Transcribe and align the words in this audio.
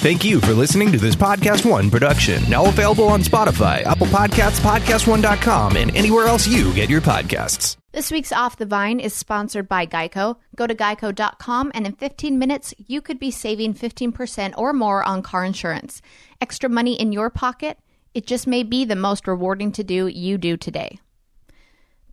Thank 0.00 0.24
you 0.24 0.40
for 0.40 0.54
listening 0.54 0.92
to 0.92 0.98
this 0.98 1.14
PodcastOne 1.14 1.90
production. 1.90 2.42
Now 2.48 2.64
available 2.64 3.04
on 3.08 3.20
Spotify, 3.20 3.82
Apple 3.84 4.06
Podcasts, 4.06 4.58
PodcastOne.com, 4.60 5.76
and 5.76 5.94
anywhere 5.94 6.26
else 6.26 6.48
you 6.48 6.72
get 6.72 6.88
your 6.88 7.02
podcasts. 7.02 7.76
This 7.92 8.10
week's 8.10 8.32
Off 8.32 8.56
the 8.56 8.64
Vine 8.64 8.98
is 8.98 9.12
sponsored 9.12 9.68
by 9.68 9.84
Geico. 9.84 10.36
Go 10.56 10.66
to 10.66 10.74
geico.com 10.74 11.70
and 11.74 11.84
in 11.84 11.92
15 11.92 12.38
minutes, 12.38 12.72
you 12.78 13.02
could 13.02 13.18
be 13.18 13.30
saving 13.30 13.74
15% 13.74 14.54
or 14.56 14.72
more 14.72 15.04
on 15.04 15.20
car 15.20 15.44
insurance. 15.44 16.00
Extra 16.40 16.70
money 16.70 16.98
in 16.98 17.12
your 17.12 17.28
pocket? 17.28 17.78
It 18.14 18.26
just 18.26 18.46
may 18.46 18.62
be 18.62 18.86
the 18.86 18.96
most 18.96 19.28
rewarding 19.28 19.70
to 19.72 19.84
do 19.84 20.06
you 20.06 20.38
do 20.38 20.56
today. 20.56 20.98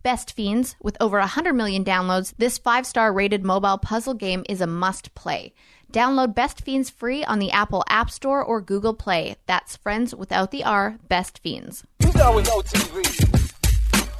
Best 0.02 0.34
Fiends, 0.34 0.76
with 0.82 0.96
over 1.00 1.18
100 1.18 1.54
million 1.54 1.84
downloads, 1.84 2.34
this 2.36 2.58
five 2.58 2.86
star 2.86 3.14
rated 3.14 3.44
mobile 3.44 3.78
puzzle 3.78 4.14
game 4.14 4.44
is 4.46 4.60
a 4.60 4.66
must 4.66 5.14
play. 5.14 5.54
Download 5.92 6.34
Best 6.34 6.60
Fiends 6.60 6.90
free 6.90 7.24
on 7.24 7.38
the 7.38 7.50
Apple 7.50 7.82
App 7.88 8.10
Store 8.10 8.42
or 8.42 8.60
Google 8.60 8.94
Play. 8.94 9.36
That's 9.46 9.76
friends 9.76 10.14
without 10.14 10.50
the 10.50 10.64
R, 10.64 10.98
Best 11.08 11.40
Fiends. 11.42 11.84
Who's 12.02 12.14
down 12.14 12.34
with 12.34 12.46
OTV? 12.46 12.96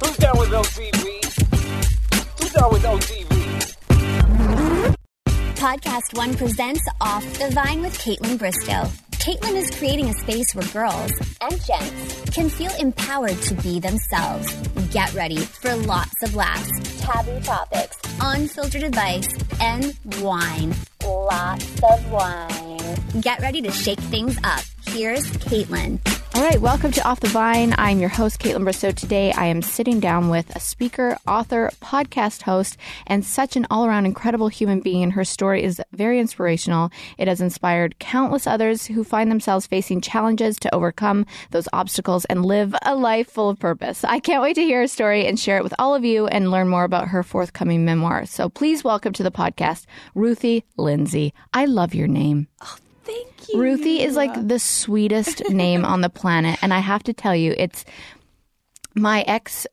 Who's 0.03 0.17
down 0.17 0.39
with 0.39 0.49
OTV? 0.49 1.05
Who's 2.39 2.51
down 2.53 2.71
with 2.71 2.83
OTV? 2.83 4.95
PodcastOne 5.55 6.37
presents 6.37 6.81
Off 7.01 7.23
the 7.37 7.49
Vine 7.51 7.81
with 7.81 7.97
Kaitlyn 7.99 8.37
Bristowe. 8.37 8.89
Kaitlyn 9.29 9.57
is 9.57 9.69
creating 9.77 10.09
a 10.09 10.13
space 10.13 10.55
where 10.55 10.65
girls 10.69 11.11
and 11.39 11.63
gents 11.63 12.31
can 12.31 12.49
feel 12.49 12.71
empowered 12.79 13.39
to 13.43 13.53
be 13.61 13.79
themselves. 13.79 14.51
Get 14.91 15.13
ready 15.13 15.37
for 15.37 15.75
lots 15.75 16.23
of 16.23 16.33
laughs, 16.33 16.99
taboo 16.99 17.39
topics, 17.41 17.95
unfiltered 18.19 18.81
advice, 18.81 19.29
and 19.61 19.95
wine. 20.19 20.73
Lots 21.05 21.83
of 21.83 22.11
wine. 22.11 23.21
Get 23.21 23.39
ready 23.39 23.61
to 23.61 23.71
shake 23.71 23.99
things 23.99 24.35
up. 24.43 24.63
Here's 24.87 25.29
Kaitlyn. 25.33 25.99
All 26.39 26.45
right, 26.45 26.61
welcome 26.61 26.93
to 26.93 27.05
Off 27.05 27.19
the 27.19 27.27
Vine. 27.27 27.75
I'm 27.77 27.99
your 27.99 28.07
host, 28.07 28.39
Kaitlyn 28.39 28.63
Bristowe. 28.63 28.95
Today, 28.95 29.33
I 29.33 29.47
am 29.47 29.61
sitting 29.61 29.99
down 29.99 30.29
with 30.29 30.55
a 30.55 30.59
speaker, 30.61 31.17
author, 31.27 31.69
podcast 31.81 32.43
host, 32.43 32.77
and 33.05 33.25
such 33.25 33.57
an 33.57 33.67
all 33.69 33.85
around 33.85 34.05
incredible 34.05 34.47
human 34.47 34.79
being. 34.79 35.11
Her 35.11 35.25
story 35.25 35.61
is 35.65 35.81
very 35.91 36.17
inspirational. 36.17 36.91
It 37.17 37.27
has 37.27 37.41
inspired 37.41 37.99
countless 37.99 38.47
others 38.47 38.85
who 38.85 39.03
find 39.03 39.29
themselves 39.29 39.67
facing 39.67 39.99
challenges 39.99 40.55
to 40.59 40.73
overcome 40.73 41.25
those 41.51 41.67
obstacles 41.73 42.23
and 42.23 42.45
live 42.45 42.73
a 42.83 42.95
life 42.95 43.29
full 43.29 43.49
of 43.49 43.59
purpose. 43.59 44.05
I 44.05 44.21
can't 44.21 44.41
wait 44.41 44.53
to 44.53 44.63
hear 44.63 44.79
her 44.79 44.87
story 44.87 45.27
and 45.27 45.37
share 45.37 45.57
it 45.57 45.63
with 45.63 45.73
all 45.77 45.93
of 45.93 46.05
you 46.05 46.27
and 46.27 46.51
learn 46.51 46.69
more 46.69 46.85
about 46.85 47.09
her 47.09 47.21
forthcoming 47.21 47.83
memoir. 47.83 48.25
So 48.25 48.47
please 48.47 48.81
welcome 48.81 49.11
to 49.11 49.23
the 49.23 49.29
podcast, 49.29 49.87
Ruthie 50.15 50.63
Lindsey. 50.77 51.33
I 51.53 51.65
love 51.65 51.93
your 51.93 52.07
name. 52.07 52.47
Oh, 52.61 52.77
Thank 53.09 53.49
you. 53.49 53.59
Ruthie 53.59 54.01
is 54.01 54.15
like 54.15 54.47
the 54.47 54.59
sweetest 54.59 55.49
name 55.49 55.85
on 55.85 56.01
the 56.01 56.09
planet. 56.09 56.59
And 56.61 56.73
I 56.73 56.79
have 56.79 57.03
to 57.03 57.13
tell 57.13 57.35
you, 57.35 57.53
it's 57.57 57.85
my 58.95 59.21
ex, 59.21 59.65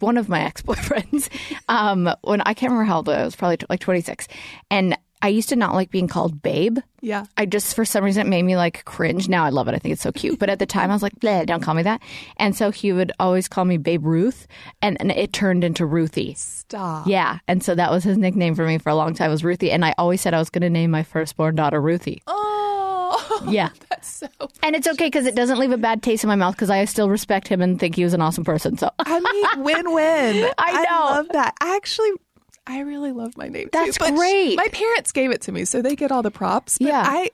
one 0.00 0.16
of 0.16 0.28
my 0.28 0.42
ex 0.42 0.62
boyfriends, 0.62 1.28
um, 1.68 2.10
when 2.22 2.40
I 2.42 2.54
can't 2.54 2.70
remember 2.72 2.84
how 2.84 2.96
old 2.96 3.08
I 3.08 3.24
was, 3.24 3.36
probably 3.36 3.56
t- 3.58 3.66
like 3.70 3.80
26. 3.80 4.28
And 4.70 4.98
I 5.24 5.28
used 5.28 5.48
to 5.48 5.56
not 5.56 5.72
like 5.72 5.90
being 5.90 6.06
called 6.06 6.42
babe. 6.42 6.80
Yeah. 7.00 7.24
I 7.38 7.46
just, 7.46 7.74
for 7.74 7.86
some 7.86 8.04
reason, 8.04 8.26
it 8.26 8.28
made 8.28 8.42
me 8.42 8.58
like 8.58 8.84
cringe. 8.84 9.26
Now 9.26 9.42
I 9.46 9.48
love 9.48 9.68
it. 9.68 9.74
I 9.74 9.78
think 9.78 9.94
it's 9.94 10.02
so 10.02 10.12
cute. 10.12 10.38
But 10.38 10.50
at 10.50 10.58
the 10.58 10.66
time, 10.66 10.90
I 10.90 10.92
was 10.92 11.02
like, 11.02 11.18
Bleh, 11.18 11.46
don't 11.46 11.62
call 11.62 11.72
me 11.72 11.82
that. 11.82 12.02
And 12.36 12.54
so 12.54 12.70
he 12.70 12.92
would 12.92 13.10
always 13.18 13.48
call 13.48 13.64
me 13.64 13.78
Babe 13.78 14.04
Ruth. 14.04 14.46
And, 14.82 14.98
and 15.00 15.10
it 15.10 15.32
turned 15.32 15.64
into 15.64 15.86
Ruthie. 15.86 16.34
Stop. 16.34 17.06
Yeah. 17.06 17.38
And 17.48 17.64
so 17.64 17.74
that 17.74 17.90
was 17.90 18.04
his 18.04 18.18
nickname 18.18 18.54
for 18.54 18.66
me 18.66 18.76
for 18.76 18.90
a 18.90 18.94
long 18.94 19.14
time 19.14 19.30
was 19.30 19.42
Ruthie. 19.42 19.70
And 19.70 19.82
I 19.82 19.94
always 19.96 20.20
said 20.20 20.34
I 20.34 20.38
was 20.38 20.50
going 20.50 20.60
to 20.60 20.68
name 20.68 20.90
my 20.90 21.02
firstborn 21.02 21.54
daughter 21.54 21.80
Ruthie. 21.80 22.22
Oh. 22.26 23.44
Yeah. 23.48 23.70
That's 23.88 24.08
so. 24.08 24.28
And 24.62 24.76
it's 24.76 24.86
okay 24.86 25.06
because 25.06 25.26
it 25.26 25.34
doesn't 25.34 25.58
leave 25.58 25.72
a 25.72 25.78
bad 25.78 26.02
taste 26.02 26.24
in 26.24 26.28
my 26.28 26.36
mouth 26.36 26.54
because 26.54 26.70
I 26.70 26.84
still 26.84 27.08
respect 27.08 27.48
him 27.48 27.62
and 27.62 27.78
think 27.80 27.96
he 27.96 28.04
was 28.04 28.12
an 28.14 28.20
awesome 28.20 28.44
person. 28.44 28.76
So 28.76 28.90
I 28.98 29.20
mean, 29.20 29.64
win-win. 29.64 30.50
I 30.58 30.84
know. 30.84 31.14
love 31.16 31.28
that. 31.32 31.54
I 31.60 31.76
actually, 31.76 32.10
I 32.66 32.80
really 32.80 33.12
love 33.12 33.36
my 33.36 33.48
name. 33.48 33.68
That's 33.72 33.98
too, 33.98 34.16
great. 34.16 34.56
My 34.56 34.68
parents 34.68 35.12
gave 35.12 35.30
it 35.30 35.42
to 35.42 35.52
me, 35.52 35.66
so 35.66 35.82
they 35.82 35.94
get 35.94 36.10
all 36.10 36.22
the 36.22 36.30
props. 36.30 36.78
But 36.78 36.88
Yeah. 36.88 37.02
I, 37.06 37.30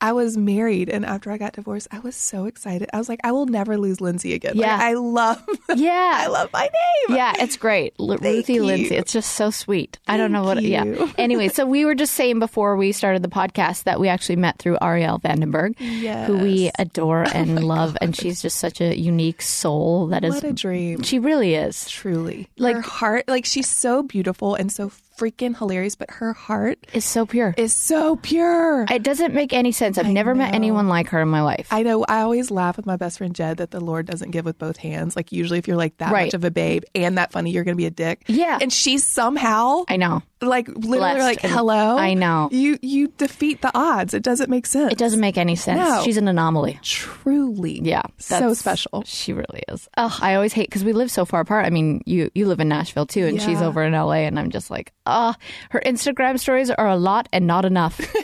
I 0.00 0.12
was 0.12 0.36
married, 0.36 0.90
and 0.90 1.06
after 1.06 1.30
I 1.30 1.38
got 1.38 1.54
divorced, 1.54 1.88
I 1.90 2.00
was 2.00 2.14
so 2.14 2.44
excited. 2.44 2.90
I 2.92 2.98
was 2.98 3.08
like, 3.08 3.20
I 3.24 3.32
will 3.32 3.46
never 3.46 3.78
lose 3.78 4.02
Lindsey 4.02 4.34
again. 4.34 4.56
Like, 4.58 4.66
Yeah. 4.66 4.78
I 4.78 4.92
love. 4.92 5.42
yeah, 5.74 6.12
I 6.16 6.26
love 6.26 6.50
my 6.52 6.64
name. 7.08 7.16
Yeah, 7.16 7.32
it's 7.38 7.56
great. 7.56 7.94
L- 7.98 8.08
Ruthie 8.18 8.54
you. 8.54 8.64
Lindsey. 8.64 8.94
It's 8.96 9.10
just 9.12 9.34
so 9.36 9.48
sweet. 9.50 9.98
I 10.06 10.18
don't 10.18 10.32
know 10.32 10.42
what. 10.42 10.58
Thank 10.58 10.68
Yeah. 10.68 11.10
Anyway, 11.18 11.48
so 11.48 11.64
we 11.64 11.86
were 11.86 11.94
just 11.94 12.12
saying 12.14 12.38
before 12.38 12.76
we 12.76 12.92
started 12.92 13.22
the 13.22 13.28
podcast 13.28 13.84
that 13.84 13.98
we 13.98 14.08
actually 14.08 14.36
met 14.36 14.58
through 14.58 14.76
Arielle 14.82 15.22
Vandenberg, 15.22 15.78
who 16.26 16.38
we 16.38 16.68
Oh 16.78 16.82
adore 16.82 17.22
and 17.22 17.64
love, 17.64 17.96
and 18.02 18.14
she's 18.14 18.42
just 18.42 18.58
such 18.58 18.82
a 18.82 18.94
unique 18.98 19.40
soul 19.40 20.08
that 20.08 20.24
is. 20.24 20.34
What 20.34 20.44
a 20.44 20.52
dream. 20.52 21.02
She 21.02 21.18
really 21.18 21.54
is. 21.54 21.88
Truly, 21.88 22.48
Like- 22.58 22.76
her 22.76 22.82
heart, 22.82 23.24
like 23.28 23.46
she's 23.46 23.68
so 23.68 24.02
beautiful 24.02 24.54
and 24.54 24.70
so 24.74 24.90
freaking 25.18 25.56
hilarious, 25.56 25.94
but 25.94 26.10
her 26.10 26.32
heart 26.32 26.78
Is 26.92 27.04
so 27.04 27.26
pure. 27.26 27.54
is 27.56 27.74
so 27.74 28.16
pure. 28.16 28.86
It 28.90 29.02
doesn't 29.02 29.34
make 29.34 29.52
any 29.52 29.72
sense. 29.72 29.98
I've 29.98 30.08
never 30.08 30.34
met 30.34 30.54
anyone 30.54 30.88
like 30.88 31.08
her 31.08 31.20
in 31.20 31.28
my 31.28 31.42
life. 31.42 31.68
I 31.70 31.82
know. 31.82 32.04
I 32.08 32.20
always 32.22 32.50
laugh 32.50 32.76
with 32.76 32.86
my 32.86 32.96
best 32.96 33.18
friend 33.18 33.34
Jed 33.34 33.58
that 33.58 33.70
the 33.70 33.80
Lord 33.80 34.06
doesn't 34.06 34.30
give 34.30 34.44
with 34.44 34.58
both 34.58 34.76
hands. 34.76 35.16
Like 35.16 35.32
usually, 35.32 35.58
if 35.58 35.68
you're 35.68 35.76
like 35.76 35.96
that 35.98 36.12
Right. 36.12 36.26
much 36.26 36.34
of 36.34 36.44
a 36.44 36.50
babe 36.50 36.82
and 36.94 37.18
that 37.18 37.32
funny, 37.32 37.50
you're 37.50 37.64
going 37.64 37.74
to 37.76 37.80
be 37.80 37.86
a 37.86 37.90
dick. 37.90 38.24
Yeah. 38.26 38.58
And 38.60 38.72
she's 38.72 39.04
somehow 39.06 39.84
I 39.88 39.96
know. 39.96 40.22
like 40.42 40.68
literally 40.68 40.98
Blessed 40.98 41.20
like, 41.20 41.40
hello. 41.40 41.96
I 41.96 42.14
know. 42.14 42.48
You 42.52 42.78
you 42.82 43.08
defeat 43.16 43.62
the 43.62 43.70
odds. 43.76 44.14
It 44.14 44.22
doesn't 44.22 44.50
make 44.50 44.66
sense. 44.66 44.92
It 44.92 44.98
doesn't 44.98 45.20
make 45.20 45.38
any 45.38 45.56
sense. 45.56 45.78
No. 45.78 46.02
She's 46.04 46.16
an 46.16 46.28
anomaly. 46.28 46.78
Truly. 46.82 47.80
Yeah, 47.82 48.02
So 48.18 48.54
special. 48.54 49.02
She 49.06 49.32
really 49.32 49.62
is. 49.68 49.88
Oh, 49.96 50.16
I 50.20 50.34
always 50.34 50.52
hate 50.52 50.68
because 50.68 50.84
we 50.84 50.92
live 50.92 51.10
so 51.10 51.24
far 51.24 51.40
apart. 51.40 51.66
I 51.66 51.70
mean, 51.70 52.02
you 52.06 52.30
you 52.34 52.46
live 52.46 52.60
in 52.60 52.68
Nashville 52.68 53.06
too, 53.06 53.26
and 53.26 53.40
she's 53.40 53.60
over 53.62 53.82
in 53.82 53.92
LA, 53.92 54.24
and 54.26 54.38
I'm 54.38 54.50
just 54.50 54.70
like, 54.70 54.92
oh, 55.06 55.34
her 55.70 55.82
Instagram 55.84 56.38
stories 56.38 56.70
are 56.70 56.88
a 56.88 56.96
lot 56.96 57.28
and 57.32 57.46
not 57.46 57.64
enough. 57.64 58.00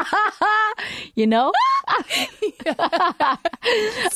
you 1.14 1.26
know. 1.26 1.52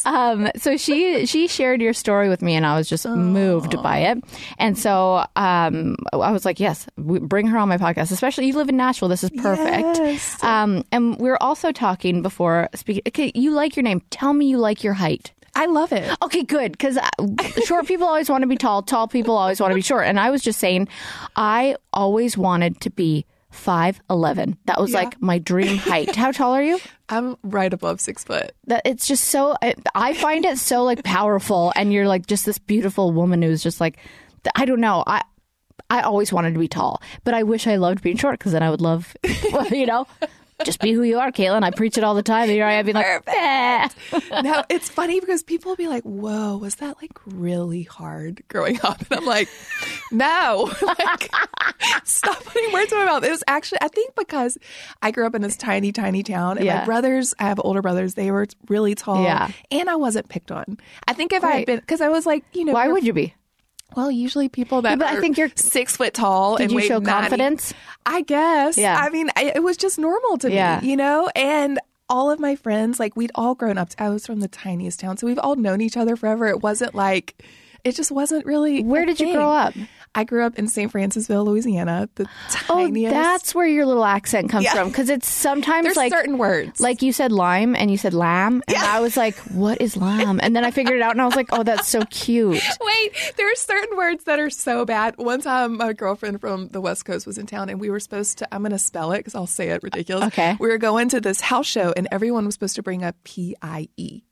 um, 0.05 0.49
so 0.57 0.77
she 0.77 1.27
she 1.27 1.47
shared 1.49 1.81
your 1.81 1.93
story 1.93 2.29
with 2.29 2.43
me, 2.43 2.55
and 2.55 2.65
I 2.67 2.77
was 2.77 2.89
just 2.89 3.07
moved 3.07 3.81
by 3.83 3.99
it. 3.99 4.19
And 4.59 4.79
so 4.79 5.25
um, 5.37 5.97
I 6.13 6.31
was 6.31 6.45
like, 6.45 6.61
yes, 6.61 6.87
bring 6.97 7.47
her 7.49 7.59
on 7.59 7.69
my 7.69 7.77
podcast. 7.79 8.13
Especially 8.13 8.47
you 8.47 8.55
live 8.55 8.69
in 8.69 8.77
Nashville. 8.77 9.09
This 9.09 9.25
is 9.25 9.31
perfect. 9.31 9.99
Yes. 9.99 10.43
Um, 10.43 10.85
and 10.93 11.19
we 11.19 11.29
are 11.29 11.39
also 11.41 11.73
talking 11.73 12.23
before 12.23 12.69
speaking. 12.75 13.03
Okay, 13.09 13.33
you 13.35 13.51
like 13.51 13.77
your 13.77 13.83
name. 13.83 14.03
Tell 14.11 14.33
me 14.33 14.47
you 14.47 14.59
like 14.59 14.85
your 14.85 14.95
height. 14.95 15.33
I 15.57 15.67
love 15.67 15.93
it. 15.93 16.17
Okay, 16.23 16.43
good. 16.43 16.73
Because 16.73 16.99
uh, 16.99 17.09
short 17.65 17.87
people 17.87 18.07
always 18.07 18.29
want 18.29 18.43
to 18.43 18.47
be 18.47 18.57
tall. 18.57 18.83
Tall 18.83 19.09
people 19.09 19.37
always 19.37 19.59
want 19.59 19.71
to 19.71 19.75
be 19.75 19.81
short. 19.81 20.07
And 20.07 20.21
I 20.21 20.31
was 20.31 20.43
just 20.43 20.61
saying, 20.61 20.89
I 21.35 21.77
always 21.93 22.37
wanted 22.37 22.81
to 22.83 22.91
be 22.91 23.25
five 23.51 24.01
eleven. 24.11 24.59
That 24.67 24.79
was 24.79 24.93
like 24.93 25.21
my 25.21 25.39
dream 25.39 25.79
height. 25.79 26.15
How 26.15 26.31
tall 26.31 26.53
are 26.53 26.63
you? 26.63 26.79
I'm 27.09 27.37
right 27.43 27.73
above 27.73 28.01
six 28.01 28.23
foot. 28.23 28.53
That 28.67 28.83
it's 28.85 29.07
just 29.09 29.25
so. 29.25 29.57
I, 29.63 29.75
I 29.95 30.13
find 30.13 30.45
it 30.45 30.59
so 30.59 30.85
like 30.85 31.03
powerful, 31.05 31.73
and 31.75 31.93
you're 31.93 32.07
like 32.07 32.27
just 32.27 32.45
this 32.45 32.59
beautiful 32.59 33.13
woman 33.13 33.41
who's 33.41 33.63
just 33.63 33.81
like, 33.81 33.97
I 34.55 34.67
don't 34.67 34.81
know. 34.81 35.05
I 35.07 35.23
I 35.89 36.03
always 36.03 36.33
wanted 36.33 36.53
to 36.55 36.61
be 36.61 36.69
tall, 36.69 37.01
but 37.25 37.33
I 37.33 37.45
wish 37.45 37.67
I 37.67 37.77
loved 37.77 38.03
being 38.03 38.17
short 38.17 38.39
because 38.39 38.53
then 38.53 38.63
I 38.63 38.71
would 38.71 38.81
love, 38.81 39.17
well, 39.53 39.67
you 39.73 39.87
know. 39.87 40.07
Just 40.65 40.81
be 40.81 40.93
who 40.93 41.03
you 41.03 41.19
are, 41.19 41.31
Kaitlyn. 41.31 41.63
I 41.63 41.71
preach 41.71 41.99
it 41.99 42.05
all 42.05 42.15
the 42.15 42.23
time. 42.23 42.45
And 42.45 42.51
here 42.53 42.65
I 42.65 42.75
am 42.75 42.85
being 42.87 42.95
like, 42.95 43.23
eh. 43.27 43.89
no, 44.43 44.65
it's 44.71 44.89
funny 44.89 45.21
because 45.21 45.43
people 45.43 45.71
will 45.73 45.77
be 45.77 45.87
like, 45.87 46.03
"Whoa, 46.05 46.57
was 46.57 46.77
that 46.77 46.97
like 47.03 47.13
really 47.27 47.83
hard 47.83 48.43
growing 48.49 48.79
up?" 48.83 49.01
And 49.11 49.21
I'm 49.21 49.27
like, 49.27 49.49
"No, 50.11 50.73
like, 50.83 51.31
stop 52.05 52.43
putting 52.45 52.73
words 52.73 52.91
in 52.91 52.99
my 52.99 53.05
mouth." 53.05 53.23
It 53.25 53.31
was 53.31 53.45
actually, 53.47 53.79
I 53.83 53.89
think, 53.89 54.15
because 54.17 54.57
I 55.03 55.11
grew 55.11 55.27
up 55.27 55.35
in 55.35 55.43
this 55.43 55.57
tiny, 55.57 55.93
tiny 55.93 56.23
town, 56.23 56.57
and 56.57 56.65
Yeah. 56.67 56.79
my 56.81 56.85
brothers, 56.87 57.35
I 57.39 57.45
have 57.45 57.61
older 57.63 57.83
brothers, 57.83 58.15
they 58.15 58.31
were 58.31 58.47
really 58.69 58.95
tall, 58.95 59.23
Yeah. 59.23 59.51
and 59.71 59.91
I 59.91 59.97
wasn't 59.97 60.29
picked 60.31 60.51
on. 60.51 60.79
I 61.07 61.13
think 61.13 61.33
if 61.35 61.45
I 61.45 61.51
had 61.59 61.67
been, 61.67 61.81
because 61.81 62.01
I 62.01 62.09
was 62.09 62.25
like, 62.27 62.45
you 62.55 62.65
know, 62.65 62.73
Why 62.73 62.89
would 62.89 63.05
you 63.05 63.13
be? 63.13 63.35
Well, 63.95 64.11
usually 64.11 64.49
people 64.49 64.83
that 64.83 64.99
but 64.99 65.09
I 65.09 65.21
think 65.21 65.39
you're- 65.39 65.53
six 65.57 65.97
foot 65.97 66.13
tall 66.13 66.57
Did 66.57 66.65
and 66.65 66.73
you 66.73 66.81
show 66.83 66.99
90 66.99 67.11
confidence? 67.11 67.75
I 68.05 68.23
guess. 68.23 68.77
Yeah. 68.77 68.99
I 69.01 69.11
mean, 69.11 69.31
I, 69.37 69.53
it 69.55 69.63
was 69.63 69.77
just 69.77 69.99
normal 69.99 70.39
to 70.39 70.51
Yeah. 70.51 70.81
me, 70.83 70.91
you 70.91 70.97
know? 70.97 71.29
And 71.35 71.79
all 72.09 72.31
of 72.31 72.39
my 72.39 72.57
friends, 72.57 73.01
like, 73.01 73.17
we'd 73.17 73.33
all 73.35 73.55
grown 73.55 73.79
up. 73.79 73.91
I 73.99 74.09
was 74.11 74.27
from 74.27 74.41
the 74.41 74.49
tiniest 74.49 75.01
town. 75.01 75.17
So 75.17 75.27
we've 75.27 75.39
all 75.39 75.57
known 75.57 75.81
each 75.81 75.97
other 75.97 76.15
forever. 76.17 76.47
It 76.47 76.63
wasn't 76.63 76.95
like, 76.95 77.43
it 77.87 77.95
just 77.97 78.11
wasn't 78.11 78.45
really. 78.47 78.83
Where 78.83 79.05
did 79.07 79.21
you 79.21 79.33
grow 79.33 79.51
up? 79.51 79.75
I 80.15 80.25
grew 80.25 80.47
up 80.47 80.59
in 80.59 80.67
St. 80.67 80.91
Francisville, 80.91 81.45
Louisiana, 81.45 82.09
the 82.15 82.27
Oh, 82.71 82.89
that's 82.91 83.55
where 83.55 83.67
your 83.67 83.85
little 83.85 84.05
accent 84.05 84.49
comes 84.49 84.65
Yeah. 84.65 84.73
from. 84.73 84.89
Because 84.89 85.11
it's 85.11 85.29
sometimes 85.29 85.85
There's 85.85 85.97
like 85.99 86.11
certain 86.11 86.39
words. 86.39 86.81
like 86.81 87.03
you 87.03 87.13
said 87.13 87.33
lime 87.33 87.77
and 87.77 87.91
you 87.91 87.99
said 87.99 88.15
lamb, 88.15 88.63
and 88.67 88.79
I 88.79 89.01
was 89.01 89.15
like, 89.19 89.37
"What 89.53 89.79
is 89.83 89.95
lamb?" 89.95 90.41
And 90.43 90.57
then 90.57 90.65
I 90.65 90.71
figured 90.71 90.97
it 90.97 91.03
out, 91.03 91.13
and 91.13 91.21
I 91.21 91.27
was 91.27 91.37
like, 91.37 91.49
"Oh, 91.53 91.63
that's 91.63 91.87
so 91.87 92.01
cute." 92.09 92.63
Wait, 92.81 93.35
there 93.37 93.47
are 93.47 93.55
certain 93.57 93.95
words 93.99 94.25
that 94.25 94.41
are 94.41 94.49
so 94.49 94.87
bad. 94.87 95.19
One 95.19 95.43
time, 95.43 95.77
my 95.77 95.93
girlfriend 95.93 96.41
from 96.41 96.69
the 96.69 96.81
West 96.81 97.05
Coast 97.05 97.27
was 97.27 97.37
in 97.37 97.45
town, 97.45 97.69
and 97.69 97.79
we 97.79 97.91
were 97.91 98.01
supposed 98.01 98.39
to. 98.39 98.49
I'm 98.55 98.63
going 98.63 98.73
to 98.73 98.79
spell 98.79 99.13
it 99.13 99.19
because 99.19 99.35
I'll 99.35 99.47
say 99.47 99.69
it 99.69 99.83
ridiculous. 99.83 100.29
Okay. 100.29 100.57
We 100.59 100.69
were 100.69 100.79
going 100.79 101.11
to 101.11 101.21
this 101.21 101.43
house 101.43 101.67
show, 101.67 101.93
and 101.95 102.09
everyone 102.11 102.47
was 102.47 102.55
supposed 102.55 102.77
to 102.77 102.83
bring 102.83 103.03
a 103.05 103.13
P 103.25 103.55
I 103.61 103.89
E. 103.99 104.23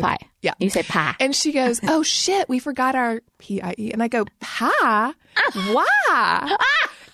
Pie. 0.00 0.18
Yeah. 0.40 0.54
You 0.58 0.70
say 0.70 0.82
pie. 0.82 1.14
And 1.20 1.34
she 1.34 1.52
goes, 1.52 1.80
"Oh 1.86 2.02
shit, 2.02 2.48
we 2.48 2.58
forgot 2.58 2.94
our 2.94 3.20
P 3.38 3.60
I 3.62 3.74
E." 3.78 3.92
And 3.92 4.02
I 4.02 4.08
go, 4.08 4.24
"Pa, 4.40 5.14
why?" 5.54 6.56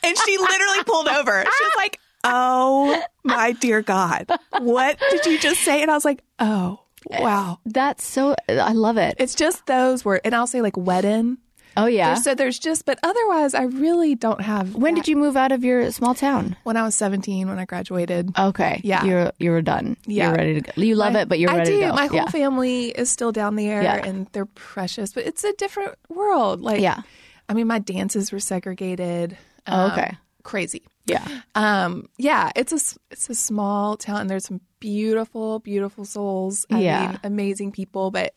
And 0.05 0.17
she 0.17 0.39
literally 0.39 0.85
pulled 0.85 1.09
over. 1.09 1.43
She 1.43 1.65
was 1.65 1.73
like, 1.77 1.99
"Oh 2.23 3.03
my 3.25 3.53
dear 3.53 3.83
God, 3.83 4.31
what 4.61 4.97
did 5.11 5.27
you 5.27 5.39
just 5.41 5.61
say?" 5.63 5.83
And 5.83 5.91
I 5.91 5.95
was 5.95 6.05
like, 6.05 6.23
"Oh, 6.39 6.81
wow." 7.11 7.59
That's 7.67 8.05
so. 8.05 8.37
I 8.49 8.73
love 8.73 8.97
it. 8.97 9.17
It's 9.19 9.35
just 9.35 9.67
those 9.67 10.05
words, 10.05 10.21
and 10.25 10.35
I'll 10.37 10.47
say 10.47 10.63
like 10.63 10.77
wedding. 10.77 11.39
Oh 11.79 11.87
yeah. 11.87 12.15
So 12.15 12.35
there's 12.35 12.59
just, 12.59 12.85
but 12.85 12.99
otherwise, 13.03 13.55
I 13.55 13.63
really 13.63 14.15
don't 14.17 14.41
have. 14.41 14.75
when 14.75 14.95
that. 14.95 15.05
did 15.05 15.09
you 15.09 15.17
move 15.17 15.37
out 15.37 15.53
of 15.53 15.63
your 15.65 15.91
small 15.93 16.15
town? 16.15 16.57
When 16.65 16.77
I 16.77 16.83
was 16.83 16.95
17, 16.97 17.49
when 17.49 17.59
I 17.59 17.65
graduated. 17.65 18.37
Okay. 18.37 18.81
Yeah. 18.83 19.05
You're 19.05 19.33
you 19.39 19.51
were 19.53 19.63
done. 19.63 19.97
Yeah. 20.05 20.27
You're 20.29 20.35
ready 20.37 20.55
to 20.55 20.61
go. 20.63 20.73
You 20.83 20.97
love 20.97 21.13
My- 21.13 21.21
it, 21.23 21.29
but 21.29 21.39
you're 21.39 21.51
I 21.53 21.59
ready 21.59 21.71
do. 21.71 21.81
to 21.81 21.87
go. 21.87 21.87
I 21.87 21.91
do. 21.91 21.97
My 21.97 22.07
whole 22.09 22.17
yeah. 22.17 22.31
family 22.31 22.87
is 22.91 23.11
still 23.11 23.31
down 23.33 23.55
there, 23.57 23.83
Yeah. 23.83 24.05
and 24.05 24.27
they're 24.33 24.47
precious. 24.47 25.13
But 25.13 25.27
it's 25.27 25.45
a 25.45 25.53
different 25.55 25.95
world. 26.09 26.61
Like, 26.61 26.81
Yeah. 26.81 27.03
I 27.49 27.55
mean, 27.55 27.67
my 27.69 27.79
dances 27.79 28.33
were 28.33 28.41
segregated. 28.41 29.39
Oh, 29.67 29.85
Um, 29.87 29.91
okay. 29.93 30.17
Crazy. 30.43 30.83
Yeah. 31.07 31.27
Um, 31.55 32.09
yeah, 32.19 32.51
it's 32.57 32.73
a 32.73 32.81
it's 33.11 33.31
a 33.31 33.35
small 33.35 33.97
town. 33.97 34.21
and 34.23 34.31
There's 34.31 34.45
some 34.47 34.61
beautiful, 34.81 35.59
beautiful 35.61 36.05
souls. 36.05 36.67
I 36.71 36.81
Yeah. 36.81 37.07
mean, 37.11 37.21
amazing 37.25 37.73
people. 37.73 38.11
But 38.11 38.35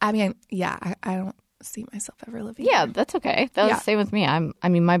I 0.00 0.12
mean, 0.12 0.34
yeah, 0.50 0.76
I, 0.80 0.94
I 1.02 1.14
don't 1.16 1.34
see 1.64 1.84
myself 1.92 2.18
ever 2.26 2.42
living. 2.42 2.66
Yeah, 2.66 2.86
that's 2.86 3.14
okay. 3.16 3.48
That 3.54 3.62
was 3.64 3.70
Yeah. 3.70 3.76
the 3.78 3.82
same 3.84 3.98
with 3.98 4.12
me. 4.12 4.26
I'm. 4.26 4.54
I 4.62 4.68
mean, 4.68 4.84
my. 4.84 5.00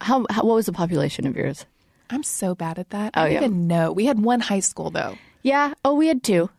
How, 0.00 0.24
how 0.30 0.44
what 0.44 0.54
was 0.54 0.66
the 0.66 0.72
population 0.72 1.26
of 1.26 1.36
yours? 1.36 1.66
I'm 2.08 2.22
so 2.22 2.54
bad 2.54 2.78
at 2.78 2.90
that. 2.90 3.12
Oh, 3.16 3.20
I 3.22 3.24
don't 3.24 3.32
yeah. 3.32 3.38
even 3.40 3.66
know. 3.68 3.92
We 3.92 4.06
had 4.06 4.18
one 4.20 4.40
high 4.40 4.60
school 4.60 4.90
though. 4.90 5.16
Yeah. 5.42 5.74
Oh, 5.84 5.94
we 5.94 6.08
had 6.08 6.22
two. 6.22 6.50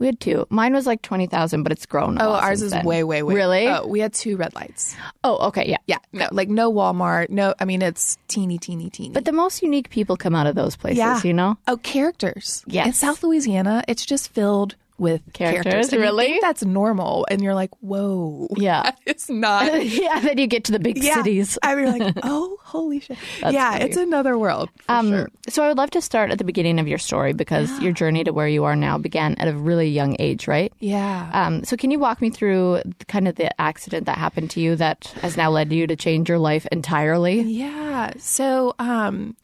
We 0.00 0.06
had 0.06 0.18
two. 0.18 0.44
Mine 0.50 0.74
was 0.74 0.86
like 0.86 1.00
twenty 1.02 1.26
thousand, 1.26 1.62
but 1.62 1.70
it's 1.70 1.86
grown. 1.86 2.20
Oh, 2.20 2.32
ours 2.32 2.62
is 2.62 2.72
then. 2.72 2.84
way, 2.84 3.04
way, 3.04 3.22
way. 3.22 3.34
Really? 3.34 3.68
Oh, 3.68 3.86
we 3.86 4.00
had 4.00 4.12
two 4.12 4.36
red 4.36 4.52
lights. 4.54 4.96
Oh, 5.22 5.38
okay. 5.48 5.68
Yeah. 5.68 5.76
Yeah, 5.86 5.98
no, 6.12 6.28
like 6.32 6.48
no 6.48 6.70
Walmart. 6.72 7.30
No, 7.30 7.54
I 7.60 7.64
mean 7.64 7.80
it's 7.80 8.18
teeny, 8.26 8.58
teeny, 8.58 8.90
teeny. 8.90 9.14
But 9.14 9.24
the 9.24 9.32
most 9.32 9.62
unique 9.62 9.90
people 9.90 10.16
come 10.16 10.34
out 10.34 10.48
of 10.48 10.56
those 10.56 10.74
places. 10.76 10.98
yeah, 10.98 11.20
You 11.22 11.32
know. 11.32 11.56
Oh, 11.68 11.76
characters. 11.78 12.64
Yes. 12.66 12.86
In 12.88 12.92
South 12.92 13.22
Louisiana, 13.22 13.84
it's 13.86 14.04
just 14.04 14.30
filled 14.30 14.74
with 14.96 15.22
Characters, 15.32 15.64
characters. 15.64 15.92
And 15.92 16.02
really? 16.02 16.24
think 16.26 16.42
that's 16.42 16.64
normal, 16.64 17.26
and 17.30 17.42
you're 17.42 17.54
like, 17.54 17.70
whoa. 17.80 18.48
Yeah. 18.56 18.92
it's 19.06 19.28
not. 19.28 19.84
yeah. 19.86 20.20
Then 20.20 20.38
you 20.38 20.46
get 20.46 20.64
to 20.64 20.72
the 20.72 20.78
big 20.78 21.02
yeah. 21.02 21.14
cities. 21.14 21.58
I 21.62 21.74
mean, 21.74 21.84
you're 21.86 21.98
like, 21.98 22.16
oh, 22.22 22.58
holy 22.62 23.00
shit. 23.00 23.18
yeah, 23.40 23.72
funny. 23.72 23.84
it's 23.84 23.96
another 23.96 24.38
world. 24.38 24.70
For 24.86 24.92
Um, 24.92 25.08
sure. 25.10 25.28
So 25.48 25.64
I 25.64 25.68
would 25.68 25.76
love 25.78 25.90
to 25.90 26.00
start 26.00 26.30
at 26.30 26.38
the 26.38 26.44
beginning 26.44 26.78
of 26.78 26.86
your 26.86 26.98
story 26.98 27.32
because 27.32 27.76
your 27.80 27.92
journey 27.92 28.24
to 28.24 28.32
where 28.32 28.48
you 28.48 28.64
are 28.64 28.76
now 28.76 28.96
began 28.98 29.34
at 29.34 29.48
a 29.48 29.52
really 29.52 29.88
young 29.88 30.16
age, 30.18 30.46
right? 30.46 30.72
Yeah. 30.78 31.30
Um, 31.32 31.64
so 31.64 31.76
can 31.76 31.90
you 31.90 31.98
walk 31.98 32.20
me 32.22 32.30
through 32.30 32.82
kind 33.08 33.26
of 33.26 33.34
the 33.34 33.58
accident 33.60 34.06
that 34.06 34.16
happened 34.18 34.50
to 34.50 34.60
you 34.60 34.76
that 34.76 35.06
has 35.22 35.36
now 35.36 35.50
led 35.50 35.72
you 35.72 35.86
to 35.86 35.96
change 35.96 36.28
your 36.28 36.38
life 36.38 36.66
entirely? 36.70 37.40
Yeah. 37.42 38.12
So, 38.18 38.74
um, 38.78 39.36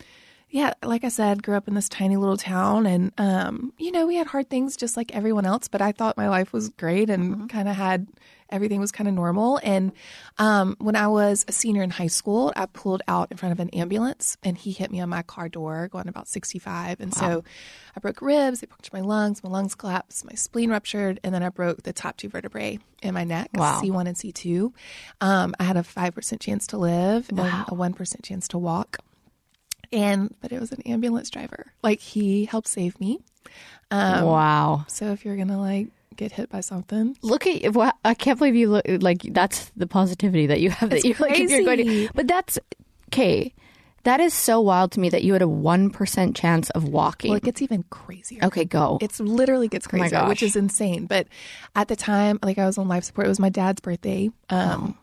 yeah, 0.50 0.74
like 0.82 1.04
I 1.04 1.08
said, 1.08 1.42
grew 1.42 1.54
up 1.56 1.68
in 1.68 1.74
this 1.74 1.88
tiny 1.88 2.16
little 2.16 2.36
town, 2.36 2.86
and 2.86 3.12
um, 3.18 3.72
you 3.78 3.92
know, 3.92 4.06
we 4.06 4.16
had 4.16 4.26
hard 4.26 4.50
things 4.50 4.76
just 4.76 4.96
like 4.96 5.14
everyone 5.14 5.46
else. 5.46 5.68
But 5.68 5.80
I 5.80 5.92
thought 5.92 6.16
my 6.16 6.28
life 6.28 6.52
was 6.52 6.68
great, 6.70 7.08
and 7.08 7.48
kind 7.48 7.68
of 7.68 7.76
had 7.76 8.08
everything 8.50 8.80
was 8.80 8.90
kind 8.90 9.06
of 9.06 9.14
normal. 9.14 9.60
And 9.62 9.92
um, 10.38 10.74
when 10.80 10.96
I 10.96 11.06
was 11.06 11.44
a 11.46 11.52
senior 11.52 11.84
in 11.84 11.90
high 11.90 12.08
school, 12.08 12.52
I 12.56 12.66
pulled 12.66 13.00
out 13.06 13.30
in 13.30 13.36
front 13.36 13.52
of 13.52 13.60
an 13.60 13.70
ambulance, 13.70 14.36
and 14.42 14.58
he 14.58 14.72
hit 14.72 14.90
me 14.90 15.00
on 15.00 15.08
my 15.08 15.22
car 15.22 15.48
door, 15.48 15.86
going 15.88 16.08
about 16.08 16.26
sixty-five, 16.26 16.98
and 17.00 17.14
so 17.14 17.44
I 17.96 18.00
broke 18.00 18.20
ribs, 18.20 18.58
they 18.60 18.66
punctured 18.66 18.92
my 18.92 19.00
lungs, 19.02 19.44
my 19.44 19.50
lungs 19.50 19.74
collapsed, 19.76 20.24
my 20.24 20.34
spleen 20.34 20.70
ruptured, 20.70 21.20
and 21.22 21.32
then 21.32 21.42
I 21.44 21.48
broke 21.50 21.84
the 21.84 21.92
top 21.92 22.16
two 22.16 22.28
vertebrae 22.28 22.78
in 23.02 23.14
my 23.14 23.24
neck, 23.24 23.50
Wow. 23.54 23.80
C1 23.82 24.06
and 24.06 24.16
C2. 24.16 24.72
Um, 25.20 25.54
I 25.58 25.62
had 25.64 25.76
a 25.76 25.82
5% 25.82 26.38
chance 26.40 26.66
to 26.68 26.76
live 26.76 27.28
and 27.30 27.38
a 27.40 27.42
1% 27.70 28.22
chance 28.22 28.46
to 28.48 28.58
walk. 28.58 28.98
And, 29.92 30.34
but 30.40 30.52
it 30.52 30.60
was 30.60 30.72
an 30.72 30.82
ambulance 30.82 31.30
driver. 31.30 31.72
Like 31.82 32.00
he 32.00 32.44
helped 32.44 32.68
save 32.68 32.98
me. 33.00 33.20
Um, 33.90 34.24
wow. 34.24 34.84
So 34.88 35.06
if 35.12 35.24
you're 35.24 35.36
going 35.36 35.48
to 35.48 35.56
like 35.56 35.88
get 36.16 36.32
hit 36.32 36.50
by 36.50 36.60
something, 36.60 37.16
Look 37.22 37.46
at 37.46 37.74
what 37.74 37.96
I 38.04 38.14
can't 38.14 38.38
believe 38.38 38.54
you 38.54 38.70
look 38.70 38.84
like 38.86 39.22
that's 39.22 39.70
the 39.76 39.86
positivity 39.86 40.46
that 40.46 40.60
you 40.60 40.70
have 40.70 40.90
that 40.90 41.04
you 41.04 41.14
like 41.18 41.38
if 41.38 41.50
you're 41.50 41.64
going 41.64 41.84
to 41.86 42.10
but 42.14 42.28
that's 42.28 42.58
okay. 43.08 43.52
That 44.04 44.20
is 44.20 44.32
so 44.32 44.62
wild 44.62 44.92
to 44.92 45.00
me 45.00 45.10
that 45.10 45.24
you 45.24 45.34
had 45.34 45.42
a 45.42 45.48
one 45.48 45.90
percent 45.90 46.34
chance 46.34 46.70
of 46.70 46.84
walking. 46.84 47.30
well, 47.30 47.36
it 47.36 47.42
gets 47.42 47.60
even 47.60 47.82
crazier. 47.90 48.42
okay, 48.44 48.64
go. 48.64 48.96
It's 49.02 49.20
literally 49.20 49.68
gets 49.68 49.86
Oh 49.92 50.28
which 50.28 50.42
is 50.42 50.56
insane. 50.56 51.04
But 51.04 51.26
at 51.76 51.88
the 51.88 51.96
time, 51.96 52.38
like 52.42 52.56
I 52.56 52.64
was 52.64 52.78
on 52.78 52.88
life 52.88 53.04
support. 53.04 53.26
It 53.26 53.28
was 53.28 53.40
my 53.40 53.50
dad's 53.50 53.80
birthday. 53.82 54.30
Um, 54.48 54.96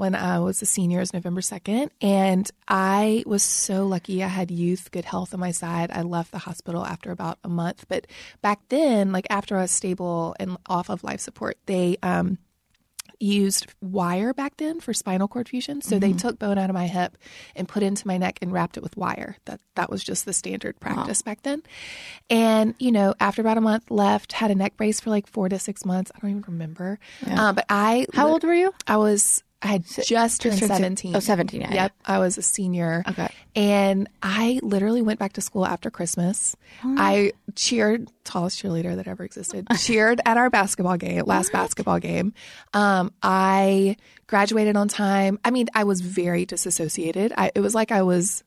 When 0.00 0.14
I 0.14 0.38
was 0.38 0.62
a 0.62 0.66
senior, 0.66 0.96
it 0.96 1.02
was 1.02 1.12
November 1.12 1.42
2nd. 1.42 1.90
And 2.00 2.50
I 2.66 3.22
was 3.26 3.42
so 3.42 3.86
lucky. 3.86 4.24
I 4.24 4.28
had 4.28 4.50
youth, 4.50 4.90
good 4.92 5.04
health 5.04 5.34
on 5.34 5.40
my 5.40 5.50
side. 5.50 5.90
I 5.92 6.00
left 6.00 6.32
the 6.32 6.38
hospital 6.38 6.86
after 6.86 7.10
about 7.10 7.38
a 7.44 7.50
month. 7.50 7.84
But 7.86 8.06
back 8.40 8.60
then, 8.70 9.12
like 9.12 9.26
after 9.28 9.58
I 9.58 9.60
was 9.60 9.70
stable 9.70 10.34
and 10.40 10.56
off 10.64 10.88
of 10.88 11.04
life 11.04 11.20
support, 11.20 11.58
they 11.66 11.98
um, 12.02 12.38
used 13.18 13.66
wire 13.82 14.32
back 14.32 14.56
then 14.56 14.80
for 14.80 14.94
spinal 14.94 15.28
cord 15.28 15.50
fusion. 15.50 15.82
So 15.82 15.98
they 15.98 16.14
took 16.14 16.38
bone 16.38 16.56
out 16.56 16.70
of 16.70 16.74
my 16.74 16.86
hip 16.86 17.18
and 17.54 17.68
put 17.68 17.82
it 17.82 17.86
into 17.86 18.06
my 18.06 18.16
neck 18.16 18.38
and 18.40 18.50
wrapped 18.50 18.78
it 18.78 18.82
with 18.82 18.96
wire. 18.96 19.36
That 19.44 19.60
that 19.74 19.90
was 19.90 20.02
just 20.02 20.24
the 20.24 20.32
standard 20.32 20.80
practice 20.80 21.20
back 21.20 21.42
then. 21.42 21.62
And 22.30 22.74
you 22.78 22.90
know, 22.90 23.14
after 23.20 23.42
about 23.42 23.58
a 23.58 23.60
month, 23.60 23.90
left 23.90 24.32
had 24.32 24.50
a 24.50 24.54
neck 24.54 24.78
brace 24.78 24.98
for 24.98 25.10
like 25.10 25.26
four 25.26 25.50
to 25.50 25.58
six 25.58 25.84
months. 25.84 26.10
I 26.14 26.20
don't 26.20 26.30
even 26.30 26.44
remember. 26.46 26.98
Uh, 27.38 27.52
but 27.52 27.66
I 27.68 28.06
How 28.14 28.28
old 28.28 28.44
were 28.44 28.54
you? 28.54 28.72
I 28.86 28.96
was. 28.96 29.44
I 29.62 29.66
had 29.68 29.84
just 29.84 30.40
turned 30.40 30.58
turned 30.58 30.72
17. 30.72 31.14
oh, 31.14 31.20
17, 31.20 31.60
yeah, 31.60 31.72
Yep. 31.72 31.92
I 32.06 32.18
was 32.18 32.38
a 32.38 32.42
senior. 32.42 33.04
Okay. 33.06 33.28
And 33.54 34.08
I 34.22 34.58
literally 34.62 35.02
went 35.02 35.18
back 35.18 35.34
to 35.34 35.42
school 35.42 35.66
after 35.66 35.90
Christmas. 35.90 36.56
I 36.82 37.32
cheered, 37.56 38.08
tallest 38.24 38.62
cheerleader 38.62 38.96
that 38.96 39.06
ever 39.06 39.22
existed, 39.22 39.66
cheered 39.78 40.20
at 40.24 40.38
our 40.38 40.48
basketball 40.48 40.96
game, 40.96 41.24
last 41.26 41.52
basketball 41.52 41.98
game. 41.98 42.32
Um, 42.72 43.12
I 43.22 43.96
graduated 44.28 44.76
on 44.76 44.88
time. 44.88 45.38
I 45.44 45.50
mean, 45.50 45.66
I 45.74 45.84
was 45.84 46.00
very 46.00 46.46
disassociated. 46.46 47.34
I, 47.36 47.50
it 47.54 47.60
was 47.60 47.74
like 47.74 47.92
I 47.92 48.02
was, 48.02 48.42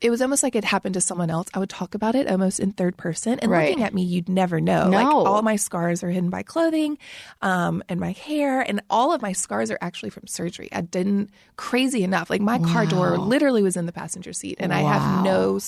it 0.00 0.10
was 0.10 0.20
almost 0.20 0.42
like 0.42 0.54
it 0.54 0.64
happened 0.64 0.94
to 0.94 1.00
someone 1.00 1.30
else. 1.30 1.48
I 1.54 1.58
would 1.58 1.70
talk 1.70 1.94
about 1.94 2.14
it 2.14 2.28
almost 2.30 2.60
in 2.60 2.72
third 2.72 2.96
person. 2.96 3.38
And 3.38 3.50
Right. 3.50 3.68
looking 3.70 3.82
at 3.84 3.94
me, 3.94 4.02
you'd 4.02 4.28
never 4.28 4.60
know. 4.60 4.90
Like 4.90 5.06
No. 5.06 5.24
all 5.24 5.40
my 5.42 5.56
scars 5.56 6.02
are 6.02 6.10
hidden 6.10 6.28
by 6.28 6.42
clothing 6.42 6.98
um, 7.40 7.82
and 7.88 7.98
my 8.00 8.12
hair. 8.12 8.60
And 8.60 8.82
all 8.90 9.12
of 9.14 9.22
my 9.22 9.32
scars 9.32 9.70
are 9.70 9.78
actually 9.80 10.10
from 10.10 10.26
surgery. 10.26 10.68
I 10.72 10.82
didn't, 10.82 11.30
crazy 11.56 12.02
enough, 12.04 12.28
like 12.28 12.42
my 12.42 12.58
car 12.58 12.84
door 12.86 13.16
literally 13.18 13.62
was 13.62 13.76
in 13.76 13.86
the 13.86 13.92
passenger 13.92 14.32
seat. 14.34 14.56
And 14.60 14.74
I 14.74 14.80
have 14.82 15.24
no, 15.24 15.58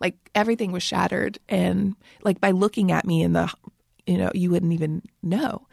like 0.00 0.16
everything 0.34 0.72
was 0.72 0.82
shattered. 0.82 1.38
And 1.48 1.94
like 2.22 2.40
by 2.40 2.52
looking 2.52 2.92
at 2.92 3.04
me 3.04 3.22
in 3.22 3.34
the, 3.34 3.52
you 4.06 4.16
know, 4.16 4.30
you 4.34 4.50
wouldn't 4.50 4.72
even 4.72 5.02
know. 5.22 5.66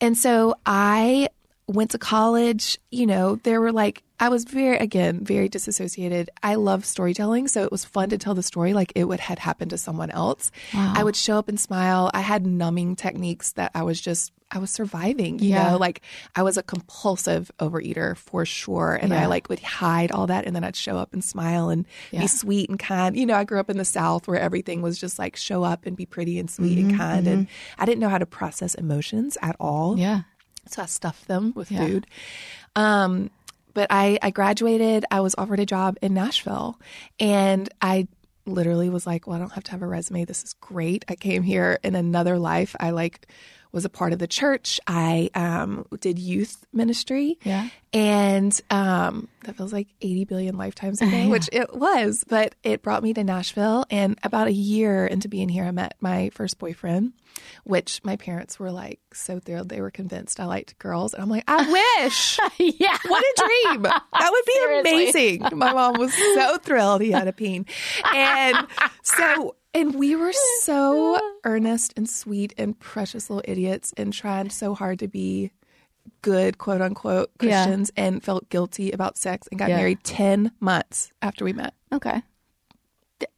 And 0.00 0.16
so 0.16 0.54
I 0.64 1.28
went 1.68 1.90
to 1.92 1.98
college, 1.98 2.78
you 2.90 3.06
know, 3.06 3.36
there 3.36 3.60
were 3.60 3.72
like, 3.72 4.02
I 4.18 4.30
was 4.30 4.44
very, 4.44 4.78
again, 4.78 5.22
very 5.22 5.48
disassociated. 5.48 6.30
I 6.42 6.56
love 6.56 6.84
storytelling. 6.84 7.46
So 7.46 7.62
it 7.62 7.70
was 7.70 7.84
fun 7.84 8.08
to 8.08 8.18
tell 8.18 8.34
the 8.34 8.42
story 8.42 8.72
like 8.72 8.90
it 8.96 9.04
would 9.04 9.20
had 9.20 9.38
happened 9.38 9.70
to 9.70 9.78
someone 9.78 10.10
else. 10.10 10.50
I 10.74 11.04
would 11.04 11.14
show 11.14 11.38
up 11.38 11.48
and 11.48 11.60
smile. 11.60 12.10
I 12.14 12.20
had 12.20 12.44
numbing 12.44 12.96
techniques 12.96 13.52
that 13.52 13.70
I 13.74 13.82
was 13.84 14.00
just, 14.00 14.32
I 14.50 14.58
was 14.58 14.70
surviving, 14.70 15.38
you 15.38 15.50
Yeah. 15.50 15.70
know, 15.72 15.76
like 15.76 16.00
I 16.34 16.42
was 16.42 16.56
a 16.56 16.62
compulsive 16.62 17.50
overeater 17.60 18.16
for 18.16 18.46
sure. 18.46 18.98
And 19.00 19.12
I 19.14 19.26
like 19.26 19.48
would 19.50 19.60
hide 19.60 20.10
all 20.10 20.26
that 20.28 20.46
and 20.46 20.56
then 20.56 20.64
I'd 20.64 20.74
show 20.74 20.96
up 20.96 21.12
and 21.12 21.22
smile 21.22 21.68
and 21.68 21.86
Yeah. 22.10 22.22
be 22.22 22.26
sweet 22.28 22.70
and 22.70 22.78
kind. 22.78 23.14
You 23.14 23.26
know, 23.26 23.34
I 23.34 23.44
grew 23.44 23.60
up 23.60 23.70
in 23.70 23.76
the 23.76 23.84
South 23.84 24.26
where 24.26 24.40
everything 24.40 24.80
was 24.80 24.98
just 24.98 25.18
like 25.18 25.36
show 25.36 25.62
up 25.62 25.84
and 25.84 25.96
be 25.96 26.06
pretty 26.06 26.38
and 26.40 26.50
sweet 26.50 26.78
and 26.78 26.88
mm-hmm, 26.88 26.98
kind. 26.98 27.28
And 27.28 27.46
mm-hmm. 27.46 27.80
I 27.82 27.84
didn't 27.84 28.00
know 28.00 28.08
how 28.08 28.18
to 28.18 28.26
process 28.26 28.74
emotions 28.74 29.36
at 29.42 29.54
all. 29.60 29.98
Yeah. 29.98 30.22
So 30.70 30.82
I 30.82 30.86
stuffed 30.86 31.28
them 31.28 31.52
with 31.54 31.70
Yeah. 31.70 31.86
food. 31.86 32.06
Um, 32.76 33.30
but 33.74 33.88
I, 33.90 34.18
I 34.22 34.30
graduated. 34.30 35.04
I 35.10 35.20
was 35.20 35.34
offered 35.38 35.60
a 35.60 35.66
job 35.66 35.98
in 36.02 36.14
Nashville, 36.14 36.78
and 37.20 37.68
I 37.80 38.08
literally 38.46 38.88
was 38.90 39.06
like, 39.06 39.26
"Well, 39.26 39.36
I 39.36 39.38
don't 39.38 39.52
have 39.52 39.64
to 39.64 39.70
have 39.72 39.82
a 39.82 39.86
resume. 39.86 40.24
This 40.24 40.42
is 40.42 40.54
great. 40.54 41.04
I 41.08 41.14
came 41.14 41.42
here 41.42 41.78
in 41.84 41.94
another 41.94 42.38
life. 42.38 42.74
I 42.80 42.90
like 42.90 43.28
was 43.72 43.84
a 43.84 43.88
part 43.88 44.12
of 44.12 44.18
the 44.18 44.26
church. 44.26 44.80
I 44.86 45.30
um, 45.34 45.86
did 46.00 46.18
youth 46.18 46.64
ministry. 46.72 47.38
Yeah. 47.44 47.68
And 47.92 48.58
um, 48.70 49.28
that 49.44 49.56
feels 49.56 49.72
like 49.72 49.88
80 50.00 50.24
billion 50.26 50.56
lifetimes 50.56 51.00
ago, 51.00 51.28
which 51.30 51.48
it 51.52 51.74
was, 51.74 52.24
but 52.28 52.54
it 52.62 52.82
brought 52.82 53.02
me 53.02 53.14
to 53.14 53.24
Nashville. 53.24 53.84
And 53.90 54.18
about 54.22 54.48
a 54.48 54.52
year 54.52 55.06
into 55.06 55.28
being 55.28 55.48
here, 55.48 55.64
I 55.64 55.70
met 55.70 55.96
my 56.00 56.30
first 56.34 56.58
boyfriend, 56.58 57.12
which 57.64 58.02
my 58.04 58.16
parents 58.16 58.58
were 58.58 58.70
like 58.70 59.00
so 59.14 59.38
thrilled. 59.40 59.68
They 59.70 59.80
were 59.80 59.90
convinced 59.90 60.38
I 60.40 60.44
liked 60.44 60.78
girls. 60.78 61.14
And 61.14 61.22
I'm 61.22 61.30
like, 61.30 61.44
I 61.48 61.70
wish. 62.02 62.38
yeah. 62.58 62.98
What 63.06 63.24
a 63.24 63.42
dream. 63.42 63.82
That 63.82 64.30
would 64.30 64.44
be 64.44 64.52
Seriously. 64.54 65.36
amazing. 65.36 65.58
My 65.58 65.72
mom 65.72 65.98
was 65.98 66.12
so 66.12 66.58
thrilled 66.58 67.00
he 67.00 67.10
had 67.10 67.28
a 67.28 67.32
peen. 67.32 67.64
And 68.14 68.66
so, 69.02 69.54
and 69.74 69.94
we 69.94 70.16
were 70.16 70.32
so 70.62 71.18
earnest 71.44 71.92
and 71.96 72.08
sweet 72.08 72.54
and 72.58 72.78
precious 72.78 73.30
little 73.30 73.42
idiots 73.46 73.92
and 73.96 74.12
trying 74.12 74.50
so 74.50 74.74
hard 74.74 74.98
to 75.00 75.08
be 75.08 75.52
good, 76.22 76.58
quote 76.58 76.80
unquote, 76.80 77.30
Yeah. 77.40 77.64
Christians 77.64 77.90
and 77.96 78.22
felt 78.22 78.48
guilty 78.48 78.90
about 78.92 79.18
sex 79.18 79.46
and 79.50 79.58
got 79.58 79.68
Yeah. 79.68 79.76
married 79.76 80.02
10 80.04 80.52
months 80.60 81.12
after 81.22 81.44
we 81.44 81.52
met. 81.52 81.74
Okay. 81.92 82.22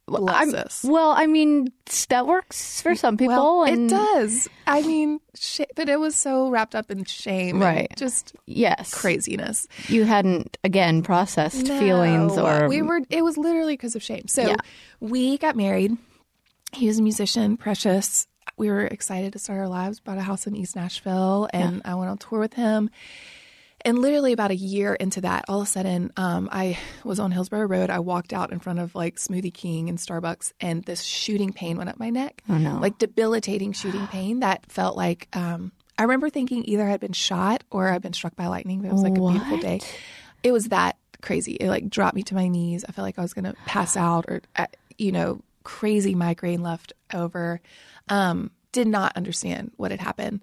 Well, 0.07 0.25
Bless. 0.25 0.83
Well, 0.83 1.11
I 1.11 1.25
mean, 1.25 1.69
that 2.09 2.27
works 2.27 2.81
for 2.81 2.93
some 2.95 3.17
people. 3.17 3.35
well, 3.35 3.63
and 3.63 3.89
it 3.91 3.95
does. 3.95 4.47
I 4.67 4.81
mean, 4.83 5.19
sh- 5.35 5.61
but 5.75 5.89
it 5.89 5.99
was 5.99 6.15
so 6.15 6.49
wrapped 6.49 6.75
up 6.75 6.91
in 6.91 7.03
shame, 7.05 7.55
and 7.55 7.63
Right. 7.63 7.91
Just 7.97 8.35
Yes. 8.45 8.93
craziness. 8.93 9.67
You 9.87 10.03
hadn't 10.03 10.57
again 10.63 11.01
processed 11.01 11.65
feelings 11.67 12.37
or 12.37 12.67
we 12.67 12.81
were 12.83 13.01
it 13.09 13.23
was 13.23 13.37
literally 13.37 13.73
because 13.73 13.95
of 13.95 14.03
shame 14.03 14.27
so 14.27 14.49
Yeah. 14.49 14.55
we 14.99 15.37
got 15.39 15.55
married 15.55 15.97
he 16.71 16.87
was 16.87 16.99
a 16.99 17.01
musician 17.01 17.57
precious. 17.57 18.27
We 18.57 18.69
were 18.69 18.85
excited 18.85 19.33
to 19.33 19.39
start 19.39 19.59
our 19.59 19.67
lives 19.67 19.99
bought 19.99 20.17
a 20.17 20.21
house 20.21 20.45
in 20.47 20.55
east 20.55 20.75
nashville 20.75 21.49
and 21.53 21.81
i 21.85 21.95
went 21.95 22.09
on 22.09 22.17
tour 22.17 22.39
with 22.39 22.53
him. 22.53 22.89
And 23.83 23.97
literally 23.97 24.31
about 24.31 24.51
a 24.51 24.55
year 24.55 24.93
into 24.93 25.21
that 25.21 25.45
all 25.47 25.61
of 25.61 25.67
a 25.67 25.69
sudden 25.69 26.11
um, 26.17 26.49
i 26.51 26.77
was 27.03 27.19
on 27.19 27.31
hillsboro 27.31 27.65
road. 27.65 27.89
I 27.89 27.99
walked 27.99 28.33
out 28.33 28.51
in 28.51 28.59
front 28.59 28.79
of 28.79 28.93
like 28.93 29.15
smoothie 29.15 29.53
king 29.53 29.89
and 29.89 29.97
starbucks 29.97 30.53
and 30.59 30.83
this 30.83 31.01
shooting 31.01 31.53
pain 31.53 31.77
went 31.77 31.89
up 31.89 31.99
my 31.99 32.09
neck. 32.09 32.43
Oh, 32.49 32.57
no. 32.57 32.77
like 32.79 32.97
debilitating 32.97 33.71
shooting 33.73 34.05
pain 34.11 34.41
that 34.41 34.65
felt 34.71 34.95
like 34.95 35.27
um, 35.33 35.71
i 35.97 36.03
remember 36.03 36.29
thinking 36.29 36.63
either 36.67 36.87
i'd 36.87 36.99
been 36.99 37.13
shot 37.13 37.63
or 37.71 37.89
i'd 37.89 38.01
been 38.01 38.13
struck 38.13 38.35
by 38.35 38.47
lightning 38.47 38.81
but 38.81 38.89
it 38.89 38.93
was 38.93 39.03
like 39.03 39.17
a 39.17 39.21
beautiful 39.21 39.57
day. 39.57 39.79
It 40.43 40.51
was 40.51 40.65
that 40.69 40.97
crazy. 41.21 41.53
It 41.53 41.69
like 41.69 41.89
dropped 41.89 42.15
me 42.15 42.23
to 42.23 42.35
my 42.35 42.47
knees. 42.47 42.83
I 42.87 42.91
felt 42.91 43.05
like 43.05 43.19
I 43.19 43.21
was 43.21 43.33
going 43.33 43.45
to 43.45 43.53
pass 43.67 43.95
out 43.95 44.25
or, 44.27 44.41
uh, 44.55 44.65
you 44.97 45.11
know, 45.11 45.41
crazy 45.63 46.15
migraine 46.15 46.61
left 46.61 46.93
over. 47.13 47.61
Um, 48.09 48.51
did 48.71 48.87
not 48.87 49.15
understand 49.15 49.71
what 49.77 49.91
had 49.91 49.99
happened. 49.99 50.41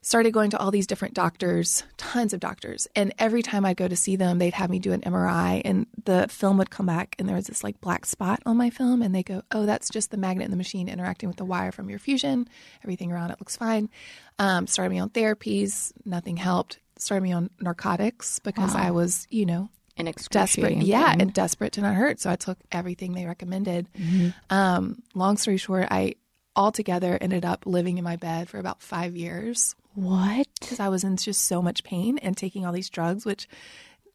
Started 0.00 0.32
going 0.32 0.50
to 0.50 0.58
all 0.58 0.70
these 0.70 0.86
different 0.86 1.14
doctors, 1.14 1.82
tons 1.96 2.32
of 2.32 2.40
doctors. 2.40 2.86
And 2.94 3.12
every 3.18 3.42
time 3.42 3.66
I'd 3.66 3.76
go 3.76 3.88
to 3.88 3.96
see 3.96 4.16
them, 4.16 4.38
they'd 4.38 4.54
have 4.54 4.70
me 4.70 4.78
do 4.78 4.92
an 4.92 5.00
MRI 5.00 5.60
and 5.64 5.86
the 6.04 6.28
film 6.28 6.56
would 6.58 6.70
come 6.70 6.86
back 6.86 7.16
and 7.18 7.28
there 7.28 7.36
was 7.36 7.48
this 7.48 7.64
like 7.64 7.80
black 7.80 8.06
spot 8.06 8.40
on 8.46 8.56
my 8.56 8.70
film. 8.70 9.02
And 9.02 9.14
they 9.14 9.24
go, 9.24 9.42
Oh, 9.50 9.66
that's 9.66 9.90
just 9.90 10.10
the 10.10 10.16
magnet 10.16 10.44
in 10.44 10.50
the 10.50 10.56
machine 10.56 10.88
interacting 10.88 11.28
with 11.28 11.36
the 11.36 11.44
wire 11.44 11.72
from 11.72 11.90
your 11.90 11.98
fusion. 11.98 12.48
Everything 12.84 13.12
around 13.12 13.32
it 13.32 13.40
looks 13.40 13.56
fine. 13.56 13.90
Um, 14.38 14.66
started 14.66 14.90
me 14.90 15.00
on 15.00 15.10
therapies. 15.10 15.92
Nothing 16.04 16.36
helped. 16.36 16.78
Started 16.96 17.22
me 17.22 17.32
on 17.32 17.50
narcotics 17.60 18.38
because 18.38 18.74
I 18.74 18.92
was, 18.92 19.26
you 19.30 19.46
know, 19.46 19.68
in 19.98 20.06
desperate. 20.06 20.40
excruciating 20.40 20.82
Yeah, 20.82 21.12
pain. 21.12 21.20
and 21.20 21.32
desperate 21.32 21.72
to 21.74 21.80
not 21.80 21.94
hurt. 21.94 22.20
So 22.20 22.30
I 22.30 22.36
took 22.36 22.58
everything 22.72 23.12
they 23.12 23.26
recommended. 23.26 23.88
Mm-hmm. 23.98 24.28
Um, 24.54 25.02
long 25.14 25.36
story 25.36 25.56
short, 25.56 25.88
I 25.90 26.14
altogether 26.56 27.16
ended 27.20 27.44
up 27.44 27.66
living 27.66 27.98
in 27.98 28.04
my 28.04 28.16
bed 28.16 28.48
for 28.48 28.58
about 28.58 28.82
five 28.82 29.16
years 29.16 29.74
what? 29.94 30.46
because 30.60 30.80
I 30.80 30.88
was 30.88 31.04
in 31.04 31.16
just 31.16 31.42
so 31.42 31.60
much 31.60 31.82
pain 31.84 32.18
and 32.18 32.36
taking 32.36 32.64
all 32.64 32.72
these 32.72 32.90
drugs, 32.90 33.24
which 33.24 33.48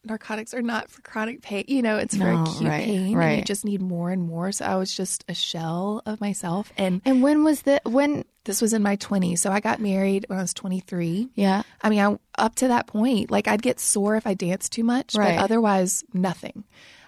narcotics 0.06 0.54
are 0.54 0.62
not 0.62 0.90
for 0.90 1.02
chronic 1.02 1.42
pain. 1.42 1.66
You 1.68 1.82
know, 1.82 1.98
it's 1.98 2.16
for 2.16 2.24
No, 2.26 2.44
acute 2.44 2.70
right, 2.70 2.84
pain. 2.84 3.18
And 3.20 3.38
you 3.38 3.44
just 3.44 3.64
need 3.66 3.82
more 3.82 4.12
and 4.12 4.24
more. 4.28 4.52
So 4.52 4.66
I 4.66 4.76
was 4.76 4.94
just 4.96 5.24
a 5.30 5.34
shell 5.34 6.02
of 6.06 6.20
myself. 6.22 6.72
And 6.78 7.02
And 7.06 7.22
when 7.24 7.44
was 7.44 7.62
the 7.64 7.82
when? 7.86 8.26
this 8.46 8.62
was 8.62 8.74
in 8.74 8.84
my 8.84 8.98
20s. 8.98 9.40
So 9.40 9.50
I 9.52 9.62
got 9.62 9.80
married 9.80 10.26
when 10.28 10.38
I 10.38 10.42
was 10.42 10.54
23. 10.54 11.30
Yeah. 11.36 11.64
I 11.82 11.90
mean, 11.90 12.00
I, 12.02 12.18
up 12.38 12.56
to 12.56 12.68
that 12.68 12.88
point, 12.88 13.32
like 13.32 13.48
I'd 13.48 13.62
get 13.62 13.80
sore 13.80 14.18
if 14.18 14.28
I 14.28 14.34
danced 14.34 14.74
too 14.74 14.84
much, 14.84 15.16
Right. 15.16 15.38
but 15.38 15.44
otherwise, 15.46 16.04
nothing. 16.14 16.66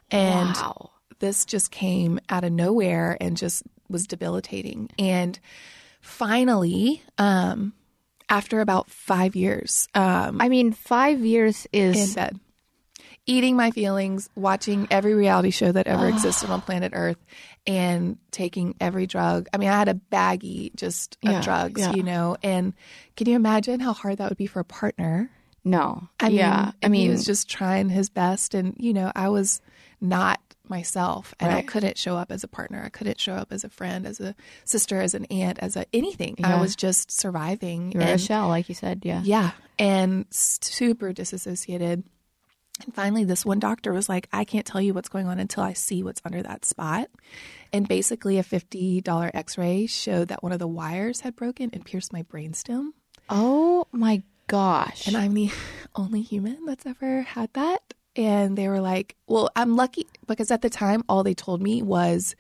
And 0.10 0.56
Wow. 0.56 0.92
this 1.20 1.44
just 1.44 1.72
came 1.72 2.22
out 2.30 2.46
of 2.46 2.54
nowhere 2.54 3.18
and 3.20 3.36
just 3.36 3.64
was 3.90 4.08
debilitating. 4.08 4.90
And 4.98 5.38
finally, 6.00 7.02
um, 7.18 7.74
after 8.30 8.62
about 8.62 8.90
five 8.90 9.36
years 9.36 9.88
um, 9.94 10.40
I 10.42 10.50
mean, 10.50 10.72
five 10.72 11.20
years 11.20 11.68
is 11.74 12.10
in 12.10 12.16
bed, 12.16 12.40
eating 13.26 13.56
my 13.56 13.72
feelings, 13.72 14.30
watching 14.36 14.88
every 14.92 15.14
reality 15.14 15.50
show 15.50 15.72
that 15.72 15.88
ever 15.88 16.06
ah. 16.06 16.10
existed 16.10 16.50
on 16.50 16.62
planet 16.62 16.92
Earth, 16.96 17.18
and 17.66 18.18
taking 18.32 18.76
every 18.80 19.08
drug. 19.08 19.48
I 19.54 19.58
mean, 19.58 19.70
I 19.70 19.78
had 19.78 19.90
a 19.90 20.00
baggie 20.12 20.76
just 20.76 21.18
of 21.24 21.32
Yeah, 21.32 21.42
drugs, 21.42 21.82
yeah. 21.82 21.94
you 21.94 22.04
know. 22.04 22.38
And 22.44 22.74
can 23.16 23.28
you 23.28 23.36
imagine 23.36 23.80
how 23.80 23.94
hard 23.94 24.18
that 24.20 24.30
would 24.30 24.38
be 24.38 24.48
for 24.48 24.60
a 24.60 24.66
partner? 24.66 25.30
no. 25.64 26.08
I 26.20 26.28
yeah. 26.28 26.66
mean, 26.66 26.74
I 26.84 26.88
mean, 26.90 27.02
he 27.02 27.10
was 27.10 27.26
just 27.26 27.50
trying 27.50 27.90
his 27.90 28.10
best, 28.10 28.54
and 28.54 28.76
you 28.78 28.94
know, 28.94 29.12
I 29.16 29.30
was 29.30 29.62
not 30.00 30.40
myself, 30.70 31.34
and 31.40 31.52
I 31.52 31.64
couldn't 31.64 31.98
show 31.98 32.16
up 32.16 32.32
as 32.32 32.44
a 32.44 32.48
partner. 32.48 32.84
I 32.84 32.90
couldn't 32.90 33.20
show 33.20 33.34
up 33.34 33.52
as 33.52 33.64
a 33.64 33.70
friend, 33.70 34.06
as 34.06 34.20
a 34.20 34.36
sister, 34.64 35.02
as 35.02 35.16
an 35.16 35.26
aunt, 35.26 35.60
as 35.60 35.76
a 35.76 35.86
anything. 35.92 36.38
I 36.44 36.60
was 36.62 36.76
just 36.76 37.12
surviving. 37.12 37.92
you 37.92 38.00
were 38.00 38.06
a 38.06 38.18
shell, 38.20 38.48
like 38.48 38.70
you 38.70 38.76
said. 38.76 39.02
Yeah. 39.04 39.22
yeah, 39.24 39.52
and 39.80 40.26
super 40.30 41.14
disassociated. 41.14 42.04
And 42.84 42.94
finally, 42.94 43.24
this 43.24 43.46
one 43.46 43.60
doctor 43.60 43.94
was 43.94 44.10
like, 44.10 44.28
I 44.34 44.44
can't 44.44 44.66
tell 44.66 44.82
you 44.82 44.94
what's 44.94 45.10
going 45.10 45.28
on 45.28 45.40
until 45.40 45.64
I 45.64 45.74
see 45.74 46.04
what's 46.04 46.22
under 46.26 46.44
that 46.44 46.66
spot. 46.66 47.10
And 47.72 47.88
basically, 47.88 48.38
a 48.38 48.44
$50 48.44 49.32
x 49.34 49.58
ray 49.58 49.88
showed 49.88 50.28
that 50.28 50.44
one 50.44 50.52
of 50.52 50.60
the 50.60 50.68
wires 50.68 51.22
had 51.22 51.36
broken 51.36 51.70
and 51.72 51.86
pierced 51.86 52.12
my 52.12 52.24
brainstem. 52.24 52.90
Oh 53.30 53.88
my 53.92 54.24
gosh. 54.48 55.08
And 55.08 55.16
I'm 55.16 55.34
the 55.34 55.52
only 55.96 56.22
human 56.22 56.66
that's 56.66 56.86
ever 56.86 57.22
had 57.22 57.52
that. 57.54 57.82
And 58.16 58.58
they 58.58 58.68
were 58.68 58.82
like, 58.82 59.16
Well, 59.28 59.50
I'm 59.56 59.76
lucky 59.76 60.08
because 60.28 60.52
at 60.52 60.62
the 60.62 60.70
time, 60.70 61.04
all 61.08 61.24
they 61.24 61.34
told 61.34 61.62
me 61.62 61.82
was, 61.82 62.36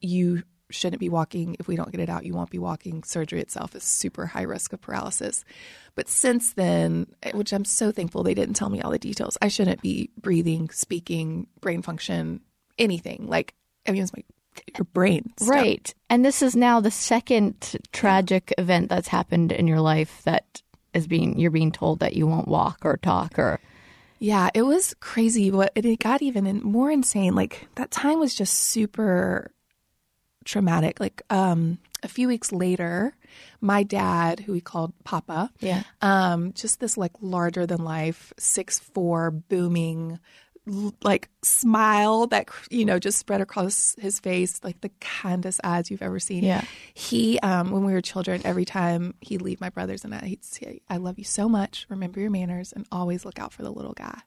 You 0.00 0.42
shouldn't 0.70 1.00
be 1.00 1.08
walking. 1.08 1.56
If 1.58 1.68
we 1.68 1.76
don't 1.76 1.90
get 1.90 2.00
it 2.00 2.08
out, 2.08 2.24
you 2.24 2.34
won't 2.34 2.50
be 2.50 2.58
walking. 2.58 3.02
Surgery 3.02 3.40
itself 3.40 3.74
is 3.74 3.82
super 3.84 4.26
high 4.26 4.42
risk 4.42 4.72
of 4.72 4.80
paralysis. 4.80 5.44
But 5.94 6.08
since 6.08 6.52
then, 6.52 7.06
eh, 7.22 7.32
which 7.32 7.52
I'm 7.52 7.64
so 7.64 7.90
thankful 7.92 8.22
they 8.22 8.34
didn't 8.34 8.54
tell 8.54 8.70
me 8.70 8.80
all 8.80 8.90
the 8.90 8.98
details, 8.98 9.36
I 9.42 9.48
shouldn't 9.48 9.82
be 9.82 10.10
breathing, 10.20 10.70
speaking, 10.70 11.46
brain 11.60 11.82
function, 11.82 12.40
anything. 12.78 13.26
Like, 13.28 13.54
I 13.86 13.92
mean, 13.92 14.02
it's 14.02 14.12
my 14.12 14.22
your 14.76 14.84
brain. 14.92 15.32
stuff. 15.36 15.48
Right. 15.48 15.94
And 16.08 16.24
this 16.24 16.42
is 16.42 16.56
now 16.56 16.80
the 16.80 16.90
second 16.90 17.76
tragic 17.92 18.52
event 18.58 18.88
that's 18.88 19.08
happened 19.08 19.52
in 19.52 19.66
your 19.66 19.80
life 19.80 20.22
that 20.24 20.62
is 20.92 21.06
being 21.06 21.38
you're 21.38 21.50
being 21.50 21.72
told 21.72 22.00
that 22.00 22.14
you 22.14 22.26
won't 22.26 22.48
walk 22.48 22.80
or 22.84 22.96
talk 22.96 23.38
or 23.38 23.60
Yeah, 24.18 24.50
it 24.54 24.62
was 24.62 24.94
crazy. 25.00 25.50
But 25.50 25.72
it 25.76 25.98
got 26.00 26.20
even 26.22 26.60
more 26.62 26.90
insane. 26.90 27.34
Like 27.34 27.68
that 27.76 27.90
time 27.90 28.18
was 28.18 28.34
just 28.34 28.54
super 28.54 29.52
traumatic. 30.44 31.00
Like 31.00 31.22
um, 31.30 31.78
a 32.02 32.08
few 32.08 32.28
weeks 32.28 32.52
later, 32.52 33.14
my 33.60 33.82
dad, 33.82 34.40
who 34.40 34.52
we 34.52 34.60
called 34.60 34.92
Papa, 35.04 35.50
Yeah. 35.60 35.82
um, 36.02 36.52
just 36.54 36.80
this 36.80 36.96
like 36.96 37.12
larger 37.20 37.66
than 37.66 37.84
life, 37.84 38.32
six 38.38 38.78
four, 38.78 39.30
booming, 39.30 40.18
l- 40.68 40.94
like 41.02 41.28
smile 41.42 42.26
that 42.28 42.48
you 42.70 42.84
know 42.84 42.98
just 42.98 43.18
spread 43.18 43.40
across 43.40 43.94
his 43.98 44.18
face, 44.20 44.60
like 44.64 44.80
the 44.80 44.90
kindest 45.00 45.60
eyes 45.64 45.90
you've 45.90 46.02
ever 46.02 46.18
seen. 46.18 46.42
Yeah. 46.44 46.64
He, 46.94 47.38
um, 47.40 47.70
when 47.70 47.84
we 47.84 47.92
were 47.92 48.00
children, 48.00 48.40
every 48.44 48.64
time 48.64 49.14
he'd 49.20 49.42
leave 49.42 49.60
my 49.60 49.70
brothers 49.70 50.04
and 50.04 50.14
I, 50.14 50.24
he'd 50.26 50.44
say, 50.44 50.80
"I 50.88 50.96
love 50.96 51.18
you 51.18 51.24
so 51.24 51.48
much. 51.48 51.86
Remember 51.88 52.18
your 52.20 52.30
manners, 52.30 52.72
and 52.72 52.86
always 52.90 53.24
look 53.24 53.38
out 53.38 53.52
for 53.52 53.62
the 53.62 53.70
little 53.72 53.94
guy." 53.94 54.20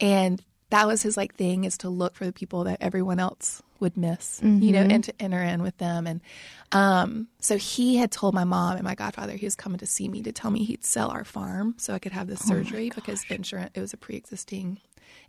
And 0.00 0.42
that 0.72 0.86
was 0.86 1.02
his 1.02 1.16
like 1.18 1.34
thing 1.34 1.64
is 1.64 1.76
to 1.78 1.90
look 1.90 2.14
for 2.16 2.24
the 2.24 2.32
people 2.32 2.64
that 2.64 2.78
everyone 2.80 3.20
else 3.20 3.62
would 3.78 3.94
miss, 3.96 4.40
you 4.62 4.72
know, 4.72 4.80
and 4.94 5.04
to 5.04 5.12
enter 5.20 5.42
in 5.42 5.62
with 5.62 5.76
them. 5.76 6.06
And 6.06 6.20
um, 6.72 7.28
so 7.40 7.58
he 7.58 7.96
had 7.96 8.10
told 8.10 8.32
my 8.32 8.44
mom 8.44 8.76
and 8.76 8.84
my 8.84 8.94
godfather 8.94 9.34
he 9.36 9.44
was 9.44 9.54
coming 9.54 9.78
to 9.78 9.86
see 9.86 10.08
me 10.08 10.22
to 10.22 10.32
tell 10.32 10.50
me 10.50 10.64
he'd 10.64 10.84
sell 10.84 11.10
our 11.10 11.24
farm 11.24 11.74
so 11.76 11.92
I 11.92 11.98
could 11.98 12.12
have 12.12 12.26
this 12.26 12.40
surgery 12.40 12.90
because 12.94 13.22
insurance 13.28 13.72
it 13.74 13.80
was 13.80 13.92
a 13.92 13.98
pre-existing 13.98 14.80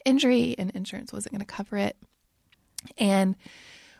injury 0.05 0.55
and 0.57 0.71
insurance 0.71 1.11
wasn't 1.11 1.33
going 1.33 1.45
to 1.45 1.45
cover 1.45 1.77
it. 1.77 1.97
And 2.97 3.35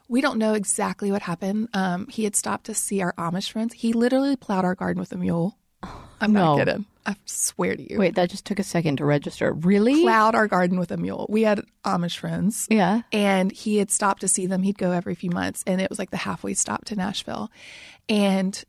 we 0.08 0.22
don't 0.22 0.38
know 0.38 0.54
exactly 0.54 1.12
what 1.12 1.24
happened. 1.24 1.70
Um, 1.74 2.08
he 2.08 2.24
had 2.24 2.36
stopped 2.36 2.68
to 2.68 2.74
see 2.74 3.02
our 3.02 3.14
Amish 3.14 3.52
friends. 3.52 3.74
He 3.74 3.92
literally 3.92 4.38
plowed 4.38 4.64
our 4.64 4.76
garden 4.76 5.00
with 5.00 5.12
a 5.12 5.18
mule. 5.18 5.58
I'm 6.24 6.34
No. 6.34 6.56
not 6.58 6.66
kidding. 6.66 6.86
I 7.06 7.16
swear 7.26 7.76
to 7.76 7.92
you. 7.92 8.00
Wait, 8.00 8.16
that 8.16 8.30
just 8.30 8.46
took 8.46 8.60
a 8.60 8.64
second 8.64 8.98
to 8.98 9.06
register. 9.06 9.52
Really? 9.54 10.02
Plowed 10.04 10.36
our 10.36 10.48
garden 10.48 10.80
with 10.80 10.90
a 10.92 10.98
mule. 10.98 11.26
We 11.30 11.42
had 11.42 11.62
Amish 11.84 12.18
friends. 12.18 12.66
Yeah. 12.72 13.02
And 13.12 13.52
he 13.52 13.78
had 13.78 13.92
stopped 13.92 14.22
to 14.22 14.28
see 14.30 14.46
them. 14.46 14.64
He'd 14.64 14.78
go 14.78 14.92
every 14.92 15.14
few 15.16 15.30
months. 15.30 15.64
And 15.68 15.82
it 15.82 15.90
was 15.90 16.00
like 16.00 16.12
the 16.12 16.18
halfway 16.18 16.54
stop 16.54 16.86
to 16.86 16.96
Nashville. 16.96 17.52
And 18.08 18.64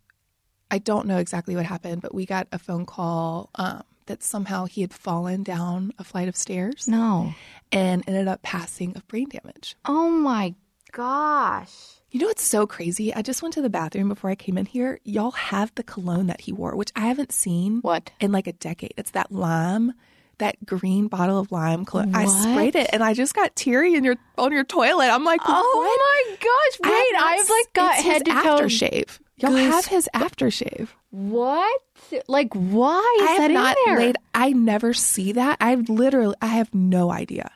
I 0.71 0.79
don't 0.79 1.07
know 1.07 1.19
exactly 1.19 1.55
what 1.55 1.65
happened, 1.67 2.03
but 2.03 2.13
we 2.15 2.27
got 2.27 2.49
a 2.51 2.59
phone 2.59 2.87
call 2.87 3.51
um, 3.55 3.83
that 4.07 4.25
somehow 4.25 4.65
he 4.65 4.81
had 4.81 4.93
fallen 4.93 5.45
down 5.45 5.93
a 6.01 6.05
flight 6.05 6.27
of 6.27 6.37
stairs 6.37 6.89
No. 6.89 7.35
and 7.71 8.03
ended 8.09 8.27
up 8.27 8.43
passing 8.43 8.97
of 8.97 9.07
brain 9.07 9.29
damage. 9.29 9.77
Oh 9.85 10.11
my 10.11 10.55
gosh. 10.91 12.01
You 12.15 12.21
know 12.21 12.27
what's 12.29 12.45
so 12.45 12.65
crazy? 12.65 13.13
I 13.13 13.23
just 13.23 13.43
went 13.43 13.55
to 13.55 13.61
the 13.61 13.69
bathroom 13.69 14.09
before 14.09 14.31
I 14.31 14.37
came 14.37 14.57
in 14.57 14.67
here. 14.67 15.01
Y'all 15.03 15.33
have 15.33 15.75
the 15.75 15.83
cologne 15.83 16.29
that 16.29 16.43
he 16.43 16.53
wore, 16.53 16.77
which 16.77 16.93
I 16.95 17.01
haven't 17.07 17.33
seen 17.33 17.81
What? 17.81 18.13
in 18.21 18.31
like 18.31 18.47
a 18.47 18.53
decade. 18.53 18.95
It's 18.97 19.11
that 19.11 19.33
lime, 19.33 19.95
that 20.39 20.65
green 20.65 21.09
bottle 21.09 21.41
of 21.41 21.51
lime 21.51 21.85
cologne. 21.85 22.15
I 22.15 22.27
sprayed 22.27 22.77
it 22.77 22.89
and 22.93 23.03
I 23.03 23.15
just 23.15 23.35
got 23.35 23.57
teary 23.57 23.95
in 23.97 24.05
your 24.05 24.15
on 24.39 24.53
your 24.53 24.63
toilet. 24.63 25.07
I'm 25.09 25.25
like, 25.25 25.41
oh 25.45 25.49
what? 25.51 25.61
Oh 25.61 26.25
my 26.31 26.37
gosh. 26.37 26.89
Wait, 26.89 27.13
not 27.15 27.25
I've 27.25 27.51
like 27.51 27.73
got 27.73 27.95
head 27.97 28.25
to 28.27 28.31
toe. 28.31 28.39
aftershave. 28.61 29.19
Y'all 29.39 29.51
goose- 29.51 29.73
have 29.73 29.87
his 29.87 30.09
aftershave. 30.15 30.87
What? 31.11 31.83
Like, 32.29 32.55
why 32.55 33.17
is 33.23 33.29
I 33.29 33.33
that 33.39 33.41
have 33.41 33.51
in 33.51 33.55
not 33.55 33.77
there? 33.87 33.99
laid. 33.99 34.17
I 34.33 34.51
never 34.53 34.95
see 34.95 35.33
that. 35.33 35.57
I 35.61 35.75
literally. 35.75 36.37
I 36.41 36.47
have 36.47 36.73
no 36.73 37.11
idea. 37.11 37.51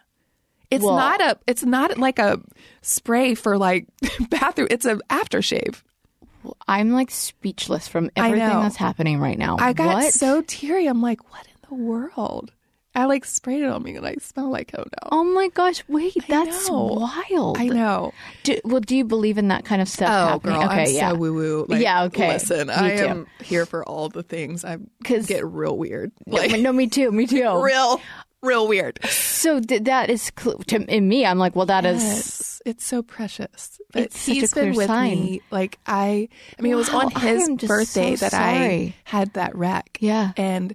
It's 0.71 0.85
Well- 0.85 0.97
not 0.97 1.21
a. 1.21 1.39
It's 1.47 1.65
not 1.65 1.99
like 1.99 2.19
a 2.19 2.41
spray 2.83 3.35
for 3.35 3.57
like 3.59 3.87
bathroom. 4.31 4.69
It's 4.71 4.85
an 4.85 5.01
aftershave. 5.11 5.83
I'm 6.67 6.93
like 6.93 7.11
speechless 7.11 7.89
from 7.89 8.11
everything 8.17 8.39
that's 8.49 8.77
happening 8.77 9.19
right 9.19 9.39
now. 9.39 9.57
I 9.59 9.73
got 9.73 9.95
what? 9.95 10.15
so 10.15 10.43
teary. 10.47 10.87
I'm 10.87 11.03
like, 11.03 11.31
what 11.33 11.47
in 11.47 11.69
the 11.69 11.75
world? 11.83 12.53
I 12.95 13.05
like 13.05 13.25
sprayed 13.25 13.63
it 13.63 13.69
on 13.69 13.83
me 13.83 13.95
and 13.95 14.05
I 14.07 14.15
smell 14.17 14.51
like 14.51 14.73
oh 14.77 14.83
no. 14.83 15.09
Oh 15.13 15.23
my 15.23 15.49
gosh! 15.49 15.85
Wait, 15.89 16.17
that's 16.27 16.69
know. 16.69 16.85
wild. 17.31 17.59
I 17.59 17.67
know. 17.67 18.13
Do, 18.43 18.59
well, 18.65 18.81
do 18.81 18.97
you 18.97 19.05
believe 19.05 19.39
in 19.39 19.49
that 19.49 19.65
kind 19.65 19.81
of 19.81 19.89
stuff? 19.89 20.09
Oh, 20.11 20.27
happening? 20.33 20.55
girl, 20.57 20.65
okay, 20.71 20.83
I'm 20.85 20.91
yeah. 20.95 21.11
so 21.11 21.15
woo 21.15 21.35
woo. 21.35 21.67
Yeah, 21.77 22.05
okay. 22.05 22.29
Listen, 22.33 22.69
Me 22.69 22.75
I 22.75 22.97
too. 22.97 23.05
am 23.07 23.27
here 23.41 23.67
for 23.67 23.85
all 23.85 24.09
the 24.09 24.23
things. 24.25 24.65
I 24.65 24.79
get 25.05 25.45
real 25.47 25.77
weird. 25.79 26.11
No, 26.27 26.39
Like 26.39 26.59
no, 26.61 26.73
me 26.73 26.89
too. 26.89 27.13
Me 27.13 27.27
too. 27.29 27.63
real, 27.63 28.01
real 28.43 28.69
weird. 28.69 28.99
So 29.09 29.61
th- 29.61 29.85
that 29.85 30.11
is 30.11 30.31
cl- 30.39 30.59
to 30.69 30.77
in 30.95 31.09
me. 31.09 31.25
I'm 31.27 31.39
like, 31.39 31.55
well, 31.57 31.67
that 31.67 31.85
is 31.85 32.03
Yes, 32.03 32.63
it's 32.67 32.85
so 32.85 33.03
precious. 33.03 33.81
But 33.93 34.03
It's 34.05 34.19
such 34.19 34.29
a 34.29 34.35
he's 34.41 34.53
been 34.55 34.63
clear 34.73 34.77
with 34.77 34.87
sign. 34.89 35.11
me. 35.25 35.43
Like 35.51 35.79
I, 35.87 36.29
I 36.59 36.63
mean, 36.63 36.73
it 36.73 36.77
was 36.77 36.89
on 36.91 37.11
his 37.11 37.49
birthday 37.67 38.17
so 38.17 38.29
that 38.29 38.35
I 38.35 38.95
had 39.05 39.33
that 39.35 39.55
wreck. 39.55 39.99
Yeah. 40.01 40.33
and 40.37 40.75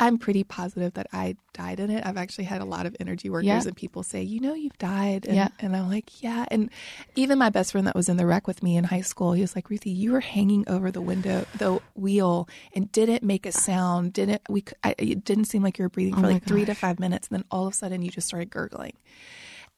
I'm 0.00 0.16
pretty 0.16 0.44
positive 0.44 0.94
that 0.94 1.08
I 1.12 1.34
died 1.54 1.80
in 1.80 1.90
it. 1.90 2.06
I've 2.06 2.16
actually 2.16 2.44
had 2.44 2.60
a 2.60 2.64
lot 2.64 2.86
of 2.86 2.94
energy 3.00 3.28
workers 3.30 3.46
Yeah. 3.46 3.60
and 3.66 3.74
people 3.76 4.04
say, 4.04 4.22
you 4.22 4.38
know, 4.38 4.54
you've 4.54 4.78
died. 4.78 5.26
And, 5.26 5.34
Yeah. 5.34 5.48
and 5.58 5.74
I'm 5.74 5.88
like, 5.90 6.22
yeah. 6.22 6.44
And 6.52 6.70
even 7.16 7.36
my 7.38 7.50
best 7.50 7.72
friend 7.72 7.84
that 7.88 7.96
was 7.96 8.08
in 8.08 8.16
the 8.16 8.24
wreck 8.24 8.46
with 8.46 8.62
me 8.62 8.76
in 8.76 8.84
high 8.84 9.00
school, 9.00 9.32
he 9.32 9.40
was 9.40 9.56
like, 9.56 9.70
Ruthie, 9.70 9.90
you 9.90 10.12
were 10.12 10.20
hanging 10.20 10.64
over 10.68 10.92
the 10.92 11.00
window, 11.02 11.44
the 11.58 11.80
wheel, 11.96 12.48
and 12.74 12.92
didn't 12.92 13.24
make 13.24 13.44
a 13.44 13.50
sound. 13.52 14.12
Didn't 14.12 14.42
we? 14.48 14.62
I, 14.84 14.94
it 14.98 15.24
didn't 15.24 15.46
seem 15.46 15.62
like 15.64 15.78
you 15.78 15.84
were 15.84 15.88
breathing 15.88 16.14
for 16.14 16.20
Oh 16.20 16.22
my 16.22 16.32
like 16.34 16.44
three 16.44 16.64
to 16.64 16.74
five 16.74 17.00
minutes, 17.00 17.26
and 17.28 17.38
then 17.40 17.44
all 17.50 17.66
of 17.66 17.72
a 17.72 17.76
sudden 17.76 18.00
you 18.02 18.10
just 18.10 18.28
started 18.28 18.50
gurgling. 18.50 18.94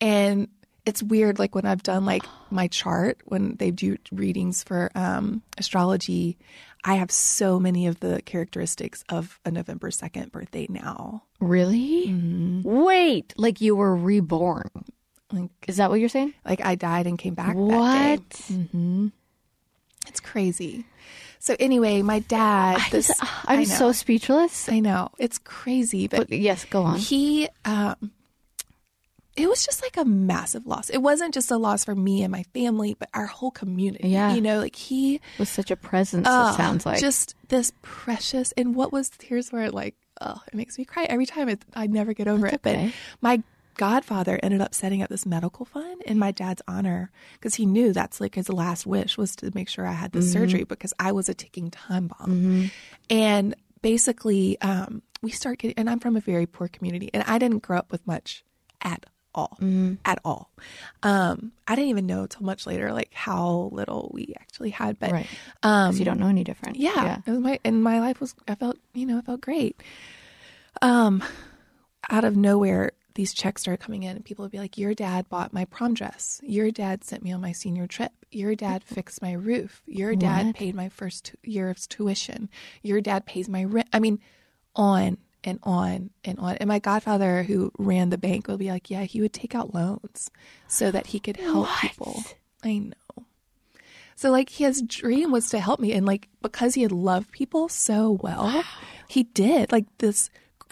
And 0.03 0.49
it's 0.87 1.03
weird, 1.03 1.39
like 1.39 1.55
when 1.55 1.67
I've 1.67 1.83
done 1.83 2.05
like 2.05 2.25
my 2.50 2.67
chart, 2.69 3.19
when 3.25 3.57
they 3.57 3.71
do 3.71 3.97
readings 4.12 4.62
for 4.65 4.91
um, 4.95 5.43
astrology, 5.59 6.39
I 6.85 6.95
have 6.95 7.11
so 7.11 7.61
many 7.61 7.87
of 7.87 8.01
the 8.01 8.23
characteristics 8.23 9.05
of 9.09 9.39
a 9.45 9.51
November 9.51 9.91
2nd 9.91 10.33
birthday 10.33 10.67
now. 10.71 11.25
really. 11.41 12.07
Mm-hmm. 12.09 12.63
Wait, 12.63 13.35
like 13.37 13.61
you 13.61 13.77
were 13.77 13.95
reborn. 13.95 14.71
Like, 15.33 15.51
Is 15.69 15.77
that 15.77 15.91
what 15.91 16.01
you're 16.01 16.09
saying? 16.09 16.35
like 16.45 16.65
I 16.65 16.75
died 16.75 17.07
and 17.07 17.19
came 17.19 17.35
back 17.35 17.55
What? 17.55 18.29
day. 18.49 19.11
It's 20.09 20.21
crazy. 20.21 20.85
So 21.39 21.55
anyway, 21.61 22.03
my 22.03 22.19
dad, 22.21 22.81
this, 22.91 23.11
I'm 23.47 23.61
I 23.61 23.65
know, 23.65 23.75
so 23.77 23.93
speechless. 23.93 24.69
I 24.69 24.81
know 24.81 25.09
it's 25.19 25.39
crazy, 25.39 26.09
but 26.09 26.29
But 26.29 26.39
yes, 26.39 26.65
go 26.65 26.83
on. 26.83 26.99
he 26.99 27.49
um 27.65 28.11
it 29.37 29.49
was 29.49 29.65
just 29.65 29.83
like 29.83 29.97
a 29.97 30.05
massive 30.05 30.67
loss. 30.67 30.91
It 30.91 30.99
wasn't 30.99 31.33
just 31.35 31.51
a 31.51 31.57
loss 31.57 31.85
for 31.85 31.95
me 31.95 32.23
and 32.23 32.33
my 32.33 32.43
family 32.55 32.95
but 32.99 33.09
our 33.15 33.27
whole 33.27 33.51
community 33.51 34.09
Yeah. 34.09 34.35
you 34.35 34.41
know 34.41 34.59
like 34.59 34.77
he 34.77 35.21
was 35.39 35.49
such 35.49 35.71
a 35.71 35.77
presence. 35.77 36.27
uh, 36.27 36.51
it 36.53 36.57
sounds 36.57 36.85
like. 36.85 37.01
just 37.01 37.35
this 37.49 37.73
precious 37.83 38.53
and 38.57 38.75
what 38.75 38.93
was 38.93 39.11
here's 39.23 39.51
where 39.53 39.63
it 39.65 39.75
like 39.75 39.95
oh 40.21 40.41
it 40.49 40.55
makes 40.55 40.77
me 40.79 40.85
cry 40.85 41.05
every 41.09 41.27
time 41.27 41.49
it, 41.49 41.65
i 41.75 41.87
never 41.87 42.13
get 42.13 42.29
over 42.29 42.47
it 42.47 42.61
but 42.63 42.77
my 43.21 43.43
godfather 43.77 44.39
ended 44.43 44.61
up 44.61 44.75
setting 44.75 45.01
up 45.03 45.09
this 45.09 45.25
medical 45.25 45.65
fund 45.65 46.03
in 46.03 46.19
my 46.19 46.31
dad's 46.33 46.61
honor 46.69 47.11
because 47.35 47.55
he 47.55 47.65
knew 47.65 47.93
that's 47.95 48.21
like 48.21 48.35
his 48.35 48.49
last 48.51 48.85
wish 48.87 49.17
was 49.17 49.35
to 49.37 49.51
make 49.55 49.69
sure 49.69 49.87
i 49.87 49.93
had 49.93 50.13
the 50.13 50.21
surgery 50.23 50.65
because 50.65 50.93
i 50.99 51.13
was 51.13 51.29
a 51.31 51.35
ticking 51.35 51.71
time 51.71 52.09
bomb. 52.09 52.71
And 53.09 53.55
basically 53.81 54.61
um, 54.61 55.03
we 55.23 55.31
start 55.31 55.59
getting 55.61 55.78
and 55.78 55.89
i'm 55.89 56.00
from 56.00 56.17
a 56.17 56.21
very 56.21 56.47
poor 56.47 56.69
community 56.69 57.09
and 57.15 57.23
i 57.26 57.39
didn't 57.39 57.61
grow 57.61 57.78
up 57.78 57.91
with 57.91 58.07
much 58.07 58.45
at 58.83 59.07
all 59.34 59.56
at 60.04 60.19
all 60.25 60.50
um, 61.02 61.52
i 61.69 61.75
didn't 61.75 61.90
even 61.90 62.06
know 62.06 62.26
till 62.26 62.43
much 62.43 62.66
later 62.66 62.93
like 62.93 63.12
how 63.14 63.69
little 63.73 64.10
we 64.12 64.34
actually 64.40 64.71
had 64.71 64.99
but 64.99 65.12
right. 65.12 65.26
um, 65.62 65.95
you 65.97 66.04
don't 66.04 66.19
know 66.19 66.26
any 66.26 66.43
different. 66.45 66.76
yeah, 66.76 67.21
It 67.26 67.30
was 67.30 67.38
my 67.40 67.60
and 67.64 67.82
my 67.82 68.00
life 68.00 68.21
was 68.21 68.34
I 68.49 68.54
felt 68.56 68.76
you 68.93 69.06
know 69.06 69.19
I 69.19 69.21
felt 69.21 69.40
great. 69.40 69.80
Um, 70.82 71.23
out 72.10 72.25
of 72.25 72.36
nowhere, 72.36 72.93
these 73.14 73.34
checks 73.34 73.62
started 73.62 73.82
coming 73.82 74.02
in, 74.04 74.16
and 74.16 74.25
people 74.25 74.45
would 74.45 74.52
be 74.52 74.58
like, 74.58 74.78
"Your 74.78 74.95
dad 74.95 75.28
bought 75.28 75.52
my 75.52 75.64
prom 75.66 75.95
dress. 75.95 76.40
Your 76.43 76.71
dad 76.71 77.04
sent 77.04 77.23
me 77.23 77.32
on 77.32 77.40
my 77.40 77.52
senior 77.52 77.86
trip. 77.86 78.12
Your 78.30 78.54
dad 78.54 78.82
fixed 78.97 79.21
my 79.23 79.32
roof. 79.32 79.82
Your 79.86 80.14
dad 80.16 80.47
What? 80.47 80.56
paid 80.56 80.75
my 80.75 80.88
first 80.88 81.34
year 81.43 81.71
of 81.71 81.86
tuition. 81.88 82.49
Your 82.82 83.00
dad 83.00 83.26
pays 83.26 83.49
my 83.49 83.64
rent." 83.64 83.88
I 83.93 83.99
mean, 84.00 84.21
on 84.75 85.19
and 85.45 85.59
on 85.63 86.11
and 86.25 86.39
on. 86.39 86.57
And 86.57 86.69
my 86.69 86.79
godfather, 86.79 87.43
who 87.43 87.73
ran 87.79 88.11
the 88.11 88.19
bank, 88.19 88.49
would 88.49 88.59
be 88.59 88.71
like, 88.71 88.91
"Yeah, 88.91 89.03
he 89.05 89.21
would 89.21 89.33
take 89.33 89.55
out 89.55 89.75
loans 89.75 90.31
so 90.69 90.91
that 90.91 91.09
he 91.09 91.21
could 91.21 91.37
help 91.37 91.69
people." 91.81 92.23
I 92.63 92.79
know. 92.79 93.25
So 94.17 94.31
like 94.31 94.50
his 94.50 94.83
dream 94.83 95.31
was 95.33 95.49
to 95.50 95.61
help 95.61 95.81
me 95.81 95.93
and 95.93 96.05
like 96.05 96.29
because 96.43 96.75
he 96.75 96.83
had 96.83 96.93
loved 96.93 97.33
people 97.33 97.69
so 97.71 98.19
well, 98.23 98.63
he 99.09 99.23
did. 99.25 99.73
Like 99.73 99.87
this 99.99 100.29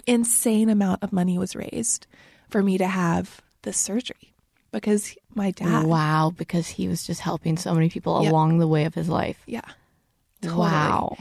insane 0.06 0.68
amount 0.68 1.02
of 1.02 1.12
money 1.12 1.38
was 1.38 1.56
raised 1.56 2.06
for 2.50 2.62
me 2.62 2.76
to 2.78 2.86
have 2.86 3.40
this 3.62 3.76
surgery 3.78 4.34
because 4.70 5.16
my 5.34 5.50
dad 5.50 5.86
Wow, 5.86 6.32
because 6.36 6.66
he 6.68 6.88
was 6.88 7.06
just 7.06 7.20
helping 7.20 7.56
so 7.56 7.74
many 7.74 7.88
people 7.88 8.22
Yeah. 8.22 8.30
along 8.30 8.58
the 8.58 8.68
way 8.68 8.84
of 8.84 8.94
his 8.94 9.08
life. 9.08 9.42
Yeah. 9.46 9.62
Totally. 10.42 10.60
Wow. 10.60 11.16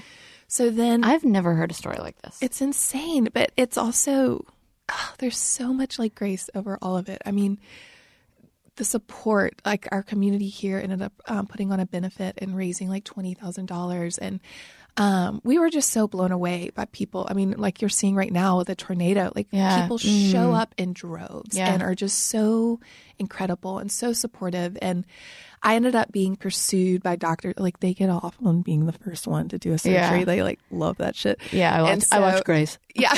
So 0.48 0.70
then 0.70 1.04
I've 1.04 1.26
never 1.26 1.54
heard 1.56 1.72
a 1.72 1.74
story 1.74 1.98
like 2.00 2.22
this. 2.22 2.38
it's 2.42 2.62
insane, 2.62 3.30
but 3.34 3.52
it's 3.58 3.78
also 3.78 4.46
ah, 4.90 5.14
there's 5.20 5.38
so 5.38 5.74
much 5.74 6.00
like 6.00 6.16
grace 6.16 6.50
over 6.56 6.78
all 6.82 6.96
of 6.98 7.10
it. 7.10 7.22
I 7.26 7.32
mean, 7.32 7.60
the 8.78 8.86
support, 8.86 9.62
like 9.66 9.88
our 9.92 10.04
community 10.04 10.48
here 10.48 10.78
ended 10.78 11.02
up 11.02 11.14
um, 11.28 11.48
putting 11.48 11.72
on 11.72 11.80
a 11.80 11.86
benefit 11.86 12.36
and 12.38 12.56
raising 12.56 12.88
like 12.90 13.04
twenty 13.04 13.34
thousand 13.34 13.66
dollars, 13.66 14.18
and 14.18 14.40
um, 14.96 15.42
we 15.44 15.60
were 15.60 15.70
just 15.70 15.92
so 15.92 16.08
blown 16.08 16.32
away 16.32 16.72
by 16.74 16.86
people. 16.86 17.28
I 17.30 17.34
mean, 17.34 17.52
like 17.58 17.82
you're 17.82 17.90
seeing 17.90 18.16
right 18.16 18.32
now 18.32 18.58
with 18.58 18.70
a 18.70 18.76
tornado, 18.76 19.32
like 19.36 19.48
Yeah. 19.52 19.82
people 19.82 19.98
show 19.98 20.54
up 20.54 20.74
in 20.78 20.94
droves 20.94 21.56
Yeah. 21.58 21.72
and 21.74 21.84
are 21.84 21.94
just 21.96 22.18
so 22.28 22.80
incredible 23.20 23.78
and 23.80 23.92
so 23.92 24.14
supportive. 24.14 24.78
And 24.82 25.06
I 25.64 25.76
ended 25.76 25.96
up 25.96 26.12
being 26.12 26.36
pursued 26.36 27.02
by 27.04 27.16
doctors. 27.16 27.56
Like 27.58 27.80
they 27.80 27.94
get 27.94 28.10
off 28.10 28.38
on 28.44 28.62
being 28.62 28.86
the 28.86 28.94
first 28.94 29.28
one 29.28 29.50
to 29.50 29.58
do 29.58 29.74
a 29.74 29.78
surgery. 29.78 30.20
Yeah. 30.20 30.26
They 30.26 30.42
like 30.44 30.60
love 30.72 30.98
that 30.98 31.16
shit. 31.16 31.40
yeah, 31.52 31.76
I 31.76 31.82
watched, 31.82 32.14
I 32.14 32.20
watched 32.20 32.44
Grey's. 32.46 32.78
yeah. 32.96 33.14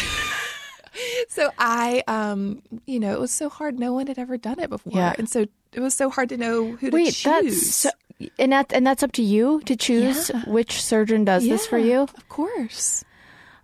so 1.30 1.52
I, 1.58 2.04
um, 2.08 2.62
you 2.86 3.00
know, 3.00 3.14
it 3.14 3.20
was 3.20 3.32
so 3.32 3.50
hard. 3.50 3.80
No 3.80 3.94
one 3.94 4.08
had 4.08 4.18
ever 4.20 4.38
done 4.38 4.60
it 4.60 4.70
before, 4.70 4.94
Yeah. 4.96 5.14
and 5.18 5.30
so 5.30 5.46
it 5.74 5.80
was 5.80 5.94
so 5.94 6.10
hard 6.10 6.30
to 6.30 6.38
know 6.38 6.72
who 6.76 6.90
Wait, 6.90 7.14
to 7.14 7.42
choose. 7.44 7.74
so, 7.76 7.90
and 8.38 8.52
that 8.52 8.74
and 8.74 8.86
that's 8.86 9.04
up 9.04 9.12
to 9.14 9.22
you 9.24 9.62
to 9.66 9.76
choose 9.76 10.30
Yeah. 10.34 10.44
which 10.48 10.82
surgeon 10.82 11.26
does 11.26 11.48
this 11.48 11.66
for 11.68 11.78
you. 11.78 12.02
Of 12.02 12.28
course, 12.30 13.04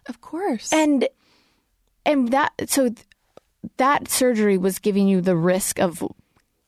of 0.07 0.21
course. 0.21 0.71
And 0.71 1.07
and 2.05 2.29
that 2.31 2.53
so 2.67 2.89
th- 2.89 3.05
that 3.77 4.07
surgery 4.09 4.57
was 4.57 4.79
giving 4.79 5.07
you 5.07 5.21
the 5.21 5.35
risk 5.35 5.79
of 5.79 6.03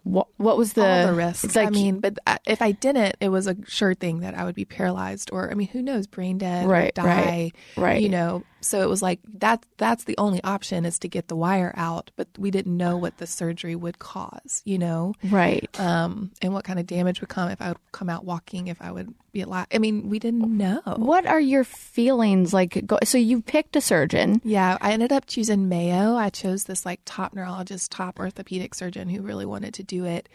what 0.08 0.28
what 0.38 0.58
was 0.58 0.74
the, 0.74 0.86
all 0.86 1.08
the 1.08 1.13
risks. 1.13 1.43
It's 1.43 1.56
like 1.56 1.67
I 1.67 1.72
mean, 1.72 2.00
but 2.00 2.17
uh, 2.26 2.38
if 2.46 2.62
I 2.62 2.72
didn't, 2.72 3.17
it 3.20 3.30
was 3.30 3.48
a 3.48 3.56
sure 3.67 3.93
thing 3.93 4.22
that 4.22 4.36
I 4.36 4.43
would 4.43 4.56
be 4.56 4.65
paralyzed, 4.65 5.30
or 5.32 5.52
I 5.52 5.54
mean, 5.54 5.67
who 5.67 5.82
knows, 5.82 6.08
brain 6.08 6.38
dead, 6.38 6.67
Right, 6.67 6.93
die, 6.93 7.04
right, 7.06 7.52
right. 7.76 8.02
You 8.02 8.10
know, 8.10 8.43
So 8.62 8.82
it 8.82 8.89
was 8.89 9.02
like 9.02 9.20
that 9.39 9.65
that's 9.78 10.06
the 10.06 10.17
only 10.17 10.43
option 10.43 10.86
is 10.86 11.00
to 11.00 11.08
get 11.08 11.28
the 11.28 11.36
wire 11.36 11.74
out, 11.78 12.12
but 12.15 12.28
we 12.38 12.52
didn't 12.52 12.76
know 12.76 12.98
what 12.98 13.17
the 13.17 13.28
surgery 13.28 13.76
would 13.76 14.00
cause, 14.00 14.62
you 14.65 14.78
know. 14.78 15.13
Right. 15.24 15.70
Um 15.80 16.32
and 16.41 16.54
what 16.54 16.63
kind 16.63 16.80
of 16.80 16.88
damage 16.88 17.22
would 17.22 17.30
come 17.30 17.50
if 17.50 17.62
I 17.62 17.70
would 17.70 17.91
come 17.91 18.10
out 18.10 18.26
walking, 18.26 18.67
if 18.67 18.82
I 18.82 18.91
would 18.91 19.13
be 19.32 19.41
alive. 19.41 19.67
I 19.74 19.78
mean, 19.78 20.10
we 20.10 20.20
didn't 20.20 20.58
know. 20.58 20.82
What 20.98 21.26
are 21.26 21.39
your 21.39 21.63
feelings 21.63 22.54
like? 22.54 22.86
Go, 22.86 22.98
so 23.04 23.17
you 23.17 23.41
picked 23.41 23.76
a 23.76 23.82
surgeon. 23.82 24.41
Yeah, 24.43 24.78
I 24.82 24.91
ended 24.91 25.12
up 25.12 25.28
choosing 25.28 25.70
Mayo. 25.70 26.15
I 26.15 26.30
chose 26.30 26.63
this 26.63 26.86
like 26.86 27.02
top 27.06 27.34
neurologist, 27.34 27.91
top 27.91 28.20
orthopedic 28.20 28.74
surgeon 28.74 29.10
who 29.10 29.22
really 29.22 29.46
wanted 29.46 29.76
to 29.76 29.84
do 29.84 30.06
it. 30.06 30.30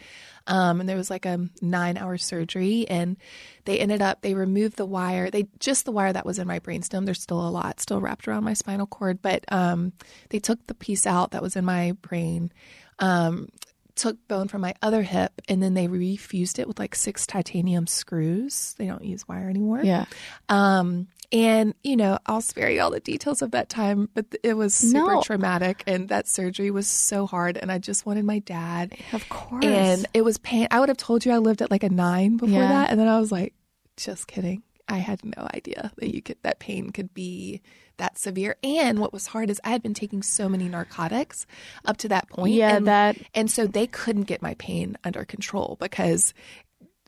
Um, 0.46 0.81
and 0.81 0.88
there 0.88 0.96
was 0.96 1.11
like 1.11 1.26
a 1.26 1.48
nine 1.61 1.96
hour 1.96 2.18
surgery, 2.18 2.87
and 2.88 3.16
they 3.64 3.78
ended 3.78 4.02
up 4.02 4.22
they 4.22 4.35
removed 4.35 4.76
the 4.76 4.87
wire. 4.87 5.31
They 5.31 5.46
just 5.61 5.85
the 5.85 5.92
wire 5.92 6.12
that 6.12 6.26
was 6.26 6.38
in 6.38 6.46
my 6.46 6.59
brainstem. 6.59 7.05
There's 7.05 7.22
still 7.22 7.46
a 7.46 7.50
lot 7.50 7.81
still 7.81 8.00
wrapped 8.00 8.26
around 8.26 8.44
my 8.44 8.55
spinal 8.55 8.87
cord, 8.87 9.20
but 9.22 9.44
um, 9.52 9.92
they 10.31 10.38
took 10.38 10.66
the 10.66 10.74
piece 10.74 11.07
out 11.07 11.31
that 11.33 11.42
was 11.42 11.57
in 11.57 11.64
my 11.64 11.92
brain. 12.02 12.52
Um, 12.98 13.48
took 13.94 14.16
bone 14.26 14.48
from 14.48 14.62
my 14.62 14.74
other 14.81 15.02
hip 15.02 15.33
and 15.48 15.62
then 15.62 15.74
they 15.74 15.87
refused 15.87 16.59
it 16.59 16.66
with 16.66 16.78
like 16.78 16.94
six 16.94 17.26
titanium 17.26 17.87
screws. 17.87 18.74
They 18.78 18.87
don't 18.87 19.05
use 19.05 19.26
wire 19.28 19.48
anymore. 19.50 19.83
Yeah. 19.83 20.07
Um, 20.48 21.09
and 21.33 21.75
you 21.83 21.97
know, 21.97 22.18
I'll 22.27 22.40
spare 22.42 22.71
you 22.71 22.81
all 22.81 22.90
the 22.90 23.01
details 23.01 23.42
of 23.42 23.53
that 23.53 23.68
time, 23.68 24.09
but 24.14 24.27
it 24.42 24.55
was 24.55 24.75
super 24.75 25.14
No. 25.14 25.23
traumatic, 25.23 25.83
and 25.87 26.09
that 26.11 26.29
surgery 26.29 26.71
was 26.71 26.87
so 26.87 27.27
hard. 27.27 27.57
And 27.57 27.73
I 27.73 27.79
just 27.79 28.05
wanted 28.07 28.25
my 28.25 28.38
dad, 28.40 28.95
Of 29.12 29.29
course. 29.29 29.64
and 29.64 30.07
it 30.14 30.23
was 30.23 30.38
pain. 30.38 30.68
I 30.71 30.81
would 30.81 30.88
have 30.88 30.99
told 30.99 31.25
you 31.25 31.33
I 31.33 31.38
lived 31.38 31.62
at 31.62 31.71
like 31.71 31.83
a 31.85 31.90
nine 31.90 32.37
before 32.37 32.61
Yeah. 32.61 32.68
that, 32.68 32.90
and 32.90 33.01
then 33.01 33.09
I 33.09 33.18
was 33.18 33.33
like, 33.33 33.55
just 33.97 34.27
kidding. 34.27 34.62
I 34.88 34.99
had 34.99 35.25
no 35.25 35.49
idea 35.55 35.92
that 35.97 36.12
you 36.14 36.21
could 36.21 36.37
that 36.42 36.59
pain 36.59 36.90
could 36.90 37.14
be 37.14 37.62
that 37.99 38.18
severe. 38.18 38.57
And 38.64 38.99
what 38.99 39.12
was 39.12 39.27
hard 39.29 39.49
is 39.49 39.61
I 39.64 39.71
had 39.71 39.83
been 39.83 39.95
taking 39.95 40.23
so 40.23 40.49
many 40.49 40.68
narcotics 40.68 41.47
up 41.85 41.97
to 41.99 42.09
that 42.09 42.29
point. 42.29 42.55
Yeah, 42.55 42.77
and, 42.77 42.87
that- 42.88 43.16
and 43.35 43.51
so 43.51 43.66
they 43.66 43.87
couldn't 43.87 44.25
get 44.25 44.42
my 44.42 44.55
pain 44.55 44.99
under 45.05 45.25
control 45.25 45.77
because 45.81 46.35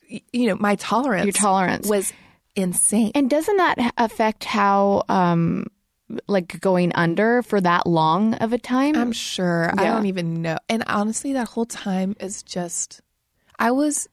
you 0.09 0.47
know 0.47 0.57
my 0.57 0.77
tolerance 0.77 1.25
Your 1.27 1.33
tolerance. 1.33 1.89
was 1.89 2.13
insane. 2.57 3.13
And 3.15 3.29
doesn't 3.29 3.57
that 3.57 3.93
affect 3.97 4.45
how, 4.45 5.05
um, 5.09 5.67
like 6.29 6.61
going 6.61 6.93
under 6.95 7.43
for 7.43 7.61
that 7.61 7.87
long 7.87 8.35
of 8.35 8.53
a 8.53 8.59
time? 8.59 8.95
I'm 8.95 9.13
sure. 9.13 9.73
I 9.77 9.85
don't 9.85 10.07
even 10.07 10.43
know. 10.43 10.59
And 10.69 10.85
honestly, 10.87 11.33
that 11.33 11.49
whole 11.49 11.67
time 11.67 12.15
is 12.21 12.43
just, 12.43 13.01
I 13.59 13.71
was 13.71 14.09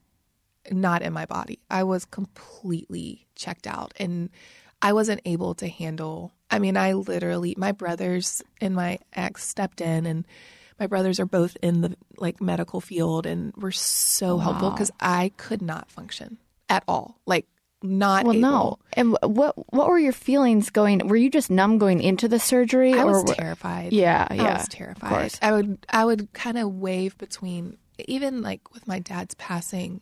not 0.72 1.02
in 1.02 1.14
my 1.14 1.26
body. 1.26 1.60
I 1.70 1.84
was 1.84 2.06
completely 2.06 3.28
checked 3.36 3.68
out 3.68 3.94
and 3.98 4.30
I 4.82 4.94
wasn't 4.94 5.22
able 5.26 5.54
to 5.56 5.68
handle. 5.68 6.34
I 6.50 6.60
mean, 6.60 6.78
I 6.78 6.94
literally, 6.94 7.56
my 7.58 7.72
brothers 7.72 8.42
and 8.60 8.76
my 8.76 9.00
ex 9.14 9.48
stepped 9.48 9.82
in 9.82 10.06
and 10.06 10.26
my 10.80 10.88
brothers 10.88 11.20
are 11.20 11.26
both 11.26 11.56
in 11.62 11.82
the 11.82 11.96
like 12.18 12.42
medical 12.42 12.82
field 12.82 13.26
and 13.26 13.54
were 13.56 13.72
so 13.72 14.38
helpful 14.38 14.72
because 14.72 14.92
I 15.00 15.32
could 15.38 15.62
not 15.62 15.92
function 15.92 16.38
at 16.70 16.84
all. 16.88 17.20
Like, 17.26 17.46
not 17.84 18.26
well, 18.26 18.34
able. 18.34 18.42
no. 18.42 18.80
And 18.94 19.18
what 19.22 19.56
what 19.74 19.88
were 19.88 20.00
your 20.00 20.14
feelings 20.14 20.70
going? 20.70 21.08
Were 21.08 21.16
you 21.16 21.30
just 21.30 21.50
numb 21.50 21.78
going 21.78 22.02
into 22.02 22.28
the 22.28 22.40
surgery? 22.40 22.94
I 22.94 23.04
or 23.04 23.24
was 23.24 23.36
terrified. 23.36 23.94
Yeah, 23.94 24.28
I 24.30 24.36
yeah, 24.36 24.44
i 24.44 24.54
was 24.54 24.68
terrified. 24.68 25.34
I 25.42 25.52
would 25.52 25.86
I 25.90 26.06
would 26.06 26.32
kind 26.34 26.58
of 26.58 26.74
wave 26.74 27.18
between 27.18 27.78
even 28.00 28.42
like 28.42 28.74
with 28.74 28.88
my 28.88 29.00
dad's 29.00 29.36
passing. 29.36 30.02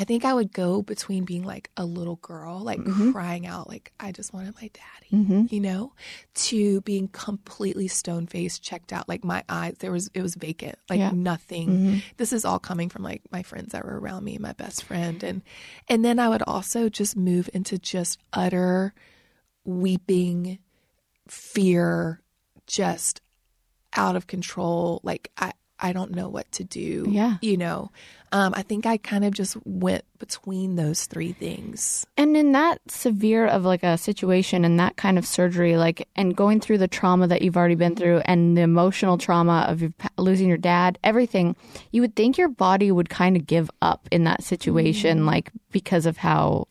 I 0.00 0.04
think 0.04 0.24
I 0.24 0.32
would 0.32 0.52
go 0.52 0.80
between 0.80 1.24
being 1.24 1.42
like 1.42 1.70
a 1.76 1.84
little 1.84 2.16
girl, 2.16 2.60
like 2.60 2.78
Mm-hmm. 2.78 3.10
crying 3.10 3.46
out, 3.48 3.68
like 3.68 3.92
I 3.98 4.12
just 4.12 4.32
wanted 4.32 4.54
my 4.54 4.70
daddy, 4.72 5.48
you 5.50 5.60
know, 5.60 5.92
to 6.34 6.80
being 6.82 7.08
completely 7.08 7.88
stone 7.88 8.28
faced, 8.28 8.62
checked 8.62 8.92
out, 8.92 9.08
like 9.08 9.24
my 9.24 9.42
eyes. 9.48 9.74
There 9.80 9.90
was 9.90 10.08
it 10.14 10.22
was 10.22 10.36
vacant, 10.36 10.76
like 10.88 11.00
Yeah. 11.00 11.10
Mm-hmm. 11.10 11.22
nothing. 11.24 12.02
This 12.16 12.32
is 12.32 12.44
all 12.44 12.60
coming 12.60 12.88
from 12.90 13.02
like 13.02 13.22
my 13.32 13.42
friends 13.42 13.72
that 13.72 13.84
were 13.84 13.98
around 13.98 14.22
me, 14.22 14.38
my 14.38 14.52
best 14.52 14.84
friend, 14.84 15.22
and 15.24 15.42
and 15.88 16.04
then 16.04 16.20
I 16.20 16.28
would 16.28 16.42
also 16.46 16.88
just 16.88 17.16
move 17.16 17.50
into 17.52 17.76
just 17.76 18.20
utter 18.32 18.94
weeping, 19.64 20.58
fear, 21.26 22.20
just 22.66 23.20
out 23.94 24.16
of 24.16 24.26
control. 24.26 25.00
Like 25.02 25.30
I, 25.36 25.52
I 25.78 25.92
don't 25.92 26.12
know 26.12 26.28
what 26.28 26.50
to 26.52 26.64
do. 26.64 27.06
Yeah. 27.08 27.36
You 27.40 27.56
know, 27.56 27.90
um, 28.32 28.52
I 28.56 28.62
think 28.62 28.86
I 28.86 28.96
kind 28.96 29.24
of 29.24 29.32
just 29.32 29.56
went 29.64 30.04
between 30.18 30.76
those 30.76 31.06
three 31.06 31.32
things. 31.32 32.06
And 32.16 32.36
in 32.36 32.52
that 32.52 32.80
severe 32.88 33.46
of 33.46 33.64
like 33.64 33.82
a 33.82 33.96
situation 33.96 34.64
and 34.64 34.78
that 34.80 34.96
kind 34.96 35.18
of 35.18 35.26
surgery, 35.26 35.76
like, 35.76 36.08
and 36.16 36.36
going 36.36 36.60
through 36.60 36.78
the 36.78 36.88
trauma 36.88 37.26
that 37.28 37.42
you've 37.42 37.56
already 37.56 37.74
been 37.74 37.96
through 37.96 38.18
and 38.24 38.56
the 38.56 38.62
emotional 38.62 39.18
trauma 39.18 39.66
of 39.68 39.80
your, 39.80 39.92
losing 40.16 40.48
your 40.48 40.58
dad, 40.58 40.98
everything, 41.04 41.56
you 41.92 42.00
would 42.00 42.16
think 42.16 42.36
your 42.36 42.48
body 42.48 42.90
would 42.90 43.08
kind 43.08 43.36
of 43.36 43.46
give 43.46 43.70
up 43.80 44.08
in 44.10 44.24
that 44.24 44.42
situation, 44.42 45.24
like, 45.24 45.50
because 45.70 46.04
of 46.06 46.16
how, 46.16 46.66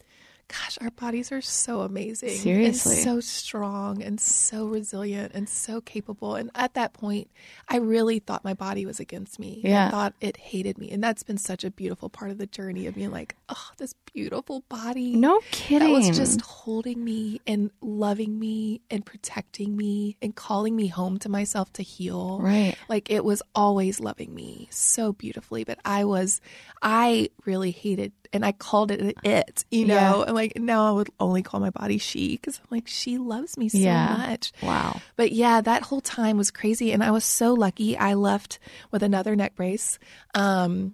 Gosh, 0.50 0.78
our 0.80 0.92
bodies 0.92 1.32
are 1.34 1.42
so 1.42 1.82
amazing. 1.82 2.30
Seriously. 2.30 2.96
And 2.96 3.04
so 3.04 3.20
strong 3.20 4.02
and 4.02 4.20
so 4.20 4.66
resilient 4.66 5.34
and 5.34 5.50
so 5.50 5.82
capable. 5.82 6.36
And 6.36 6.52
at 6.56 6.74
that 6.76 6.94
point, 6.94 7.30
I 7.68 7.78
really 7.78 8.20
thought 8.20 8.46
my 8.46 8.54
body 8.54 8.86
was 8.86 9.00
against 9.00 9.40
me. 9.40 9.60
Yeah. 9.64 9.88
I 9.88 9.92
thought 9.92 10.14
it 10.22 10.38
hated 10.38 10.78
me. 10.78 10.90
And 10.90 11.04
that's 11.04 11.24
been 11.24 11.38
such 11.38 11.66
a 11.66 11.72
beautiful 11.72 12.08
part 12.10 12.32
of 12.32 12.38
the 12.38 12.48
journey 12.48 12.88
of 12.88 12.96
being 12.96 13.12
like, 13.12 13.36
oh, 13.50 13.72
this 13.78 13.94
beautiful 14.14 14.64
body. 14.70 15.16
no 15.16 15.40
that 15.40 15.52
kidding. 15.52 15.92
was 15.92 16.16
just 16.16 16.40
holding 16.42 17.04
me 17.04 17.42
and 17.46 17.70
loving 17.82 18.40
me 18.40 18.80
and 18.90 19.06
protecting 19.06 19.76
me 19.76 20.16
and 20.22 20.34
calling 20.34 20.76
me 20.78 20.88
home 20.88 21.18
to 21.20 21.30
myself 21.30 21.74
to 21.74 21.84
heal. 21.84 22.40
Right. 22.42 22.76
Like 22.88 23.12
it 23.12 23.26
was 23.26 23.42
always 23.54 24.00
loving 24.00 24.34
me 24.34 24.70
so 24.72 25.12
beautifully. 25.12 25.66
But 25.66 25.80
I 25.84 26.06
was, 26.06 26.40
I 26.82 27.32
really 27.46 27.72
hated, 27.72 28.14
and 28.34 28.46
I 28.46 28.52
called 28.52 28.92
it 28.92 29.16
it, 29.24 29.66
you 29.72 29.86
know? 29.86 29.94
Yeah. 30.20 30.24
And 30.28 30.36
like 30.36 30.58
now 30.58 30.88
I 30.88 30.92
would 30.92 31.10
only 31.20 31.44
call 31.44 31.60
my 31.60 31.70
body 31.70 31.98
she 31.98 32.38
because 32.38 32.60
I'm 32.60 32.68
like, 32.70 32.88
she 32.88 33.18
loves 33.18 33.58
me 33.58 33.70
so 33.70 33.78
Yeah. 33.78 34.16
much. 34.18 34.52
Wow. 34.62 35.00
But 35.16 35.32
yeah, 35.32 35.62
that 35.62 35.84
whole 35.84 36.02
time 36.02 36.38
was 36.38 36.52
crazy. 36.52 36.92
And 36.92 37.04
I 37.04 37.12
was 37.12 37.24
so 37.26 37.54
lucky. 37.54 37.98
I 37.98 38.14
left 38.16 38.60
with 38.92 39.04
another 39.04 39.36
neck 39.36 39.56
brace 39.56 40.00
um, 40.36 40.94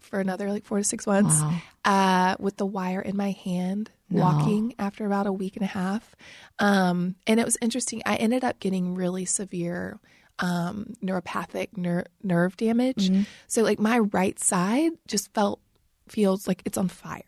for 0.00 0.20
another 0.20 0.50
like 0.50 0.64
four 0.64 0.78
to 0.78 0.84
six 0.84 1.06
months 1.06 1.40
Wow. 1.40 1.54
uh, 1.84 2.36
with 2.38 2.56
the 2.56 2.66
wire 2.66 3.00
in 3.00 3.16
my 3.16 3.30
hand, 3.32 3.90
walking 4.10 4.74
after 4.78 5.06
about 5.06 5.26
a 5.26 5.32
week 5.32 5.56
and 5.56 5.64
a 5.64 5.68
half. 5.68 6.14
Um, 6.58 7.16
and 7.26 7.40
it 7.40 7.44
was 7.44 7.56
interesting. 7.60 8.02
I 8.06 8.16
ended 8.16 8.44
up 8.44 8.60
getting 8.60 8.94
really 8.94 9.24
severe 9.24 9.98
um, 10.40 10.94
neuropathic 11.02 11.76
ner- 11.76 12.06
nerve 12.22 12.56
damage. 12.56 13.10
So, 13.46 13.62
like, 13.62 13.78
my 13.78 14.00
right 14.00 14.38
side 14.38 14.92
just 15.06 15.32
felt, 15.32 15.60
feels 16.08 16.46
like 16.46 16.62
it's 16.64 16.78
on 16.78 16.88
fire. 16.88 17.22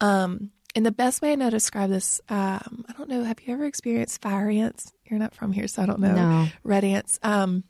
Um, 0.00 0.50
and 0.74 0.86
the 0.86 0.92
best 0.92 1.20
way 1.22 1.32
I 1.32 1.34
know 1.34 1.46
to 1.46 1.50
describe 1.50 1.90
this, 1.90 2.20
um, 2.28 2.84
I 2.88 2.92
don't 2.96 3.08
know, 3.08 3.24
have 3.24 3.40
you 3.40 3.52
ever 3.52 3.64
experienced 3.64 4.22
fire 4.22 4.48
ants? 4.48 4.92
You're 5.04 5.18
not 5.18 5.34
from 5.34 5.52
here, 5.52 5.68
so 5.68 5.82
I 5.82 5.86
don't 5.86 6.00
know. 6.00 6.14
No. 6.14 6.48
Red 6.64 6.84
ants. 6.84 7.18
Um, 7.22 7.64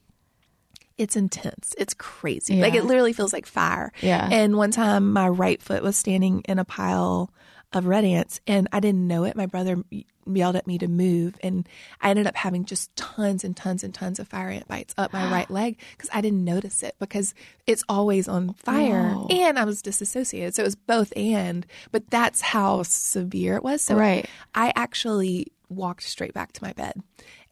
it's 0.98 1.16
intense. 1.16 1.74
It's 1.78 1.94
crazy. 1.94 2.60
Like 2.60 2.74
it 2.74 2.84
literally 2.84 3.12
feels 3.12 3.32
like 3.32 3.46
fire. 3.46 3.92
Yeah. 4.00 4.28
And 4.30 4.56
one 4.56 4.70
time 4.70 5.12
my 5.12 5.28
right 5.28 5.60
foot 5.60 5.82
was 5.82 5.96
standing 5.96 6.42
in 6.42 6.58
a 6.58 6.64
pile 6.64 7.32
of 7.72 7.86
red 7.86 8.04
ants 8.04 8.40
and 8.46 8.68
I 8.72 8.80
didn't 8.80 9.06
know 9.06 9.24
it. 9.24 9.36
My 9.36 9.46
brother 9.46 9.82
yelled 10.26 10.54
at 10.56 10.66
me 10.66 10.78
to 10.78 10.86
move 10.86 11.36
and 11.42 11.68
I 12.00 12.10
ended 12.10 12.26
up 12.26 12.36
having 12.36 12.64
just 12.64 12.94
tons 12.94 13.42
and 13.44 13.56
tons 13.56 13.82
and 13.82 13.92
tons 13.92 14.18
of 14.20 14.28
fire 14.28 14.50
ant 14.50 14.68
bites 14.68 14.94
up 14.96 15.12
my 15.12 15.30
right 15.30 15.50
leg 15.50 15.78
because 15.96 16.10
I 16.12 16.20
didn't 16.20 16.44
notice 16.44 16.82
it 16.82 16.94
because 16.98 17.34
it's 17.66 17.82
always 17.88 18.28
on 18.28 18.54
fire 18.54 19.16
and 19.30 19.58
I 19.58 19.64
was 19.64 19.82
disassociated. 19.82 20.54
So 20.54 20.62
it 20.62 20.66
was 20.66 20.76
both 20.76 21.12
and, 21.16 21.66
but 21.90 22.08
that's 22.10 22.40
how 22.40 22.82
severe 22.82 23.56
it 23.56 23.64
was. 23.64 23.82
So 23.82 23.96
Right. 23.96 24.26
I 24.54 24.72
actually 24.76 25.48
walked 25.68 26.02
straight 26.02 26.34
back 26.34 26.52
to 26.52 26.62
my 26.62 26.72
bed 26.74 26.94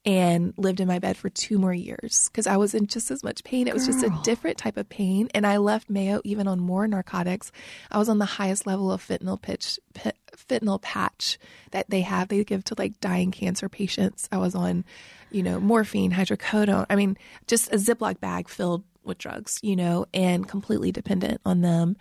and 0.04 0.54
lived 0.56 0.80
in 0.80 0.88
my 0.88 0.98
bed 0.98 1.16
for 1.16 1.28
two 1.28 1.58
more 1.58 1.74
years 1.74 2.30
because 2.30 2.46
I 2.46 2.56
was 2.56 2.74
in 2.74 2.86
just 2.86 3.10
as 3.10 3.22
much 3.22 3.44
pain. 3.44 3.68
It 3.68 3.74
was 3.74 3.86
just 3.86 4.02
a 4.02 4.18
different 4.22 4.56
type 4.56 4.78
of 4.78 4.88
pain. 4.88 5.28
And 5.34 5.46
I 5.46 5.58
left 5.58 5.90
Mayo 5.90 6.22
even 6.24 6.48
on 6.48 6.58
more 6.58 6.88
narcotics. 6.88 7.52
I 7.90 7.98
was 7.98 8.08
on 8.08 8.18
the 8.18 8.24
highest 8.24 8.66
level 8.66 8.90
of 8.90 9.06
fentanyl 9.06 9.40
pitch, 9.40 9.78
pi- 9.92 10.12
fentanyl 10.34 10.80
patch 10.80 11.38
that 11.72 11.90
they 11.90 12.00
have. 12.00 12.28
They 12.28 12.42
give 12.44 12.64
to 12.64 12.74
like 12.78 12.98
dying 13.00 13.30
cancer 13.30 13.68
patients. 13.68 14.26
I 14.32 14.38
was 14.38 14.54
on, 14.54 14.84
you 15.30 15.42
know, 15.42 15.60
morphine, 15.60 16.12
hydrocodone. 16.12 16.86
I 16.88 16.96
mean, 16.96 17.18
just 17.46 17.70
a 17.70 17.76
Ziploc 17.76 18.20
bag 18.20 18.48
filled 18.48 18.84
with 19.04 19.18
drugs, 19.18 19.58
you 19.62 19.76
know, 19.76 20.06
and 20.14 20.48
completely 20.48 20.92
dependent 20.92 21.42
on 21.44 21.60
them. 21.60 21.96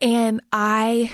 And 0.00 0.40
I, 0.52 1.12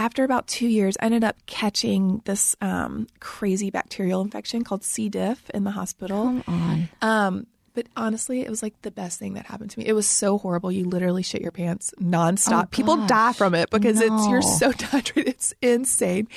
after 0.00 0.24
about 0.24 0.46
two 0.46 0.66
years, 0.66 0.96
I 0.98 1.04
ended 1.04 1.24
up 1.24 1.36
catching 1.44 2.22
this 2.24 2.56
um, 2.62 3.06
crazy 3.20 3.70
bacterial 3.70 4.22
infection 4.22 4.64
called 4.64 4.82
C. 4.82 5.10
diff 5.10 5.50
in 5.50 5.64
the 5.64 5.72
hospital. 5.72 6.42
Come 6.42 6.44
on. 6.48 6.88
Um, 7.02 7.46
but 7.74 7.86
honestly, 7.98 8.40
it 8.40 8.48
was 8.48 8.62
like 8.62 8.80
the 8.80 8.90
best 8.90 9.18
thing 9.18 9.34
that 9.34 9.44
happened 9.44 9.72
to 9.72 9.78
me. 9.78 9.86
It 9.86 9.92
was 9.92 10.06
so 10.06 10.38
horrible. 10.38 10.72
You 10.72 10.86
literally 10.86 11.22
shit 11.22 11.42
your 11.42 11.52
pants 11.52 11.92
nonstop. 12.00 12.64
Oh, 12.64 12.68
People 12.70 12.96
gosh. 12.96 13.08
die 13.08 13.32
from 13.34 13.54
it 13.54 13.68
because 13.68 14.00
it's 14.00 14.26
you're 14.26 14.40
so 14.40 14.72
dehydrated. 14.78 15.34
It's 15.34 15.52
insane. 15.60 16.28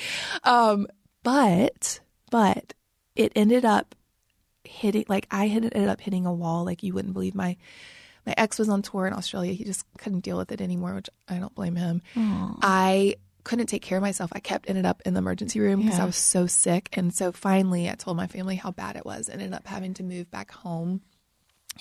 Um, 0.44 0.86
but 1.22 2.00
but 2.30 2.74
it 3.16 3.32
ended 3.34 3.64
up 3.64 3.94
hitting 4.64 5.06
like 5.08 5.26
I 5.30 5.48
had 5.48 5.64
ended 5.64 5.88
up 5.88 6.02
hitting 6.02 6.26
a 6.26 6.34
wall 6.34 6.66
like 6.66 6.82
you 6.82 6.92
wouldn't 6.92 7.14
believe. 7.14 7.34
My 7.34 7.56
my 8.26 8.34
ex 8.36 8.58
was 8.58 8.68
on 8.68 8.82
tour 8.82 9.06
in 9.06 9.14
Australia. 9.14 9.54
He 9.54 9.64
just 9.64 9.86
couldn't 9.98 10.20
deal 10.20 10.36
with 10.36 10.52
it 10.52 10.60
anymore, 10.60 10.94
which 10.94 11.08
I 11.28 11.38
don't 11.38 11.54
blame 11.54 11.76
him. 11.76 12.02
I 12.14 13.16
couldn't 13.44 13.66
take 13.66 13.82
care 13.82 13.98
of 13.98 14.02
myself. 14.02 14.30
I 14.34 14.40
kept 14.40 14.68
ended 14.68 14.86
up 14.86 15.02
in 15.04 15.14
the 15.14 15.18
emergency 15.18 15.60
room 15.60 15.82
because 15.82 16.00
I 16.00 16.04
was 16.04 16.16
so 16.16 16.46
sick. 16.46 16.88
And 16.94 17.14
so 17.14 17.30
finally 17.30 17.88
I 17.88 17.94
told 17.94 18.16
my 18.16 18.26
family 18.26 18.56
how 18.56 18.70
bad 18.70 18.96
it 18.96 19.04
was 19.04 19.28
and 19.28 19.40
ended 19.40 19.56
up 19.56 19.66
having 19.66 19.94
to 19.94 20.02
move 20.02 20.30
back 20.30 20.50
home. 20.50 21.02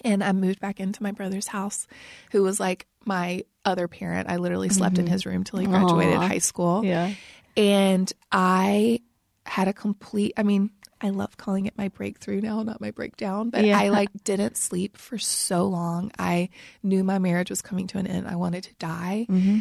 And 0.04 0.23
I 0.23 0.32
moved 0.32 0.60
back 0.60 0.80
into 0.80 1.02
my 1.04 1.12
brother's 1.12 1.47
house, 1.47 1.88
who 2.32 2.43
was 2.43 2.60
like 2.60 2.88
my 3.06 3.43
other 3.63 3.88
parent. 3.88 4.30
I 4.30 4.38
literally 4.38 4.69
slept 4.69 4.97
in 4.97 5.06
mm-hmm. 5.06 5.13
his 5.13 5.26
room 5.26 5.43
till 5.43 5.60
he 5.60 5.67
graduated 5.67 6.15
high 6.15 6.39
school. 6.39 6.84
Yeah. 6.84 7.13
And 7.56 8.12
I 8.32 9.02
had 9.45 9.67
a 9.67 9.73
complete, 9.73 10.34
I 10.36 10.43
mean, 10.43 10.71
I 10.99 11.10
love 11.10 11.36
calling 11.38 11.65
it 11.65 11.78
my 11.78 11.89
breakthrough 11.89 12.39
now, 12.39 12.63
not 12.63 12.80
my 12.80 12.91
breakdown, 12.91 13.49
but 13.49 13.65
Yeah. 13.65 13.78
I 13.78 13.89
like 13.89 14.10
didn't 14.23 14.56
sleep 14.56 14.97
for 14.97 15.17
so 15.17 15.67
long. 15.67 16.12
I 16.17 16.49
knew 16.82 17.04
my 17.04 17.19
marriage 17.19 17.49
was 17.49 17.62
coming 17.62 17.88
to 17.88 17.97
an 17.97 18.08
end. 18.08 18.28
I 18.28 18.38
wanted 18.38 18.63
to 18.63 18.73
die. 18.76 19.28
Mm-hmm. 19.30 19.60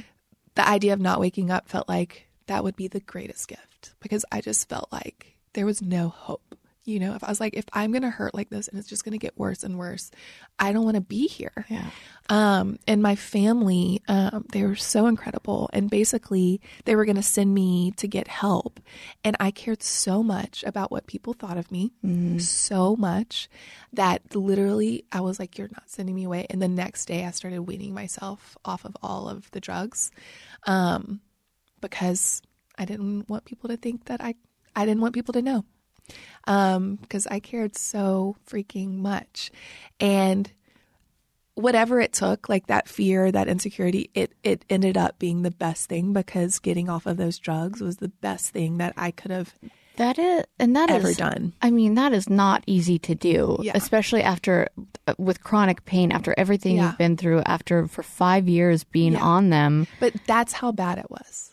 The 0.55 0.69
idea 0.69 0.93
of 0.93 1.01
not 1.01 1.21
waking 1.21 1.51
up 1.51 1.69
felt 1.69 1.89
like 1.89 2.29
that 2.47 2.65
would 2.65 2.77
be 2.77 2.89
the 2.89 3.01
greatest 3.01 3.49
gift 3.49 3.95
because 4.01 4.25
I 4.31 4.41
just 4.41 4.69
felt 4.69 4.89
like 4.93 5.37
there 5.55 5.67
was 5.67 5.81
no 5.83 6.09
hope. 6.09 6.57
You 6.85 6.99
know, 6.99 7.15
if 7.15 7.23
I 7.23 7.29
was 7.29 7.39
like, 7.39 7.55
if 7.55 7.65
I'm 7.73 7.93
going 7.93 8.03
to 8.03 8.11
hurt 8.11 8.35
like 8.35 8.51
this 8.51 8.67
and 8.67 8.77
it's 8.77 8.89
just 8.89 9.05
going 9.05 9.13
to 9.13 9.19
get 9.19 9.39
worse 9.39 9.63
and 9.63 9.79
worse, 9.79 10.11
I 10.59 10.73
don't 10.73 10.85
want 10.85 10.97
to 10.97 11.01
be 11.01 11.29
here. 11.29 11.65
Yeah. 11.69 11.91
Um, 12.29 12.79
and 12.89 13.01
my 13.03 13.15
family, 13.15 14.03
um, 14.09 14.47
they 14.53 14.65
were 14.65 14.75
so 14.75 15.07
incredible. 15.07 15.71
And 15.73 15.89
basically, 15.89 16.61
they 16.85 16.97
were 16.97 17.05
going 17.05 17.17
to 17.17 17.23
send 17.23 17.55
me 17.55 17.93
to 17.99 18.09
get 18.09 18.27
help. 18.27 18.81
And 19.23 19.37
I 19.39 19.53
cared 19.53 19.83
so 19.83 20.25
much 20.25 20.65
about 20.65 20.91
what 20.91 21.07
people 21.07 21.35
thought 21.35 21.57
of 21.57 21.71
me, 21.71 21.93
so 22.41 22.97
much 22.97 23.49
that 23.93 24.35
literally 24.35 25.05
I 25.13 25.21
was 25.21 25.39
like, 25.39 25.59
you're 25.59 25.69
not 25.69 25.89
sending 25.89 26.15
me 26.15 26.25
away. 26.25 26.47
And 26.51 26.61
the 26.61 26.69
next 26.69 27.07
day, 27.07 27.25
I 27.25 27.31
started 27.31 27.61
weaning 27.61 27.95
myself 27.95 28.57
off 28.65 28.85
of 28.85 28.97
all 29.03 29.29
of 29.29 29.51
the 29.53 29.61
drugs 29.61 30.11
um, 30.67 31.21
because 31.81 32.43
I 32.77 32.87
didn't 32.87 33.29
want 33.29 33.45
people 33.45 33.69
to 33.69 33.77
think 33.77 34.07
that 34.07 34.21
I, 34.21 34.35
I 34.75 34.85
didn't 34.85 35.03
want 35.03 35.15
people 35.15 35.35
to 35.35 35.43
know 35.43 35.65
um, 36.47 36.97
because 36.97 37.27
I 37.27 37.41
cared 37.41 37.77
so 37.77 38.37
freaking 38.47 38.97
much. 38.99 39.51
And 40.01 40.51
whatever 41.55 42.01
it 42.01 42.13
took, 42.13 42.49
like 42.49 42.67
that 42.67 42.89
fear, 42.89 43.31
that 43.31 43.49
insecurity, 43.49 44.11
it 44.15 44.33
it 44.43 44.65
ended 44.71 44.97
up 44.97 45.19
being 45.19 45.43
the 45.43 45.51
best 45.51 45.89
thing 45.89 46.13
because 46.13 46.59
getting 46.59 46.89
off 46.89 47.07
of 47.07 47.17
those 47.17 47.39
drugs 47.39 47.81
was 47.81 47.97
the 47.99 48.09
best 48.09 48.51
thing 48.51 48.79
that 48.79 48.95
I 48.97 49.11
could 49.11 49.31
have 49.31 49.55
That 49.97 50.19
is, 50.19 50.45
and 50.59 50.75
that 50.75 50.91
ever 50.91 51.13
done. 51.13 51.53
I 51.61 51.71
mean, 51.71 51.95
that 51.97 52.13
is 52.15 52.31
not 52.31 52.65
easy 52.67 52.99
to 53.01 53.15
do, 53.15 53.59
Yeah. 53.61 53.73
especially 53.75 54.23
after 54.23 54.69
uh, 55.07 55.15
with 55.19 55.45
chronic 55.45 55.85
pain, 55.85 56.11
after 56.11 56.35
everything 56.39 56.77
Yeah. 56.77 56.87
you've 56.89 56.99
been 56.99 57.17
through, 57.19 57.43
after 57.45 57.87
for 57.87 58.03
five 58.03 58.49
years 58.49 58.85
being 58.85 59.13
Yeah. 59.13 59.23
on 59.23 59.51
them. 59.51 59.87
But 60.01 60.15
that's 60.27 60.55
how 60.55 60.73
bad 60.73 60.97
it 60.99 61.11
was. 61.11 61.51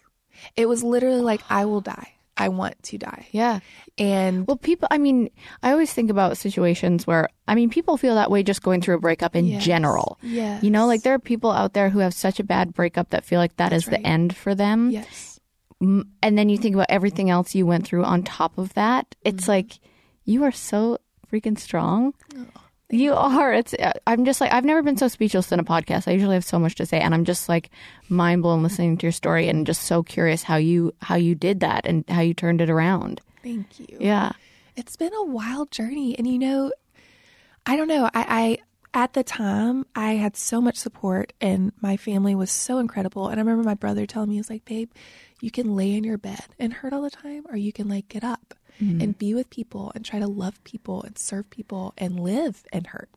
It 0.55 0.69
was 0.69 0.81
literally 0.83 1.19
like 1.21 1.41
I 1.49 1.65
will 1.65 1.81
die. 1.81 2.13
I 2.39 2.47
want 2.49 2.82
to 2.84 2.97
die. 2.97 3.28
Yeah. 3.32 3.60
And 3.97 4.47
Well, 4.47 4.58
people, 4.58 4.88
I 4.89 4.97
mean, 4.97 5.30
I 5.62 5.71
always 5.71 5.91
think 5.93 6.10
about 6.10 6.38
situations 6.38 7.06
where, 7.06 7.28
I 7.47 7.54
mean, 7.56 7.69
people 7.69 7.97
feel 7.97 8.15
that 8.15 8.32
way 8.32 8.41
just 8.43 8.63
going 8.63 8.82
through 8.82 8.95
a 8.95 8.99
breakup 8.99 9.36
in 9.36 9.45
Yes. 9.45 9.63
general. 9.65 10.17
Yeah. 10.23 10.60
You 10.62 10.71
know, 10.71 10.88
like 10.88 11.04
there 11.04 11.13
are 11.13 11.19
people 11.19 11.52
out 11.52 11.73
there 11.73 11.89
who 11.89 11.99
have 11.99 12.13
such 12.13 12.39
a 12.39 12.43
bad 12.43 12.73
breakup 12.73 13.10
that 13.12 13.25
feel 13.25 13.39
like 13.39 13.58
that 13.58 13.73
is 13.73 13.84
That's 13.86 13.97
the 13.97 14.04
right. 14.04 14.13
end 14.13 14.36
for 14.36 14.56
them. 14.56 14.89
yes. 14.91 15.39
And 15.82 16.38
then 16.38 16.49
you 16.49 16.58
think 16.58 16.75
about 16.75 16.88
everything 16.89 17.30
else 17.30 17.56
you 17.56 17.65
went 17.65 17.86
through 17.86 18.04
on 18.04 18.23
top 18.23 18.58
of 18.58 18.73
that. 18.73 19.15
It's 19.23 19.43
Mm-hmm. 19.43 19.52
like, 19.52 19.80
you 20.25 20.43
are 20.43 20.52
so 20.52 20.97
freaking 21.32 21.58
strong. 21.60 22.13
Oh, 22.36 22.45
You 22.91 23.13
are. 23.13 23.54
It's. 23.54 23.73
uh, 23.75 23.93
I'm 24.08 24.25
just 24.25 24.41
like 24.41 24.52
I've 24.52 24.65
never 24.65 24.82
been 24.82 24.97
so 24.97 25.08
speechless 25.08 25.52
in 25.52 25.60
a 25.60 25.63
podcast. 25.63 26.08
I 26.08 26.12
usually 26.12 26.34
have 26.36 26.43
so 26.45 26.58
much 26.58 26.75
to 26.75 26.86
say, 26.86 26.99
and 26.99 27.13
I'm 27.13 27.23
just 27.25 27.47
like 27.47 27.69
mind 28.10 28.41
blown 28.41 28.63
listening 28.63 28.97
to 28.97 29.06
your 29.06 29.12
story, 29.12 29.47
and 29.47 29.65
just 29.65 29.84
so 29.84 30.02
curious 30.02 30.43
how 30.43 30.56
you 30.56 30.93
how 31.02 31.15
you 31.15 31.36
did 31.36 31.60
that 31.60 31.86
and 31.86 32.04
how 32.10 32.21
you 32.21 32.34
turned 32.34 32.62
it 32.62 32.69
around. 32.69 33.21
Thank 33.43 33.80
you. 33.80 33.97
Yeah. 33.99 34.32
it's 34.75 34.95
been 34.95 35.13
a 35.13 35.23
wild 35.23 35.71
journey 35.71 36.17
and 36.17 36.25
you 36.28 36.38
know 36.39 36.71
i 37.65 37.75
don't 37.75 37.88
know 37.88 38.06
I, 38.13 38.58
I 38.93 39.02
at 39.04 39.13
the 39.13 39.23
time 39.23 39.86
i 39.95 40.13
had 40.13 40.36
so 40.36 40.60
much 40.62 40.78
support 40.78 41.32
and 41.41 41.71
my 41.82 41.95
family 41.97 42.34
was 42.36 42.49
so 42.52 42.78
incredible 42.80 43.28
and 43.28 43.39
i 43.39 43.43
remember 43.43 43.63
my 43.63 43.73
brother 43.75 44.06
telling 44.06 44.30
me 44.30 44.36
he 44.36 44.39
was 44.39 44.49
like 44.49 44.65
babe 44.65 44.89
you 45.41 45.52
can 45.52 45.75
lay 45.75 45.93
in 45.95 46.04
your 46.04 46.17
bed 46.17 46.45
and 46.60 46.73
hurt 46.73 46.93
all 46.93 47.02
the 47.02 47.10
time 47.10 47.43
or 47.49 47.56
you 47.58 47.71
can 47.73 47.88
like 47.88 48.08
get 48.10 48.23
up 48.23 48.54
Mm-hmm. 48.81 49.01
and 49.01 49.17
be 49.17 49.33
with 49.33 49.49
people 49.49 49.91
and 49.93 50.05
try 50.05 50.19
to 50.19 50.27
love 50.27 50.63
people 50.63 51.03
and 51.03 51.17
serve 51.17 51.49
people 51.49 51.93
and 51.97 52.17
live 52.17 52.63
and 52.71 52.87
hurt 52.87 53.09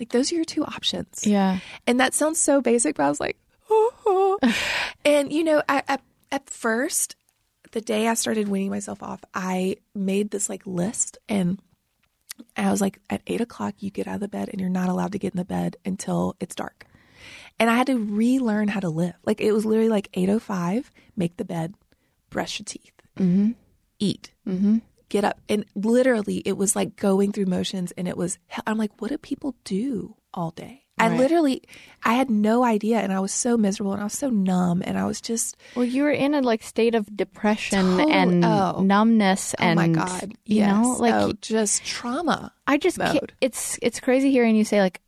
like 0.00 0.08
those 0.10 0.32
are 0.32 0.34
your 0.34 0.44
two 0.44 0.64
options 0.64 1.26
Yeah. 1.26 1.58
and 1.86 2.00
that 2.00 2.14
sounds 2.14 2.40
so 2.40 2.60
basic, 2.62 2.96
but 2.96 3.04
I 3.04 3.08
was 3.10 3.20
like, 3.20 3.36
oh. 3.68 4.38
and 5.04 5.30
you 5.32 5.44
know, 5.44 5.62
I, 5.68 5.82
at, 5.86 6.00
at 6.32 6.48
first, 6.48 7.16
the 7.72 7.82
day 7.82 8.08
I 8.08 8.14
started 8.14 8.48
weaning 8.48 8.70
myself 8.70 9.02
off, 9.02 9.22
I 9.34 9.76
made 9.94 10.30
this 10.30 10.48
like 10.48 10.66
list 10.66 11.18
and 11.28 11.60
I 12.56 12.70
was 12.70 12.80
like, 12.80 12.98
at 13.10 13.20
eight 13.26 13.42
o'clock, 13.42 13.74
you 13.78 13.90
get 13.90 14.08
out 14.08 14.14
of 14.14 14.20
the 14.20 14.28
bed 14.28 14.48
and 14.48 14.58
you're 14.60 14.70
not 14.70 14.88
allowed 14.88 15.12
to 15.12 15.18
get 15.18 15.34
in 15.34 15.38
the 15.38 15.44
bed 15.44 15.76
until 15.84 16.34
it's 16.40 16.54
dark. 16.54 16.86
And 17.58 17.68
I 17.68 17.76
had 17.76 17.88
to 17.88 17.98
relearn 17.98 18.68
how 18.68 18.80
to 18.80 18.88
live. 18.88 19.14
Like 19.26 19.42
it 19.42 19.52
was 19.52 19.66
literally 19.66 19.90
like 19.90 20.10
8.05, 20.12 20.86
make 21.14 21.36
the 21.36 21.44
bed, 21.44 21.74
brush 22.30 22.58
your 22.58 22.64
teeth, 22.64 22.94
mm-hmm. 23.18 23.50
eat, 23.98 24.32
mm-hmm. 24.48 24.78
Get 25.10 25.24
up. 25.24 25.38
And 25.48 25.66
literally 25.74 26.38
it 26.46 26.56
was 26.56 26.74
like 26.74 26.96
going 26.96 27.32
through 27.32 27.46
motions 27.46 27.92
and 27.92 28.08
it 28.08 28.16
was, 28.16 28.38
I'm 28.66 28.78
like, 28.78 28.92
what 28.98 29.10
do 29.10 29.18
people 29.18 29.54
do 29.64 30.16
all 30.32 30.52
day? 30.52 30.84
I 30.98 31.16
literally, 31.16 31.62
I 32.04 32.12
had 32.12 32.28
no 32.28 32.62
idea 32.62 32.98
and 32.98 33.10
I 33.10 33.20
was 33.20 33.32
so 33.32 33.56
miserable 33.56 33.92
and 33.92 34.02
I 34.02 34.04
was 34.04 34.12
so 34.12 34.28
numb 34.28 34.82
and 34.84 34.98
I 34.98 35.06
was 35.06 35.20
just, 35.22 35.56
Well, 35.74 35.84
you 35.84 36.02
were 36.02 36.10
in 36.10 36.34
a 36.34 36.42
like 36.42 36.62
state 36.62 36.94
of 36.94 37.16
depression 37.16 38.00
and 38.10 38.44
oh. 38.44 38.82
numbness, 38.82 39.54
oh 39.58 39.62
and 39.62 39.76
my 39.76 39.88
God. 39.88 40.32
you 40.44 40.58
yes. 40.58 40.70
know, 40.70 40.96
like 40.98 41.14
oh, 41.14 41.32
just 41.40 41.86
trauma. 41.86 42.52
I 42.66 42.76
just 42.76 42.98
it's 43.40 43.78
it's 43.80 43.98
crazy 43.98 44.30
hearing 44.30 44.56
you 44.56 44.64
say 44.64 44.82
like 44.82 45.00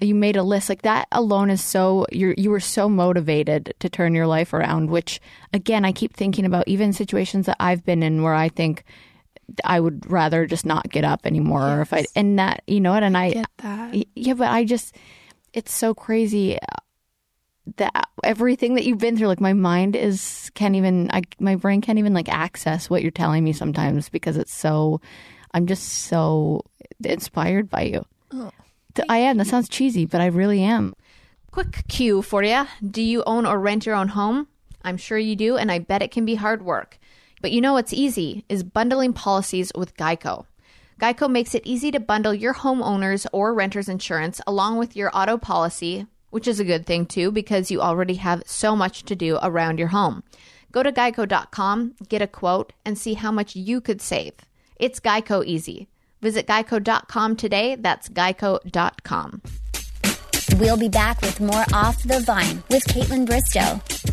you 0.00 0.14
made 0.14 0.36
a 0.36 0.42
list 0.42 0.68
like 0.68 0.82
that 0.82 1.06
alone 1.12 1.50
is 1.50 1.62
so 1.62 2.06
you 2.10 2.34
you 2.36 2.50
were 2.50 2.60
so 2.60 2.88
motivated 2.88 3.74
to 3.78 3.88
turn 3.88 4.14
your 4.14 4.26
life 4.26 4.52
around. 4.52 4.90
Which 4.90 5.20
again, 5.52 5.84
I 5.84 5.92
keep 5.92 6.14
thinking 6.14 6.44
about 6.44 6.66
even 6.66 6.92
situations 6.92 7.46
that 7.46 7.56
I've 7.60 7.84
been 7.84 8.02
in 8.02 8.22
where 8.22 8.34
I 8.34 8.48
think 8.48 8.84
I 9.64 9.80
would 9.80 10.10
rather 10.10 10.46
just 10.46 10.64
not 10.64 10.88
get 10.88 11.04
up 11.04 11.26
anymore, 11.26 11.78
or 11.78 11.80
if 11.82 11.92
I 11.92 12.04
and 12.16 12.38
that 12.38 12.62
you 12.66 12.80
know 12.80 12.92
what, 12.92 13.02
and 13.02 13.16
I 13.16 13.30
Get 13.32 13.46
that. 13.58 14.06
Yeah, 14.14 14.34
but 14.34 14.50
I 14.50 14.64
just, 14.64 14.96
it's 15.52 15.72
so 15.72 15.94
crazy 15.94 16.58
uh, 16.58 16.76
that 17.76 18.08
everything 18.24 18.74
that 18.74 18.84
you've 18.84 18.98
been 18.98 19.16
through, 19.16 19.28
like 19.28 19.40
my 19.40 19.52
mind 19.52 19.96
is, 19.96 20.50
can't 20.54 20.74
even, 20.76 21.10
I, 21.12 21.22
my 21.38 21.56
brain 21.56 21.80
can't 21.80 21.98
even 21.98 22.14
like 22.14 22.28
access 22.28 22.88
what 22.88 23.02
you're 23.02 23.10
telling 23.10 23.44
me 23.44 23.52
sometimes 23.52 24.08
because 24.08 24.36
it's 24.36 24.54
so, 24.54 25.00
I'm 25.52 25.66
just 25.66 25.86
so 25.86 26.62
inspired 27.04 27.68
by 27.68 27.82
you. 27.82 28.04
Th- 28.94 29.06
I 29.08 29.18
am. 29.18 29.36
That 29.36 29.46
sounds 29.46 29.68
cheesy, 29.68 30.06
but 30.06 30.20
I 30.20 30.26
really 30.26 30.62
am. 30.62 30.94
Quick 31.50 31.84
cue 31.88 32.22
for 32.22 32.42
you. 32.42 32.66
Do 32.88 33.02
you 33.02 33.22
own 33.26 33.44
or 33.44 33.60
rent 33.60 33.86
your 33.86 33.94
own 33.94 34.08
home? 34.08 34.48
I'm 34.84 34.96
sure 34.96 35.18
you 35.18 35.36
do, 35.36 35.56
and 35.56 35.70
I 35.70 35.78
bet 35.78 36.02
it 36.02 36.10
can 36.10 36.24
be 36.24 36.34
hard 36.34 36.62
work. 36.62 36.98
But 37.42 37.50
you 37.50 37.60
know 37.60 37.72
what's 37.72 37.92
easy 37.92 38.44
is 38.48 38.62
bundling 38.62 39.12
policies 39.12 39.72
with 39.74 39.96
Geico. 39.96 40.46
Geico 41.00 41.28
makes 41.28 41.56
it 41.56 41.66
easy 41.66 41.90
to 41.90 41.98
bundle 41.98 42.32
your 42.32 42.54
homeowners 42.54 43.26
or 43.32 43.52
renters 43.52 43.88
insurance 43.88 44.40
along 44.46 44.78
with 44.78 44.94
your 44.94 45.10
auto 45.12 45.36
policy, 45.36 46.06
which 46.30 46.46
is 46.46 46.60
a 46.60 46.64
good 46.64 46.86
thing 46.86 47.04
too 47.04 47.32
because 47.32 47.68
you 47.68 47.80
already 47.80 48.14
have 48.14 48.44
so 48.46 48.76
much 48.76 49.02
to 49.02 49.16
do 49.16 49.40
around 49.42 49.80
your 49.80 49.88
home. 49.88 50.22
Go 50.70 50.84
to 50.84 50.92
geico.com, 50.92 51.96
get 52.08 52.22
a 52.22 52.28
quote, 52.28 52.72
and 52.84 52.96
see 52.96 53.14
how 53.14 53.32
much 53.32 53.56
you 53.56 53.80
could 53.80 54.00
save. 54.00 54.34
It's 54.76 55.00
Geico 55.00 55.44
easy. 55.44 55.88
Visit 56.20 56.46
geico.com 56.46 57.34
today. 57.36 57.74
That's 57.74 58.08
geico.com. 58.08 59.42
We'll 60.58 60.76
be 60.76 60.88
back 60.88 61.20
with 61.22 61.40
more 61.40 61.64
Off 61.74 62.02
the 62.04 62.20
Vine 62.20 62.62
with 62.70 62.84
Kaitlyn 62.84 63.26
Bristowe. 63.26 64.11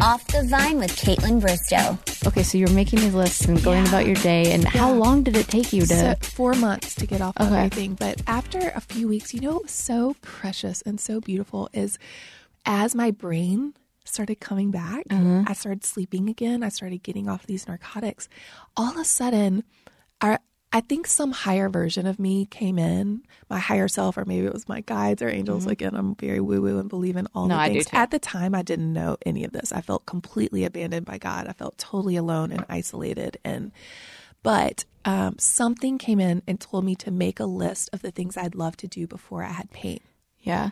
Off 0.00 0.24
the 0.28 0.44
Vine 0.44 0.78
with 0.78 0.94
Kaitlyn 0.96 1.40
Bristowe. 1.40 1.98
Okay, 2.26 2.42
so 2.44 2.56
you're 2.56 2.70
making 2.70 3.00
these 3.00 3.14
lists 3.14 3.46
and 3.46 3.60
going 3.64 3.86
about 3.88 4.06
your 4.06 4.14
day, 4.16 4.52
and 4.52 4.64
how 4.64 4.92
long 4.92 5.22
did 5.24 5.36
it 5.36 5.48
take 5.48 5.72
you 5.72 5.82
to? 5.82 5.86
So, 5.86 6.14
four 6.20 6.54
months 6.54 6.94
to 6.96 7.06
get 7.06 7.20
off 7.20 7.34
Okay. 7.40 7.52
everything. 7.56 7.94
But 7.94 8.22
after 8.28 8.58
a 8.74 8.80
few 8.80 9.08
weeks, 9.08 9.34
you 9.34 9.40
know 9.40 9.54
what 9.54 9.64
was 9.64 9.72
so 9.72 10.14
precious 10.22 10.82
and 10.82 11.00
so 11.00 11.20
beautiful 11.20 11.68
is 11.72 11.98
as 12.64 12.94
my 12.94 13.10
brain 13.10 13.74
started 14.04 14.40
coming 14.40 14.70
back, 14.70 15.04
Uh-huh. 15.10 15.44
I 15.46 15.52
started 15.52 15.84
sleeping 15.84 16.28
again. 16.28 16.62
I 16.62 16.68
started 16.68 17.02
getting 17.02 17.28
off 17.28 17.46
these 17.46 17.66
narcotics. 17.66 18.28
All 18.76 18.90
of 18.92 18.96
a 18.96 19.04
sudden, 19.04 19.64
I, 20.20 20.38
I 20.70 20.82
think 20.82 21.06
some 21.06 21.32
higher 21.32 21.70
version 21.70 22.06
of 22.06 22.18
me 22.18 22.44
came 22.44 22.78
in, 22.78 23.22
my 23.48 23.58
higher 23.58 23.88
self, 23.88 24.18
or 24.18 24.26
maybe 24.26 24.46
it 24.46 24.52
was 24.52 24.68
my 24.68 24.82
guides 24.82 25.22
or 25.22 25.28
angels. 25.28 25.66
Again, 25.66 25.94
I'm 25.94 26.14
very 26.14 26.40
woo 26.40 26.60
woo 26.60 26.78
and 26.78 26.90
believe 26.90 27.16
in 27.16 27.26
all 27.34 27.48
Mm-hmm. 27.48 27.56
No, 27.56 27.68
the 27.68 27.74
things. 27.84 27.86
At 27.92 28.10
the 28.10 28.18
time, 28.18 28.54
I 28.54 28.60
didn't 28.62 28.92
know 28.92 29.16
any 29.24 29.44
of 29.44 29.52
this. 29.52 29.72
I 29.72 29.80
felt 29.80 30.04
completely 30.04 30.64
abandoned 30.64 31.06
by 31.06 31.16
God. 31.16 31.46
I 31.46 31.52
felt 31.52 31.78
totally 31.78 32.16
alone 32.16 32.52
and 32.52 32.66
isolated. 32.68 33.38
And 33.44 33.72
but 34.42 34.84
um, 35.06 35.38
something 35.38 35.96
came 35.96 36.20
in 36.20 36.42
and 36.46 36.60
told 36.60 36.84
me 36.84 36.94
to 36.96 37.10
make 37.10 37.40
a 37.40 37.46
list 37.46 37.88
of 37.94 38.02
the 38.02 38.10
things 38.10 38.36
I'd 38.36 38.54
love 38.54 38.76
to 38.78 38.86
do 38.86 39.06
before 39.06 39.42
I 39.42 39.52
had 39.52 39.70
pain. 39.70 40.00
Yeah. 40.40 40.70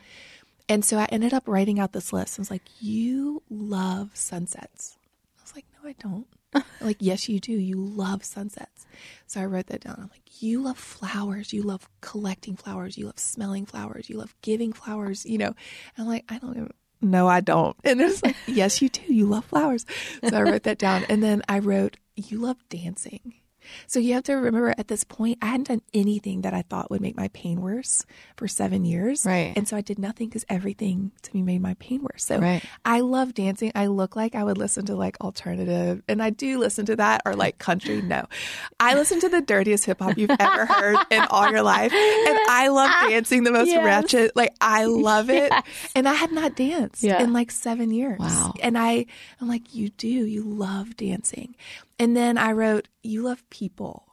And 0.68 0.84
so 0.84 0.98
I 0.98 1.06
ended 1.06 1.32
up 1.32 1.44
writing 1.46 1.78
out 1.80 1.92
this 1.92 2.12
list. 2.12 2.38
I 2.38 2.42
was 2.42 2.50
like, 2.50 2.62
You 2.80 3.42
love 3.48 4.10
sunsets. 4.14 4.98
I 5.38 5.42
was 5.42 5.54
like, 5.54 5.64
No, 5.82 5.88
I 5.88 5.94
don't. 5.98 6.26
like, 6.80 6.98
yes, 7.00 7.28
you 7.28 7.40
do. 7.40 7.52
You 7.52 7.76
love 7.76 8.24
sunsets. 8.24 8.86
So 9.26 9.40
I 9.40 9.46
wrote 9.46 9.66
that 9.68 9.80
down. 9.80 9.96
I'm 9.98 10.10
like, 10.10 10.42
You 10.42 10.62
love 10.62 10.78
flowers. 10.78 11.52
You 11.52 11.62
love 11.62 11.88
collecting 12.00 12.56
flowers. 12.56 12.96
You 12.96 13.06
love 13.06 13.18
smelling 13.18 13.66
flowers. 13.66 14.08
You 14.08 14.18
love 14.18 14.34
giving 14.42 14.72
flowers. 14.72 15.24
You 15.24 15.38
know, 15.38 15.46
and 15.46 15.56
I'm 15.98 16.06
like, 16.06 16.24
I 16.28 16.38
don't 16.38 16.56
even. 16.56 16.72
No, 17.02 17.28
I 17.28 17.40
don't. 17.40 17.76
And 17.84 18.00
it's 18.00 18.22
like, 18.22 18.36
yes, 18.46 18.80
you 18.80 18.88
do. 18.88 19.02
You 19.12 19.26
love 19.26 19.44
flowers. 19.44 19.84
So 20.28 20.36
I 20.36 20.42
wrote 20.42 20.62
that 20.64 20.78
down. 20.78 21.04
And 21.08 21.22
then 21.22 21.42
I 21.48 21.58
wrote, 21.58 21.96
You 22.14 22.38
love 22.38 22.56
dancing. 22.68 23.34
So 23.86 23.98
you 23.98 24.14
have 24.14 24.24
to 24.24 24.34
remember 24.34 24.74
at 24.76 24.88
this 24.88 25.04
point, 25.04 25.38
I 25.42 25.46
hadn't 25.46 25.68
done 25.68 25.82
anything 25.94 26.42
that 26.42 26.54
I 26.54 26.62
thought 26.62 26.90
would 26.90 27.00
make 27.00 27.16
my 27.16 27.28
pain 27.28 27.60
worse 27.60 28.04
for 28.36 28.48
seven 28.48 28.84
years. 28.84 29.24
Right. 29.26 29.52
And 29.56 29.66
so 29.68 29.76
I 29.76 29.80
did 29.80 29.98
nothing 29.98 30.28
because 30.28 30.44
everything 30.48 31.12
to 31.22 31.30
me 31.34 31.42
made 31.42 31.60
my 31.60 31.74
pain 31.74 32.02
worse. 32.02 32.24
So 32.24 32.38
Right. 32.38 32.62
I 32.84 33.00
love 33.00 33.34
dancing. 33.34 33.72
I 33.74 33.86
look 33.86 34.16
like 34.16 34.34
I 34.34 34.44
would 34.44 34.58
listen 34.58 34.86
to 34.86 34.94
like 34.96 35.20
alternative, 35.20 36.02
and 36.08 36.22
I 36.22 36.30
do 36.30 36.58
listen 36.58 36.86
to 36.86 36.96
that 36.96 37.22
or 37.24 37.34
like 37.34 37.58
country. 37.58 38.02
No, 38.02 38.26
I 38.80 38.94
listen 38.94 39.20
to 39.20 39.28
the 39.28 39.40
dirtiest 39.40 39.84
hip 39.86 40.00
hop 40.00 40.16
you've 40.18 40.30
ever 40.38 40.66
heard 40.66 40.96
in 41.10 41.22
all 41.30 41.50
your 41.50 41.62
life, 41.62 41.92
and 41.92 42.38
I 42.48 42.68
love 42.68 42.90
dancing 43.10 43.44
the 43.44 43.52
most 43.52 43.68
Yes. 43.68 43.84
ratchet. 43.84 44.36
Like 44.36 44.54
I 44.60 44.84
love 44.84 45.30
it, 45.30 45.52
and 45.94 46.08
I 46.08 46.14
had 46.14 46.32
not 46.32 46.54
danced 46.56 47.02
Yeah. 47.02 47.22
in 47.22 47.32
like 47.32 47.50
seven 47.50 47.90
years. 47.90 48.18
Wow. 48.20 48.54
And 48.62 48.76
I, 48.78 49.06
I'm 49.40 49.48
like, 49.48 49.74
you 49.74 49.88
do, 49.90 50.06
you 50.08 50.42
love 50.42 50.96
dancing. 50.96 51.54
And 51.98 52.16
then 52.16 52.38
I 52.38 52.52
wrote, 52.52 52.88
you 53.02 53.22
love 53.22 53.48
people. 53.50 54.06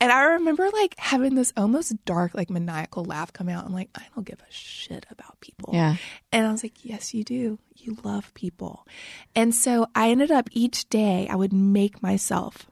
And 0.00 0.10
I 0.10 0.22
remember 0.22 0.70
like 0.70 0.94
having 0.98 1.34
this 1.34 1.52
almost 1.56 2.04
dark, 2.04 2.34
like 2.34 2.50
maniacal 2.50 3.04
laugh 3.04 3.32
come 3.32 3.48
out. 3.48 3.64
I'm 3.66 3.74
like, 3.74 3.90
I 3.94 4.04
don't 4.14 4.26
give 4.26 4.40
a 4.40 4.52
shit 4.52 5.06
about 5.10 5.40
people. 5.40 5.74
Yeah. 5.74 5.96
And 6.32 6.46
I 6.46 6.52
was 6.52 6.62
like, 6.62 6.84
yes, 6.84 7.12
you 7.12 7.24
do. 7.24 7.58
You 7.76 7.98
love 8.02 8.32
people. 8.34 8.86
And 9.34 9.54
so 9.54 9.86
I 9.94 10.10
ended 10.10 10.30
up 10.30 10.48
each 10.52 10.88
day, 10.88 11.28
I 11.30 11.36
would 11.36 11.52
make 11.52 12.02
myself 12.02 12.66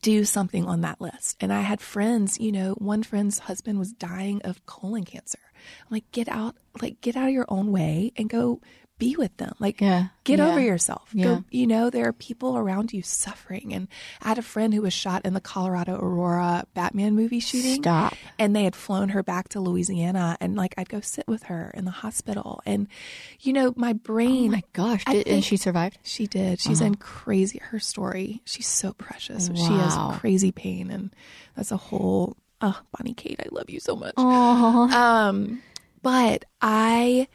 do 0.00 0.24
something 0.24 0.66
on 0.66 0.80
that 0.80 1.00
list. 1.00 1.36
And 1.40 1.52
I 1.52 1.60
had 1.60 1.80
friends, 1.80 2.38
you 2.38 2.50
know, 2.50 2.74
one 2.74 3.04
friend's 3.04 3.40
husband 3.40 3.78
was 3.78 3.92
dying 3.92 4.42
of 4.42 4.66
colon 4.66 5.04
cancer. 5.04 5.38
I'm 5.54 5.94
like, 5.94 6.10
get 6.10 6.28
out, 6.28 6.56
like, 6.80 7.00
get 7.00 7.16
out 7.16 7.28
of 7.28 7.34
your 7.34 7.46
own 7.48 7.70
way 7.70 8.12
and 8.16 8.28
go 8.28 8.60
be 8.98 9.16
with 9.16 9.36
them. 9.38 9.52
Like, 9.58 9.80
Yeah. 9.80 10.08
get 10.22 10.38
Yeah. 10.38 10.46
over 10.48 10.60
yourself. 10.60 11.08
Yeah. 11.12 11.24
Go, 11.24 11.44
you 11.50 11.66
know, 11.66 11.90
there 11.90 12.06
are 12.06 12.12
people 12.12 12.56
around 12.56 12.92
you 12.92 13.02
suffering. 13.02 13.74
And 13.74 13.88
I 14.20 14.28
had 14.28 14.38
a 14.38 14.42
friend 14.42 14.72
who 14.72 14.82
was 14.82 14.92
shot 14.92 15.24
in 15.24 15.34
the 15.34 15.40
Colorado 15.40 15.96
Aurora 15.96 16.66
Batman 16.74 17.16
movie 17.16 17.40
shooting. 17.40 17.82
Stop. 17.82 18.14
And 18.38 18.54
they 18.54 18.62
had 18.62 18.76
flown 18.76 19.08
her 19.08 19.24
back 19.24 19.48
to 19.50 19.60
Louisiana. 19.60 20.36
And 20.40 20.54
like, 20.54 20.74
I'd 20.78 20.88
go 20.88 21.00
sit 21.00 21.26
with 21.26 21.44
her 21.44 21.72
in 21.74 21.84
the 21.84 21.90
hospital. 21.90 22.60
And, 22.64 22.86
you 23.40 23.52
know, 23.52 23.72
my 23.76 23.92
brain. 23.92 24.50
Oh 24.50 24.52
my 24.52 24.62
gosh. 24.72 25.04
Did, 25.04 25.26
and 25.26 25.44
she 25.44 25.56
survived? 25.56 25.98
she 26.04 26.28
did. 26.28 26.60
She's 26.60 26.80
in 26.80 26.94
crazy. 26.94 27.58
Her 27.58 27.80
story. 27.80 28.40
She's 28.44 28.68
so 28.68 28.92
precious. 28.92 29.50
She 29.54 29.62
has 29.72 29.96
crazy 30.20 30.52
pain, 30.52 30.90
and 30.90 31.12
that's 31.56 31.72
a 31.72 31.76
whole. 31.76 32.36
Oh, 32.60 32.78
Bonnie 32.96 33.14
Kate, 33.14 33.40
I 33.40 33.48
love 33.50 33.68
you 33.68 33.80
so 33.80 33.96
much. 33.96 34.14
Oh. 34.16 34.88
Um, 34.96 35.60
but 36.02 36.44
I, 36.60 37.26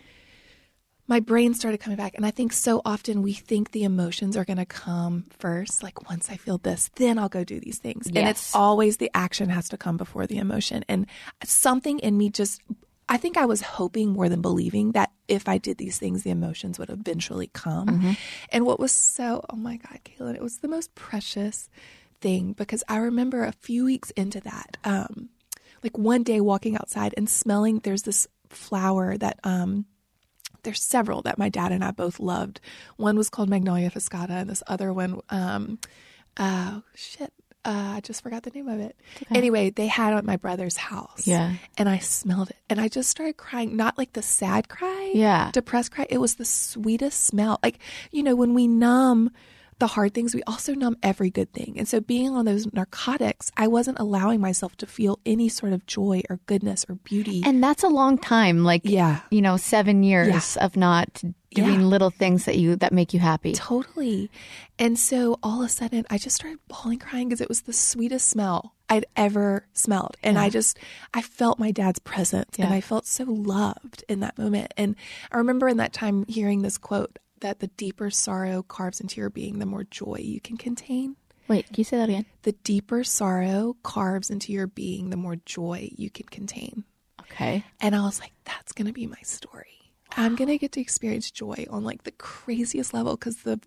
my 1.07 1.19
brain 1.19 1.53
started 1.53 1.79
coming 1.79 1.97
back, 1.97 2.15
and 2.15 2.25
I 2.25 2.31
think 2.31 2.51
so 2.53 2.81
often 2.83 3.21
we 3.21 3.33
think 3.33 3.71
the 3.71 3.83
emotions 3.83 4.35
are 4.35 4.45
going 4.45 4.57
to 4.57 4.65
come 4.65 5.25
first. 5.39 5.81
Like 5.83 6.09
once 6.09 6.29
I 6.29 6.37
feel 6.37 6.57
this, 6.57 6.89
then 6.95 7.17
I'll 7.17 7.29
go 7.29 7.43
do 7.43 7.59
these 7.59 7.79
things, 7.79 8.07
and 8.07 8.15
it's 8.29 8.53
always 8.55 8.97
the 8.97 9.11
action 9.13 9.49
has 9.49 9.69
to 9.69 9.77
come 9.77 9.97
before 9.97 10.27
the 10.27 10.37
emotion. 10.37 10.83
And 10.89 11.07
something 11.43 11.99
in 11.99 12.17
me 12.17 12.29
just. 12.29 12.61
I 13.09 13.15
think 13.15 13.37
I 13.37 13.45
was 13.45 13.61
hoping 13.61 14.09
more 14.11 14.27
than 14.27 14.41
believing 14.41 14.91
that 14.91 15.11
if 15.29 15.47
I 15.47 15.59
did 15.59 15.77
these 15.77 15.97
things, 15.97 16.23
the 16.23 16.29
emotions 16.29 16.77
would 16.77 16.89
eventually 16.89 17.47
come. 17.47 17.87
And 18.51 18.65
what 18.65 18.81
was 18.81 18.91
so, 18.91 19.45
oh 19.49 19.55
my 19.55 19.77
God, 19.77 19.99
Kaitlyn, 20.03 20.35
it 20.35 20.41
was 20.41 20.57
the 20.57 20.67
most 20.67 20.93
precious 20.93 21.69
thing 22.19 22.51
because 22.51 22.83
I 22.89 22.97
remember 22.97 23.45
a 23.45 23.53
few 23.53 23.85
weeks 23.85 24.11
into 24.11 24.41
that, 24.41 24.75
um, 24.83 25.29
like 25.83 25.97
one 25.97 26.23
day 26.23 26.41
walking 26.41 26.75
outside 26.75 27.13
and 27.15 27.29
smelling, 27.29 27.79
there's 27.79 28.03
this 28.03 28.27
flower 28.49 29.17
that, 29.17 29.39
um, 29.45 29.85
there's 30.67 30.83
several 30.83 31.21
that 31.23 31.37
my 31.37 31.47
dad 31.49 31.71
and 31.71 31.81
I 31.83 31.91
both 31.91 32.19
loved. 32.19 32.59
One 32.97 33.17
was 33.17 33.29
called 33.29 33.49
Magnolia 33.49 33.89
Fuscata, 33.89 34.31
and 34.31 34.49
this 34.49 34.61
other 34.67 34.91
one, 34.93 35.21
um, 35.29 35.79
uh, 36.35 36.81
shit, 36.93 37.31
uh, 37.65 37.93
I 37.95 38.01
just 38.01 38.21
forgot 38.21 38.43
the 38.43 38.49
name 38.51 38.67
of 38.67 38.79
it. 38.79 38.95
Anyway, 39.33 39.69
they 39.69 39.87
had 39.87 40.13
it 40.13 40.17
at 40.17 40.25
my 40.25 40.35
brother's 40.37 40.77
house. 40.77 41.25
Yeah. 41.27 41.53
And 41.77 41.89
I 41.89 41.97
smelled 41.99 42.49
it 42.51 42.55
and 42.69 42.79
I 42.79 42.87
just 42.87 43.09
started 43.09 43.35
crying, 43.37 43.75
not 43.75 43.97
like 43.97 44.13
the 44.13 44.21
sad 44.21 44.69
cry, 44.69 45.11
Yeah. 45.13 45.51
depressed 45.51 45.91
cry. 45.91 46.05
It 46.09 46.19
was 46.19 46.35
the 46.35 46.45
sweetest 46.45 47.25
smell. 47.25 47.59
Like, 47.63 47.79
you 48.11 48.23
know, 48.23 48.35
when 48.35 48.53
we 48.53 48.67
numb 48.67 49.31
the 49.79 49.87
hard 49.87 50.13
things, 50.13 50.33
we 50.33 50.41
also 50.43 50.73
numb 50.73 50.97
every 51.03 51.29
good 51.29 51.53
thing. 51.53 51.75
And 51.77 51.87
so 51.87 51.99
being 51.99 52.29
on 52.31 52.45
those 52.45 52.71
narcotics, 52.73 53.51
I 53.57 53.67
wasn't 53.67 53.99
allowing 53.99 54.41
myself 54.41 54.75
to 54.77 54.87
feel 54.87 55.19
any 55.25 55.49
sort 55.49 55.71
of 55.73 55.85
joy 55.85 56.23
or 56.29 56.39
goodness 56.47 56.85
or 56.89 56.95
beauty. 56.95 57.43
And 57.45 57.63
that's 57.63 57.83
a 57.83 57.87
long 57.87 58.17
time. 58.17 58.63
Like, 58.63 58.81
Yeah. 58.83 59.19
you 59.29 59.41
know, 59.41 59.55
seven 59.57 60.01
years 60.03 60.57
of 60.57 60.75
not 60.75 61.21
doing 61.53 61.81
Yeah. 61.81 61.85
little 61.85 62.09
things 62.09 62.45
that 62.45 62.57
you 62.57 62.75
that 62.77 62.91
make 62.91 63.13
you 63.13 63.19
happy. 63.19 63.53
Totally. 63.53 64.29
And 64.79 64.97
so 64.97 65.37
all 65.43 65.61
of 65.61 65.67
a 65.67 65.69
sudden, 65.69 66.05
I 66.09 66.17
just 66.17 66.35
started 66.35 66.59
bawling, 66.67 66.99
crying 66.99 67.29
because 67.29 67.41
it 67.41 67.49
was 67.49 67.61
the 67.61 67.73
sweetest 67.73 68.27
smell 68.27 68.73
I'd 68.89 69.05
ever 69.15 69.67
smelled. 69.73 70.17
And 70.23 70.37
I 70.39 70.49
just, 70.49 70.77
I 71.13 71.21
felt 71.21 71.59
my 71.59 71.71
dad's 71.71 71.99
presence 71.99 72.57
and 72.57 72.73
I 72.73 72.81
felt 72.81 73.05
so 73.05 73.25
loved 73.25 74.03
in 74.09 74.21
that 74.21 74.37
moment. 74.37 74.73
And 74.77 74.95
I 75.31 75.37
remember 75.37 75.67
in 75.67 75.77
that 75.77 75.93
time 75.93 76.25
hearing 76.27 76.61
this 76.63 76.77
quote 76.77 77.19
that 77.41 77.59
the 77.59 77.67
deeper 77.67 78.09
sorrow 78.09 78.63
carves 78.63 78.99
into 78.99 79.19
your 79.21 79.29
being, 79.29 79.59
the 79.59 79.65
more 79.65 79.83
joy 79.83 80.19
you 80.21 80.39
can 80.41 80.57
contain. 80.57 81.15
Wait, 81.47 81.65
can 81.67 81.75
you 81.77 81.83
say 81.83 81.97
that 81.97 82.09
again? 82.09 82.25
The 82.43 82.51
deeper 82.51 83.03
sorrow 83.03 83.77
carves 83.83 84.29
into 84.29 84.51
your 84.51 84.67
being, 84.67 85.09
the 85.09 85.17
more 85.17 85.37
joy 85.37 85.89
you 85.95 86.09
can 86.09 86.25
contain. 86.27 86.83
Okay. 87.21 87.63
And 87.79 87.95
I 87.95 88.01
was 88.01 88.19
like, 88.19 88.33
that's 88.45 88.73
going 88.73 88.87
to 88.87 88.93
be 88.93 89.07
my 89.07 89.21
story. 89.23 89.91
I'm 90.15 90.35
going 90.35 90.47
to 90.49 90.57
get 90.57 90.71
to 90.73 90.81
experience 90.81 91.29
joy 91.31 91.65
on 91.69 91.83
like 91.83 92.03
the 92.03 92.11
craziest 92.11 92.93
level 92.93 93.15
because 93.15 93.37
the 93.43 93.59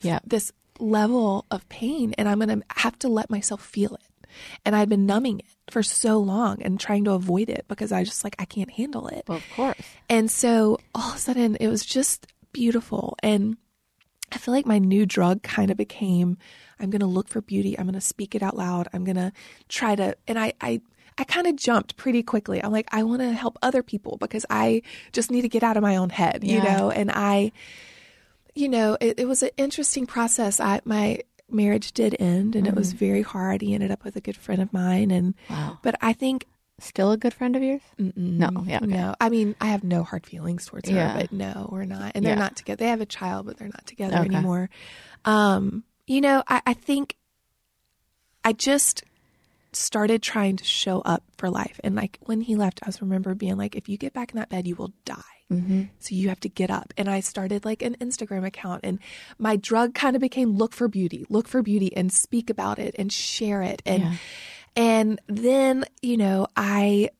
Yeah. 0.00 0.20
this 0.26 0.52
level 0.78 1.44
of 1.50 1.68
pain 1.68 2.14
and 2.16 2.28
I'm 2.28 2.38
going 2.38 2.60
to 2.60 2.64
have 2.78 2.98
to 3.00 3.08
let 3.08 3.28
myself 3.30 3.62
feel 3.64 3.94
it. 3.94 4.26
And 4.64 4.74
I'd 4.76 4.88
been 4.88 5.06
numbing 5.06 5.40
it 5.40 5.46
for 5.70 5.82
so 5.82 6.18
long 6.18 6.62
and 6.62 6.78
trying 6.80 7.04
to 7.04 7.12
avoid 7.12 7.48
it 7.50 7.64
because 7.68 7.90
I 7.92 8.04
just 8.04 8.22
like 8.24 8.36
I 8.38 8.44
can't 8.44 8.70
handle 8.70 9.08
it. 9.08 9.24
Well, 9.28 9.38
of 9.38 9.44
course. 9.54 9.76
And 10.08 10.30
so 10.30 10.78
all 10.94 11.10
of 11.10 11.16
a 11.16 11.18
sudden 11.18 11.56
it 11.56 11.68
was 11.68 11.84
just 11.84 12.26
beautiful. 12.52 13.16
And 13.22 13.56
I 14.32 14.38
feel 14.38 14.54
like 14.54 14.66
my 14.66 14.78
new 14.78 15.06
drug 15.06 15.42
kind 15.42 15.70
of 15.70 15.76
became 15.76 16.36
I'm 16.80 16.90
going 16.90 17.00
to 17.00 17.06
look 17.06 17.28
for 17.28 17.40
beauty. 17.42 17.78
I'm 17.78 17.84
going 17.84 17.94
to 17.94 18.00
speak 18.00 18.34
it 18.34 18.42
out 18.42 18.56
loud. 18.56 18.88
I'm 18.92 19.04
going 19.04 19.16
to 19.16 19.32
try 19.68 19.94
to, 19.96 20.16
and 20.26 20.38
I, 20.38 20.54
I, 20.60 20.80
I 21.18 21.24
kind 21.24 21.46
of 21.46 21.56
jumped 21.56 21.96
pretty 21.96 22.22
quickly. 22.22 22.62
I'm 22.62 22.72
like, 22.72 22.88
I 22.90 23.02
want 23.02 23.20
to 23.20 23.32
help 23.32 23.58
other 23.60 23.82
people 23.82 24.16
because 24.16 24.46
I 24.48 24.82
just 25.12 25.30
need 25.30 25.42
to 25.42 25.48
get 25.48 25.62
out 25.62 25.76
of 25.76 25.82
my 25.82 25.96
own 25.96 26.08
head, 26.08 26.42
you 26.42 26.56
Yeah. 26.56 26.78
know? 26.78 26.90
And 26.90 27.10
I, 27.12 27.52
you 28.54 28.68
know, 28.68 28.96
it, 29.00 29.20
it 29.20 29.28
was 29.28 29.42
an 29.42 29.50
interesting 29.58 30.06
process. 30.06 30.58
I, 30.58 30.80
my 30.86 31.18
marriage 31.50 31.92
did 31.92 32.16
end 32.18 32.56
and 32.56 32.66
it 32.66 32.74
was 32.74 32.90
mm-hmm. 32.90 32.98
very 32.98 33.22
hard. 33.22 33.60
He 33.60 33.74
ended 33.74 33.90
up 33.90 34.04
with 34.04 34.16
a 34.16 34.20
good 34.20 34.36
friend 34.36 34.62
of 34.62 34.72
mine. 34.72 35.10
And, 35.10 35.34
Wow. 35.50 35.78
but 35.82 35.96
I 36.00 36.14
think 36.14 36.46
Still 36.80 37.12
a 37.12 37.16
good 37.16 37.32
friend 37.34 37.54
of 37.56 37.62
yours? 37.62 37.80
No. 37.98 38.50
Yeah. 38.66 38.78
okay. 38.78 38.86
no, 38.86 39.14
I 39.20 39.28
mean, 39.28 39.54
I 39.60 39.66
have 39.66 39.84
no 39.84 40.02
hard 40.02 40.26
feelings 40.26 40.66
towards 40.66 40.88
her, 40.88 40.94
Yeah. 40.96 41.14
but 41.16 41.30
no, 41.32 41.68
we're 41.70 41.84
not. 41.84 42.12
And 42.14 42.24
they're 42.24 42.32
Yeah. 42.34 42.38
not 42.40 42.56
together. 42.56 42.76
They 42.84 42.88
have 42.90 43.00
a 43.00 43.06
child, 43.06 43.46
but 43.46 43.58
they're 43.58 43.68
not 43.68 43.86
together 43.86 44.16
Okay. 44.16 44.34
anymore. 44.34 44.70
Um, 45.24 45.84
you 46.06 46.20
know, 46.20 46.42
I, 46.48 46.62
I 46.66 46.72
think 46.74 47.16
I 48.44 48.52
just 48.52 49.04
started 49.72 50.22
trying 50.22 50.56
to 50.56 50.64
show 50.64 51.00
up 51.02 51.22
for 51.36 51.48
life. 51.50 51.78
And 51.84 51.94
like 51.94 52.18
when 52.22 52.40
he 52.40 52.56
left, 52.56 52.80
I 52.82 52.86
was 52.86 53.00
remember 53.00 53.34
being 53.34 53.56
like, 53.56 53.76
if 53.76 53.88
you 53.88 53.96
get 53.96 54.12
back 54.12 54.32
in 54.32 54.36
that 54.38 54.48
bed, 54.48 54.66
you 54.66 54.74
will 54.74 54.92
die. 55.04 55.20
Mm-hmm. 55.52 55.82
So 56.00 56.14
you 56.14 56.28
have 56.28 56.40
to 56.40 56.48
get 56.48 56.70
up. 56.70 56.92
And 56.96 57.08
I 57.08 57.20
started 57.20 57.64
like 57.64 57.82
an 57.82 57.96
Instagram 58.00 58.44
account 58.46 58.80
and 58.84 58.98
my 59.38 59.56
drug 59.56 59.94
kind 59.94 60.16
of 60.16 60.20
became 60.20 60.56
look 60.56 60.72
for 60.72 60.88
beauty, 60.88 61.26
look 61.28 61.46
for 61.46 61.62
beauty 61.62 61.94
and 61.96 62.12
speak 62.12 62.50
about 62.50 62.78
it 62.78 62.94
and 62.98 63.12
share 63.12 63.62
it. 63.62 63.82
And, 63.84 64.02
Yeah. 64.02 64.14
And 64.76 65.20
then, 65.26 65.84
you 66.02 66.16
know, 66.16 66.46
I 66.56 67.10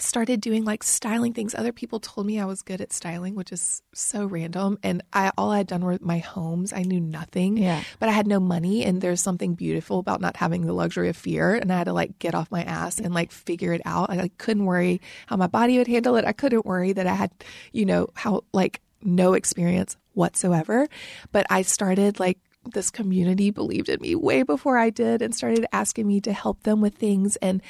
started 0.00 0.40
doing 0.40 0.64
like 0.64 0.82
styling 0.82 1.32
things. 1.32 1.54
Other 1.54 1.72
people 1.72 2.00
told 2.00 2.26
me 2.26 2.38
I 2.38 2.44
was 2.44 2.62
good 2.62 2.80
at 2.80 2.92
styling, 2.92 3.34
which 3.34 3.52
is 3.52 3.82
so 3.94 4.26
random. 4.26 4.78
And 4.82 5.02
I 5.12 5.32
all 5.36 5.50
I 5.50 5.58
had 5.58 5.66
done 5.66 5.84
were 5.84 5.98
my 6.00 6.18
homes. 6.18 6.72
I 6.72 6.82
knew 6.82 7.00
nothing. 7.00 7.56
Yeah. 7.56 7.82
But 7.98 8.08
I 8.08 8.12
had 8.12 8.26
no 8.26 8.40
money 8.40 8.84
and 8.84 9.00
there's 9.00 9.20
something 9.20 9.54
beautiful 9.54 9.98
about 9.98 10.20
not 10.20 10.36
having 10.36 10.66
the 10.66 10.72
luxury 10.72 11.08
of 11.08 11.16
fear. 11.16 11.54
And 11.54 11.72
I 11.72 11.78
had 11.78 11.84
to 11.84 11.92
like 11.92 12.18
get 12.18 12.34
off 12.34 12.50
my 12.50 12.62
ass 12.62 12.98
and 12.98 13.14
like 13.14 13.32
figure 13.32 13.72
it 13.72 13.82
out. 13.84 14.10
I 14.10 14.16
like, 14.16 14.38
couldn't 14.38 14.66
worry 14.66 15.00
how 15.26 15.36
my 15.36 15.46
body 15.46 15.78
would 15.78 15.88
handle 15.88 16.16
it. 16.16 16.24
I 16.24 16.32
couldn't 16.32 16.66
worry 16.66 16.92
that 16.92 17.06
I 17.06 17.14
had, 17.14 17.30
you 17.72 17.86
know, 17.86 18.08
how 18.14 18.44
like 18.52 18.80
no 19.02 19.34
experience 19.34 19.96
whatsoever. 20.14 20.88
But 21.32 21.46
I 21.50 21.62
started 21.62 22.18
like 22.18 22.38
this 22.72 22.90
community 22.90 23.50
believed 23.50 23.88
in 23.88 24.00
me 24.00 24.14
way 24.14 24.42
before 24.42 24.78
I 24.78 24.90
did 24.90 25.22
and 25.22 25.34
started 25.34 25.66
asking 25.72 26.06
me 26.06 26.20
to 26.22 26.32
help 26.32 26.62
them 26.62 26.80
with 26.80 26.94
things. 26.94 27.36
And 27.36 27.62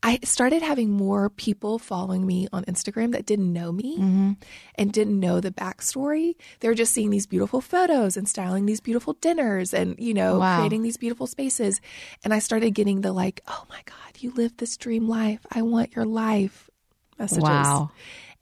I 0.00 0.20
started 0.22 0.62
having 0.62 0.90
more 0.90 1.28
people 1.28 1.80
following 1.80 2.24
me 2.24 2.46
on 2.52 2.64
Instagram 2.66 3.10
that 3.12 3.26
didn't 3.26 3.52
know 3.52 3.72
me 3.72 3.98
mm-hmm. 3.98 4.32
and 4.76 4.92
didn't 4.92 5.18
know 5.18 5.40
the 5.40 5.50
backstory. 5.50 6.36
They 6.60 6.68
were 6.68 6.74
just 6.74 6.92
seeing 6.92 7.10
these 7.10 7.26
beautiful 7.26 7.60
photos 7.60 8.16
and 8.16 8.28
styling 8.28 8.66
these 8.66 8.80
beautiful 8.80 9.14
dinners 9.14 9.74
and, 9.74 9.96
you 9.98 10.14
know, 10.14 10.38
Wow. 10.38 10.58
creating 10.58 10.82
these 10.82 10.96
beautiful 10.96 11.26
spaces. 11.26 11.80
And 12.22 12.32
I 12.32 12.38
started 12.38 12.70
getting 12.74 13.00
the 13.00 13.12
like, 13.12 13.40
oh 13.48 13.64
my 13.68 13.80
God, 13.86 14.20
you 14.20 14.30
live 14.32 14.56
this 14.56 14.76
dream 14.76 15.08
life. 15.08 15.40
I 15.50 15.62
want 15.62 15.96
your 15.96 16.04
life 16.04 16.70
messages. 17.18 17.42
Wow. 17.42 17.90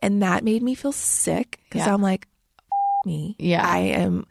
And 0.03 0.23
that 0.23 0.45
made 0.45 0.63
me 0.63 0.75
feel 0.75 0.93
sick 0.93 1.59
because 1.71 1.87
Yeah. 1.87 1.95
I'm 1.95 2.03
like, 2.03 2.29
me. 3.07 3.35
Yeah. 3.39 3.67
I 3.67 3.79
am 3.79 4.27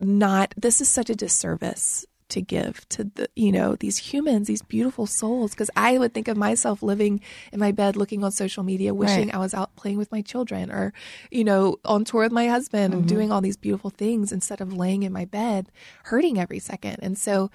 not, 0.00 0.54
this 0.56 0.80
is 0.80 0.88
such 0.88 1.10
a 1.10 1.14
disservice 1.14 2.04
to 2.28 2.42
give 2.42 2.86
to 2.90 3.04
the, 3.04 3.26
you 3.34 3.50
know, 3.50 3.74
these 3.76 3.96
humans, 3.96 4.48
these 4.48 4.60
beautiful 4.60 5.06
souls. 5.06 5.54
Cause 5.54 5.70
I 5.74 5.96
would 5.96 6.12
think 6.12 6.28
of 6.28 6.36
myself 6.36 6.82
living 6.82 7.22
in 7.54 7.58
my 7.58 7.72
bed, 7.72 7.96
looking 7.96 8.22
on 8.22 8.32
social 8.32 8.62
media, 8.62 8.92
wishing 8.92 9.28
Right. 9.28 9.34
I 9.34 9.38
was 9.38 9.54
out 9.54 9.74
playing 9.76 9.96
with 9.96 10.12
my 10.12 10.20
children 10.20 10.70
or, 10.70 10.92
you 11.30 11.42
know, 11.42 11.76
on 11.86 12.04
tour 12.04 12.24
with 12.24 12.32
my 12.32 12.46
husband 12.48 12.92
Mm-hmm. 12.92 13.00
and 13.00 13.08
doing 13.08 13.32
all 13.32 13.40
these 13.40 13.56
beautiful 13.56 13.88
things 13.88 14.30
instead 14.30 14.60
of 14.60 14.72
laying 14.74 15.04
in 15.04 15.12
my 15.12 15.24
bed, 15.24 15.70
hurting 16.04 16.38
every 16.38 16.58
second. 16.58 16.98
And 17.00 17.16
so 17.16 17.50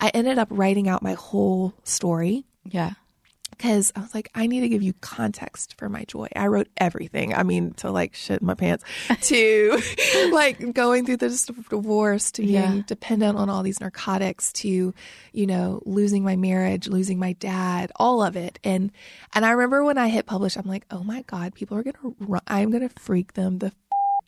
I 0.00 0.08
ended 0.14 0.38
up 0.38 0.48
writing 0.50 0.88
out 0.88 1.02
my 1.02 1.12
whole 1.14 1.74
story 1.84 2.46
Yeah. 2.64 2.92
Because 3.64 3.92
I 3.96 4.00
was 4.00 4.14
like, 4.14 4.30
I 4.34 4.46
need 4.46 4.60
to 4.60 4.68
give 4.68 4.82
you 4.82 4.92
context 5.00 5.74
for 5.78 5.88
my 5.88 6.04
joy. 6.04 6.28
I 6.36 6.48
wrote 6.48 6.68
everything. 6.76 7.32
I 7.32 7.44
mean, 7.44 7.72
to 7.74 7.90
like 7.90 8.14
shit 8.14 8.42
in 8.42 8.46
my 8.46 8.52
pants, 8.54 8.84
to 9.22 9.80
like 10.32 10.74
going 10.74 11.06
through 11.06 11.16
this 11.16 11.46
divorce, 11.46 12.30
to 12.32 12.42
being 12.42 12.52
Yeah. 12.52 12.82
dependent 12.86 13.38
on 13.38 13.48
all 13.48 13.62
these 13.62 13.80
narcotics, 13.80 14.52
to 14.54 14.92
you 15.32 15.46
know 15.46 15.80
losing 15.86 16.24
my 16.24 16.36
marriage, 16.36 16.88
losing 16.88 17.18
my 17.18 17.32
dad, 17.32 17.90
all 17.96 18.22
of 18.22 18.36
it. 18.36 18.58
And 18.64 18.92
and 19.32 19.46
I 19.46 19.52
remember 19.52 19.82
when 19.82 19.96
I 19.96 20.08
hit 20.08 20.26
publish, 20.26 20.56
I'm 20.56 20.68
like, 20.68 20.84
oh 20.90 21.02
my 21.02 21.22
god, 21.22 21.54
people 21.54 21.78
are 21.78 21.82
gonna, 21.82 22.14
run, 22.20 22.42
I'm 22.46 22.70
gonna 22.70 22.90
freak 22.90 23.32
them 23.32 23.58
the. 23.60 23.66
f- 23.68 23.74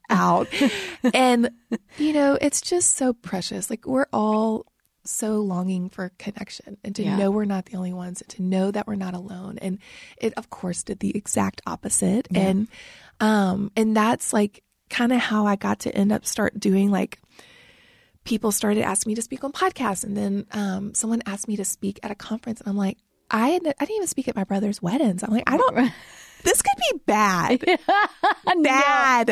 out 0.08 0.46
and 1.14 1.50
you 1.98 2.12
know 2.12 2.38
it's 2.40 2.60
just 2.60 2.96
so 2.96 3.12
precious 3.12 3.68
like 3.68 3.84
we're 3.88 4.06
all 4.12 4.64
so 5.06 5.40
longing 5.40 5.88
for 5.88 6.10
connection 6.18 6.76
and 6.84 6.94
to 6.96 7.02
Yeah. 7.02 7.16
know 7.16 7.30
we're 7.30 7.44
not 7.44 7.66
the 7.66 7.76
only 7.76 7.92
ones 7.92 8.20
and 8.22 8.28
to 8.30 8.42
know 8.42 8.70
that 8.70 8.86
we're 8.86 8.94
not 8.96 9.14
alone. 9.14 9.58
And 9.62 9.78
it 10.18 10.32
of 10.36 10.50
course 10.50 10.82
did 10.82 11.00
the 11.00 11.16
exact 11.16 11.62
opposite. 11.66 12.28
And 12.34 12.68
um 13.20 13.70
and 13.76 13.96
that's 13.96 14.32
like 14.32 14.62
kind 14.90 15.12
of 15.12 15.18
how 15.20 15.46
i 15.46 15.56
got 15.56 15.80
to 15.80 15.92
end 15.94 16.12
up 16.12 16.24
start 16.24 16.58
doing 16.60 16.90
like 16.90 17.18
people 18.24 18.52
started 18.52 18.82
asking 18.82 19.10
me 19.12 19.14
to 19.14 19.22
speak 19.22 19.42
on 19.44 19.52
podcasts. 19.52 20.04
And 20.04 20.16
then 20.16 20.46
um 20.52 20.94
someone 20.94 21.22
asked 21.26 21.48
me 21.48 21.56
to 21.56 21.64
speak 21.64 21.98
at 22.02 22.10
a 22.10 22.14
conference. 22.14 22.60
And 22.60 22.68
i'm 22.68 22.76
like 22.76 22.98
i 23.30 23.54
i 23.54 23.58
didn't 23.58 23.90
even 23.96 24.06
speak 24.08 24.28
at 24.28 24.36
my 24.36 24.44
brother's 24.44 24.80
weddings. 24.82 25.22
I'm 25.22 25.30
like 25.32 25.44
i 25.46 25.56
don't 25.56 25.90
this 26.44 26.62
could 26.62 26.78
be 26.92 27.00
bad. 27.06 27.64
Bad. 28.62 29.30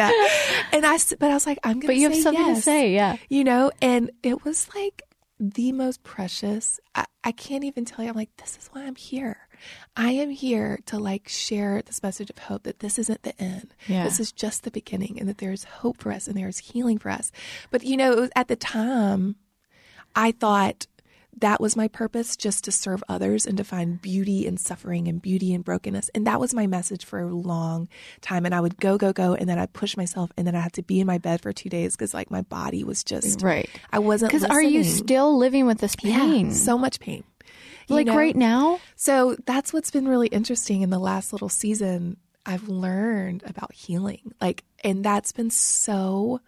And 0.73 0.85
i 0.87 0.99
but 1.19 1.31
i 1.31 1.35
was 1.35 1.47
like 1.47 1.59
i'm 1.65 1.75
gonna 1.81 1.89
But 1.89 1.97
you 1.97 2.11
have 2.11 2.19
something 2.21 2.55
to 2.57 2.61
say. 2.61 2.93
Yeah. 2.95 3.17
you 3.29 3.45
know 3.45 3.71
and 3.81 4.11
it 4.23 4.45
was 4.45 4.69
like 4.75 5.03
the 5.39 5.73
most 5.73 6.03
precious. 6.03 6.81
I, 6.95 7.07
I 7.23 7.33
can't 7.33 7.65
even 7.65 7.85
tell 7.85 8.05
you. 8.05 8.11
I'm 8.11 8.17
like 8.17 8.37
this 8.37 8.57
is 8.61 8.69
why 8.73 8.85
i'm 8.85 8.97
here. 8.97 9.49
I 9.97 10.11
am 10.11 10.31
here 10.31 10.79
to 10.87 10.99
like 10.99 11.29
share 11.29 11.81
this 11.83 12.03
message 12.03 12.31
of 12.31 12.39
hope 12.39 12.65
that 12.65 12.81
this 12.81 12.99
isn't 12.99 13.23
the 13.23 13.41
end. 13.41 13.75
Yeah. 13.87 14.05
this 14.05 14.21
is 14.21 14.33
just 14.33 14.63
the 14.65 14.71
beginning 14.71 15.19
and 15.19 15.29
that 15.29 15.39
there's 15.39 15.65
hope 15.65 15.99
for 15.99 16.13
us 16.13 16.29
and 16.29 16.37
there's 16.37 16.59
healing 16.59 16.99
for 16.99 17.11
us. 17.11 17.33
But 17.71 17.85
you 17.85 17.97
know 17.97 18.13
it 18.13 18.21
was 18.21 18.31
at 18.37 18.49
the 18.49 18.57
time 18.57 19.37
i 20.17 20.31
thought 20.31 20.87
that 21.41 21.61
was 21.61 21.77
my 21.77 21.89
purpose 21.89 22.37
just 22.37 22.65
to 22.65 22.73
serve 22.73 23.03
others 23.09 23.47
and 23.47 23.57
to 23.59 23.65
find 23.65 24.01
beauty 24.01 24.47
in 24.47 24.57
suffering 24.57 25.09
and 25.09 25.21
beauty 25.23 25.53
in 25.55 25.63
brokenness 25.63 26.11
and 26.15 26.27
that 26.27 26.39
was 26.41 26.55
my 26.55 26.67
message 26.67 27.05
for 27.05 27.21
a 27.21 27.35
long 27.35 27.89
time 28.21 28.45
and 28.47 28.55
i 28.55 28.61
would 28.61 28.77
go 28.79 28.97
go 28.99 29.13
go 29.13 29.35
and 29.35 29.49
then 29.49 29.59
i'd 29.59 29.73
push 29.73 29.97
myself 29.97 30.31
and 30.37 30.47
then 30.47 30.55
i 30.55 30.61
had 30.61 30.73
to 30.73 30.83
be 30.83 31.01
in 31.01 31.07
my 31.07 31.19
bed 31.19 31.41
for 31.41 31.53
two 31.53 31.69
days 31.69 31.95
because 31.97 32.15
like 32.15 32.31
my 32.31 32.43
body 32.43 32.85
was 32.85 33.03
just 33.05 33.43
Right. 33.43 33.69
i 33.93 33.99
wasn't 33.99 34.33
Because 34.33 34.45
are 34.49 34.63
you 34.63 34.85
still 34.85 35.37
living 35.39 35.67
with 35.67 35.79
this 35.79 35.97
Yeah, 36.03 36.19
pain? 36.19 36.53
so 36.53 36.77
much 36.79 37.01
pain 37.01 37.25
like 37.89 38.07
know? 38.07 38.17
right 38.17 38.37
now? 38.37 38.81
so 38.97 39.37
that's 39.47 39.73
what's 39.73 39.91
been 39.91 40.09
really 40.09 40.29
interesting 40.29 40.83
in 40.83 40.91
the 40.91 40.99
last 40.99 41.33
little 41.33 41.49
season 41.51 42.17
i've 42.47 42.69
learned 42.69 43.43
about 43.47 43.73
healing 43.73 44.33
like 44.41 44.65
and 44.83 45.05
that's 45.05 45.33
been 45.33 45.51
so 45.51 46.41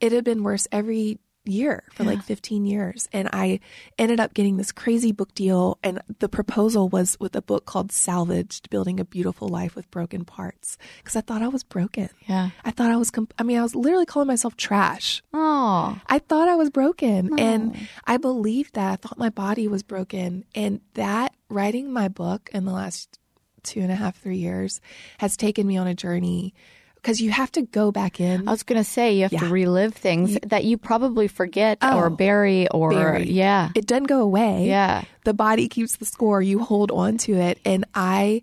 it 0.00 0.10
had 0.12 0.24
been 0.24 0.42
worse 0.42 0.66
every 0.72 1.18
year 1.44 1.82
for 1.92 2.04
like 2.04 2.22
15 2.22 2.64
years 2.64 3.08
and 3.12 3.28
i 3.32 3.58
ended 3.98 4.20
up 4.20 4.32
getting 4.32 4.58
this 4.58 4.70
crazy 4.70 5.10
book 5.10 5.34
deal 5.34 5.76
and 5.82 6.00
the 6.20 6.28
proposal 6.28 6.88
was 6.88 7.16
with 7.18 7.34
a 7.34 7.42
book 7.42 7.64
called 7.66 7.90
salvaged 7.90 8.70
building 8.70 9.00
a 9.00 9.04
beautiful 9.04 9.48
life 9.48 9.74
with 9.74 9.90
broken 9.90 10.24
parts 10.24 10.78
because 10.98 11.16
i 11.16 11.20
thought 11.20 11.42
i 11.42 11.48
was 11.48 11.64
broken 11.64 12.08
Yeah. 12.28 12.50
i 12.64 12.70
thought 12.70 12.92
i 12.92 12.96
was 12.96 13.10
comp- 13.10 13.34
i 13.38 13.42
mean 13.42 13.58
i 13.58 13.62
was 13.62 13.74
literally 13.74 14.06
calling 14.06 14.28
myself 14.28 14.56
trash 14.56 15.20
Oh. 15.34 15.98
I 16.06 16.18
thought 16.18 16.48
I 16.48 16.54
was 16.56 16.70
broken 16.70 17.38
and 17.38 17.76
I 18.06 18.16
believed 18.18 18.74
that. 18.74 18.92
I 18.92 18.96
thought 18.96 19.18
my 19.18 19.30
body 19.30 19.66
was 19.68 19.82
broken. 19.82 20.44
And 20.54 20.80
that 20.94 21.34
writing 21.48 21.92
my 21.92 22.08
book 22.08 22.50
in 22.52 22.64
the 22.64 22.72
last 22.72 23.18
two 23.62 23.80
and 23.80 23.90
a 23.90 23.94
half, 23.94 24.16
three 24.18 24.36
years 24.38 24.80
has 25.18 25.36
taken 25.36 25.66
me 25.66 25.76
on 25.76 25.86
a 25.86 25.94
journey 25.94 26.54
because 27.02 27.20
you 27.20 27.30
have 27.32 27.50
to 27.52 27.62
go 27.62 27.90
back 27.90 28.20
in. 28.20 28.46
I 28.48 28.52
was 28.52 28.62
going 28.62 28.78
to 28.80 28.88
say 28.88 29.14
you 29.16 29.22
have 29.22 29.32
to 29.32 29.48
relive 29.48 29.92
things 29.92 30.38
that 30.46 30.64
you 30.64 30.78
probably 30.78 31.26
forget 31.26 31.78
or 31.82 32.06
Oh, 32.06 32.10
bury 32.10 32.68
or 32.68 32.90
bury. 32.90 33.24
yeah. 33.28 33.70
It 33.74 33.86
doesn't 33.86 34.04
go 34.04 34.20
away. 34.20 34.66
Yeah. 34.68 35.02
The 35.24 35.34
body 35.34 35.68
keeps 35.68 35.96
the 35.96 36.04
score. 36.04 36.40
You 36.40 36.60
hold 36.60 36.92
on 36.92 37.18
to 37.18 37.32
it. 37.34 37.58
And 37.64 37.84
I 37.94 38.42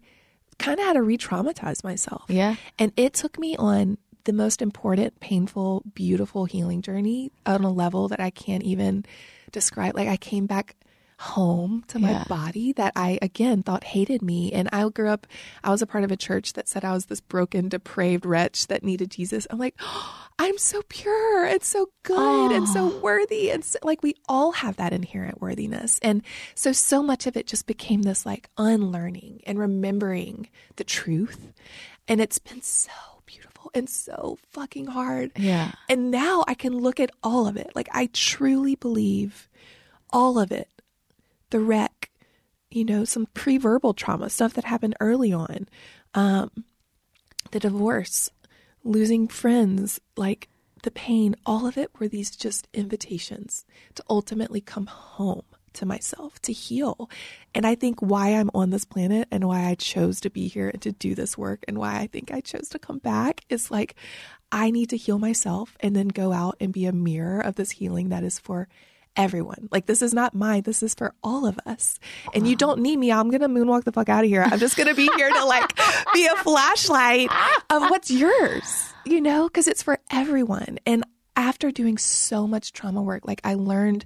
kind 0.57 0.77
of 0.77 0.85
had 0.85 0.93
to 0.93 1.01
re 1.01 1.17
traumatize 1.17 1.83
myself. 1.85 2.25
Yeah. 2.27 2.57
And 2.77 2.91
it 2.97 3.13
took 3.13 3.39
me 3.39 3.55
on 3.55 3.97
the 4.25 4.33
most 4.33 4.61
important, 4.61 5.17
painful, 5.21 5.83
beautiful 5.95 6.43
healing 6.43 6.81
journey 6.81 7.31
on 7.45 7.63
a 7.63 7.71
level 7.71 8.09
that 8.09 8.19
I 8.19 8.29
can't 8.29 8.63
even 8.63 9.05
describe. 9.53 9.95
Like 9.95 10.09
I 10.09 10.17
came 10.17 10.45
back 10.45 10.75
home 11.19 11.83
to 11.89 11.99
my 11.99 12.11
Yeah. 12.11 12.23
body 12.29 12.71
that 12.73 12.93
I 12.95 13.19
again 13.21 13.61
thought 13.61 13.83
hated 13.83 14.21
me. 14.21 14.53
And 14.53 14.69
I 14.71 14.87
grew 14.87 15.09
up, 15.09 15.27
I 15.65 15.69
was 15.69 15.81
a 15.81 15.85
part 15.85 16.05
of 16.05 16.11
a 16.11 16.17
church 16.17 16.53
that 16.53 16.69
said 16.69 16.85
I 16.85 16.93
was 16.93 17.07
this 17.07 17.19
broken, 17.19 17.67
depraved 17.67 18.25
wretch 18.25 18.67
that 18.67 18.83
needed 18.83 19.11
Jesus. 19.11 19.45
I'm 19.49 19.59
like, 19.59 19.75
I'm 20.39 20.57
so 20.57 20.81
pure 20.87 21.43
and 21.43 21.61
so 21.61 21.89
good 22.03 22.53
and 22.53 22.65
so 22.69 22.93
ah. 22.95 22.99
worthy. 23.01 23.51
And 23.51 23.65
so, 23.65 23.77
like 23.83 24.01
we 24.01 24.15
all 24.29 24.53
have 24.53 24.77
that 24.77 24.93
inherent 24.93 25.41
worthiness. 25.41 25.99
And 26.01 26.23
so, 26.55 26.71
so 26.71 27.03
much 27.03 27.27
of 27.27 27.35
it 27.35 27.47
just 27.47 27.67
became 27.67 28.03
this 28.03 28.25
like 28.25 28.49
unlearning 28.57 29.41
and 29.45 29.59
remembering 29.59 30.47
the 30.77 30.85
truth. 30.85 31.51
And 32.07 32.21
it's 32.21 32.39
been 32.39 32.61
so 32.61 32.91
beautiful 33.25 33.71
and 33.73 33.89
so 33.89 34.37
fucking 34.51 34.85
hard. 34.87 35.31
Yeah. 35.35 35.73
And 35.89 36.11
now 36.11 36.45
I 36.47 36.53
can 36.53 36.77
look 36.77 37.01
at 37.01 37.11
all 37.21 37.45
of 37.45 37.57
it. 37.57 37.71
Like 37.75 37.89
I 37.91 38.09
truly 38.13 38.75
believe 38.75 39.49
all 40.11 40.39
of 40.39 40.53
it. 40.53 40.69
The 41.49 41.59
wreck, 41.59 42.09
you 42.69 42.85
know, 42.85 43.05
some 43.05 43.27
pre-verbal 43.33 43.93
trauma, 43.93 44.29
stuff 44.29 44.53
that 44.53 44.65
happened 44.65 44.95
early 44.99 45.33
on. 45.33 45.67
Um 46.13 46.65
the 47.51 47.59
divorce, 47.59 48.29
losing 48.83 49.27
friends, 49.27 49.99
like 50.15 50.49
the 50.83 50.91
pain, 50.91 51.35
all 51.45 51.65
of 51.65 51.77
it 51.77 51.89
were 51.99 52.07
these 52.07 52.31
just 52.31 52.67
invitations 52.73 53.65
to 53.95 54.03
ultimately 54.09 54.61
come 54.61 54.85
home 54.85 55.43
to 55.73 55.85
myself, 55.85 56.39
to 56.41 56.53
heal. 56.53 57.09
And 57.53 57.65
I 57.65 57.75
think 57.75 57.99
why 57.99 58.29
I'm 58.29 58.49
on 58.53 58.69
this 58.69 58.85
planet 58.85 59.27
and 59.31 59.45
why 59.45 59.65
I 59.65 59.75
chose 59.75 60.19
to 60.21 60.29
be 60.29 60.47
here 60.47 60.69
and 60.69 60.81
to 60.81 60.91
do 60.91 61.15
this 61.15 61.37
work 61.37 61.63
and 61.67 61.77
why 61.77 61.99
I 61.99 62.07
think 62.07 62.31
I 62.31 62.41
chose 62.41 62.69
to 62.69 62.79
come 62.79 62.99
back 62.99 63.41
is 63.49 63.69
like, 63.69 63.95
I 64.51 64.71
need 64.71 64.89
to 64.89 64.97
heal 64.97 65.19
myself 65.19 65.77
and 65.79 65.95
then 65.95 66.07
go 66.07 66.33
out 66.33 66.57
and 66.59 66.73
be 66.73 66.85
a 66.85 66.91
mirror 66.91 67.39
of 67.39 67.55
this 67.55 67.71
healing 67.71 68.09
that 68.09 68.23
is 68.23 68.39
for 68.39 68.67
everyone. 69.19 69.67
Like 69.69 69.85
this 69.85 70.01
is 70.01 70.13
not 70.13 70.33
mine. 70.33 70.63
This 70.63 70.81
is 70.81 70.95
for 70.95 71.13
all 71.21 71.45
of 71.45 71.59
us. 71.65 71.99
And 72.33 72.47
you 72.47 72.55
don't 72.55 72.79
need 72.79 72.97
me. 72.97 73.11
I'm 73.11 73.29
going 73.29 73.41
to 73.41 73.49
moonwalk 73.49 73.83
the 73.83 73.91
fuck 73.91 74.07
out 74.09 74.23
of 74.23 74.29
here. 74.29 74.43
I'm 74.43 74.59
just 74.59 74.77
going 74.77 74.87
to 74.87 74.95
be 74.95 75.09
here 75.17 75.29
to 75.29 75.45
like 75.45 75.77
be 76.13 76.25
a 76.25 76.35
flashlight 76.37 77.29
of 77.69 77.83
what's 77.89 78.09
yours, 78.09 78.93
you 79.05 79.19
know, 79.19 79.47
because 79.47 79.67
it's 79.67 79.83
for 79.83 79.99
everyone. 80.09 80.79
And 80.85 81.03
after 81.35 81.71
doing 81.71 81.97
so 81.97 82.47
much 82.47 82.73
trauma 82.73 83.01
work, 83.01 83.25
like 83.25 83.41
I 83.43 83.53
learned 83.53 84.05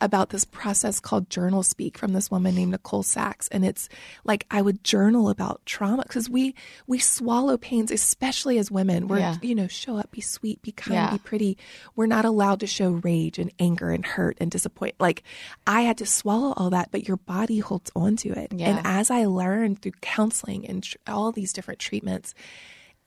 about 0.00 0.28
this 0.30 0.44
process 0.44 1.00
called 1.00 1.28
journal 1.28 1.64
speak 1.64 1.98
from 1.98 2.12
this 2.12 2.30
woman 2.30 2.54
named 2.54 2.70
Nicole 2.70 3.02
Sachs. 3.02 3.48
And 3.48 3.64
it's 3.64 3.88
like 4.22 4.46
I 4.48 4.62
would 4.62 4.84
journal 4.84 5.28
about 5.28 5.60
trauma 5.66 6.04
because 6.04 6.30
we 6.30 6.54
we 6.86 7.00
swallow 7.00 7.56
pains, 7.56 7.90
especially 7.90 8.58
as 8.58 8.70
women. 8.70 9.08
We're 9.08 9.18
Yeah. 9.18 9.36
you 9.42 9.56
know, 9.56 9.66
show 9.66 9.96
up, 9.96 10.12
be 10.12 10.20
sweet, 10.20 10.62
be 10.62 10.70
kind, 10.70 10.94
Yeah. 10.94 11.10
be 11.10 11.18
pretty. 11.18 11.58
We're 11.96 12.06
not 12.06 12.24
allowed 12.24 12.60
to 12.60 12.68
show 12.68 12.90
rage 12.90 13.40
and 13.40 13.50
anger 13.58 13.90
and 13.90 14.06
hurt 14.06 14.36
and 14.40 14.52
disappoint. 14.52 14.94
Like 15.00 15.24
I 15.66 15.80
had 15.82 15.98
to 15.98 16.06
swallow 16.06 16.52
all 16.56 16.70
that, 16.70 16.92
but 16.92 17.08
your 17.08 17.16
body 17.16 17.58
holds 17.58 17.90
on 17.96 18.14
to 18.18 18.28
it. 18.38 18.52
Yeah. 18.54 18.68
And 18.68 18.86
as 18.86 19.10
I 19.10 19.24
learned 19.24 19.82
through 19.82 19.92
counseling 20.00 20.64
and 20.64 20.84
tr- 20.84 20.96
all 21.08 21.32
these 21.32 21.52
different 21.52 21.80
treatments, 21.80 22.34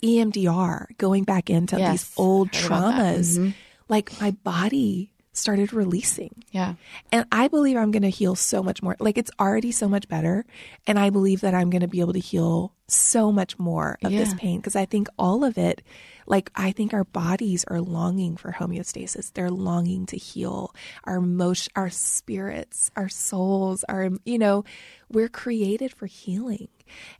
EMDR, 0.03 0.97
going 0.97 1.23
back 1.23 1.49
into 1.49 1.77
Yes, 1.77 1.91
these 1.91 2.13
old 2.17 2.51
that. 2.51 2.61
Mm-hmm. 2.61 2.73
traumas, 2.73 3.53
like 3.87 4.19
my 4.21 4.31
body 4.31 5.11
started 5.33 5.71
releasing. 5.71 6.43
Yeah. 6.51 6.75
And 7.11 7.25
I 7.31 7.47
believe 7.47 7.77
I'm 7.77 7.91
going 7.91 8.01
to 8.03 8.09
heal 8.09 8.35
so 8.35 8.61
much 8.61 8.83
more. 8.83 8.95
Like 8.99 9.17
it's 9.17 9.31
already 9.39 9.71
so 9.71 9.87
much 9.87 10.07
better. 10.09 10.45
And 10.85 10.99
I 10.99 11.09
believe 11.09 11.41
that 11.41 11.53
I'm 11.53 11.69
going 11.69 11.81
to 11.81 11.87
be 11.87 12.01
able 12.01 12.13
to 12.13 12.19
heal 12.19 12.73
so 12.87 13.31
much 13.31 13.57
more 13.57 13.97
of 14.03 14.11
this 14.11 14.33
pain 14.33 14.57
because 14.59 14.75
I 14.75 14.85
think 14.85 15.07
all 15.17 15.43
of 15.45 15.57
it, 15.57 15.81
like 16.27 16.51
I 16.55 16.71
think 16.71 16.93
our 16.93 17.03
bodies 17.03 17.63
are 17.67 17.81
longing 17.81 18.37
for 18.37 18.51
homeostasis. 18.51 19.33
They're 19.33 19.49
longing 19.49 20.05
to 20.07 20.17
heal 20.17 20.73
our 21.03 21.17
emotion, 21.17 21.71
our 21.75 21.89
spirits, 21.89 22.91
our 22.95 23.09
souls, 23.09 23.83
our, 23.89 24.09
you 24.25 24.37
know, 24.37 24.63
we're 25.09 25.29
created 25.29 25.93
for 25.93 26.05
healing. 26.05 26.67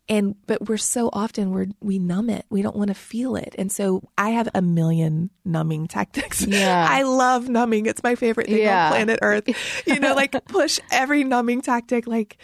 And, 0.10 0.36
but 0.48 0.68
we're 0.68 0.78
so 0.78 1.10
often 1.14 1.52
we're, 1.52 1.68
we 1.82 1.98
numb 1.98 2.30
it. 2.30 2.46
We 2.50 2.62
don't 2.62 2.76
want 2.76 2.90
to 2.90 2.94
feel 2.94 3.36
it. 3.38 3.56
And 3.58 3.72
so 3.72 4.04
I 4.18 4.32
have 4.32 4.50
a 4.54 4.62
million 4.62 5.30
numbing 5.46 5.88
tactics. 5.88 6.46
Yeah. 6.46 6.86
I 6.90 7.04
love 7.04 7.48
numbing. 7.48 7.86
It's 7.86 8.04
my 8.04 8.16
favorite 8.16 8.48
thing 8.48 8.58
Yeah. 8.64 8.88
on 8.88 8.92
planet 8.92 9.20
Earth. 9.22 9.48
You 9.88 10.00
know, 10.00 10.14
like 10.14 10.36
push 10.46 10.80
every 10.92 11.24
numbing 11.24 11.62
tactic, 11.62 12.06
like, 12.08 12.38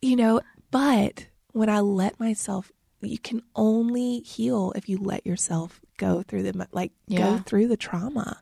you 0.00 0.16
know, 0.16 0.40
but 0.70 1.26
when 1.52 1.68
I 1.68 1.80
let 1.80 2.18
myself, 2.18 2.72
you 3.02 3.18
can 3.18 3.42
only 3.54 4.20
heal 4.20 4.72
if 4.76 4.88
you 4.88 4.96
let 4.98 5.26
yourself 5.26 5.80
go 6.02 6.22
through 6.22 6.42
the, 6.44 6.68
like, 6.72 6.92
Yeah. 7.06 7.18
go 7.18 7.38
through 7.38 7.68
the 7.68 7.76
trauma. 7.76 8.40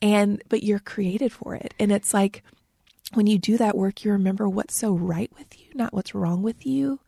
And, 0.00 0.42
but 0.48 0.62
you're 0.62 0.78
created 0.80 1.32
for 1.32 1.54
it. 1.54 1.74
And 1.78 1.92
it's 1.92 2.12
like, 2.14 2.42
when 3.12 3.26
you 3.26 3.38
do 3.38 3.56
that 3.58 3.76
work, 3.76 4.04
you 4.04 4.12
remember 4.12 4.48
what's 4.48 4.74
so 4.74 4.92
right 4.92 5.30
with 5.38 5.58
you, 5.60 5.66
not 5.74 5.92
what's 5.92 6.14
wrong 6.14 6.42
with 6.42 6.66
you. 6.66 7.00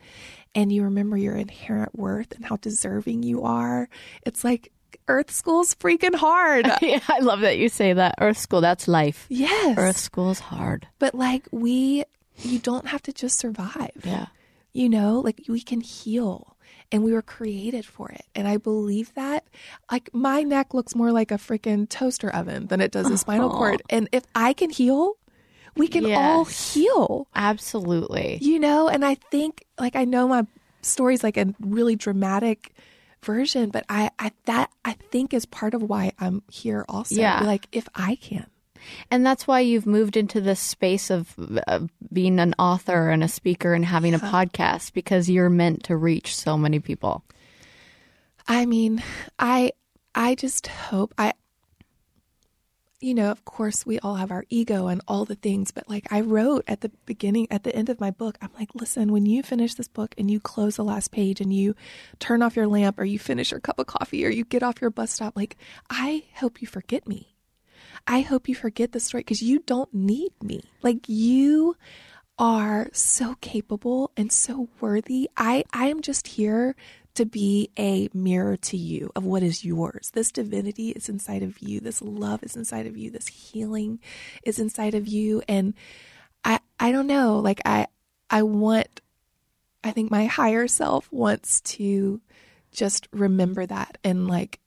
And 0.55 0.73
you 0.73 0.83
remember 0.85 1.17
your 1.17 1.35
inherent 1.37 1.99
worth 1.99 2.33
and 2.33 2.45
how 2.45 2.57
deserving 2.57 3.23
you 3.23 3.43
are. 3.43 3.89
It's 4.25 4.45
like 4.45 4.73
Earth 5.09 5.31
School's 5.31 5.75
freaking 5.75 6.15
hard. 6.15 6.67
yeah, 6.83 7.01
I 7.09 7.19
love 7.21 7.41
that 7.41 7.59
you 7.59 7.69
say 7.69 7.93
that. 7.93 8.15
Earth 8.21 8.39
school, 8.39 8.61
that's 8.61 8.87
life. 8.89 9.27
yes. 9.29 9.77
Earth 9.79 9.99
school's 9.99 10.39
hard. 10.41 10.87
But 10.99 11.15
like 11.15 11.47
we, 11.51 12.05
you 12.43 12.59
don't 12.59 12.87
have 12.89 13.03
to 13.03 13.13
just 13.13 13.39
survive. 13.39 13.93
Yeah. 14.05 14.27
You 14.73 14.89
know, 14.89 15.21
like 15.21 15.43
we 15.49 15.61
can 15.61 15.81
heal 15.81 16.56
and 16.93 17.03
we 17.03 17.13
were 17.13 17.23
created 17.23 17.85
for 17.85 18.11
it. 18.11 18.25
And 18.35 18.47
I 18.47 18.57
believe 18.57 19.13
that. 19.15 19.45
Like 19.91 20.11
my 20.13 20.43
neck 20.43 20.75
looks 20.75 20.95
more 20.95 21.13
like 21.13 21.31
a 21.31 21.37
freaking 21.37 21.89
toaster 21.89 22.31
oven 22.31 22.67
than 22.67 22.81
it 22.81 22.93
does 22.93 23.11
a 23.11 23.19
spinal 23.19 23.53
oh. 23.53 23.57
cord. 23.57 23.83
And 23.91 24.09
if 24.13 24.25
I 24.35 24.53
can 24.53 24.71
heal, 24.71 25.15
we 25.77 25.89
can 25.89 26.11
all 26.13 26.45
heal. 26.45 27.29
Absolutely. 27.35 28.39
You 28.41 28.59
know, 28.59 28.89
and 28.89 29.05
I 29.05 29.15
think 29.15 29.65
like 29.79 29.97
I 29.97 30.05
know 30.05 30.29
my 30.29 30.47
story's 30.83 31.23
like 31.23 31.37
a 31.37 31.55
really 31.61 31.97
dramatic 31.97 32.73
version, 33.23 33.71
but 33.71 33.85
I, 33.89 34.11
I 34.19 34.33
that 34.47 34.71
I 34.85 34.93
think 35.11 35.35
is 35.35 35.47
part 35.47 35.75
of 35.75 35.83
why 35.83 36.13
I'm 36.19 36.43
here 36.51 36.85
also. 36.89 37.17
Yeah. 37.17 37.43
Like 37.43 37.69
if 37.73 37.89
I 37.95 38.17
can. 38.17 38.47
And 39.11 39.25
that's 39.25 39.47
why 39.47 39.61
you've 39.61 39.87
moved 39.87 40.17
into 40.17 40.41
this 40.41 40.61
space 40.61 41.11
of 41.11 41.35
uh, 41.67 41.81
being 42.13 42.39
an 42.39 42.55
author 42.59 43.11
and 43.11 43.23
a 43.25 43.29
speaker 43.29 43.75
and 43.75 43.85
having 43.85 44.15
a 44.15 44.19
podcast 44.19 44.93
because 44.93 45.31
you're 45.31 45.51
meant 45.51 45.85
to 45.85 45.97
reach 45.97 46.35
so 46.35 46.57
many 46.57 46.81
people. 46.81 47.25
I 48.49 48.67
mean, 48.67 49.03
I 49.39 49.73
I 50.15 50.35
just 50.35 50.67
hope 50.67 51.13
I 51.19 51.33
you 53.01 53.15
know, 53.15 53.31
of 53.31 53.45
course 53.45 53.85
we 53.85 53.99
all 53.99 54.15
have 54.15 54.31
our 54.31 54.45
ego 54.49 54.87
and 54.87 55.03
all 55.07 55.25
the 55.25 55.35
things, 55.35 55.71
but 55.71 55.89
like 55.89 56.11
I 56.11 56.23
wrote 56.23 56.65
at 56.67 56.81
the 56.81 56.91
beginning 57.05 57.47
at 57.51 57.63
the 57.63 57.75
end 57.75 57.89
of 57.89 58.01
my 58.01 58.11
book, 58.11 58.39
I'm 58.41 58.51
like, 58.59 58.75
listen, 58.75 59.13
when 59.13 59.27
you 59.27 59.43
finish 59.43 59.75
this 59.75 59.89
book 59.89 60.15
and 60.17 60.31
you 60.31 60.41
close 60.41 60.77
the 60.77 60.85
last 60.85 61.13
page 61.13 61.41
and 61.41 61.53
you 61.53 61.75
turn 62.19 62.43
off 62.43 62.57
your 62.57 62.67
lamp 62.67 62.99
or 62.99 63.05
you 63.05 63.19
finish 63.19 63.51
your 63.51 63.61
cup 63.61 63.79
of 63.79 63.87
coffee 63.87 64.25
or 64.25 64.31
you 64.31 64.45
get 64.45 64.63
off 64.63 64.81
your 64.81 64.91
bus 64.91 65.13
stop, 65.13 65.37
like 65.37 65.57
I 65.91 66.25
hope 66.37 66.63
you 66.63 66.67
forget 66.67 67.07
me. 67.07 67.36
I 68.07 68.21
hope 68.21 68.49
you 68.49 68.55
forget 68.55 68.93
the 68.93 69.01
story 69.01 69.23
because 69.23 69.43
you 69.43 69.61
don't 69.61 69.93
need 69.93 70.33
me. 70.43 70.63
Like 70.83 71.09
you 71.09 71.77
are 72.39 72.89
so 72.93 73.37
capable 73.41 74.11
and 74.17 74.31
so 74.31 74.69
worthy. 74.81 75.29
I, 75.37 75.65
I 75.73 75.87
am 75.87 76.03
just 76.03 76.29
here 76.29 76.77
to 77.15 77.25
be 77.25 77.71
a 77.79 78.09
mirror 78.13 78.59
to 78.59 78.77
you 78.77 79.11
of 79.17 79.25
what 79.25 79.43
is 79.43 79.65
yours. 79.65 80.11
This 80.13 80.31
divinity 80.31 80.91
is 80.91 81.09
inside 81.09 81.43
of 81.43 81.59
you. 81.61 81.81
This 81.81 82.03
love 82.03 82.43
is 82.43 82.57
inside 82.57 82.87
of 82.87 82.97
you. 82.97 83.11
This 83.11 83.29
healing 83.29 84.01
is 84.45 84.59
inside 84.59 84.95
of 84.95 85.09
you. 85.09 85.43
And 85.49 85.75
I, 86.45 86.61
I 86.79 86.93
don't 86.93 87.07
know, 87.07 87.39
like 87.39 87.63
I, 87.65 87.87
I 88.29 88.43
want, 88.43 89.01
I 89.83 89.93
think 89.93 90.11
my 90.11 90.27
higher 90.27 90.69
self 90.69 91.11
wants 91.11 91.63
to 91.63 92.21
just 92.71 93.09
remember 93.13 93.65
that 93.65 93.97
and 94.05 94.29
like 94.29 94.61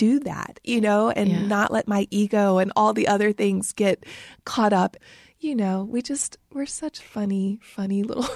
do 0.00 0.18
that, 0.20 0.58
you 0.64 0.80
know, 0.80 1.10
and 1.10 1.28
Yeah. 1.28 1.40
not 1.42 1.70
let 1.70 1.86
my 1.86 2.08
ego 2.10 2.58
and 2.58 2.72
all 2.74 2.92
the 2.94 3.06
other 3.08 3.32
things 3.32 3.72
get 3.72 4.04
caught 4.44 4.72
up. 4.72 4.96
You 5.38 5.54
know, 5.54 5.84
we 5.84 6.00
just, 6.02 6.38
we're 6.52 6.66
such 6.66 7.00
funny, 7.00 7.58
funny 7.62 8.02
little, 8.02 8.24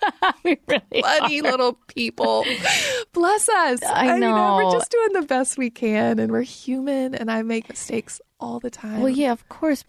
we 0.44 0.56
really 0.66 1.02
funny 1.02 1.42
little 1.42 1.72
people. 1.88 2.44
Bless 3.12 3.48
us. 3.48 3.80
I 3.84 4.18
mean, 4.18 4.34
we're 4.34 4.72
just 4.72 4.90
doing 4.90 5.12
the 5.12 5.22
best 5.26 5.58
we 5.58 5.70
can 5.70 6.18
and 6.18 6.30
we're 6.30 6.42
human 6.42 7.14
and 7.14 7.30
I 7.30 7.42
make 7.42 7.68
mistakes 7.68 8.20
all 8.40 8.60
the 8.60 8.70
time. 8.70 9.00
Well, 9.00 9.08
yeah, 9.10 9.32
of 9.32 9.48
course. 9.48 9.84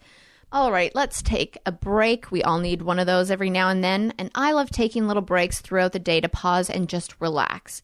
All 0.52 0.72
right, 0.72 0.92
let's 0.96 1.22
take 1.22 1.58
a 1.64 1.70
break. 1.70 2.32
We 2.32 2.42
all 2.42 2.58
need 2.58 2.82
one 2.82 2.98
of 2.98 3.06
those 3.06 3.30
every 3.30 3.50
now 3.50 3.68
and 3.68 3.84
then, 3.84 4.12
and 4.18 4.32
I 4.34 4.50
love 4.50 4.68
taking 4.70 5.06
little 5.06 5.22
breaks 5.22 5.60
throughout 5.60 5.92
the 5.92 6.00
day 6.00 6.20
to 6.20 6.28
pause 6.28 6.68
and 6.68 6.88
just 6.88 7.14
relax. 7.20 7.82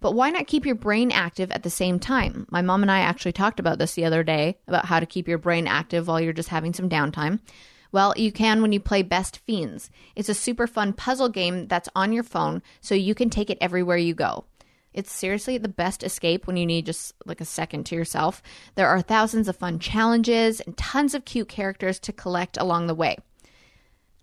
But 0.00 0.14
why 0.14 0.30
not 0.30 0.46
keep 0.46 0.64
your 0.64 0.76
brain 0.76 1.10
active 1.10 1.50
at 1.50 1.64
the 1.64 1.70
same 1.70 1.98
time? 1.98 2.46
My 2.50 2.62
mom 2.62 2.82
and 2.82 2.90
I 2.90 3.00
actually 3.00 3.32
talked 3.32 3.58
about 3.58 3.78
this 3.78 3.94
the 3.94 4.04
other 4.04 4.22
day 4.22 4.58
about 4.68 4.86
how 4.86 5.00
to 5.00 5.06
keep 5.06 5.26
your 5.26 5.38
brain 5.38 5.66
active 5.66 6.06
while 6.06 6.20
you're 6.20 6.32
just 6.32 6.50
having 6.50 6.72
some 6.72 6.88
downtime. 6.88 7.40
Well, 7.90 8.12
you 8.16 8.30
can 8.30 8.60
when 8.62 8.72
you 8.72 8.80
play 8.80 9.02
Best 9.02 9.38
Fiends. 9.38 9.90
It's 10.14 10.28
a 10.28 10.34
super 10.34 10.66
fun 10.66 10.92
puzzle 10.92 11.30
game 11.30 11.66
that's 11.66 11.88
on 11.96 12.12
your 12.12 12.22
phone, 12.22 12.62
so 12.80 12.94
you 12.94 13.14
can 13.14 13.30
take 13.30 13.50
it 13.50 13.58
everywhere 13.60 13.96
you 13.96 14.14
go. 14.14 14.44
It's 14.92 15.12
seriously 15.12 15.58
the 15.58 15.68
best 15.68 16.02
escape 16.02 16.46
when 16.46 16.56
you 16.56 16.66
need 16.66 16.86
just 16.86 17.14
like 17.24 17.40
a 17.40 17.44
second 17.44 17.84
to 17.86 17.94
yourself. 17.94 18.42
There 18.74 18.88
are 18.88 19.00
thousands 19.00 19.48
of 19.48 19.56
fun 19.56 19.78
challenges 19.78 20.60
and 20.60 20.76
tons 20.76 21.14
of 21.14 21.24
cute 21.24 21.48
characters 21.48 21.98
to 22.00 22.12
collect 22.12 22.56
along 22.56 22.86
the 22.86 22.94
way. 22.94 23.16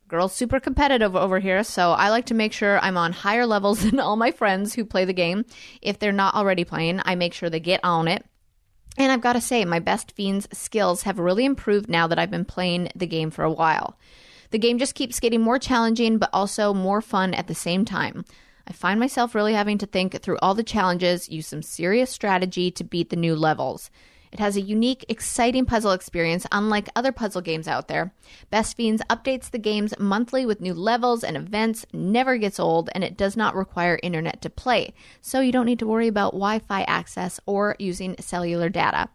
Girls 0.07 0.33
super 0.33 0.59
competitive 0.59 1.15
over 1.15 1.39
here, 1.39 1.63
so 1.63 1.91
I 1.91 2.09
like 2.09 2.27
to 2.27 2.35
make 2.35 2.53
sure 2.53 2.79
I'm 2.79 2.95
on 2.95 3.11
higher 3.11 3.47
levels 3.47 3.79
than 3.83 3.99
all 3.99 4.15
my 4.15 4.31
friends 4.31 4.75
who 4.75 4.85
play 4.85 5.03
the 5.03 5.13
game. 5.13 5.45
If 5.81 5.97
they're 5.97 6.11
not 6.11 6.35
already 6.35 6.63
playing, 6.63 7.01
I 7.05 7.15
make 7.15 7.33
sure 7.33 7.49
they 7.49 7.59
get 7.59 7.79
on 7.83 8.07
it. 8.07 8.23
And 8.97 9.11
I've 9.11 9.21
got 9.21 9.33
to 9.33 9.41
say, 9.41 9.65
my 9.65 9.79
Best 9.79 10.11
Fiends 10.11 10.47
skills 10.53 11.03
have 11.03 11.17
really 11.17 11.43
improved 11.43 11.89
now 11.89 12.05
that 12.07 12.19
I've 12.19 12.31
been 12.31 12.45
playing 12.45 12.89
the 12.95 13.07
game 13.07 13.31
for 13.31 13.43
a 13.43 13.51
while. 13.51 13.97
The 14.51 14.59
game 14.59 14.77
just 14.77 14.95
keeps 14.95 15.19
getting 15.19 15.41
more 15.41 15.59
challenging, 15.59 16.17
but 16.19 16.29
also 16.31 16.73
more 16.73 17.01
fun 17.01 17.33
at 17.33 17.47
the 17.47 17.55
same 17.55 17.83
time. 17.83 18.25
I 18.67 18.73
find 18.73 18.99
myself 18.99 19.35
really 19.35 19.53
having 19.53 19.79
to 19.79 19.85
think 19.85 20.21
through 20.21 20.37
all 20.41 20.53
the 20.53 20.63
challenges, 20.63 21.29
use 21.29 21.47
some 21.47 21.61
serious 21.61 22.11
strategy 22.11 22.71
to 22.71 22.83
beat 22.83 23.09
the 23.09 23.15
new 23.15 23.35
levels. 23.35 23.89
It 24.31 24.39
has 24.39 24.55
a 24.55 24.61
unique, 24.61 25.05
exciting 25.09 25.65
puzzle 25.65 25.91
experience, 25.91 26.45
unlike 26.51 26.89
other 26.95 27.11
puzzle 27.11 27.41
games 27.41 27.67
out 27.67 27.87
there. 27.87 28.13
Best 28.49 28.75
Fiends 28.75 29.01
updates 29.09 29.49
the 29.49 29.57
games 29.57 29.93
monthly 29.99 30.45
with 30.45 30.61
new 30.61 30.73
levels 30.73 31.23
and 31.23 31.37
events, 31.37 31.85
never 31.93 32.37
gets 32.37 32.59
old, 32.59 32.89
and 32.93 33.03
it 33.03 33.17
does 33.17 33.37
not 33.37 33.55
require 33.55 33.99
internet 34.03 34.41
to 34.41 34.49
play, 34.49 34.93
so 35.21 35.39
you 35.39 35.51
don't 35.51 35.65
need 35.65 35.79
to 35.79 35.87
worry 35.87 36.07
about 36.07 36.33
Wi 36.33 36.59
Fi 36.59 36.83
access 36.83 37.39
or 37.45 37.75
using 37.79 38.15
cellular 38.19 38.69
data. 38.69 39.09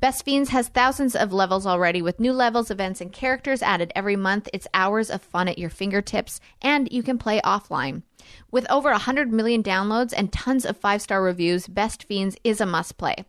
Best 0.00 0.24
Fiends 0.24 0.48
has 0.48 0.68
thousands 0.68 1.14
of 1.14 1.30
levels 1.30 1.66
already 1.66 2.00
with 2.00 2.18
new 2.18 2.32
levels, 2.32 2.70
events, 2.70 3.02
and 3.02 3.12
characters 3.12 3.62
added 3.62 3.92
every 3.94 4.16
month. 4.16 4.48
It's 4.50 4.66
hours 4.72 5.10
of 5.10 5.20
fun 5.20 5.46
at 5.46 5.58
your 5.58 5.68
fingertips, 5.68 6.40
and 6.62 6.90
you 6.90 7.02
can 7.02 7.18
play 7.18 7.38
offline. 7.42 8.02
With 8.50 8.66
over 8.70 8.90
100 8.92 9.30
million 9.30 9.62
downloads 9.62 10.14
and 10.16 10.32
tons 10.32 10.64
of 10.64 10.78
five 10.78 11.02
star 11.02 11.22
reviews, 11.22 11.66
Best 11.66 12.04
Fiends 12.04 12.34
is 12.44 12.62
a 12.62 12.66
must 12.66 12.96
play. 12.96 13.26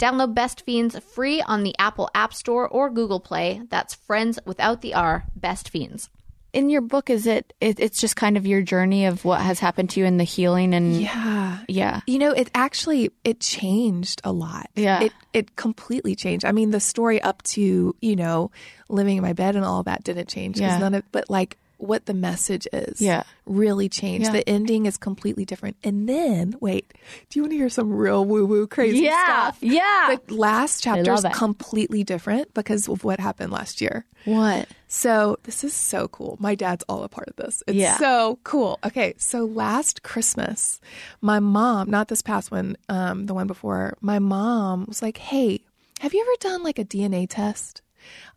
Download 0.00 0.34
Best 0.34 0.64
Fiends 0.64 0.98
free 0.98 1.42
on 1.42 1.62
the 1.62 1.74
Apple 1.78 2.08
App 2.14 2.32
Store 2.32 2.66
or 2.66 2.88
Google 2.88 3.20
Play. 3.20 3.60
That's 3.68 3.94
friends 3.94 4.38
without 4.46 4.80
the 4.80 4.94
R, 4.94 5.24
Best 5.36 5.68
Fiends. 5.68 6.08
in 6.52 6.68
your 6.70 6.80
book, 6.80 7.10
is 7.10 7.26
it, 7.28 7.52
it? 7.60 7.78
It's 7.78 8.00
just 8.00 8.16
kind 8.16 8.36
of 8.36 8.44
your 8.44 8.60
journey 8.62 9.04
of 9.06 9.24
what 9.24 9.40
has 9.40 9.60
happened 9.60 9.90
to 9.90 10.00
you 10.00 10.06
and 10.06 10.18
the 10.18 10.24
healing 10.24 10.74
and 10.74 11.00
Yeah. 11.00 11.58
yeah. 11.68 12.00
You 12.08 12.18
know, 12.18 12.32
it 12.32 12.50
actually 12.54 13.10
it 13.22 13.38
changed 13.40 14.20
a 14.24 14.32
lot. 14.32 14.68
Yeah. 14.74 15.02
It 15.02 15.12
it 15.32 15.54
completely 15.54 16.16
changed. 16.16 16.44
I 16.44 16.50
mean, 16.52 16.70
the 16.72 16.80
story 16.80 17.20
up 17.22 17.42
to, 17.54 17.94
you 18.00 18.16
know, 18.16 18.50
living 18.88 19.16
in 19.18 19.22
my 19.22 19.32
bed 19.34 19.54
and 19.54 19.64
all 19.64 19.84
that 19.84 20.02
didn't 20.02 20.28
change. 20.28 20.58
Yeah. 20.58 20.78
none 20.78 20.94
of 20.94 21.04
but 21.12 21.30
like 21.30 21.56
what 21.80 22.06
the 22.06 22.14
message 22.14 22.66
is 22.72 23.00
Yeah. 23.00 23.22
really 23.46 23.88
changed. 23.88 24.26
Yeah. 24.26 24.32
The 24.32 24.48
ending 24.48 24.86
is 24.86 24.96
completely 24.96 25.44
different. 25.44 25.76
And 25.82 26.08
then, 26.08 26.54
wait, 26.60 26.92
do 27.28 27.38
you 27.38 27.42
want 27.42 27.52
to 27.52 27.56
hear 27.56 27.68
some 27.70 27.92
real 27.92 28.24
woo 28.24 28.44
woo 28.46 28.66
crazy 28.66 29.04
Yeah. 29.04 29.24
stuff? 29.50 29.58
Yeah. 29.62 30.16
The 30.26 30.34
last 30.34 30.82
chapter 30.82 31.12
is 31.12 31.24
completely 31.32 32.04
different 32.04 32.52
because 32.54 32.88
of 32.88 33.02
what 33.04 33.18
happened 33.18 33.50
last 33.52 33.80
year. 33.80 34.04
What? 34.26 34.68
So 34.88 35.38
this 35.44 35.64
is 35.64 35.72
so 35.72 36.08
cool. 36.08 36.36
My 36.38 36.54
dad's 36.54 36.84
all 36.88 37.02
a 37.02 37.08
part 37.08 37.28
of 37.28 37.36
this. 37.36 37.62
It's 37.66 37.76
Yeah. 37.76 37.96
so 37.98 38.38
cool. 38.44 38.78
Okay, 38.84 39.14
so 39.16 39.44
last 39.46 40.02
Christmas, 40.02 40.80
my 41.22 41.40
mom, 41.40 41.88
not 41.90 42.08
this 42.08 42.20
past 42.22 42.50
one, 42.50 42.76
um, 42.90 43.24
the 43.26 43.34
one 43.34 43.46
before, 43.46 43.96
my 44.02 44.18
mom 44.18 44.84
was 44.86 45.00
like, 45.00 45.16
"Hey, 45.16 45.60
have 46.00 46.12
you 46.12 46.20
ever 46.20 46.36
done 46.54 46.62
like 46.62 46.78
a 46.78 46.84
DNA 46.84 47.26
test?" 47.26 47.80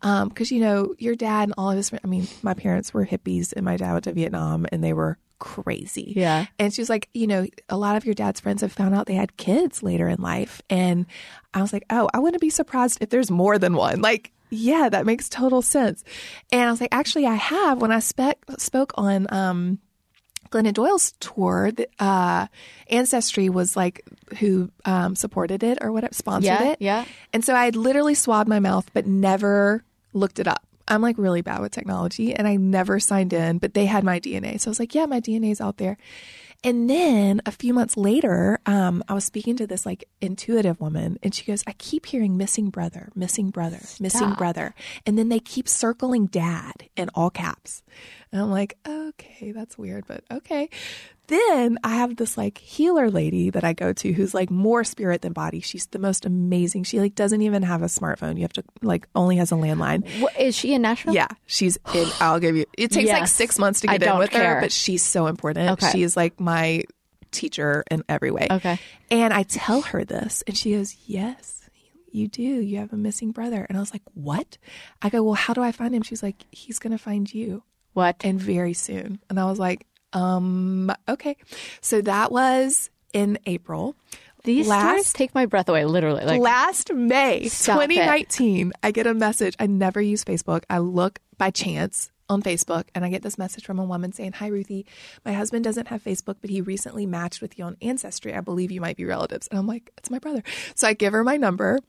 Because 0.00 0.50
you 0.50 0.60
know 0.60 0.94
your 0.98 1.14
dad 1.14 1.44
and 1.44 1.54
all 1.56 1.70
of 1.70 1.76
his. 1.76 1.92
I 1.92 2.06
mean, 2.06 2.26
my 2.42 2.54
parents 2.54 2.92
were 2.92 3.06
hippies, 3.06 3.52
and 3.54 3.64
my 3.64 3.76
dad 3.76 3.92
went 3.92 4.04
to 4.04 4.12
Vietnam, 4.12 4.66
and 4.72 4.82
they 4.82 4.92
were 4.92 5.18
crazy. 5.38 6.14
Yeah. 6.16 6.46
And 6.58 6.72
she 6.72 6.80
was 6.80 6.88
like, 6.88 7.08
you 7.12 7.26
know, 7.26 7.46
a 7.68 7.76
lot 7.76 7.96
of 7.96 8.04
your 8.04 8.14
dad's 8.14 8.40
friends 8.40 8.62
have 8.62 8.72
found 8.72 8.94
out 8.94 9.06
they 9.06 9.14
had 9.14 9.36
kids 9.36 9.82
later 9.82 10.08
in 10.08 10.20
life. 10.20 10.62
And 10.70 11.06
I 11.52 11.60
was 11.60 11.72
like, 11.72 11.84
oh, 11.90 12.08
I 12.14 12.18
wouldn't 12.18 12.40
be 12.40 12.50
surprised 12.50 12.98
if 13.00 13.10
there's 13.10 13.30
more 13.30 13.58
than 13.58 13.74
one. 13.74 14.00
Like, 14.00 14.32
yeah, 14.50 14.88
that 14.88 15.04
makes 15.06 15.28
total 15.28 15.60
sense. 15.60 16.04
And 16.52 16.62
I 16.62 16.70
was 16.70 16.80
like, 16.80 16.94
actually, 16.94 17.26
I 17.26 17.34
have. 17.34 17.80
When 17.80 17.92
I 17.92 17.98
spe- 17.98 18.38
spoke 18.58 18.92
on 18.96 19.26
um, 19.30 19.78
Glennon 20.50 20.72
Doyle's 20.74 21.12
tour, 21.20 21.70
the, 21.72 21.88
uh, 21.98 22.46
Ancestry 22.90 23.48
was 23.48 23.76
like 23.76 24.04
who 24.38 24.70
um, 24.84 25.16
supported 25.16 25.62
it 25.62 25.78
or 25.80 25.90
whatever, 25.92 26.14
sponsored 26.14 26.44
Yeah, 26.46 26.70
it. 26.72 26.76
yeah. 26.80 27.04
And 27.32 27.44
so 27.44 27.54
I 27.54 27.64
had 27.64 27.76
literally 27.76 28.14
swabbed 28.14 28.48
my 28.48 28.60
mouth, 28.60 28.88
but 28.92 29.06
never 29.06 29.84
looked 30.12 30.38
it 30.38 30.46
up. 30.46 30.62
I'm 30.86 31.00
like 31.00 31.16
really 31.18 31.40
bad 31.40 31.60
with 31.60 31.72
technology 31.72 32.34
and 32.34 32.46
I 32.46 32.56
never 32.56 33.00
signed 33.00 33.32
in, 33.32 33.58
but 33.58 33.72
they 33.74 33.86
had 33.86 34.04
my 34.04 34.20
DNA. 34.20 34.60
So 34.60 34.68
I 34.68 34.70
was 34.70 34.78
like, 34.78 34.94
yeah, 34.94 35.06
my 35.06 35.20
DNA 35.20 35.50
is 35.50 35.60
out 35.60 35.78
there. 35.78 35.96
And 36.64 36.88
then 36.88 37.42
a 37.44 37.52
few 37.52 37.74
months 37.74 37.96
later, 37.96 38.58
um, 38.64 39.04
I 39.06 39.12
was 39.12 39.24
speaking 39.24 39.54
to 39.58 39.66
this 39.66 39.84
like 39.84 40.08
intuitive 40.22 40.80
woman, 40.80 41.18
and 41.22 41.34
she 41.34 41.44
goes, 41.44 41.62
I 41.66 41.72
keep 41.74 42.06
hearing 42.06 42.38
missing 42.38 42.70
brother, 42.70 43.10
missing 43.14 43.50
brother, 43.50 43.80
missing 44.00 44.32
brother. 44.38 44.74
And 45.04 45.18
then 45.18 45.28
they 45.28 45.40
keep 45.40 45.68
circling 45.68 46.26
dad 46.26 46.88
in 46.96 47.10
all 47.14 47.28
caps. 47.28 47.82
And 48.32 48.40
I'm 48.40 48.50
like, 48.50 48.78
okay, 48.88 49.52
that's 49.52 49.76
weird, 49.76 50.06
but 50.06 50.24
okay. 50.32 50.70
Then 51.26 51.78
I 51.82 51.94
have 51.96 52.16
this 52.16 52.36
like 52.36 52.58
healer 52.58 53.10
lady 53.10 53.50
that 53.50 53.64
I 53.64 53.72
go 53.72 53.92
to 53.94 54.12
who's 54.12 54.34
like 54.34 54.50
more 54.50 54.84
spirit 54.84 55.22
than 55.22 55.32
body. 55.32 55.60
She's 55.60 55.86
the 55.86 55.98
most 55.98 56.26
amazing. 56.26 56.84
She 56.84 57.00
like 57.00 57.14
doesn't 57.14 57.40
even 57.40 57.62
have 57.62 57.82
a 57.82 57.86
smartphone. 57.86 58.36
You 58.36 58.42
have 58.42 58.52
to 58.54 58.64
like 58.82 59.08
only 59.14 59.36
has 59.36 59.50
a 59.50 59.54
landline. 59.54 60.06
What, 60.20 60.38
is 60.38 60.54
she 60.54 60.74
in 60.74 60.82
Nashville? 60.82 61.14
Yeah, 61.14 61.28
she's 61.46 61.78
in. 61.94 62.08
I'll 62.20 62.40
give 62.40 62.56
you. 62.56 62.66
It 62.76 62.90
takes 62.90 63.10
like 63.10 63.26
six 63.26 63.58
months 63.58 63.80
to 63.80 63.90
I 63.90 63.98
get 63.98 64.12
in 64.12 64.18
with 64.18 64.30
care. 64.30 64.56
her, 64.56 64.60
but 64.60 64.72
she's 64.72 65.02
so 65.02 65.26
important. 65.26 65.70
Okay. 65.70 65.90
She 65.92 66.02
is 66.02 66.16
like 66.16 66.38
my 66.38 66.84
teacher 67.30 67.84
in 67.90 68.04
every 68.08 68.30
way. 68.30 68.48
Okay. 68.50 68.78
And 69.10 69.32
I 69.32 69.44
tell 69.44 69.80
her 69.82 70.04
this, 70.04 70.42
and 70.46 70.56
she 70.56 70.72
goes, 70.72 70.94
"Yes, 71.06 71.68
you 72.12 72.28
do. 72.28 72.42
You 72.42 72.78
have 72.78 72.92
a 72.92 72.98
missing 72.98 73.30
brother." 73.30 73.64
And 73.66 73.78
I 73.78 73.80
was 73.80 73.92
like, 73.92 74.02
"What?" 74.12 74.58
I 75.00 75.08
go, 75.08 75.22
"Well, 75.22 75.34
how 75.34 75.54
do 75.54 75.62
I 75.62 75.72
find 75.72 75.94
him?" 75.94 76.02
She's 76.02 76.22
like, 76.22 76.44
"He's 76.50 76.78
gonna 76.78 76.98
find 76.98 77.32
you." 77.32 77.62
What? 77.94 78.16
and 78.24 78.40
very 78.40 78.74
soon. 78.74 79.20
And 79.30 79.38
I 79.38 79.44
was 79.44 79.58
like, 79.60 79.86
um, 80.14 80.90
okay. 81.08 81.36
So 81.80 82.00
that 82.02 82.32
was 82.32 82.90
in 83.12 83.38
April. 83.46 83.94
These 84.44 84.68
last- 84.68 84.84
stories 84.84 85.12
take 85.12 85.34
my 85.34 85.46
breath 85.46 85.68
away, 85.68 85.84
literally. 85.84 86.24
Like, 86.24 86.40
Last 86.40 86.92
May 86.92 87.48
Stop 87.48 87.76
it. 87.82 87.88
2019, 87.88 88.72
I 88.82 88.90
get 88.90 89.06
a 89.06 89.14
message. 89.14 89.56
I 89.58 89.66
never 89.66 90.00
use 90.00 90.24
Facebook. 90.24 90.64
I 90.68 90.78
look 90.78 91.18
by 91.38 91.50
chance 91.50 92.10
on 92.28 92.42
Facebook 92.42 92.84
and 92.94 93.04
I 93.04 93.10
get 93.10 93.22
this 93.22 93.38
message 93.38 93.64
from 93.64 93.78
a 93.78 93.84
woman 93.84 94.12
saying, 94.12 94.32
Hi, 94.32 94.48
Ruthie. 94.48 94.86
My 95.24 95.32
husband 95.32 95.64
doesn't 95.64 95.88
have 95.88 96.02
Facebook, 96.02 96.36
but 96.40 96.50
he 96.50 96.60
recently 96.60 97.06
matched 97.06 97.40
with 97.42 97.58
you 97.58 97.64
on 97.64 97.76
Ancestry. 97.82 98.34
I 98.34 98.40
believe 98.40 98.70
you 98.70 98.80
might 98.80 98.96
be 98.96 99.04
relatives. 99.04 99.46
And 99.48 99.58
I'm 99.58 99.66
like, 99.66 99.90
It's 99.98 100.10
my 100.10 100.18
brother. 100.18 100.42
So 100.74 100.86
I 100.88 100.92
give 100.92 101.12
her 101.12 101.24
my 101.24 101.36
number. 101.36 101.80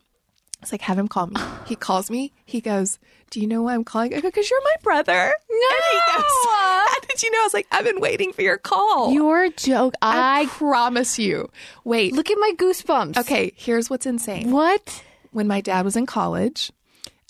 Like, 0.71 0.81
have 0.81 0.97
him 0.97 1.07
call 1.07 1.27
me. 1.27 1.35
He 1.65 1.75
calls 1.75 2.11
me. 2.11 2.31
He 2.45 2.61
goes, 2.61 2.99
Do 3.31 3.41
you 3.41 3.47
know 3.47 3.63
why 3.63 3.73
I'm 3.73 3.83
calling? 3.83 4.13
I 4.13 4.21
go, 4.21 4.27
Because 4.29 4.49
you're 4.49 4.61
my 4.63 4.75
brother. 4.83 5.13
No. 5.49 5.67
And 5.71 5.83
he 5.91 6.13
goes, 6.15 6.23
How 6.47 6.99
did 7.07 7.23
you 7.23 7.31
know? 7.31 7.39
I 7.39 7.43
was 7.43 7.53
like, 7.55 7.67
I've 7.71 7.85
been 7.85 7.99
waiting 7.99 8.33
for 8.33 8.43
your 8.43 8.57
call. 8.57 9.11
your 9.11 9.49
joke. 9.49 9.95
I, 10.01 10.41
I, 10.41 10.45
promise 10.45 11.17
you. 11.17 11.49
Wait. 11.83 12.13
look 12.13 12.29
at 12.29 12.37
my 12.39 12.53
goosebumps. 12.57 13.17
Okay, 13.17 13.51
here's 13.55 13.89
what's 13.89 14.05
insane 14.05 14.51
What? 14.51 15.03
when 15.31 15.47
my 15.47 15.59
dad 15.61 15.83
was 15.85 15.95
in 15.95 16.05
college, 16.05 16.71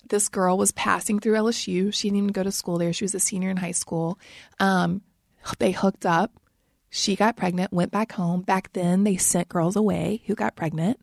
this 0.08 0.28
girl 0.28 0.58
was 0.58 0.70
passing 0.72 1.18
through 1.18 1.34
LSU. 1.34 1.92
She 1.94 2.08
didn't 2.08 2.18
even 2.18 2.28
go 2.32 2.42
to 2.42 2.52
school 2.52 2.78
there. 2.78 2.92
She 2.92 3.04
was 3.04 3.14
a 3.14 3.20
senior 3.20 3.50
in 3.50 3.56
high 3.56 3.72
school. 3.72 4.18
Um, 4.60 5.00
they 5.58 5.72
hooked 5.72 6.04
up. 6.06 6.30
She 6.90 7.16
got 7.16 7.36
pregnant, 7.36 7.72
went 7.72 7.90
back 7.90 8.12
home. 8.12 8.42
Back 8.42 8.72
then, 8.72 9.04
they 9.04 9.16
sent 9.16 9.48
girls 9.48 9.76
away 9.76 10.22
who 10.26 10.34
got 10.34 10.54
pregnant. 10.56 11.00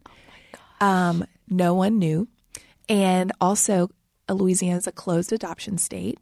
Um, 0.80 1.26
no 1.50 1.74
one 1.74 2.00
knew. 2.00 2.28
And 2.90 3.32
also, 3.40 3.90
Louisiana 4.30 4.78
is 4.78 4.88
a 4.88 4.92
closed 4.92 5.32
adoption 5.32 5.78
state. 5.78 6.20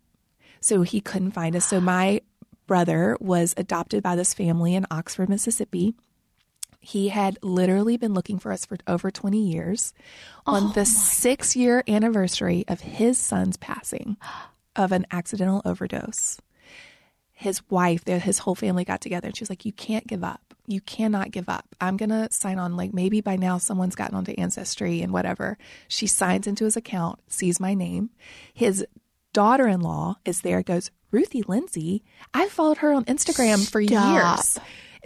So 0.59 0.83
he 0.83 1.01
couldn't 1.01 1.31
find 1.31 1.55
us. 1.55 1.65
So 1.65 1.81
my 1.81 2.21
brother 2.67 3.17
was 3.19 3.53
adopted 3.57 4.03
by 4.03 4.15
this 4.15 4.33
family 4.33 4.75
in 4.75 4.85
Oxford, 4.89 5.29
Mississippi. 5.29 5.95
He 6.79 7.09
had 7.09 7.37
literally 7.43 7.97
been 7.97 8.13
looking 8.13 8.39
for 8.39 8.51
us 8.51 8.65
for 8.65 8.77
over 8.87 9.11
20 9.11 9.39
years. 9.39 9.93
On 10.47 10.63
oh 10.63 10.71
the 10.73 10.85
six 10.85 11.55
year 11.55 11.83
anniversary 11.87 12.65
of 12.67 12.81
his 12.81 13.19
son's 13.19 13.57
passing 13.57 14.17
of 14.75 14.91
an 14.91 15.05
accidental 15.11 15.61
overdose, 15.63 16.39
his 17.31 17.61
wife, 17.69 18.05
his 18.07 18.39
whole 18.39 18.55
family 18.55 18.83
got 18.83 19.01
together 19.01 19.27
and 19.27 19.35
she 19.35 19.43
was 19.43 19.49
like, 19.49 19.65
You 19.65 19.73
can't 19.73 20.07
give 20.07 20.23
up. 20.23 20.50
You 20.71 20.81
cannot 20.81 21.31
give 21.31 21.49
up. 21.49 21.65
I'm 21.79 21.97
going 21.97 22.09
to 22.09 22.29
sign 22.31 22.57
on. 22.57 22.77
Like 22.77 22.93
maybe 22.93 23.21
by 23.21 23.35
now 23.35 23.57
someone's 23.57 23.95
gotten 23.95 24.15
onto 24.15 24.31
Ancestry 24.31 25.01
and 25.01 25.11
whatever. 25.11 25.57
She 25.87 26.07
signs 26.07 26.47
into 26.47 26.65
his 26.65 26.77
account, 26.77 27.19
sees 27.27 27.59
my 27.59 27.73
name. 27.73 28.09
His 28.53 28.85
daughter 29.33 29.67
in 29.67 29.81
law 29.81 30.15
is 30.25 30.41
there, 30.41 30.63
goes, 30.63 30.89
Ruthie 31.11 31.43
Lindsey. 31.43 32.03
I've 32.33 32.51
followed 32.51 32.77
her 32.77 32.93
on 32.93 33.05
Instagram 33.05 33.69
for 33.69 33.83
Stop. 33.83 34.37
years. 34.37 34.59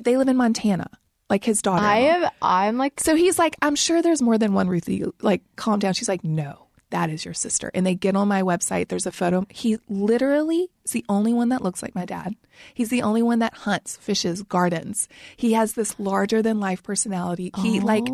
They 0.03 0.18
live 0.18 0.28
in 0.28 0.38
Montana, 0.38 0.89
like 1.30 1.43
his 1.43 1.61
daughter. 1.61 1.84
I 1.84 1.97
am. 1.97 2.30
I'm 2.41 2.78
like. 2.78 2.99
So 2.99 3.16
he's 3.16 3.39
like, 3.39 3.55
I'm 3.61 3.76
sure 3.76 4.01
there's 4.01 4.22
more 4.22 4.38
than 4.38 4.53
one 4.53 4.68
Ruthie. 4.68 5.05
Like, 5.22 5.41
calm 5.55 5.80
down. 5.80 5.93
She's 5.93 6.09
like, 6.09 6.24
no, 6.24 6.64
that 6.89 7.09
is 7.09 7.25
your 7.25 7.33
sister. 7.33 7.71
And 7.73 7.86
they 7.86 7.95
get 7.95 8.15
on 8.15 8.27
my 8.27 8.41
website. 8.41 8.88
There's 8.88 9.05
a 9.05 9.11
photo. 9.11 9.45
He 9.49 9.77
literally 9.89 10.69
is 10.83 10.91
the 10.91 11.05
only 11.09 11.33
one 11.33 11.49
that 11.49 11.61
looks 11.61 11.81
like 11.81 11.95
my 11.95 12.05
dad. 12.05 12.36
He's 12.73 12.89
the 12.89 13.01
only 13.01 13.21
one 13.21 13.39
that 13.39 13.53
hunts, 13.53 13.97
fishes, 13.97 14.43
gardens. 14.43 15.07
He 15.36 15.53
has 15.53 15.73
this 15.73 15.99
larger 15.99 16.41
than 16.41 16.59
life 16.59 16.83
personality. 16.83 17.51
He 17.57 17.79
oh 17.79 17.86
like, 17.86 18.07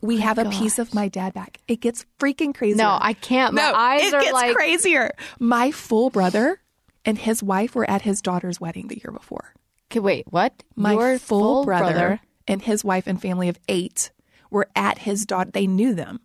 we 0.00 0.18
have 0.18 0.38
a 0.38 0.50
piece 0.50 0.78
of 0.78 0.94
my 0.94 1.08
dad 1.08 1.34
back. 1.34 1.60
It 1.68 1.80
gets 1.80 2.04
freaking 2.18 2.54
crazy. 2.54 2.76
No, 2.76 2.98
I 3.00 3.12
can't. 3.12 3.54
My 3.54 3.72
eyes 3.74 4.02
it 4.04 4.14
are 4.14 4.20
gets 4.20 4.32
like. 4.32 4.54
crazier. 4.54 5.12
My 5.38 5.70
full 5.70 6.10
brother 6.10 6.60
and 7.04 7.18
his 7.18 7.42
wife 7.42 7.74
were 7.74 7.88
at 7.88 8.02
his 8.02 8.20
daughter's 8.22 8.60
wedding 8.60 8.88
the 8.88 8.98
year 8.98 9.12
before 9.12 9.54
Okay, 9.90 10.00
wait, 10.00 10.26
what? 10.30 10.64
my 10.74 10.92
Your 10.92 11.18
full, 11.20 11.64
brother, 11.64 12.20
and 12.48 12.60
his 12.62 12.84
wife 12.84 13.06
and 13.06 13.20
family 13.22 13.48
of 13.48 13.60
eight 13.68 14.10
were 14.50 14.66
at 14.74 14.98
his 14.98 15.24
daughter. 15.24 15.52
They 15.52 15.68
knew 15.68 15.94
them. 15.94 16.20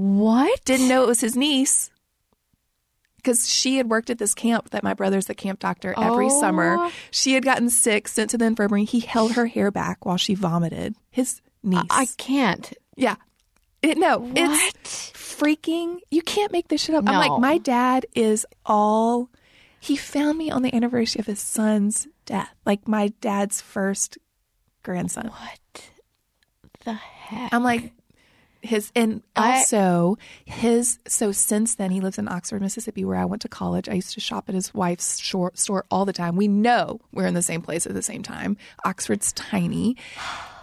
What? 0.00 0.64
Didn't 0.64 0.86
know 0.88 1.02
it 1.02 1.08
was 1.08 1.20
his 1.20 1.34
niece 1.34 1.90
because 3.16 3.48
she 3.52 3.78
had 3.78 3.90
worked 3.90 4.10
at 4.10 4.18
this 4.18 4.32
camp 4.32 4.70
that 4.70 4.84
my 4.84 4.94
brother's 4.94 5.26
the 5.26 5.34
camp 5.34 5.58
doctor 5.58 5.92
every 5.98 6.26
Oh. 6.26 6.40
summer. 6.40 6.88
She 7.10 7.32
had 7.34 7.44
gotten 7.44 7.68
sick, 7.68 8.06
sent 8.06 8.30
to 8.30 8.38
the 8.38 8.44
infirmary. 8.44 8.84
He 8.84 9.00
held 9.00 9.32
her 9.32 9.46
hair 9.46 9.72
back 9.72 10.06
while 10.06 10.16
she 10.16 10.34
vomited. 10.36 10.94
His 11.10 11.40
niece. 11.64 11.82
I 11.90 12.06
can't. 12.16 12.72
yeah. 12.96 13.16
It, 13.82 13.98
no, 13.98 14.30
it's 14.36 14.48
What? 14.48 14.74
freaking. 15.14 15.98
You 16.12 16.22
can't 16.22 16.52
make 16.52 16.68
this 16.68 16.82
shit 16.84 16.94
up. 16.94 17.04
I'm 17.08 17.16
like, 17.16 17.40
my 17.40 17.58
dad 17.58 18.06
is 18.14 18.44
all. 18.66 19.30
He 19.80 19.96
found 19.96 20.36
me 20.38 20.50
on 20.50 20.62
the 20.62 20.74
anniversary 20.74 21.20
of 21.20 21.26
his 21.26 21.38
son's 21.40 22.06
death, 22.26 22.52
like 22.66 22.86
my 22.88 23.08
dad's 23.20 23.60
first 23.60 24.18
grandson. 24.82 25.28
What 25.28 25.90
the 26.84 26.94
heck? 26.94 27.52
I'm 27.52 27.62
like 27.62 27.92
his 28.60 28.90
and 28.94 29.22
I- 29.36 29.58
also 29.58 30.18
his 30.44 30.98
so 31.06 31.32
since 31.32 31.76
then 31.76 31.90
he 31.90 32.00
lives 32.00 32.18
in 32.18 32.28
Oxford, 32.28 32.60
Mississippi, 32.60 33.04
where 33.04 33.16
I 33.16 33.24
went 33.24 33.42
to 33.42 33.48
college. 33.48 33.88
I 33.88 33.94
used 33.94 34.14
to 34.14 34.20
shop 34.20 34.48
at 34.48 34.54
his 34.54 34.74
wife's 34.74 35.18
short 35.18 35.58
store 35.58 35.84
all 35.90 36.04
the 36.04 36.12
time. 36.12 36.36
We 36.36 36.48
know 36.48 37.00
we're 37.12 37.26
in 37.26 37.34
the 37.34 37.42
same 37.42 37.62
place 37.62 37.86
at 37.86 37.94
the 37.94 38.02
same 38.02 38.22
time. 38.22 38.56
Oxford's 38.84 39.32
tiny. 39.32 39.96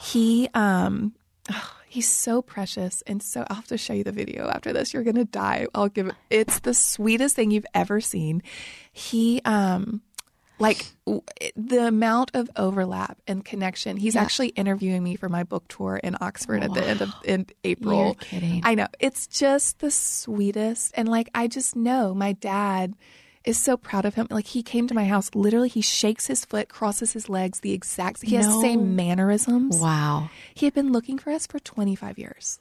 He 0.01 0.49
um 0.53 1.13
oh, 1.51 1.71
he's 1.87 2.09
so 2.09 2.41
precious 2.41 3.01
and 3.07 3.23
so 3.23 3.45
I'll 3.49 3.55
have 3.55 3.67
to 3.67 3.77
show 3.77 3.93
you 3.93 4.03
the 4.03 4.11
video 4.11 4.47
after 4.49 4.73
this. 4.73 4.93
You're 4.93 5.03
gonna 5.03 5.25
die. 5.25 5.67
I'll 5.73 5.89
give 5.89 6.07
it 6.07 6.15
it's 6.29 6.59
the 6.59 6.73
sweetest 6.73 7.35
thing 7.35 7.51
you've 7.51 7.65
ever 7.73 8.01
seen. 8.01 8.43
He 8.91 9.41
um 9.45 10.01
like 10.59 10.85
w- 11.05 11.21
the 11.55 11.85
amount 11.87 12.31
of 12.33 12.49
overlap 12.55 13.17
and 13.27 13.43
connection. 13.43 13.97
He's 13.97 14.15
Yeah. 14.15 14.21
actually 14.21 14.49
interviewing 14.49 15.03
me 15.03 15.15
for 15.15 15.27
my 15.29 15.43
book 15.43 15.65
tour 15.67 15.97
in 15.97 16.15
Oxford 16.21 16.63
at 16.63 16.73
the 16.73 16.85
end 16.85 17.01
of 17.01 17.13
in 17.23 17.45
April. 17.63 18.05
You're 18.05 18.13
kidding. 18.15 18.61
I 18.63 18.75
know. 18.75 18.87
It's 18.99 19.27
just 19.27 19.79
the 19.79 19.91
sweetest. 19.91 20.93
And 20.95 21.07
like, 21.09 21.29
I 21.35 21.47
just 21.47 21.75
know 21.75 22.13
my 22.13 22.31
dad 22.33 22.93
is 23.43 23.57
so 23.59 23.77
proud 23.77 24.05
of 24.05 24.15
him. 24.15 24.25
Like, 24.31 24.47
he 24.47 24.63
came 24.63 24.87
to 24.87 24.95
my 24.95 25.05
house, 25.05 25.29
literally, 25.35 25.69
he 25.69 25.81
shakes 25.81 26.25
his 26.25 26.45
foot, 26.45 26.67
crosses 26.67 27.13
his 27.13 27.29
legs, 27.29 27.59
the 27.59 27.73
exact, 27.73 28.23
he 28.23 28.35
has 28.37 28.47
No. 28.47 28.55
the 28.55 28.61
same 28.61 28.95
mannerisms. 28.95 29.77
Wow. 29.77 30.29
He 30.55 30.65
had 30.65 30.73
been 30.73 30.91
looking 30.91 31.19
for 31.19 31.29
us 31.31 31.45
for 31.45 31.59
25 31.59 32.17
years 32.17 32.59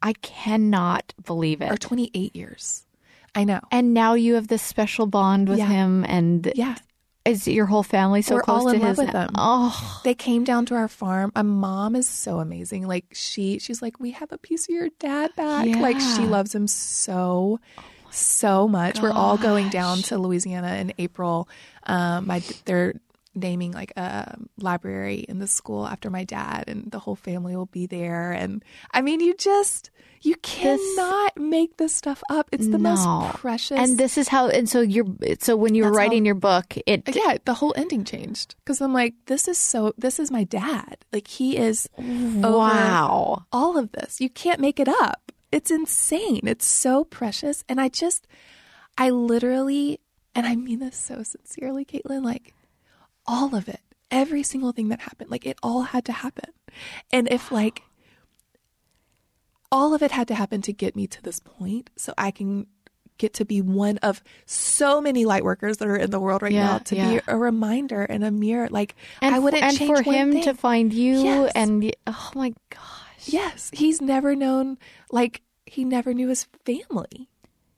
I 0.00 0.14
cannot 0.14 1.12
believe 1.24 1.60
it. 1.60 1.70
or 1.70 1.76
28 1.76 2.34
years. 2.34 2.86
I 3.34 3.44
know. 3.44 3.60
And 3.70 3.94
now 3.94 4.14
you 4.14 4.34
have 4.34 4.48
this 4.48 4.62
special 4.62 5.06
bond 5.06 5.48
with 5.48 5.58
Yeah. 5.58 5.68
him, 5.68 6.04
and 6.06 6.52
Yeah. 6.54 6.76
is 7.24 7.46
your 7.48 7.66
whole 7.66 7.82
family 7.82 8.20
so 8.20 8.34
We're 8.36 8.42
close 8.42 8.62
all 8.64 8.70
to 8.70 8.76
in 8.76 8.82
love 8.82 8.90
his? 8.90 8.98
with 8.98 9.12
them. 9.12 9.30
Oh, 9.38 10.00
They 10.04 10.14
came 10.14 10.44
down 10.44 10.66
to 10.66 10.74
our 10.74 10.88
farm. 10.88 11.30
My 11.34 11.42
mom 11.42 11.94
is 11.96 12.08
so 12.08 12.40
amazing. 12.40 12.86
Like 12.86 13.06
she, 13.12 13.58
she's 13.58 13.80
like, 13.80 14.00
we 14.00 14.10
have 14.10 14.32
a 14.32 14.38
piece 14.38 14.64
of 14.68 14.74
your 14.74 14.88
dad 14.98 15.34
back. 15.36 15.66
Like 15.80 16.00
she 16.00 16.26
loves 16.26 16.54
him 16.54 16.66
so, 16.66 17.60
so 18.10 18.68
much. 18.68 19.00
We're 19.00 19.12
all 19.12 19.38
going 19.38 19.68
down 19.70 20.02
to 20.02 20.18
Louisiana 20.18 20.74
in 20.74 20.92
April. 20.98 21.48
Um, 21.84 22.26
my 22.26 22.42
they're 22.64 22.94
naming 23.34 23.72
like 23.72 23.92
a 23.96 24.36
library 24.58 25.20
in 25.26 25.38
the 25.38 25.46
school 25.46 25.86
after 25.86 26.10
my 26.10 26.24
dad, 26.24 26.64
and 26.66 26.90
the 26.90 26.98
whole 26.98 27.16
family 27.16 27.56
will 27.56 27.64
be 27.66 27.86
there. 27.86 28.32
And 28.32 28.62
I 28.90 29.00
mean, 29.00 29.20
you 29.20 29.34
just 29.34 29.90
you 30.22 30.36
cannot 30.36 31.36
make 31.36 31.76
this 31.76 31.92
stuff 31.94 32.22
up. 32.30 32.48
It's 32.52 32.66
the 32.68 32.78
No. 32.78 32.94
most 32.94 33.34
precious. 33.38 33.78
and 33.78 33.98
this 33.98 34.16
is 34.16 34.28
how. 34.28 34.48
And 34.48 34.68
so 34.68 34.80
you're. 34.80 35.06
So 35.40 35.56
when 35.56 35.74
you 35.74 35.82
were 35.84 35.90
That's 35.90 35.98
how- 35.98 36.02
writing 36.04 36.24
your 36.24 36.34
book, 36.36 36.76
it. 36.86 37.08
Uh, 37.08 37.12
yeah, 37.14 37.38
the 37.44 37.54
whole 37.54 37.74
ending 37.76 38.04
changed 38.04 38.54
because 38.64 38.80
I'm 38.80 38.92
like, 38.94 39.14
this 39.26 39.48
is 39.48 39.58
so. 39.58 39.92
This 39.98 40.18
is 40.20 40.30
my 40.30 40.44
dad. 40.44 40.98
Like 41.12 41.28
he 41.28 41.56
is. 41.56 41.88
Wow. 41.98 43.44
all 43.52 43.76
of 43.78 43.92
this. 43.92 44.20
You 44.20 44.30
can't 44.30 44.60
make 44.60 44.78
it 44.80 44.88
up. 44.88 45.32
It's 45.50 45.70
insane. 45.70 46.40
It's 46.44 46.64
so 46.66 47.04
precious. 47.04 47.64
And 47.68 47.80
I 47.80 47.88
just, 47.88 48.26
I 48.96 49.10
literally, 49.10 50.00
and 50.34 50.46
I 50.46 50.56
mean 50.56 50.78
this 50.78 50.96
so 50.96 51.22
sincerely, 51.22 51.84
Kaitlyn, 51.84 52.24
like 52.24 52.54
all 53.26 53.54
of 53.54 53.68
it, 53.68 53.80
every 54.10 54.42
single 54.42 54.72
thing 54.72 54.88
that 54.88 55.00
happened, 55.00 55.30
like 55.30 55.44
it 55.46 55.58
all 55.62 55.82
had 55.82 56.04
to 56.06 56.12
happen. 56.12 56.50
And 57.12 57.30
if 57.30 57.52
like 57.52 57.82
all 59.72 59.94
of 59.94 60.02
it 60.02 60.10
had 60.12 60.28
to 60.28 60.34
happen 60.36 60.62
to 60.62 60.72
get 60.72 60.94
me 60.94 61.06
to 61.08 61.22
this 61.22 61.40
point 61.40 61.90
so 61.96 62.12
I 62.18 62.30
can 62.30 62.66
get 63.18 63.34
to 63.34 63.44
be 63.44 63.60
one 63.60 63.98
of 63.98 64.22
so 64.46 65.00
many 65.00 65.24
light 65.24 65.44
workers 65.44 65.78
that 65.78 65.88
are 65.88 65.96
in 65.96 66.10
the 66.10 66.20
world 66.20 66.42
right 66.42 66.52
Yeah, 66.52 66.66
now 66.66 66.78
to 66.78 66.96
yeah. 66.96 67.10
be 67.14 67.20
a 67.26 67.36
reminder 67.36 68.02
and 68.02 68.22
a 68.24 68.30
mirror 68.30 68.68
like 68.70 68.94
And 69.20 69.34
I 69.34 69.38
f- 69.38 69.44
wouldn't 69.44 69.62
and 69.62 69.76
change 69.78 69.96
for 69.96 70.02
him 70.02 70.32
thing. 70.32 70.42
to 70.44 70.54
find 70.54 70.92
you 70.92 71.22
Yes. 71.24 71.52
and 71.54 71.94
oh 72.06 72.30
my 72.34 72.52
gosh. 72.70 73.26
Yes, 73.26 73.70
he's 73.72 74.00
never 74.02 74.34
known, 74.34 74.78
like, 75.12 75.42
he 75.66 75.84
never 75.84 76.12
knew 76.12 76.28
his 76.28 76.46
family, 76.66 77.28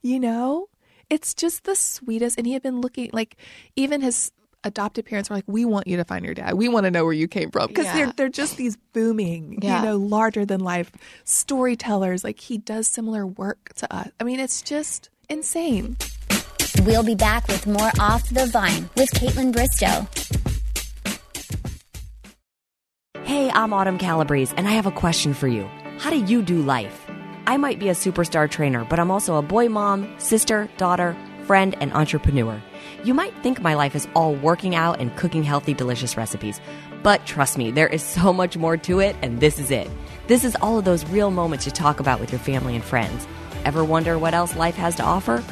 you 0.01 0.18
know? 0.18 0.68
It's 1.11 1.34
just 1.34 1.64
the 1.64 1.76
sweetest. 1.76 2.38
And 2.38 2.47
he 2.47 2.55
had 2.55 2.62
been 2.62 2.80
looking, 2.80 3.11
like, 3.12 3.36
even 3.76 4.01
his 4.01 4.32
adopted 4.64 5.04
parents 5.06 5.30
were 5.30 5.36
like, 5.36 5.44
We 5.46 5.64
want 5.64 5.86
you 5.86 5.96
to 5.98 6.04
find 6.04 6.24
your 6.24 6.34
dad. 6.34 6.54
We 6.54 6.68
want 6.68 6.84
to 6.84 6.90
know 6.90 7.04
where 7.04 7.12
you 7.12 7.28
came 7.28 7.50
from. 7.50 7.68
Because 7.68 7.84
Yeah. 7.86 7.94
they're, 7.94 8.12
they're 8.16 8.28
just 8.28 8.56
these 8.56 8.76
booming, 8.92 9.58
Yeah. 9.62 9.80
you 9.80 9.84
know, 9.86 9.96
larger 9.96 10.44
than 10.44 10.60
life 10.60 10.90
storytellers. 11.24 12.24
Like, 12.24 12.40
he 12.40 12.58
does 12.58 12.88
similar 12.88 13.26
work 13.26 13.72
to 13.76 13.94
us. 13.94 14.08
I 14.20 14.24
mean, 14.24 14.40
it's 14.40 14.62
just 14.62 15.10
insane. 15.28 15.96
We'll 16.82 17.04
be 17.04 17.14
back 17.14 17.46
with 17.48 17.66
more 17.66 17.90
Off 18.00 18.28
the 18.30 18.46
Vine 18.46 18.90
with 18.96 19.10
Kaitlyn 19.12 19.52
Bristowe. 19.52 20.08
Hey, 23.22 23.50
I'm 23.50 23.72
Autumn 23.72 23.96
Calabrese, 23.98 24.54
and 24.56 24.68
I 24.68 24.72
have 24.72 24.86
a 24.86 24.90
question 24.90 25.34
for 25.34 25.48
you. 25.48 25.64
How 25.98 26.10
do 26.10 26.16
you 26.18 26.42
do 26.42 26.60
life? 26.60 27.06
I 27.46 27.56
might 27.56 27.78
be 27.78 27.88
a 27.88 27.92
superstar 27.94 28.50
trainer, 28.50 28.84
but 28.84 28.98
I'm 28.98 29.10
also 29.10 29.36
a 29.36 29.42
boy 29.42 29.68
mom, 29.68 30.12
sister, 30.18 30.68
daughter, 30.76 31.16
friend, 31.46 31.76
and 31.80 31.92
entrepreneur. 31.92 32.60
You 33.05 33.12
might 33.12 33.34
think 33.42 33.61
my 33.61 33.74
life 33.74 33.94
is 33.94 34.09
all 34.14 34.34
working 34.34 34.74
out 34.74 34.98
and 34.98 35.14
cooking 35.14 35.42
healthy, 35.42 35.74
delicious 35.74 36.16
recipes, 36.16 36.59
but 37.02 37.26
trust 37.26 37.59
me, 37.59 37.70
there 37.70 37.86
is 37.86 38.02
so 38.16 38.32
much 38.32 38.57
more 38.57 38.78
to 38.78 39.00
it, 39.00 39.14
and 39.20 39.40
this 39.40 39.59
is 39.59 39.70
it. 39.70 39.90
This 40.26 40.42
is 40.42 40.57
all 40.62 40.78
of 40.78 40.86
those 40.86 41.05
real 41.11 41.30
moments 41.30 41.66
you 41.66 41.72
talk 41.72 42.00
about 42.00 42.18
with 42.18 42.32
your 42.32 42.38
family 42.38 42.74
and 42.74 42.82
friends. 42.82 43.28
Ever 43.66 43.84
wonder 43.84 44.18
what 44.18 44.32
else 44.32 44.57
life 44.57 44.76
has 44.76 44.94
to 44.96 45.02
offer? 45.02 45.44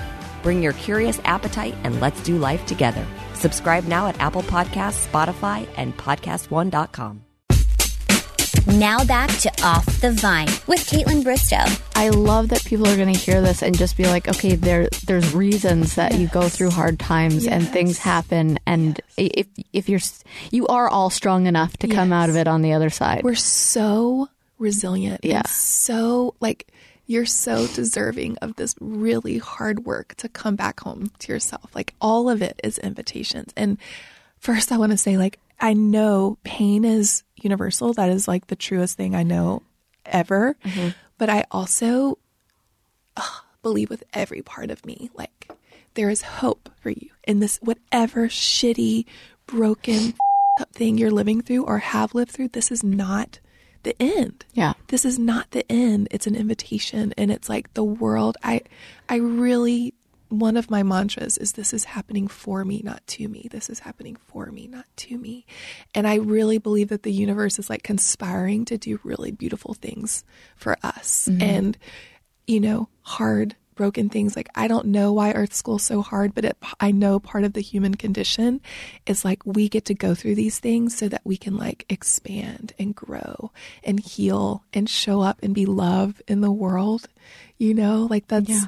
Bring 0.42 0.62
your 0.62 0.72
curious 0.72 1.20
appetite 1.24 1.74
and 1.84 2.00
let's 2.00 2.22
do 2.22 2.38
life 2.38 2.64
together. 2.64 3.06
Subscribe 3.34 3.84
now 3.84 4.06
at 4.06 4.18
Apple 4.18 4.42
Podcasts, 4.42 5.06
Spotify, 5.06 5.68
and 5.76 5.94
PodcastOne.com. 5.96 7.31
Now 8.66 9.04
back 9.04 9.30
to 9.40 9.52
Off 9.64 9.84
the 10.00 10.12
Vine 10.12 10.48
with 10.66 10.80
Kaitlyn 10.88 11.22
Bristowe. 11.22 11.80
I 11.94 12.08
love 12.10 12.48
that 12.50 12.64
people 12.64 12.86
are 12.88 12.96
going 12.96 13.12
to 13.12 13.18
hear 13.18 13.40
this 13.40 13.62
and 13.62 13.76
just 13.76 13.96
be 13.96 14.04
like, 14.04 14.28
okay, 14.28 14.54
there 14.54 14.88
there's 15.06 15.34
reasons 15.34 15.94
that 15.96 16.18
you 16.18 16.28
go 16.28 16.48
through 16.48 16.70
hard 16.70 16.98
times 16.98 17.46
and 17.46 17.68
things 17.68 17.98
happen, 17.98 18.58
and 18.66 19.00
if 19.16 19.46
if 19.72 19.88
you're 19.88 20.00
you 20.50 20.66
are 20.68 20.88
all 20.88 21.10
strong 21.10 21.46
enough 21.46 21.76
to 21.78 21.88
come 21.88 22.12
out 22.12 22.28
of 22.28 22.36
it 22.36 22.48
on 22.48 22.62
the 22.62 22.72
other 22.72 22.90
side. 22.90 23.22
We're 23.24 23.34
so 23.34 24.28
resilient. 24.58 25.24
Yeah. 25.24 25.42
So 25.42 26.34
like 26.40 26.68
you're 27.06 27.26
so 27.26 27.66
deserving 27.66 28.38
of 28.38 28.56
this 28.56 28.74
really 28.80 29.38
hard 29.38 29.84
work 29.84 30.14
to 30.16 30.28
come 30.28 30.56
back 30.56 30.80
home 30.80 31.10
to 31.18 31.32
yourself. 31.32 31.74
Like 31.74 31.94
all 32.00 32.30
of 32.30 32.40
it 32.42 32.60
is 32.62 32.78
invitations. 32.78 33.52
And 33.56 33.76
first 34.38 34.72
I 34.72 34.78
want 34.78 34.92
to 34.92 34.98
say 34.98 35.18
like 35.18 35.38
I 35.60 35.74
know 35.74 36.38
pain 36.42 36.84
is 36.84 37.22
universal. 37.44 37.92
That 37.92 38.10
is 38.10 38.28
like 38.28 38.46
the 38.46 38.56
truest 38.56 38.96
thing 38.96 39.14
I 39.14 39.22
know 39.22 39.62
ever. 40.06 40.56
Mm-hmm. 40.64 40.90
But 41.18 41.30
I 41.30 41.44
also 41.50 42.18
ugh, 43.16 43.44
believe 43.62 43.90
with 43.90 44.04
every 44.12 44.42
part 44.42 44.70
of 44.70 44.84
me 44.84 45.10
like 45.14 45.50
there 45.94 46.10
is 46.10 46.22
hope 46.22 46.70
for 46.80 46.90
you 46.90 47.10
in 47.24 47.40
this 47.40 47.58
whatever 47.58 48.28
shitty 48.28 49.04
broken 49.46 50.14
thing 50.72 50.98
you're 50.98 51.10
living 51.10 51.40
through 51.40 51.64
or 51.64 51.78
have 51.78 52.14
lived 52.14 52.30
through 52.30 52.48
this 52.48 52.70
is 52.70 52.82
not 52.82 53.40
the 53.82 54.00
end. 54.00 54.44
Yeah, 54.52 54.74
this 54.88 55.04
is 55.04 55.18
not 55.18 55.50
the 55.50 55.70
end. 55.70 56.08
It's 56.10 56.26
an 56.26 56.36
invitation 56.36 57.12
and 57.18 57.30
it's 57.30 57.48
like 57.48 57.74
the 57.74 57.84
world. 57.84 58.36
I 58.42 58.62
i 59.08 59.16
really 59.16 59.94
one 60.32 60.56
of 60.56 60.70
my 60.70 60.82
mantras 60.82 61.36
is 61.36 61.52
this 61.52 61.74
is 61.74 61.84
happening 61.84 62.26
for 62.26 62.64
me 62.64 62.80
not 62.82 63.06
to 63.06 63.28
me. 63.28 63.48
This 63.50 63.68
is 63.68 63.80
happening 63.80 64.16
for 64.16 64.46
me 64.46 64.66
not 64.66 64.86
to 64.96 65.18
me. 65.18 65.46
And 65.94 66.06
i 66.06 66.16
really 66.16 66.58
believe 66.58 66.88
that 66.88 67.02
the 67.02 67.12
universe 67.12 67.58
is 67.58 67.68
like 67.68 67.82
conspiring 67.82 68.64
to 68.66 68.78
do 68.78 68.98
really 69.04 69.30
beautiful 69.30 69.74
things 69.74 70.24
for 70.56 70.76
us. 70.82 71.28
Mm-hmm. 71.30 71.42
And 71.42 71.78
you 72.46 72.60
know 72.60 72.88
hard 73.02 73.54
broken 73.74 74.08
things 74.10 74.36
like 74.36 74.48
i 74.54 74.68
don't 74.68 74.84
know 74.84 75.12
why 75.12 75.32
earth 75.32 75.54
school's 75.54 75.82
so 75.82 76.02
hard 76.02 76.34
but 76.34 76.44
it, 76.44 76.56
i 76.80 76.90
know 76.90 77.18
part 77.18 77.42
of 77.42 77.54
the 77.54 77.60
human 77.62 77.94
condition 77.94 78.60
is 79.06 79.24
like 79.24 79.44
we 79.46 79.68
get 79.68 79.86
to 79.86 79.94
go 79.94 80.14
through 80.14 80.34
these 80.34 80.58
things 80.58 80.94
so 80.96 81.08
that 81.08 81.22
we 81.24 81.36
can 81.36 81.56
like 81.56 81.86
expand 81.88 82.74
and 82.78 82.94
grow 82.94 83.50
and 83.82 84.00
heal 84.00 84.62
and 84.74 84.90
show 84.90 85.22
up 85.22 85.38
and 85.42 85.54
be 85.54 85.64
love 85.64 86.20
in 86.28 86.42
the 86.42 86.52
world 86.52 87.08
you 87.62 87.74
know? 87.74 88.06
Like 88.10 88.26
that's 88.26 88.48
Yeah. 88.48 88.66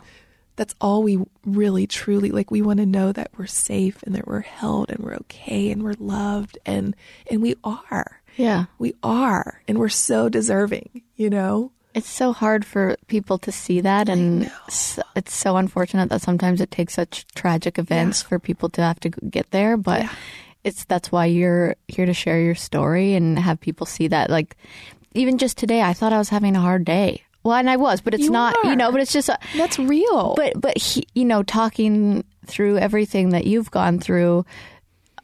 That's 0.56 0.74
all 0.80 1.02
we 1.02 1.18
really 1.44 1.86
truly 1.86 2.30
like 2.30 2.50
we 2.50 2.62
want 2.62 2.78
to 2.78 2.86
know 2.86 3.12
that 3.12 3.30
we're 3.36 3.46
safe 3.46 4.02
and 4.04 4.14
that 4.14 4.26
we're 4.26 4.40
held 4.40 4.90
and 4.90 5.00
we're 5.00 5.14
okay 5.16 5.70
and 5.70 5.82
we're 5.82 5.94
loved 5.98 6.58
and 6.64 6.94
and 7.30 7.42
we 7.42 7.54
are 7.64 8.20
yeah. 8.36 8.66
we 8.78 8.94
are 9.02 9.62
and 9.68 9.78
we're 9.78 9.88
so 9.88 10.28
deserving 10.28 11.02
you 11.16 11.28
know 11.30 11.70
It's 11.94 12.10
so 12.10 12.32
hard 12.32 12.64
for 12.64 12.96
people 13.06 13.38
to 13.38 13.52
see 13.52 13.80
that, 13.82 14.08
and 14.08 14.50
it's 15.14 15.34
so 15.34 15.56
unfortunate 15.56 16.08
that 16.10 16.22
sometimes 16.22 16.60
it 16.60 16.70
takes 16.72 16.94
such 16.94 17.24
tragic 17.36 17.78
events 17.78 18.20
for 18.22 18.38
people 18.40 18.68
to 18.70 18.82
have 18.82 18.98
to 19.00 19.10
get 19.10 19.50
there. 19.52 19.76
But 19.76 20.02
Yeah. 20.02 20.10
it's 20.64 20.84
that's 20.86 21.12
why 21.12 21.26
you're 21.26 21.76
here 21.86 22.06
to 22.06 22.14
share 22.14 22.40
your 22.42 22.56
story 22.56 23.14
and 23.14 23.38
have 23.38 23.60
people 23.60 23.86
see 23.86 24.08
that. 24.08 24.28
Like 24.30 24.56
even 25.14 25.38
just 25.38 25.56
today, 25.56 25.82
I 25.82 25.94
thought 25.94 26.12
I 26.12 26.18
was 26.18 26.30
having 26.30 26.56
a 26.56 26.60
hard 26.60 26.84
day. 26.84 27.22
Well, 27.44 27.56
and 27.56 27.68
I 27.68 27.76
was, 27.76 28.00
but 28.00 28.14
it's 28.14 28.24
You 28.24 28.30
not. 28.30 28.56
You 28.64 28.74
know, 28.74 28.90
but 28.90 29.00
it's 29.00 29.12
just. 29.12 29.30
that's 29.56 29.78
real 29.78 30.34
But 30.34 30.60
but 30.60 30.78
he, 30.78 31.06
you 31.14 31.24
know, 31.24 31.42
talking 31.42 32.24
through 32.46 32.78
everything 32.78 33.30
that 33.30 33.46
you've 33.46 33.70
gone 33.70 33.98
through, 33.98 34.46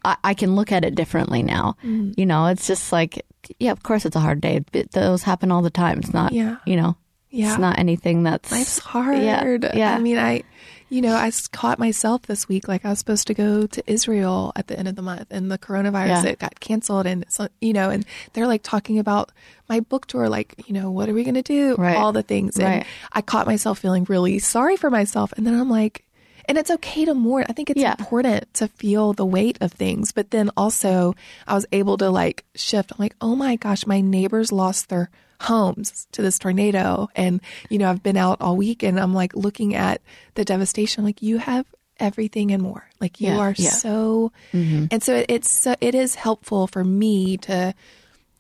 I, 0.05 0.17
I 0.23 0.35
can 0.35 0.55
look 0.55 0.71
at 0.71 0.85
it 0.85 0.95
differently 0.95 1.43
now. 1.43 1.77
Mm. 1.83 2.15
You 2.17 2.27
know, 2.27 2.47
it's 2.47 2.67
just 2.67 2.93
like, 2.93 3.25
yeah, 3.59 3.73
of 3.73 3.83
course, 3.83 4.05
it's 4.05 4.17
a 4.17 4.21
hard 4.21 4.41
day. 4.41 4.63
But 4.71 4.93
those 4.93 5.23
happen 5.23 5.51
all 5.51 5.63
the 5.63 5.71
time. 5.71 6.01
It's 6.01 6.13
not. 6.13 6.33
Yeah. 6.33 6.57
You 6.67 6.77
know. 6.77 6.97
Yeah. 7.31 7.51
It's 7.51 7.59
not 7.59 7.79
anything 7.79 8.25
that's 8.25 8.51
Life's 8.51 8.81
hard. 8.81 9.23
Yeah, 9.23 9.57
yeah. 9.73 9.95
I 9.95 10.01
mean, 10.01 10.19
I, 10.19 10.43
you 10.91 11.01
know, 11.01 11.15
I 11.15 11.31
caught 11.53 11.79
myself 11.79 12.23
this 12.23 12.49
week. 12.49 12.69
Like 12.69 12.85
I 12.85 12.91
was 12.91 12.99
supposed 12.99 13.27
to 13.29 13.35
go 13.35 13.67
to 13.67 13.83
Israel 13.91 14.53
at 14.57 14.67
the 14.67 14.79
end 14.79 14.89
of 14.89 14.97
the 14.97 15.03
month, 15.03 15.29
and 15.31 15.51
the 15.51 15.57
coronavirus 15.59 16.25
Yeah. 16.25 16.31
it 16.33 16.39
got 16.39 16.61
canceled, 16.61 17.07
and 17.07 17.25
so 17.29 17.49
you 17.61 17.73
know, 17.73 17.89
and 17.91 18.05
they're 18.35 18.47
like 18.49 18.63
talking 18.63 18.99
about 18.99 19.31
my 19.69 19.81
book 19.81 20.07
tour. 20.07 20.29
Like, 20.29 20.55
you 20.67 20.75
know, 20.75 20.91
what 20.91 21.09
are 21.09 21.15
we 21.15 21.25
gonna 21.25 21.43
do? 21.43 21.77
Right. 21.77 21.97
All 21.97 22.13
the 22.13 22.23
things. 22.25 22.57
And 22.57 22.65
Right. 22.67 22.87
I 23.13 23.23
caught 23.23 23.47
myself 23.47 23.79
feeling 23.79 24.05
really 24.09 24.39
sorry 24.41 24.77
for 24.77 24.91
myself, 24.91 25.33
and 25.37 25.47
then 25.47 25.55
I'm 25.59 25.71
like. 25.71 26.05
and 26.49 26.59
it's 26.59 26.71
okay 26.71 27.05
to 27.05 27.15
mourn. 27.15 27.45
I 27.49 27.53
think 27.53 27.71
it's 27.71 27.81
Yeah. 27.81 27.95
important 27.97 28.53
to 28.55 28.67
feel 28.67 29.13
the 29.13 29.25
weight 29.27 29.57
of 29.61 29.71
things, 29.71 30.11
but 30.11 30.33
then 30.33 30.51
also 30.57 31.15
I 31.47 31.55
was 31.55 31.65
able 31.71 31.97
to 31.99 32.11
like 32.11 32.45
shift. 32.57 32.91
I'm 32.91 32.97
like, 32.99 33.15
oh 33.21 33.37
my 33.37 33.55
gosh, 33.55 33.87
my 33.87 34.01
neighbors 34.01 34.51
lost 34.51 34.89
their 34.89 35.11
homes 35.41 36.07
to 36.13 36.23
this 36.23 36.39
tornado, 36.39 37.09
and 37.17 37.41
you 37.69 37.79
know 37.79 37.91
I've 37.91 38.03
been 38.03 38.17
out 38.17 38.41
all 38.41 38.57
week, 38.57 38.83
and 38.83 39.01
I'm 39.01 39.15
like 39.15 39.35
looking 39.35 39.75
at 39.75 40.01
the 40.35 40.45
devastation. 40.45 41.05
Like 41.05 41.23
you 41.23 41.39
have 41.39 41.67
everything 41.99 42.51
and 42.51 42.63
more. 42.63 42.89
Like 43.01 43.21
you 43.21 43.29
Yeah, 43.29 43.39
are 43.39 43.55
yeah. 43.57 43.71
so, 43.71 44.33
mm-hmm. 44.53 44.87
and 44.91 45.03
so 45.03 45.17
it, 45.17 45.27
it's 45.29 45.51
so, 45.51 45.75
it 45.81 45.95
is 45.95 46.15
helpful 46.15 46.67
for 46.67 46.83
me 46.83 47.37
to, 47.39 47.75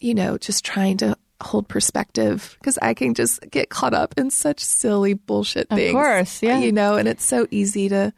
you 0.00 0.14
know, 0.14 0.38
just 0.38 0.64
trying 0.64 0.96
to 0.98 1.16
hold 1.42 1.68
perspective 1.68 2.56
because 2.58 2.78
I 2.80 2.94
can 2.94 3.14
just 3.14 3.40
get 3.50 3.68
caught 3.70 3.94
up 3.94 4.14
in 4.16 4.30
such 4.30 4.60
silly 4.60 5.14
bullshit 5.14 5.68
things. 5.68 5.90
Of 5.90 5.94
course, 5.94 6.42
yeah. 6.42 6.58
You 6.58 6.72
know, 6.72 6.96
and 6.96 7.06
it's 7.08 7.24
so 7.24 7.46
easy 7.50 7.88
to, 7.90 8.12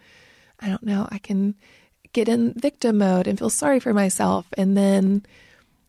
I 0.61 0.69
don't 0.69 0.83
know, 0.85 1.09
I 1.11 1.19
can 1.19 1.55
get 2.13 2.29
in 2.29 2.53
victim 2.55 2.99
mode 2.99 3.27
and 3.27 3.39
feel 3.39 3.51
sorry 3.51 3.81
for 3.81 3.93
myself. 3.93 4.47
And 4.57 4.77
then, 4.77 5.25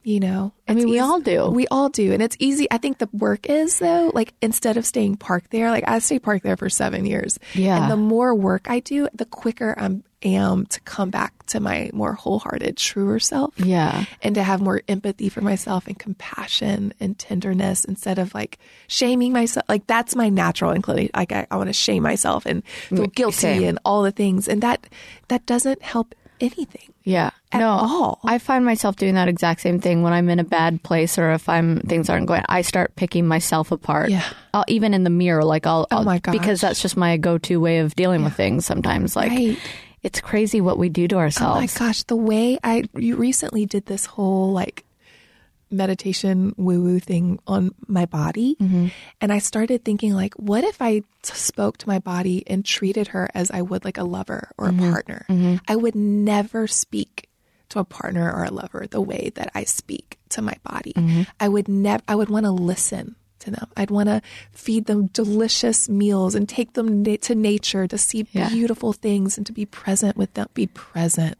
you 0.04 0.20
know, 0.20 0.51
I 0.68 0.74
mean, 0.74 0.89
we 0.89 0.99
all 0.99 1.20
do. 1.22 1.47
We 1.49 1.66
all 1.68 1.89
do. 1.89 2.12
And 2.14 2.22
it's 2.22 2.36
easy. 2.39 2.68
I 2.70 2.78
think 2.78 2.97
the 2.97 3.10
work 3.14 3.49
is, 3.49 3.80
though, 3.80 4.12
like 4.14 4.34
instead 4.41 4.76
of 4.78 4.86
staying 4.86 5.16
parked 5.18 5.51
there, 5.51 5.72
like 5.72 5.86
I 5.88 5.99
stayed 5.99 6.24
parked 6.24 6.43
there 6.43 6.58
for 6.58 6.70
seven 6.70 7.06
years. 7.06 7.39
Yeah. 7.54 7.82
And 7.82 7.91
the 7.91 7.97
more 7.97 8.36
work 8.36 8.70
I 8.70 8.80
do, 8.82 9.08
the 9.14 9.26
quicker 9.26 9.74
I 9.78 9.97
am 10.26 10.66
to 10.68 10.80
come 10.82 11.10
back 11.10 11.45
to 11.47 11.60
my 11.60 11.89
more 11.93 12.14
wholehearted, 12.14 12.78
truer 12.78 13.20
self 13.20 13.54
Yeah. 13.60 14.06
and 14.22 14.36
to 14.36 14.43
have 14.43 14.62
more 14.62 14.82
empathy 14.88 15.28
for 15.30 15.41
myself 15.41 15.86
and 15.88 15.99
compassion 15.99 16.93
and 16.99 17.18
tenderness 17.20 17.84
instead 17.86 18.20
of 18.20 18.34
like 18.34 18.58
shaming 18.88 19.34
myself. 19.34 19.66
Like 19.70 19.86
that's 19.88 20.16
my 20.16 20.30
natural 20.30 20.72
inclination. 20.74 21.12
Like 21.14 21.32
I, 21.32 21.47
I 21.51 21.58
want 21.58 21.68
to 21.70 21.74
shame 21.74 22.04
myself 22.04 22.45
and 22.45 22.66
feel 22.68 23.08
guilty 23.08 23.38
same. 23.38 23.64
and 23.64 23.80
all 23.86 24.04
the 24.04 24.12
things, 24.12 24.47
and 24.47 24.62
that 24.62 24.88
that 25.28 25.45
doesn't 25.45 25.82
help 25.82 26.16
anything. 26.44 26.94
Yeah. 27.04 27.32
At 27.52 27.60
no, 27.60 27.70
all. 27.70 28.20
I 28.24 28.38
find 28.38 28.64
myself 28.66 28.96
doing 28.96 29.16
that 29.16 29.28
exact 29.28 29.62
same 29.62 29.80
thing 29.80 30.04
when 30.04 30.14
I'm 30.14 30.30
in 30.30 30.39
a 30.39 30.44
bad 30.44 30.84
place 30.84 31.18
or 31.18 31.32
if 31.32 31.48
I'm 31.50 31.80
things 31.82 32.10
aren't 32.10 32.28
going. 32.28 32.44
I 32.50 32.62
start 32.62 32.96
picking 32.96 33.28
myself 33.28 33.72
apart. 33.72 34.10
Yeah. 34.10 34.24
I'll, 34.54 34.66
even 34.68 34.94
in 34.94 35.04
the 35.04 35.10
mirror, 35.10 35.44
like 35.44 35.66
I'll, 35.66 35.88
Oh 35.91 35.98
I'll 35.98 36.04
my 36.04 36.20
gosh. 36.20 36.34
because 36.34 36.62
that's 36.62 36.82
just 36.82 36.96
my 36.98 37.18
go-to 37.18 37.60
way 37.60 37.80
of 37.80 37.96
dealing 37.96 38.24
with 38.24 38.36
things. 38.36 38.66
Sometimes, 38.66 39.16
like 39.16 39.32
Right. 39.32 39.58
it's 40.02 40.22
crazy 40.22 40.62
what 40.62 40.78
we 40.78 40.89
do 40.89 41.08
to 41.10 41.16
ourselves. 41.18 41.58
Oh 41.58 41.62
my 41.84 41.88
gosh, 41.88 42.04
the 42.04 42.16
way 42.16 42.58
I 42.64 42.84
you 42.96 43.16
recently 43.16 43.66
did 43.66 43.86
this 43.88 44.06
whole 44.06 44.52
like 44.54 44.84
meditation 45.74 46.53
woo 46.57 46.82
woo 46.82 46.99
thing 46.99 47.39
on 47.47 47.71
my 47.88 48.05
body. 48.05 48.55
Mm-hmm. 48.59 48.88
And 49.19 49.34
I 49.34 49.39
started 49.39 49.84
thinking 49.84 50.13
like 50.13 50.34
what 50.36 50.63
if 50.63 50.82
I 50.82 51.03
spoke 51.24 51.78
to 51.80 51.88
my 51.88 51.99
body 51.99 52.43
and 52.47 52.63
treated 52.63 53.09
her 53.09 53.30
as 53.34 53.51
I 53.51 53.61
would 53.61 53.84
like 53.84 53.97
a 53.97 54.03
lover 54.03 54.51
or 54.57 54.67
a 54.67 54.71
mm-hmm. 54.71 54.91
partner? 54.91 55.26
Mm-hmm. 55.30 55.55
I 55.67 55.76
would 55.76 55.95
never 55.95 56.67
speak 56.67 57.30
to 57.69 57.80
a 57.80 57.86
partner 57.86 58.32
or 58.32 58.43
a 58.43 58.51
lover 58.51 58.86
the 58.89 59.01
way 59.01 59.32
that 59.36 59.51
I 59.55 59.63
speak 59.63 60.19
to 60.30 60.41
my 60.41 60.55
body. 60.63 60.93
I 61.39 61.49
would 61.49 61.67
never 61.67 62.03
I 62.07 62.15
would 62.15 62.30
want 62.30 62.45
to 62.45 62.51
listen 62.51 63.15
to 63.44 63.52
them. 63.52 63.68
I'd 63.78 63.91
want 63.91 64.10
to 64.10 64.22
feed 64.52 64.86
them 64.86 65.08
delicious 65.08 65.88
meals 65.88 66.36
and 66.36 66.48
take 66.48 66.74
them 66.74 67.04
na- 67.04 67.18
to 67.22 67.36
nature 67.36 67.88
to 67.88 67.98
see 67.98 68.26
Yeah. 68.32 68.50
beautiful 68.50 68.91
things 68.94 69.38
and 69.38 69.46
to 69.48 69.54
be 69.54 69.66
present 69.66 70.18
with 70.18 70.34
them, 70.34 70.48
be 70.54 70.68
present 70.68 71.38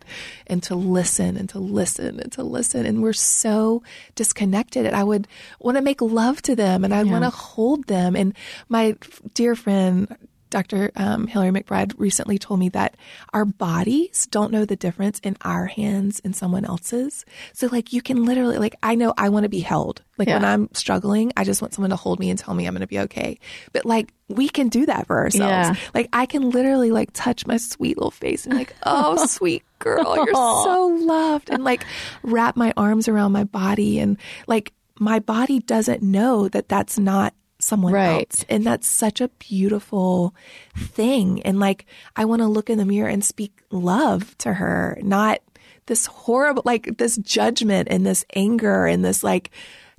and 0.48 0.62
to 0.64 0.76
listen 0.76 1.38
and 1.38 1.50
to 1.50 1.60
listen 1.60 2.20
and 2.20 2.32
to 2.34 2.44
listen. 2.44 2.86
And 2.86 3.02
we're 3.02 3.14
so 3.14 3.82
disconnected. 4.16 4.86
And 4.86 4.96
I 4.96 5.04
would 5.04 5.28
want 5.60 5.78
to 5.78 5.82
make 5.82 6.02
love 6.02 6.42
to 6.44 6.56
them 6.56 6.84
and 6.84 6.94
I 6.94 7.04
want 7.04 7.24
to 7.24 7.30
hold 7.30 7.88
them. 7.88 8.16
And 8.16 8.34
my 8.70 8.96
dear 9.34 9.56
friend, 9.56 10.08
Dr. 10.54 10.92
Um, 10.96 11.26
Hillary 11.26 11.50
McBride 11.50 11.96
recently 11.98 12.38
told 12.38 12.60
me 12.60 12.70
that 12.70 12.96
our 13.34 13.44
bodies 13.44 14.28
don't 14.28 14.52
know 14.52 14.66
the 14.66 14.76
difference 14.76 15.20
in 15.24 15.36
our 15.42 15.66
hands 15.66 16.22
and 16.24 16.36
someone 16.36 16.64
else's. 16.64 17.26
So, 17.54 17.70
like, 17.72 17.92
you 17.92 18.04
can 18.04 18.24
literally, 18.24 18.60
like, 18.60 18.76
I 18.84 18.94
know 18.94 19.16
I 19.18 19.30
want 19.30 19.46
to 19.46 19.50
be 19.50 19.62
held. 19.62 20.04
Like, 20.20 20.28
when 20.28 20.46
I'm 20.46 20.70
struggling, 20.76 21.34
I 21.36 21.44
just 21.44 21.60
want 21.60 21.74
someone 21.74 21.90
to 21.90 21.96
hold 21.96 22.20
me 22.20 22.30
and 22.30 22.38
tell 22.38 22.54
me 22.54 22.68
I'm 22.68 22.76
going 22.76 22.82
to 22.82 22.88
be 22.88 23.00
okay. 23.00 23.40
But, 23.72 23.84
like, 23.88 24.14
we 24.28 24.48
can 24.48 24.70
do 24.70 24.86
that 24.86 25.08
for 25.08 25.18
ourselves. 25.18 25.42
Yeah. 25.76 25.76
Like, 25.96 26.08
I 26.14 26.28
can 26.28 26.52
literally, 26.52 26.92
like, 26.92 27.10
touch 27.14 27.48
my 27.48 27.58
sweet 27.58 27.98
little 27.98 28.12
face 28.12 28.46
and, 28.46 28.54
like, 28.54 28.76
oh, 28.84 29.26
sweet 29.28 29.64
girl, 29.80 30.16
you're 30.16 30.34
so 30.36 31.00
loved. 31.02 31.50
And, 31.50 31.64
like, 31.64 31.84
wrap 32.22 32.56
my 32.56 32.74
arms 32.78 33.08
around 33.08 33.32
my 33.32 33.44
body. 33.44 33.98
And, 33.98 34.20
like, 34.46 34.72
my 35.00 35.18
body 35.18 35.62
doesn't 35.62 36.04
know 36.04 36.48
that 36.50 36.70
that's 36.70 37.00
not 37.00 37.34
someone 37.64 37.94
Right. 37.94 38.28
else. 38.30 38.46
And 38.50 38.64
that's 38.64 38.88
such 38.88 39.22
a 39.22 39.30
beautiful 39.40 40.36
thing. 40.78 41.42
And 41.44 41.60
like, 41.60 41.86
I 42.16 42.26
want 42.26 42.42
to 42.42 42.48
look 42.48 42.70
in 42.70 42.78
the 42.78 42.86
mirror 42.86 43.10
and 43.10 43.24
speak 43.24 43.52
love 43.72 44.38
to 44.40 44.54
her, 44.54 44.98
not 45.02 45.40
this 45.86 46.06
horrible, 46.06 46.64
like 46.66 46.98
this 46.98 47.18
judgment 47.18 47.88
and 47.92 48.06
this 48.06 48.26
anger 48.36 48.86
and 48.86 49.04
this 49.04 49.24
like 49.24 49.52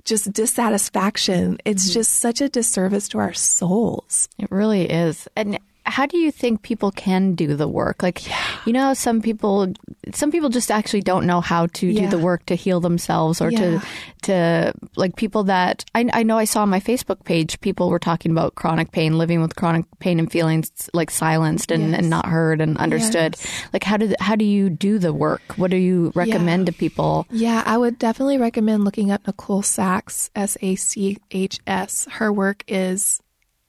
just 0.03 0.31
dissatisfaction. 0.31 1.57
It's 1.65 1.85
mm-hmm. 1.85 1.93
just 1.93 2.13
such 2.13 2.41
a 2.41 2.49
disservice 2.49 3.07
to 3.09 3.19
our 3.19 3.33
souls. 3.33 4.29
It 4.37 4.51
really 4.51 4.89
is. 4.89 5.27
And 5.35 5.59
how 5.85 6.05
do 6.05 6.17
you 6.17 6.31
think 6.31 6.61
people 6.61 6.91
can 6.91 7.35
do 7.35 7.55
the 7.55 7.67
work? 7.67 8.01
Like, 8.03 8.21
you 8.65 8.73
know, 8.73 8.93
some 8.93 9.21
people, 9.21 9.71
some 10.13 10.31
people 10.31 10.49
just 10.49 10.71
actually 10.71 11.01
don't 11.01 11.25
know 11.25 11.41
how 11.41 11.67
to 11.67 11.93
do 11.93 12.07
the 12.07 12.17
work 12.17 12.45
to 12.47 12.55
heal 12.55 12.79
themselves 12.79 13.41
or 13.41 13.51
Yeah. 13.51 13.59
to, 13.59 13.81
to 14.23 14.73
like 14.95 15.15
people 15.15 15.43
that 15.45 15.85
I, 15.93 16.09
I 16.11 16.23
know 16.23 16.37
I 16.37 16.45
saw 16.45 16.63
on 16.63 16.69
my 16.69 16.79
Facebook 16.79 17.23
page, 17.23 17.59
people 17.61 17.89
were 17.89 17.99
talking 17.99 18.31
about 18.31 18.55
chronic 18.55 18.91
pain, 18.91 19.17
living 19.17 19.41
with 19.41 19.55
chronic 19.55 19.85
pain 19.99 20.19
and 20.19 20.31
feelings 20.31 20.71
like 20.93 21.11
silenced 21.11 21.71
and, 21.71 21.91
Yes. 21.91 21.99
and 21.99 22.09
not 22.09 22.25
heard 22.25 22.61
and 22.61 22.77
understood. 22.77 23.35
Like, 23.71 23.83
how 23.83 23.97
do, 23.97 24.13
how 24.19 24.35
do 24.35 24.45
you 24.45 24.69
do 24.69 24.97
the 24.99 25.13
work? 25.13 25.41
What 25.57 25.71
do 25.71 25.77
you 25.77 26.11
recommend 26.15 26.65
to 26.65 26.71
people? 26.73 27.27
Yeah, 27.29 27.61
I 27.65 27.77
would 27.77 27.99
definitely 27.99 28.37
recommend 28.37 28.83
looking 28.85 29.11
up 29.11 29.27
Nicole 29.27 29.61
Sachs, 29.61 30.29
S 30.35 30.57
A 30.61 30.75
C 30.75 31.17
H 31.31 31.59
S. 31.67 32.07
Her 32.09 32.33
work 32.33 32.63
is 32.67 33.21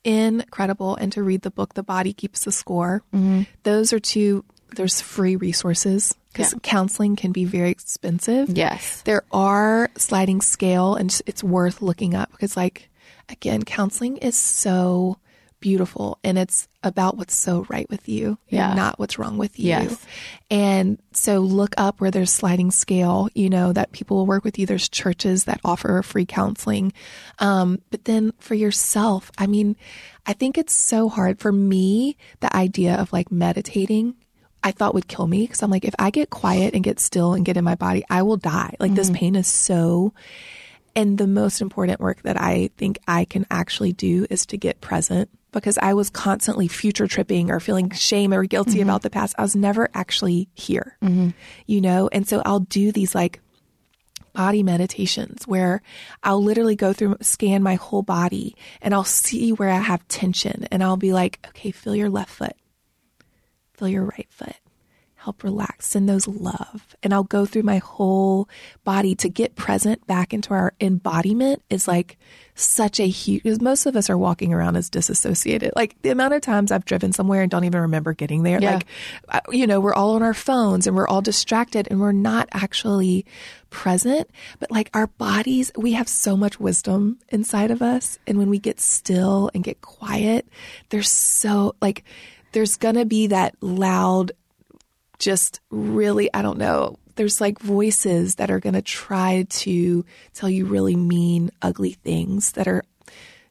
incredible, 0.07 0.97
and 0.97 1.11
to 1.13 1.23
read 1.23 1.43
the 1.43 1.51
book, 1.51 1.75
The 1.75 1.83
Body 1.83 2.13
Keeps 2.13 2.45
the 2.45 2.53
Score. 2.53 3.03
Mm-hmm. 3.15 3.43
Those 3.65 3.93
are 3.93 3.99
two, 4.01 4.45
there's 4.77 5.01
free 5.01 5.37
resources 5.37 6.15
because 6.33 6.53
Yeah. 6.53 6.59
counseling 6.63 7.17
can 7.17 7.33
be 7.33 7.45
very 7.45 7.71
expensive. 7.71 8.51
Yes. 8.51 9.03
There 9.03 9.25
are 9.33 9.91
sliding 9.97 10.41
scale, 10.41 10.95
and 10.95 11.21
it's 11.27 11.43
worth 11.43 11.83
looking 11.83 12.15
up 12.15 12.31
because, 12.31 12.57
like, 12.57 12.89
again, 13.29 13.65
counseling 13.65 14.19
is 14.19 14.37
so 14.37 15.19
beautiful 15.61 16.19
and 16.23 16.39
it's 16.39 16.69
about 16.83 17.17
what's 17.17 17.35
so 17.35 17.67
right 17.69 17.89
with 17.91 18.09
you 18.09 18.39
Yeah. 18.49 18.75
not 18.75 18.99
what's 18.99 19.19
wrong 19.19 19.39
with 19.39 19.59
you. 19.59 19.69
Yes. 19.69 20.05
And 20.51 21.01
so 21.13 21.39
look 21.41 21.75
up 21.77 22.01
where 22.01 22.11
there's 22.11 22.31
sliding 22.33 22.71
scale, 22.71 23.29
you 23.35 23.49
know, 23.51 23.73
that 23.73 23.93
people 23.93 24.19
will 24.19 24.27
work 24.27 24.45
with 24.45 24.59
you. 24.59 24.67
There's 24.67 24.89
churches 24.89 25.45
that 25.45 25.61
offer 25.65 26.03
free 26.03 26.27
counseling. 26.27 26.93
Um, 27.39 27.81
but 27.91 28.05
then 28.05 28.33
for 28.39 28.55
yourself, 28.55 29.31
I 29.39 29.47
mean, 29.47 29.77
I 30.27 30.33
think 30.35 30.59
it's 30.59 30.75
so 30.75 31.09
hard 31.09 31.39
for 31.39 31.51
me, 31.53 32.17
the 32.41 32.55
idea 32.55 32.95
of 32.95 33.13
like 33.13 33.33
meditating. 33.33 34.15
I 34.63 34.73
thought 34.73 34.95
would 34.95 35.07
kill 35.09 35.27
me 35.27 35.43
because 35.43 35.63
I'm 35.63 35.71
like, 35.71 35.85
if 35.85 35.95
I 35.99 36.11
get 36.11 36.31
quiet 36.31 36.75
and 36.75 36.83
get 36.83 36.99
still 37.01 37.35
and 37.35 37.45
get 37.45 37.57
in 37.57 37.63
my 37.65 37.77
body, 37.77 38.05
I 38.11 38.23
will 38.23 38.37
die. 38.37 38.75
Like 38.81 38.95
this 38.95 39.11
pain 39.11 39.37
is 39.37 39.47
so 39.47 40.13
and 40.97 41.19
the 41.19 41.27
most 41.27 41.61
important 41.61 42.01
work 42.01 42.23
that 42.23 42.41
I 42.41 42.71
think 42.79 42.99
I 43.07 43.27
can 43.27 43.47
actually 43.51 43.93
do 43.93 44.27
is 44.31 44.47
to 44.47 44.57
get 44.57 44.81
present 44.81 45.29
because 45.61 45.79
I 45.79 45.95
was 45.95 46.11
constantly 46.11 46.69
future 46.69 47.07
tripping 47.07 47.51
or 47.51 47.61
feeling 47.61 47.91
shame 47.91 48.33
or 48.33 48.45
guilty 48.45 48.73
mm-hmm. 48.73 48.83
about 48.89 49.03
the 49.03 49.11
past. 49.11 49.35
I 49.39 49.43
was 49.43 49.57
never 49.57 49.89
actually 49.95 50.49
here, 50.55 50.97
mm-hmm. 51.03 51.31
you 51.67 51.81
know? 51.81 52.09
And 52.13 52.29
so 52.29 52.43
I'll 52.45 52.61
do 52.61 52.93
these 52.93 53.15
like 53.15 53.41
body 54.33 54.63
meditations 54.63 55.47
where 55.47 55.83
I'll 56.23 56.43
literally 56.43 56.77
go 56.77 56.93
through, 56.93 57.17
scan 57.23 57.63
my 57.63 57.77
whole 57.77 58.03
body 58.03 58.55
and 58.83 58.93
I'll 58.93 59.05
see 59.05 59.53
where 59.53 59.71
I 59.71 59.79
have 59.79 60.07
tension 60.09 60.67
and 60.71 60.83
I'll 60.83 60.99
be 60.99 61.13
like, 61.13 61.45
okay, 61.49 61.71
feel 61.71 61.97
your 61.97 62.11
left 62.11 62.31
foot, 62.31 62.55
feel 63.75 63.89
your 63.89 64.05
right 64.05 64.29
foot 64.31 64.57
help 65.27 65.43
relax, 65.43 65.89
send 65.89 66.09
those 66.09 66.29
love. 66.29 66.97
And 67.03 67.13
I'll 67.13 67.25
go 67.25 67.47
through 67.47 67.65
my 67.65 67.79
whole 67.79 68.49
body 68.85 69.17
to 69.17 69.29
get 69.29 69.57
present 69.57 70.07
back 70.07 70.33
into 70.33 70.55
our 70.55 70.73
embodiment 70.81 71.65
is 71.69 71.89
like 71.89 72.17
such 72.55 73.01
a 73.01 73.09
huge, 73.09 73.43
because 73.43 73.61
most 73.61 73.87
of 73.87 73.97
us 73.97 74.09
are 74.09 74.17
walking 74.17 74.55
around 74.55 74.77
as 74.77 74.89
disassociated. 74.89 75.73
Like 75.75 76.01
the 76.03 76.11
amount 76.11 76.35
of 76.35 76.43
times 76.43 76.71
I've 76.71 76.85
driven 76.85 77.13
somewhere 77.13 77.43
and 77.43 77.51
don't 77.51 77.65
even 77.65 77.81
remember 77.81 78.13
getting 78.13 78.45
there. 78.45 78.61
Yeah. 78.63 78.79
Like, 79.29 79.47
you 79.51 79.67
know, 79.67 79.81
we're 79.81 79.95
all 79.95 80.15
on 80.15 80.23
our 80.23 80.33
phones 80.33 80.87
and 80.87 80.95
we're 80.95 81.09
all 81.09 81.23
distracted 81.23 81.89
and 81.91 82.01
we're 82.01 82.13
not 82.13 82.49
actually 82.53 83.27
present. 83.69 84.31
But 84.61 84.71
like 84.71 84.91
our 84.95 85.09
bodies, 85.09 85.73
we 85.77 85.95
have 85.95 86.09
so 86.09 86.37
much 86.37 86.61
wisdom 86.61 87.19
inside 87.31 87.73
of 87.73 87.83
us. 87.83 88.21
And 88.29 88.39
when 88.39 88.49
we 88.49 88.61
get 88.61 88.79
still 88.79 89.51
and 89.55 89.65
get 89.65 89.81
quiet, 89.81 90.47
there's 90.91 91.11
so 91.11 91.75
like, 91.83 92.05
there's 92.53 92.77
gonna 92.77 93.05
be 93.05 93.27
that 93.27 93.57
loud 93.61 94.31
just 95.19 95.61
really, 95.71 96.33
I 96.33 96.43
don't 96.43 96.59
know. 96.59 96.99
There's 97.17 97.41
like 97.41 97.59
voices 97.59 98.35
that 98.37 98.51
are 98.51 98.61
going 98.61 98.75
to 98.75 98.83
try 98.83 99.47
to 99.49 100.05
tell 100.35 100.51
you 100.51 100.67
really 100.67 100.97
mean, 100.97 101.51
ugly 101.63 101.93
things 101.93 102.53
that 102.53 102.69
are 102.69 102.83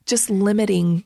just 0.05 0.29
limiting 0.29 1.03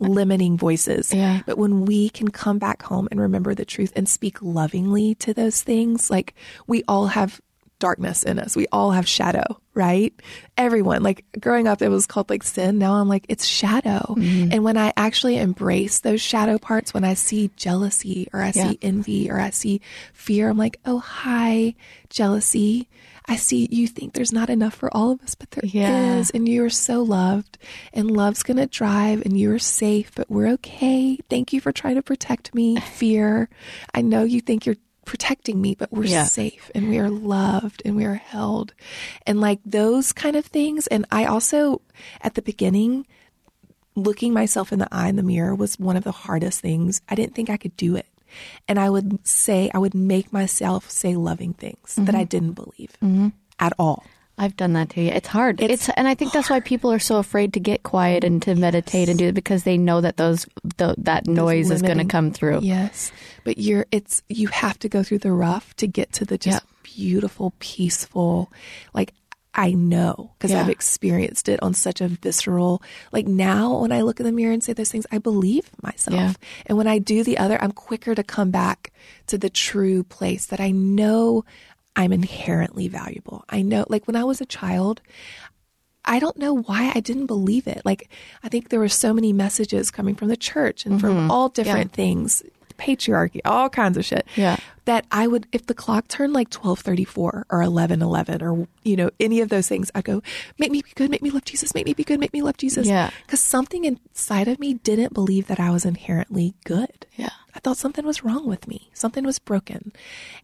limiting 0.00 0.56
voices. 0.56 1.12
Yeah. 1.12 1.42
But 1.46 1.58
when 1.58 1.84
we 1.84 2.08
can 2.10 2.28
come 2.28 2.58
back 2.58 2.82
home 2.82 3.08
and 3.10 3.20
remember 3.20 3.54
the 3.54 3.64
truth 3.64 3.92
and 3.94 4.08
speak 4.08 4.42
lovingly 4.42 5.14
to 5.16 5.32
those 5.32 5.62
things, 5.62 6.10
like 6.10 6.34
we 6.66 6.82
all 6.88 7.08
have 7.08 7.40
darkness 7.82 8.22
in 8.22 8.38
us. 8.38 8.54
We 8.54 8.68
all 8.70 8.92
have 8.92 9.08
shadow, 9.08 9.58
right? 9.74 10.14
Everyone, 10.56 11.02
like 11.02 11.24
growing 11.40 11.66
up, 11.66 11.82
it 11.82 11.88
was 11.88 12.06
called 12.06 12.30
like 12.30 12.44
sin. 12.44 12.78
Now 12.78 12.94
I'm 12.94 13.08
like, 13.08 13.26
it's 13.28 13.44
shadow. 13.44 14.14
Mm-hmm. 14.16 14.50
And 14.52 14.62
when 14.62 14.76
I 14.76 14.92
actually 14.96 15.36
embrace 15.36 15.98
those 15.98 16.20
shadow 16.20 16.58
parts, 16.58 16.94
when 16.94 17.02
I 17.02 17.14
see 17.14 17.50
jealousy 17.56 18.28
or 18.32 18.40
I 18.40 18.52
Yeah. 18.54 18.70
see 18.70 18.78
envy 18.82 19.28
or 19.30 19.40
I 19.40 19.50
see 19.50 19.80
fear, 20.12 20.48
I'm 20.48 20.56
like, 20.58 20.78
oh, 20.84 21.00
hi, 21.00 21.74
jealousy. 22.08 22.88
I 23.26 23.34
see 23.36 23.66
you 23.70 23.86
think 23.88 24.12
there's 24.14 24.32
not 24.32 24.48
enough 24.50 24.74
for 24.74 24.88
all 24.96 25.10
of 25.12 25.20
us, 25.22 25.34
but 25.34 25.50
there 25.52 25.64
is, 25.64 25.72
Yeah. 25.74 26.22
and 26.34 26.48
you 26.48 26.64
are 26.64 26.70
so 26.70 27.02
loved, 27.02 27.58
and 27.92 28.10
love's 28.10 28.42
gonna 28.44 28.66
drive, 28.66 29.22
and 29.24 29.38
you're 29.38 29.58
safe, 29.60 30.12
but 30.14 30.30
we're 30.30 30.48
okay. 30.54 31.18
Thank 31.30 31.52
you 31.52 31.60
for 31.60 31.72
trying 31.72 31.94
to 31.96 32.02
protect 32.02 32.54
me. 32.54 32.76
Fear, 32.94 33.48
I 33.94 34.02
know 34.02 34.22
you 34.24 34.40
think 34.40 34.66
you're 34.66 34.76
protecting 35.12 35.60
me, 35.60 35.74
but 35.74 35.92
we're 35.92 36.04
Yeah. 36.04 36.24
safe, 36.24 36.70
and 36.74 36.88
we 36.88 36.98
are 36.98 37.10
loved, 37.10 37.82
and 37.84 37.94
we 37.94 38.06
are 38.06 38.14
held, 38.14 38.72
and 39.26 39.42
like 39.42 39.60
those 39.62 40.10
kind 40.10 40.36
of 40.36 40.46
things. 40.46 40.86
And 40.86 41.04
I 41.12 41.26
also, 41.26 41.82
at 42.22 42.32
the 42.32 42.40
beginning, 42.40 43.06
looking 43.94 44.32
myself 44.32 44.72
in 44.72 44.78
the 44.78 44.88
eye 44.90 45.10
in 45.10 45.16
the 45.16 45.22
mirror 45.22 45.54
was 45.54 45.78
one 45.78 45.98
of 45.98 46.04
the 46.04 46.12
hardest 46.12 46.62
things. 46.62 47.02
I 47.10 47.14
didn't 47.14 47.34
think 47.34 47.50
I 47.50 47.58
could 47.58 47.76
do 47.76 47.94
it. 47.94 48.06
And 48.66 48.80
I 48.80 48.88
would 48.88 49.26
say, 49.28 49.70
I 49.74 49.78
would 49.78 49.92
make 49.94 50.32
myself 50.32 50.90
say 50.90 51.14
loving 51.14 51.52
things 51.52 51.96
that 51.96 52.14
I 52.14 52.20
mm-hmm. 52.20 52.28
didn't 52.28 52.52
believe 52.54 52.96
mm-hmm. 53.04 53.28
at 53.58 53.74
all. 53.78 54.06
I've 54.38 54.56
done 54.56 54.72
that 54.72 54.90
too. 54.90 55.02
It's 55.02 55.28
hard. 55.28 55.60
It's, 55.60 55.88
It's 55.88 55.88
and 55.96 56.08
I 56.08 56.14
think 56.14 56.32
that's 56.32 56.48
why 56.48 56.60
people 56.60 56.90
are 56.90 56.98
so 56.98 57.18
afraid 57.18 57.52
to 57.54 57.60
get 57.60 57.82
quiet 57.82 58.24
and 58.24 58.42
to 58.42 58.54
meditate 58.54 59.08
and 59.08 59.18
do 59.18 59.28
it 59.28 59.34
because 59.34 59.64
they 59.64 59.76
know 59.76 60.00
that 60.00 60.16
those 60.16 60.46
the, 60.78 60.94
that 60.98 61.26
noise 61.26 61.70
is 61.70 61.82
going 61.82 61.98
to 61.98 62.04
come 62.06 62.30
through. 62.32 62.60
Yes. 62.62 63.12
But 63.44 63.58
you're 63.58 63.86
it's 63.92 64.22
you 64.28 64.48
have 64.48 64.78
to 64.80 64.88
go 64.88 65.02
through 65.02 65.18
the 65.18 65.32
rough 65.32 65.74
to 65.76 65.86
get 65.86 66.12
to 66.14 66.24
the 66.24 66.38
just 66.38 66.62
beautiful, 66.82 67.52
peaceful, 67.58 68.50
like 68.94 69.12
I 69.54 69.72
know 69.72 70.32
because 70.38 70.50
Yeah. 70.50 70.62
I've 70.62 70.70
experienced 70.70 71.46
it 71.50 71.62
on 71.62 71.74
such 71.74 72.00
a 72.00 72.08
visceral 72.08 72.82
like 73.12 73.26
now 73.26 73.80
when 73.80 73.92
I 73.92 74.00
look 74.00 74.18
in 74.18 74.24
the 74.24 74.32
mirror 74.32 74.52
and 74.52 74.64
say 74.64 74.72
those 74.72 74.90
things, 74.90 75.06
I 75.12 75.18
believe 75.18 75.68
myself. 75.82 76.16
Yeah. 76.16 76.32
And 76.66 76.78
when 76.78 76.86
I 76.86 76.98
do 76.98 77.22
the 77.22 77.36
other, 77.36 77.62
I'm 77.62 77.72
quicker 77.72 78.14
to 78.14 78.24
come 78.24 78.50
back 78.50 78.92
to 79.26 79.36
the 79.36 79.50
true 79.50 80.04
place 80.04 80.46
that 80.46 80.58
I 80.60 80.70
know 80.70 81.44
I'm 81.94 82.12
inherently 82.12 82.88
valuable. 82.88 83.44
I 83.48 83.62
know 83.62 83.84
like 83.88 84.06
when 84.06 84.16
I 84.16 84.24
was 84.24 84.40
a 84.40 84.46
child, 84.46 85.02
I 86.04 86.18
don't 86.18 86.36
know 86.36 86.54
why 86.54 86.92
I 86.94 87.00
didn't 87.00 87.26
believe 87.26 87.66
it. 87.66 87.82
Like, 87.84 88.08
I 88.42 88.48
think 88.48 88.68
there 88.68 88.80
were 88.80 88.88
so 88.88 89.14
many 89.14 89.32
messages 89.32 89.90
coming 89.90 90.14
from 90.14 90.28
the 90.28 90.36
church 90.36 90.84
and 90.84 91.00
from 91.00 91.14
mm-hmm. 91.14 91.30
all 91.30 91.48
different 91.48 91.92
things, 91.92 92.42
patriarchy, 92.76 93.40
all 93.44 93.68
kinds 93.68 93.96
of 93.96 94.04
shit. 94.04 94.26
Yeah. 94.34 94.56
That 94.84 95.06
I 95.12 95.28
would, 95.28 95.46
if 95.52 95.66
the 95.66 95.74
clock 95.74 96.08
turned 96.08 96.32
like 96.32 96.48
1234 96.52 97.46
or 97.48 97.58
1111 97.58 98.42
or, 98.42 98.66
you 98.82 98.96
know, 98.96 99.10
any 99.20 99.40
of 99.40 99.48
those 99.48 99.68
things, 99.68 99.92
I'd 99.94 100.02
go, 100.02 100.22
make 100.58 100.72
me 100.72 100.82
be 100.82 100.90
good, 100.96 101.08
make 101.08 101.22
me 101.22 101.30
love 101.30 101.44
Jesus, 101.44 101.72
make 101.72 101.86
me 101.86 101.94
be 101.94 102.02
good, 102.02 102.18
make 102.18 102.32
me 102.32 102.42
love 102.42 102.56
Jesus. 102.56 102.88
Yeah. 102.88 103.10
Because 103.24 103.38
something 103.38 103.84
inside 103.84 104.48
of 104.48 104.58
me 104.58 104.74
didn't 104.74 105.14
believe 105.14 105.46
that 105.46 105.60
I 105.60 105.70
was 105.70 105.84
inherently 105.84 106.54
good. 106.64 107.06
Yeah. 107.14 107.30
I 107.54 107.60
thought 107.60 107.76
something 107.76 108.04
was 108.04 108.24
wrong 108.24 108.48
with 108.48 108.66
me. 108.66 108.90
Something 108.92 109.22
was 109.22 109.38
broken. 109.38 109.92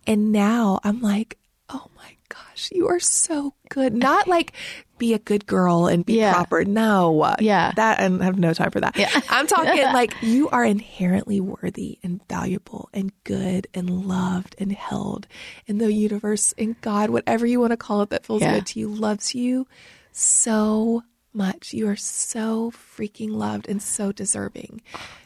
And 0.06 0.30
now 0.30 0.78
I'm 0.84 1.00
like, 1.00 1.37
oh 1.70 1.86
my 1.96 2.16
gosh, 2.28 2.70
you 2.72 2.88
are 2.88 3.00
so 3.00 3.54
good. 3.68 3.92
Not 3.94 4.26
like 4.28 4.52
be 4.98 5.12
a 5.14 5.18
good 5.18 5.46
girl 5.46 5.86
and 5.86 6.04
be 6.04 6.14
Yeah. 6.18 6.32
proper. 6.32 6.64
No. 6.64 7.34
Yeah. 7.40 7.72
That, 7.76 8.00
I 8.00 8.02
have 8.24 8.38
no 8.38 8.52
time 8.54 8.70
for 8.70 8.80
that. 8.80 8.96
Yeah. 8.96 9.10
I'm 9.28 9.46
talking 9.46 9.82
like 9.92 10.14
you 10.22 10.48
are 10.48 10.64
inherently 10.64 11.40
worthy 11.40 11.98
and 12.02 12.20
valuable 12.28 12.88
and 12.92 13.12
good 13.24 13.66
and 13.74 13.88
loved 14.08 14.56
and 14.58 14.72
held. 14.72 15.26
And 15.68 15.80
the 15.80 15.92
universe 15.92 16.54
and 16.58 16.80
God, 16.80 17.10
whatever 17.10 17.46
you 17.46 17.60
want 17.60 17.72
to 17.72 17.76
call 17.76 18.02
it 18.02 18.10
that 18.10 18.24
feels 18.26 18.42
Yeah. 18.42 18.54
good 18.54 18.66
to 18.66 18.80
you, 18.80 18.88
loves 18.88 19.34
you 19.34 19.66
so 20.12 21.02
much. 21.32 21.72
You 21.72 21.88
are 21.88 21.96
so 21.96 22.70
freaking 22.72 23.30
loved 23.32 23.68
and 23.68 23.80
so 23.82 24.10
deserving. 24.10 24.80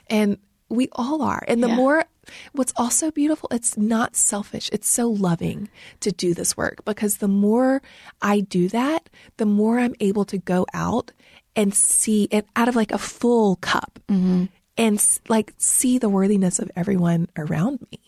And 0.08 0.38
we 0.68 0.88
all 0.92 1.22
are. 1.22 1.42
And 1.48 1.62
the 1.62 1.68
Yeah. 1.68 1.76
more, 1.76 2.04
what's 2.52 2.72
also 2.76 3.10
beautiful, 3.10 3.48
it's 3.52 3.76
not 3.76 4.16
selfish. 4.16 4.68
It's 4.72 4.88
so 4.88 5.08
loving 5.08 5.68
to 6.00 6.12
do 6.12 6.34
this 6.34 6.56
work 6.56 6.84
because 6.84 7.18
the 7.18 7.28
more 7.28 7.82
I 8.20 8.40
do 8.40 8.68
that, 8.68 9.08
the 9.36 9.46
more 9.46 9.78
I'm 9.78 9.94
able 10.00 10.24
to 10.26 10.38
go 10.38 10.66
out 10.72 11.12
and 11.54 11.74
see 11.74 12.28
it 12.30 12.46
out 12.56 12.68
of 12.68 12.76
like 12.76 12.92
a 12.92 12.98
full 12.98 13.56
cup 13.56 13.98
mm-hmm. 14.08 14.44
and 14.76 15.20
like 15.28 15.52
see 15.58 15.98
the 15.98 16.08
worthiness 16.08 16.58
of 16.58 16.70
everyone 16.76 17.28
around 17.36 17.80
me. 17.90 17.98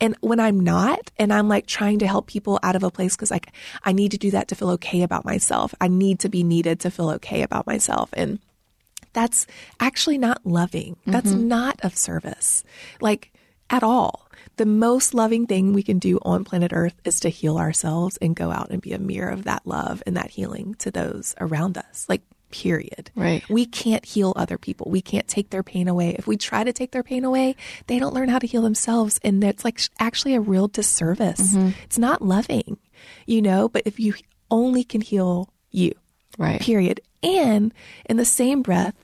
And 0.00 0.16
when 0.20 0.40
I'm 0.40 0.60
not, 0.60 1.10
and 1.18 1.32
I'm 1.32 1.48
like 1.48 1.66
trying 1.66 1.98
to 1.98 2.06
help 2.06 2.26
people 2.26 2.58
out 2.62 2.74
of 2.74 2.82
a 2.82 2.90
place 2.90 3.14
because 3.14 3.30
like 3.30 3.52
I 3.84 3.92
need 3.92 4.12
to 4.12 4.18
do 4.18 4.30
that 4.30 4.48
to 4.48 4.54
feel 4.54 4.70
okay 4.70 5.02
about 5.02 5.24
myself. 5.24 5.74
I 5.80 5.88
need 5.88 6.20
to 6.20 6.28
be 6.28 6.42
needed 6.42 6.80
to 6.80 6.90
feel 6.90 7.10
okay 7.10 7.42
about 7.42 7.66
myself. 7.66 8.08
And 8.14 8.38
that's 9.12 9.46
actually 9.80 10.18
not 10.18 10.44
loving. 10.44 10.96
That's 11.06 11.30
mm-hmm. 11.30 11.48
not 11.48 11.80
of 11.84 11.96
service, 11.96 12.64
like 13.00 13.32
at 13.70 13.82
all. 13.82 14.28
The 14.56 14.66
most 14.66 15.14
loving 15.14 15.46
thing 15.46 15.72
we 15.72 15.82
can 15.82 15.98
do 15.98 16.18
on 16.22 16.44
planet 16.44 16.72
Earth 16.74 16.94
is 17.04 17.20
to 17.20 17.28
heal 17.28 17.58
ourselves 17.58 18.16
and 18.18 18.34
go 18.34 18.50
out 18.50 18.70
and 18.70 18.82
be 18.82 18.92
a 18.92 18.98
mirror 18.98 19.30
of 19.30 19.44
that 19.44 19.66
love 19.66 20.02
and 20.06 20.16
that 20.16 20.30
healing 20.30 20.74
to 20.80 20.90
those 20.90 21.34
around 21.40 21.78
us. 21.78 22.06
Like, 22.08 22.22
period. 22.50 23.10
Right. 23.14 23.46
We 23.48 23.66
can't 23.66 24.04
heal 24.04 24.32
other 24.34 24.58
people. 24.58 24.90
We 24.90 25.02
can't 25.02 25.28
take 25.28 25.50
their 25.50 25.62
pain 25.62 25.86
away. 25.86 26.16
If 26.18 26.26
we 26.26 26.36
try 26.36 26.64
to 26.64 26.72
take 26.72 26.92
their 26.92 27.02
pain 27.02 27.24
away, 27.24 27.56
they 27.88 27.98
don't 27.98 28.14
learn 28.14 28.30
how 28.30 28.38
to 28.38 28.46
heal 28.46 28.62
themselves. 28.62 29.20
And 29.22 29.44
it's 29.44 29.64
like 29.64 29.80
actually 30.00 30.34
a 30.34 30.40
real 30.40 30.66
disservice. 30.66 31.54
Mm-hmm. 31.54 31.70
It's 31.84 31.98
not 31.98 32.22
loving, 32.22 32.78
you 33.26 33.42
know, 33.42 33.68
but 33.68 33.82
if 33.84 34.00
you 34.00 34.14
only 34.50 34.82
can 34.82 35.02
heal 35.02 35.52
you, 35.70 35.92
Right. 36.38 36.60
period. 36.60 37.00
And 37.22 37.74
in 38.06 38.16
the 38.16 38.24
same 38.24 38.62
breath, 38.62 38.94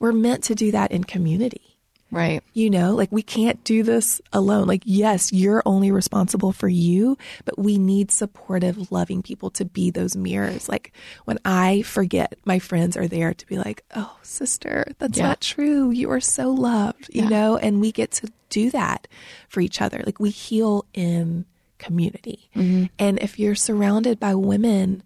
we're 0.00 0.12
meant 0.12 0.42
to 0.44 0.54
do 0.54 0.72
that 0.72 0.90
in 0.90 1.04
community. 1.04 1.67
Right. 2.10 2.42
You 2.54 2.70
know, 2.70 2.94
like 2.94 3.12
we 3.12 3.22
can't 3.22 3.62
do 3.64 3.82
this 3.82 4.20
alone. 4.32 4.66
Like, 4.66 4.82
yes, 4.84 5.32
you're 5.32 5.62
only 5.66 5.90
responsible 5.90 6.52
for 6.52 6.68
you, 6.68 7.18
but 7.44 7.58
we 7.58 7.76
need 7.76 8.10
supportive, 8.10 8.90
loving 8.90 9.22
people 9.22 9.50
to 9.50 9.64
be 9.66 9.90
those 9.90 10.16
mirrors. 10.16 10.68
Like, 10.68 10.92
when 11.26 11.38
I 11.44 11.82
forget, 11.82 12.38
my 12.46 12.58
friends 12.58 12.96
are 12.96 13.08
there 13.08 13.34
to 13.34 13.46
be 13.46 13.58
like, 13.58 13.84
oh, 13.94 14.16
sister, 14.22 14.90
that's 14.98 15.18
Yeah. 15.18 15.28
not 15.28 15.40
true. 15.42 15.90
You 15.90 16.10
are 16.10 16.20
so 16.20 16.50
loved, 16.50 17.10
you 17.12 17.22
Yeah. 17.24 17.28
know, 17.28 17.56
and 17.58 17.80
we 17.80 17.92
get 17.92 18.10
to 18.12 18.32
do 18.48 18.70
that 18.70 19.06
for 19.48 19.60
each 19.60 19.82
other. 19.82 20.02
Like, 20.06 20.18
we 20.18 20.30
heal 20.30 20.86
in 20.94 21.44
community. 21.78 22.48
Mm-hmm. 22.56 22.86
And 22.98 23.18
if 23.20 23.38
you're 23.38 23.54
surrounded 23.54 24.18
by 24.18 24.34
women 24.34 25.02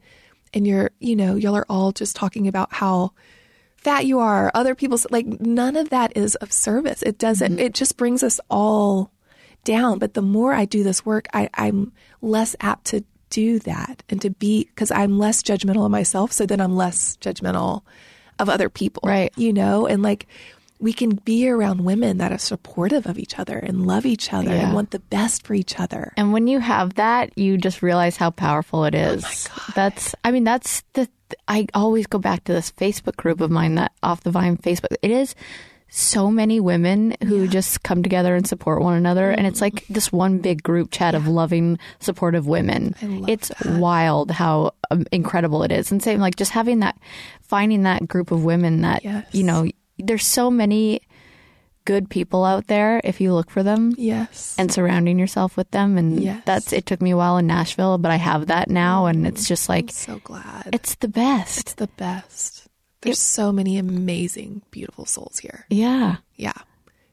and 0.54 0.66
you're, 0.66 0.90
you 1.00 1.16
know, 1.16 1.34
y'all 1.34 1.56
are 1.56 1.66
all 1.68 1.90
just 1.92 2.14
talking 2.14 2.46
about 2.46 2.72
how 2.74 3.12
fat 3.82 4.06
you 4.06 4.20
are, 4.20 4.50
other 4.54 4.74
people's 4.74 5.06
like 5.10 5.26
none 5.40 5.76
of 5.76 5.90
that 5.90 6.16
is 6.16 6.34
of 6.36 6.52
service. 6.52 7.02
It 7.02 7.18
doesn't. 7.18 7.52
Mm-hmm. 7.52 7.60
It 7.66 7.74
just 7.74 7.96
brings 7.96 8.22
us 8.22 8.40
all 8.48 9.10
down. 9.64 9.98
But 9.98 10.14
the 10.14 10.22
more 10.22 10.52
I 10.52 10.64
do 10.64 10.82
this 10.82 11.04
work, 11.04 11.26
I, 11.32 11.48
I'm 11.54 11.92
less 12.20 12.56
apt 12.60 12.86
to 12.86 13.04
do 13.30 13.58
that 13.60 14.02
and 14.08 14.20
to 14.20 14.30
be 14.30 14.64
because 14.64 14.90
I'm 14.90 15.18
less 15.18 15.42
judgmental 15.42 15.84
of 15.84 15.90
myself. 15.90 16.32
So 16.32 16.46
then 16.46 16.60
I'm 16.60 16.76
less 16.76 17.16
judgmental 17.20 17.82
of 18.38 18.48
other 18.48 18.68
people. 18.68 19.02
Right. 19.04 19.32
You 19.36 19.52
know, 19.52 19.86
and 19.86 20.02
like 20.02 20.26
we 20.82 20.92
can 20.92 21.10
be 21.24 21.48
around 21.48 21.84
women 21.84 22.18
that 22.18 22.32
are 22.32 22.38
supportive 22.38 23.06
of 23.06 23.16
each 23.18 23.38
other 23.38 23.56
and 23.56 23.86
love 23.86 24.04
each 24.04 24.32
other 24.32 24.50
Yeah. 24.50 24.64
and 24.66 24.74
want 24.74 24.90
the 24.90 24.98
best 24.98 25.46
for 25.46 25.54
each 25.54 25.78
other. 25.78 26.12
And 26.16 26.32
when 26.32 26.48
you 26.48 26.58
have 26.58 26.94
that, 26.94 27.38
you 27.38 27.56
just 27.56 27.82
realize 27.82 28.16
how 28.16 28.30
powerful 28.30 28.84
it 28.84 28.94
is. 28.94 29.48
That's, 29.76 30.14
I 30.24 30.32
mean, 30.32 30.42
that's 30.44 30.82
the, 30.94 31.08
I 31.46 31.68
always 31.72 32.06
go 32.08 32.18
back 32.18 32.42
to 32.44 32.52
this 32.52 32.72
Facebook 32.72 33.16
group 33.16 33.40
of 33.40 33.50
mine, 33.50 33.76
that 33.76 33.92
Off 34.02 34.22
the 34.24 34.32
Vine 34.32 34.56
Facebook. 34.56 34.96
It 35.02 35.12
is 35.12 35.34
so 35.88 36.30
many 36.30 36.58
women 36.58 37.14
who 37.22 37.46
just 37.46 37.82
come 37.82 38.02
together 38.02 38.34
and 38.34 38.46
support 38.48 38.82
one 38.82 38.94
another. 38.94 39.30
And 39.30 39.46
it's 39.46 39.60
like 39.60 39.86
this 39.88 40.10
one 40.10 40.38
big 40.38 40.62
group 40.62 40.90
chat 40.90 41.14
of 41.14 41.28
loving, 41.28 41.78
supportive 42.00 42.46
women. 42.46 42.94
It's 43.28 43.52
wild 43.66 44.30
how 44.32 44.72
um, 44.90 45.04
incredible 45.12 45.62
it 45.62 45.70
is. 45.70 45.92
And 45.92 46.02
same, 46.02 46.18
like 46.18 46.34
just 46.36 46.50
having 46.52 46.80
that, 46.80 46.96
finding 47.42 47.82
that 47.82 48.08
group 48.08 48.30
of 48.32 48.42
women 48.42 48.80
that, 48.80 49.04
Yes. 49.04 49.26
you 49.32 49.44
know, 49.44 49.68
there's 50.06 50.26
so 50.26 50.50
many 50.50 51.00
good 51.84 52.08
people 52.08 52.44
out 52.44 52.68
there 52.68 53.00
if 53.02 53.20
you 53.20 53.34
look 53.34 53.50
for 53.50 53.62
them 53.64 53.92
Yes. 53.98 54.54
and 54.58 54.70
surrounding 54.70 55.18
yourself 55.18 55.56
with 55.56 55.70
them 55.72 55.98
and 55.98 56.20
Yes. 56.22 56.42
that's 56.46 56.72
it 56.72 56.86
took 56.86 57.02
me 57.02 57.10
a 57.10 57.16
while 57.16 57.38
in 57.38 57.46
Nashville 57.48 57.98
but 57.98 58.10
I 58.12 58.16
have 58.16 58.46
that 58.46 58.70
now 58.70 59.06
and 59.06 59.26
it's 59.26 59.48
just 59.48 59.68
like 59.68 59.90
so 59.90 60.20
glad. 60.22 60.68
it's 60.72 60.94
the 60.96 61.08
best 61.08 61.58
It's 61.58 61.74
the 61.74 61.88
best. 61.96 62.68
There's 63.00 63.18
so 63.18 63.50
many 63.50 63.78
amazing, 63.78 64.62
beautiful 64.70 65.06
souls 65.06 65.40
here. 65.40 65.66
yeah 65.70 66.16
Yeah. 66.36 66.52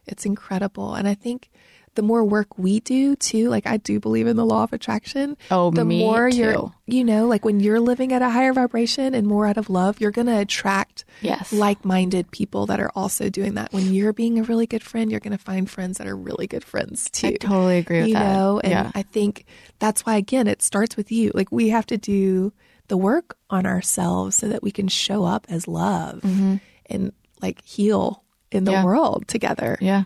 It's 0.05 0.25
incredible. 0.25 0.95
And 0.95 1.07
I 1.07 1.13
think 1.15 1.49
the 1.95 2.01
more 2.01 2.23
work 2.23 2.57
we 2.57 2.79
do 2.79 3.15
too, 3.15 3.49
like 3.49 3.65
I 3.67 3.77
do 3.77 3.99
believe 3.99 4.27
in 4.27 4.35
the 4.37 4.45
law 4.45 4.63
of 4.63 4.71
attraction. 4.73 5.35
Oh, 5.51 5.71
the 5.71 5.83
me 5.83 5.99
more 5.99 6.29
you're, 6.29 6.71
you 6.85 7.03
know, 7.03 7.27
like 7.27 7.43
when 7.43 7.59
you're 7.59 7.79
living 7.79 8.13
at 8.13 8.21
a 8.21 8.29
higher 8.29 8.53
vibration 8.53 9.13
and 9.15 9.27
more 9.27 9.45
out 9.47 9.57
of 9.57 9.69
love, 9.69 9.99
you're 9.99 10.11
going 10.11 10.27
to 10.27 10.39
attract 10.39 11.03
Yes. 11.21 11.51
like-minded 11.51 12.31
people 12.31 12.65
that 12.67 12.79
are 12.79 12.91
also 12.95 13.29
doing 13.29 13.55
that. 13.55 13.73
When 13.73 13.93
you're 13.93 14.13
being 14.13 14.39
a 14.39 14.43
really 14.43 14.65
good 14.67 14.83
friend, 14.83 15.11
you're 15.11 15.19
going 15.19 15.37
to 15.37 15.43
find 15.43 15.69
friends 15.69 15.97
that 15.97 16.07
are 16.07 16.15
really 16.15 16.47
good 16.47 16.63
friends 16.63 17.09
too. 17.09 17.27
I 17.27 17.31
totally 17.33 17.77
agree 17.79 17.99
with 17.99 18.07
you 18.09 18.13
that. 18.13 18.33
know, 18.33 18.59
and 18.63 18.71
Yeah. 18.71 18.91
I 18.95 19.01
think 19.01 19.45
that's 19.79 20.05
why 20.05 20.15
again 20.17 20.47
it 20.47 20.61
starts 20.61 20.95
with 20.95 21.11
you. 21.11 21.31
Like 21.33 21.51
we 21.51 21.69
have 21.69 21.85
to 21.87 21.97
do 21.97 22.53
the 22.87 22.97
work 22.97 23.37
on 23.49 23.65
ourselves 23.65 24.35
so 24.35 24.47
that 24.47 24.63
we 24.63 24.71
can 24.71 24.87
show 24.87 25.23
up 25.25 25.45
as 25.49 25.67
love 25.67 26.23
and 26.23 27.11
like 27.41 27.61
heal 27.63 28.23
in 28.51 28.63
the 28.63 28.71
Mm-hmm. 28.71 28.79
Yeah. 28.79 28.85
world 28.85 29.27
together. 29.27 29.77
Yeah. 29.81 30.03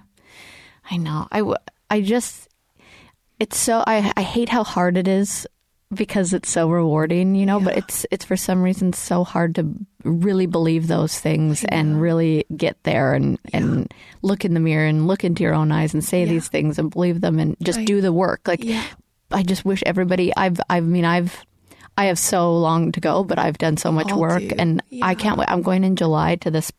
I 0.92 0.98
know. 0.98 1.28
I, 1.32 1.40
w- 1.40 1.56
I 1.94 2.02
just, 2.02 2.50
it's 3.40 3.56
so, 3.56 3.84
I, 3.86 4.12
I 4.18 4.24
hate 4.24 4.50
how 4.50 4.64
hard 4.64 4.98
it 4.98 5.08
is 5.08 5.46
because 5.94 6.34
it's 6.34 6.50
so 6.50 6.68
rewarding, 6.68 7.36
you 7.36 7.46
know, 7.46 7.60
but 7.60 7.78
it's, 7.78 8.04
it's 8.10 8.26
for 8.26 8.36
some 8.36 8.64
reason 8.64 8.94
so 8.94 9.24
hard 9.24 9.54
to 9.56 9.72
really 10.04 10.48
believe 10.48 10.88
those 10.88 11.20
things 11.20 11.64
and 11.66 12.02
really 12.02 12.46
get 12.58 12.82
there 12.82 13.14
and, 13.14 13.38
and 13.54 13.94
look 14.24 14.44
in 14.44 14.56
the 14.56 14.60
mirror 14.60 14.88
and 14.88 15.06
look 15.06 15.24
into 15.24 15.44
your 15.44 15.54
own 15.54 15.72
eyes 15.72 15.94
and 15.94 16.04
say 16.04 16.26
these 16.26 16.48
things 16.48 16.80
and 16.80 16.90
believe 16.90 17.22
them 17.22 17.38
and 17.38 17.56
just 17.62 17.86
do 17.86 18.02
the 18.02 18.12
work. 18.12 18.48
Like, 18.48 18.64
Yeah. 18.64 18.84
I 19.30 19.44
just 19.44 19.64
wish 19.64 19.84
everybody, 19.86 20.36
I've, 20.36 20.60
I 20.72 20.80
mean, 20.80 21.06
I've, 21.06 21.46
I 21.96 22.06
have 22.06 22.18
so 22.18 22.58
long 22.58 22.92
to 22.94 23.00
go, 23.00 23.24
but 23.24 23.38
I've 23.38 23.60
done 23.60 23.78
so 23.78 23.92
much 23.92 24.12
all 24.12 24.20
work 24.20 24.42
do. 24.42 24.56
and 24.58 24.82
I 25.04 25.14
can't 25.14 25.38
wait. 25.38 25.48
I'm 25.48 25.62
going 25.62 25.84
in 25.84 25.96
July 25.96 26.38
to 26.38 26.50
this 26.50 26.72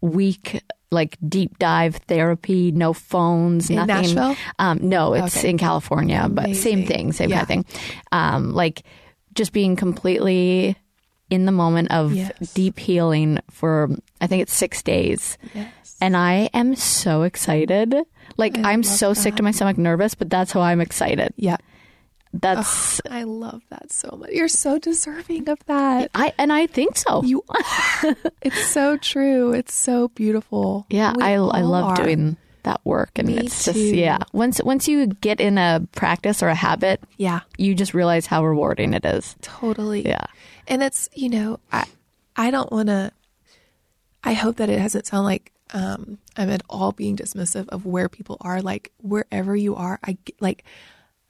week, 0.00 0.62
like 0.90 1.16
deep 1.28 1.58
dive 1.58 1.96
therapy, 2.08 2.72
no 2.72 2.92
phones, 2.92 3.68
In 3.70 3.76
nothing. 3.76 3.88
Nashville? 4.14 4.36
Um, 4.58 4.78
no, 4.82 5.14
it's 5.14 5.36
Okay. 5.38 5.50
in 5.50 5.58
California, 5.58 6.26
but 6.30 6.54
same 6.56 6.86
thing, 6.86 7.12
same 7.12 7.30
Yeah. 7.30 7.44
kind 7.44 7.60
of 7.60 7.66
thing. 7.66 7.82
Um, 8.12 8.52
like 8.54 8.82
just 9.34 9.52
being 9.52 9.76
completely 9.76 10.76
in 11.30 11.44
the 11.44 11.52
moment 11.52 11.90
of 11.92 12.14
Yes. 12.14 12.32
deep 12.54 12.78
healing 12.78 13.38
for, 13.50 13.90
I 14.20 14.26
think 14.26 14.42
it's 14.42 14.54
six 14.54 14.82
days. 14.82 15.36
Yes. 15.54 15.96
And 16.00 16.16
I 16.16 16.48
am 16.54 16.74
so 16.74 17.22
excited. 17.22 17.94
Like 18.36 18.56
I 18.58 18.72
I'm 18.72 18.80
love 18.82 18.86
so 18.90 19.12
sick 19.14 19.34
to 19.36 19.42
my 19.42 19.50
stomach, 19.50 19.76
nervous, 19.78 20.14
but 20.14 20.30
that's 20.30 20.52
how 20.52 20.60
I'm 20.62 20.80
excited. 20.80 21.34
Yeah. 21.36 21.56
That's 22.32 23.00
I 23.10 23.22
love 23.24 23.62
that 23.70 23.90
so 23.90 24.16
much. 24.20 24.30
You're 24.30 24.48
so 24.48 24.78
deserving 24.78 25.48
of 25.48 25.58
that. 25.66 26.10
I 26.14 26.32
and 26.38 26.52
I 26.52 26.66
think 26.66 26.96
so. 26.96 27.22
You 27.24 27.42
are. 27.48 28.16
it's 28.42 28.66
so 28.66 28.96
true. 28.98 29.52
It's 29.52 29.74
so 29.74 30.08
beautiful. 30.08 30.86
Yeah, 30.90 31.14
We 31.16 31.22
I 31.22 31.32
I 31.34 31.38
love 31.62 31.84
are. 31.84 31.96
doing 31.96 32.36
that 32.64 32.80
work, 32.84 33.10
and 33.16 33.28
Me 33.28 33.38
it's 33.38 33.64
just 33.64 33.78
yeah. 33.78 34.18
Once 34.32 34.60
once 34.62 34.86
you 34.88 35.06
get 35.06 35.40
in 35.40 35.56
a 35.58 35.86
practice 35.92 36.42
or 36.42 36.48
a 36.48 36.54
habit, 36.54 37.00
Yeah. 37.16 37.40
you 37.56 37.74
just 37.74 37.94
realize 37.94 38.26
how 38.26 38.44
rewarding 38.44 38.92
it 38.94 39.06
is. 39.06 39.34
Totally. 39.40 40.06
Yeah. 40.06 40.26
And 40.66 40.82
it's, 40.82 41.08
you 41.14 41.30
know, 41.30 41.60
I 41.72 41.86
I 42.36 42.50
don't 42.50 42.70
want 42.70 42.88
to 42.88 43.10
I 44.22 44.34
hope 44.34 44.56
that 44.56 44.68
it 44.68 44.76
doesn't 44.76 45.06
sound 45.06 45.24
like 45.24 45.52
um 45.72 46.18
I'm 46.36 46.50
at 46.50 46.62
all 46.68 46.92
being 46.92 47.16
dismissive 47.16 47.68
of 47.68 47.86
where 47.86 48.08
people 48.08 48.36
are 48.42 48.60
like 48.60 48.92
wherever 49.00 49.56
you 49.56 49.74
are. 49.76 49.98
I 50.04 50.18
like 50.40 50.64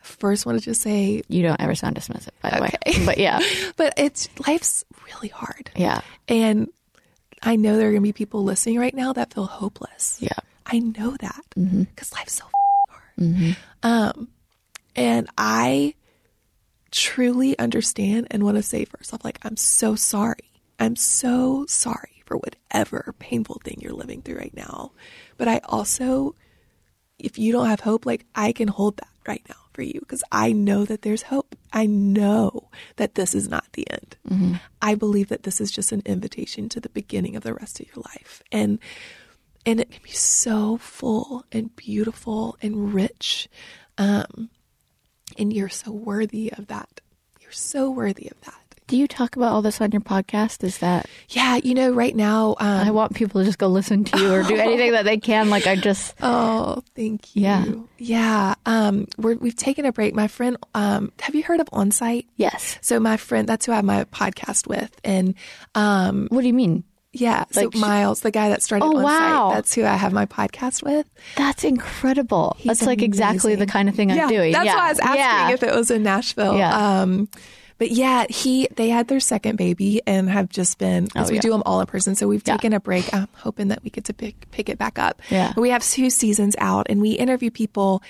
first 0.09 0.47
want 0.47 0.59
to 0.59 0.65
just 0.65 0.81
say 0.83 1.23
You 1.29 1.43
don't 1.43 1.61
ever 1.61 1.75
sound 1.75 1.97
dismissive, 1.97 2.31
by 2.43 2.51
the 2.51 2.65
Okay. 2.65 2.77
way. 2.99 3.05
But 3.07 3.19
yeah, 3.19 3.41
but 3.77 3.95
it's 3.97 4.29
life's 4.47 4.85
really 5.07 5.29
hard. 5.29 5.71
yeah, 5.77 6.01
And 6.29 6.69
I 7.43 7.57
know 7.57 7.77
there 7.77 7.89
are 7.89 7.93
going 7.93 8.03
to 8.03 8.09
be 8.09 8.13
people 8.13 8.43
listening 8.45 8.79
right 8.79 8.95
now 8.95 9.13
that 9.13 9.33
feel 9.33 9.47
hopeless. 9.47 10.19
yeah. 10.21 10.31
I 10.67 10.81
know 10.81 11.17
that 11.21 11.43
Mm-hmm. 11.57 11.83
because 11.85 12.13
life's 12.13 12.35
so 12.35 12.45
hard. 12.91 13.57
Um, 13.83 14.29
and 14.97 15.29
I 15.39 15.95
truly 16.91 17.59
understand 17.59 18.29
and 18.31 18.43
want 18.43 18.57
to 18.57 18.63
say 18.63 18.85
first 18.85 19.13
off, 19.15 19.25
like, 19.25 19.39
I'm 19.43 19.57
so 19.57 19.95
sorry. 19.95 20.51
I'm 20.79 20.97
so 20.97 21.67
sorry 21.67 22.23
for 22.27 22.37
whatever 22.37 23.15
painful 23.19 23.61
thing 23.65 23.79
you're 23.81 23.93
living 23.93 24.23
through 24.23 24.37
right 24.39 24.55
now. 24.57 24.93
But 25.37 25.49
I 25.49 25.61
also, 25.65 26.35
if 27.19 27.39
you 27.39 27.53
don't 27.53 27.67
have 27.69 27.81
hope, 27.81 28.07
like, 28.07 28.25
I 28.35 28.53
can 28.53 28.69
hold 28.69 28.97
that 28.99 29.09
right 29.27 29.43
now 29.49 29.57
for 29.79 29.85
you 29.85 30.01
because 30.01 30.24
I 30.33 30.51
know 30.51 30.85
that 30.87 31.03
there's 31.03 31.22
hope. 31.22 31.55
I 31.72 31.87
know 31.87 32.68
that 32.97 33.14
this 33.14 33.33
is 33.33 33.49
not 33.49 33.72
the 33.74 33.89
end. 33.89 34.16
I 34.83 34.97
believe 34.97 35.29
that 35.29 35.45
this 35.45 35.61
is 35.61 35.70
just 35.70 35.93
an 35.93 36.03
invitation 36.05 36.68
to 36.70 36.81
the 36.81 36.89
beginning 36.89 37.37
of 37.37 37.45
the 37.45 37.55
rest 37.55 37.79
of 37.79 37.87
your 37.87 38.03
life. 38.05 38.43
And 38.51 38.81
and 39.64 39.79
it 39.79 39.93
can 39.93 40.03
be 40.03 40.11
so 40.11 40.79
full 40.79 41.45
and 41.53 41.76
beautiful 41.76 42.57
and 42.61 42.93
rich. 42.93 43.49
Um, 43.99 44.51
and 45.39 45.53
you're 45.53 45.68
so 45.68 45.93
worthy 45.93 46.53
of 46.53 46.66
that. 46.66 47.01
You're 47.41 47.53
so 47.53 47.89
worthy 47.89 48.29
of 48.29 48.41
that. 48.41 48.68
Do 48.89 48.97
you 48.97 49.07
talk 49.07 49.36
about 49.36 49.53
all 49.53 49.61
this 49.61 49.82
on 49.82 49.93
your 49.93 50.01
podcast? 50.01 50.64
Is 50.64 50.78
that 50.78 51.07
Yeah, 51.28 51.57
you 51.57 51.74
know, 51.74 51.91
right 51.91 52.16
now, 52.16 52.57
um, 52.59 52.89
I 52.89 52.91
want 52.91 53.14
people 53.14 53.41
to 53.41 53.45
just 53.45 53.59
go 53.59 53.68
listen 53.68 54.03
to 54.05 54.18
you 54.18 54.32
or 54.32 54.43
do 54.43 54.57
anything 54.57 54.93
that 54.93 55.05
they 55.05 55.18
can. 55.18 55.51
Like 55.51 55.66
I 55.66 55.76
just 55.76 56.14
oh, 56.22 56.82
thank 56.97 57.36
you. 57.36 57.43
Yeah. 57.43 57.64
yeah. 57.99 58.55
Um, 58.64 59.07
we're, 59.18 59.34
we've 59.34 59.55
taken 59.55 59.84
a 59.84 59.93
break. 59.93 60.14
My 60.14 60.26
friend, 60.26 60.57
um, 60.74 61.12
have 61.20 61.34
you 61.34 61.43
heard 61.43 61.61
of 61.61 61.66
Onsite? 61.66 62.26
yes. 62.36 62.78
So 62.80 62.99
my 62.99 63.18
friend, 63.18 63.47
that's 63.47 63.66
who 63.66 63.72
I 63.72 63.76
have 63.76 63.84
my 63.84 64.05
podcast 64.05 64.66
with, 64.66 64.91
and 65.05 65.34
um, 65.74 66.26
What 66.30 66.41
do 66.41 66.47
you 66.47 66.55
mean? 66.55 66.84
yeah, 67.12 67.45
so 67.51 67.64
Like 67.64 67.74
sh- 67.74 67.78
Miles, 67.78 68.20
the 68.20 68.30
guy 68.30 68.49
that 68.49 68.62
started 68.62 68.86
Oh, 68.86 68.95
Onsite, 68.95 69.03
wow. 69.05 69.51
that's 69.53 69.74
who 69.74 69.84
I 69.84 69.97
have 69.97 70.14
my 70.14 70.24
podcast 70.24 70.82
with. 70.82 71.07
That's 71.36 71.62
incredible. 71.64 72.57
He's 72.59 72.78
that's 72.78 72.86
like 72.86 73.03
exactly 73.03 73.55
the 73.55 73.66
kind 73.66 73.89
of 73.91 73.95
thing 73.95 74.09
yeah, 74.11 74.24
I'm 74.24 74.28
doing. 74.30 74.53
That's 74.53 74.66
yeah. 74.66 74.76
why 74.76 74.86
I 74.86 74.91
was 74.91 74.99
asking 75.01 75.18
yeah. 75.18 75.51
if 75.51 75.62
it 75.62 75.74
was 75.74 75.91
in 75.91 76.03
Nashville. 76.03 76.57
Yeah. 76.57 77.01
Um, 77.03 77.28
but 77.79 77.91
yeah, 77.91 78.26
he 78.29 78.68
they 78.76 78.89
had 78.89 79.09
their 79.09 79.20
second 79.20 79.57
baby 79.57 80.03
and 80.07 80.29
have 80.29 80.49
just 80.49 80.79
been 80.79 81.09
Oh, 81.16 81.26
we 81.29 81.37
yeah. 81.37 81.41
do 81.41 81.51
them 81.51 81.62
all 81.64 81.81
in 81.81 81.87
person. 81.87 82.14
So 82.14 82.29
we've 82.29 82.43
Yeah. 82.47 82.55
taken 82.57 82.72
a 82.72 82.81
break. 82.81 83.12
I'm 83.14 83.29
hoping 83.35 83.68
that 83.68 83.83
we 83.83 83.91
get 83.91 84.05
to 84.05 84.14
pick 84.14 84.51
pick 84.51 84.68
it 84.68 84.79
back 84.79 84.99
up. 84.99 85.22
Yeah. 85.31 85.53
But 85.55 85.61
we 85.62 85.70
have 85.70 85.83
two 85.83 86.11
seasons 86.11 86.57
out, 86.59 86.87
and 86.91 87.01
we 87.01 87.12
interview 87.12 87.51
people. 87.51 88.03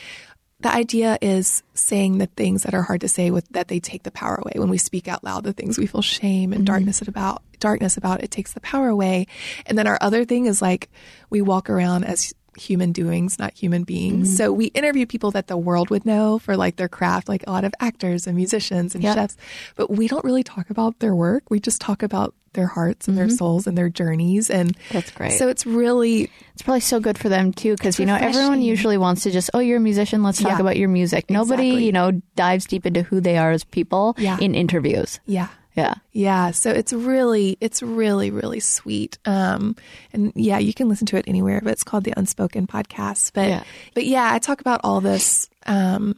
The 0.60 0.74
idea 0.74 1.18
is 1.22 1.62
saying 1.74 2.18
the 2.18 2.26
things 2.26 2.64
that 2.64 2.74
are 2.74 2.82
hard 2.82 3.02
to 3.02 3.08
say 3.08 3.30
with 3.30 3.48
that 3.50 3.68
they 3.68 3.78
take 3.78 4.02
the 4.02 4.10
power 4.10 4.34
away. 4.34 4.54
When 4.56 4.70
we 4.70 4.78
speak 4.78 5.06
out 5.06 5.22
loud, 5.22 5.44
the 5.44 5.52
things 5.52 5.78
we 5.78 5.86
feel 5.86 6.02
shame 6.02 6.52
and 6.52 6.60
mm-hmm. 6.60 6.64
darkness 6.64 7.00
about 7.00 7.42
darkness 7.60 7.96
about, 7.96 8.24
it 8.24 8.30
takes 8.32 8.54
the 8.54 8.60
power 8.60 8.88
away. 8.88 9.26
And 9.66 9.78
then 9.78 9.86
our 9.86 9.98
other 10.00 10.24
thing 10.24 10.46
is 10.46 10.60
like 10.60 10.90
we 11.30 11.42
walk 11.42 11.70
around 11.70 12.04
as 12.04 12.34
human 12.60 12.92
doings, 12.92 13.38
not 13.38 13.52
human 13.54 13.84
beings. 13.84 14.28
Mm-hmm. 14.28 14.36
So 14.36 14.52
we 14.52 14.66
interview 14.66 15.06
people 15.06 15.30
that 15.32 15.46
the 15.46 15.56
world 15.56 15.90
would 15.90 16.04
know 16.04 16.38
for 16.38 16.56
like 16.56 16.76
their 16.76 16.88
craft, 16.88 17.28
like 17.28 17.44
a 17.46 17.50
lot 17.50 17.64
of 17.64 17.72
actors 17.80 18.26
and 18.26 18.36
musicians 18.36 18.94
and 18.94 19.02
Yep. 19.04 19.14
chefs. 19.14 19.36
But 19.76 19.90
we 19.90 20.08
don't 20.08 20.24
really 20.24 20.42
talk 20.44 20.70
about 20.70 20.98
their 21.00 21.14
work. 21.14 21.50
We 21.50 21.60
just 21.60 21.80
talk 21.80 22.02
about 22.02 22.34
their 22.54 22.66
hearts 22.66 23.06
and 23.06 23.16
their 23.16 23.26
mm-hmm. 23.26 23.34
souls 23.36 23.66
and 23.66 23.76
their 23.76 23.88
journeys. 23.90 24.50
And 24.50 24.76
That's 24.90 25.10
great. 25.10 25.32
So 25.32 25.48
it's 25.48 25.66
really 25.66 26.30
It's 26.54 26.62
probably 26.62 26.80
so 26.80 26.98
good 26.98 27.18
for 27.18 27.28
them 27.28 27.52
too, 27.52 27.74
because 27.76 27.98
you 28.00 28.06
know 28.06 28.16
everyone 28.16 28.62
usually 28.62 28.96
wants 28.98 29.22
to 29.24 29.30
just, 29.30 29.50
oh, 29.54 29.58
you're 29.60 29.76
a 29.76 29.80
musician, 29.80 30.22
let's 30.22 30.38
talk 30.40 30.52
Yeah. 30.52 30.60
about 30.60 30.76
your 30.76 30.88
music. 30.88 31.30
Nobody, 31.30 31.68
Exactly. 31.68 31.84
you 31.86 31.92
know, 31.92 32.22
dives 32.36 32.66
deep 32.66 32.86
into 32.86 33.02
who 33.02 33.20
they 33.20 33.36
are 33.38 33.52
as 33.52 33.64
people 33.64 34.14
Yeah. 34.18 34.38
in 34.40 34.54
interviews. 34.54 35.20
yeah. 35.26 35.48
Yeah, 35.78 35.94
Yeah, 36.12 36.50
so 36.50 36.70
it's 36.70 36.92
really, 36.92 37.56
it's 37.60 37.82
really, 37.82 38.30
really 38.30 38.60
sweet. 38.60 39.18
Um, 39.24 39.76
and 40.12 40.32
yeah, 40.34 40.58
you 40.58 40.74
can 40.74 40.88
listen 40.88 41.06
to 41.06 41.16
it 41.16 41.24
anywhere, 41.26 41.60
but 41.62 41.72
it's 41.72 41.84
called 41.84 42.04
the 42.04 42.14
Unspoken 42.16 42.66
Podcast. 42.66 43.32
But 43.32 43.48
Yeah. 43.48 43.62
but 43.94 44.04
yeah, 44.04 44.28
I 44.32 44.38
talk 44.38 44.60
about 44.60 44.80
all 44.84 45.00
this, 45.00 45.48
um, 45.66 46.16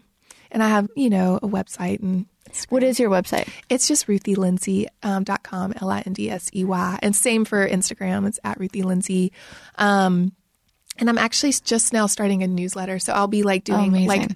and 0.50 0.62
I 0.62 0.68
have 0.68 0.88
you 0.96 1.10
know 1.10 1.38
a 1.42 1.48
website, 1.48 2.00
and 2.00 2.26
what 2.68 2.82
is 2.82 2.98
your 2.98 3.10
website? 3.10 3.48
it's 3.68 3.86
just 3.86 4.08
ruthielindsey 4.08 4.86
um, 5.02 5.22
dot 5.22 5.42
com, 5.42 5.72
l 5.80 5.90
i 5.90 6.02
n 6.04 6.12
d 6.12 6.30
s 6.30 6.50
e 6.52 6.64
y, 6.64 6.98
and 7.02 7.14
same 7.14 7.44
for 7.44 7.68
Instagram. 7.68 8.26
It's 8.26 8.40
at 8.42 8.58
Ruthie 8.58 8.82
Lindsey. 8.82 9.32
Um, 9.78 10.32
and 10.98 11.08
I'm 11.08 11.18
actually 11.18 11.52
just 11.52 11.92
now 11.92 12.06
starting 12.06 12.42
a 12.42 12.48
newsletter, 12.48 12.98
so 12.98 13.12
I'll 13.12 13.28
be 13.28 13.42
like 13.42 13.64
doing 13.64 13.88
amazing. 13.88 14.08
like 14.08 14.30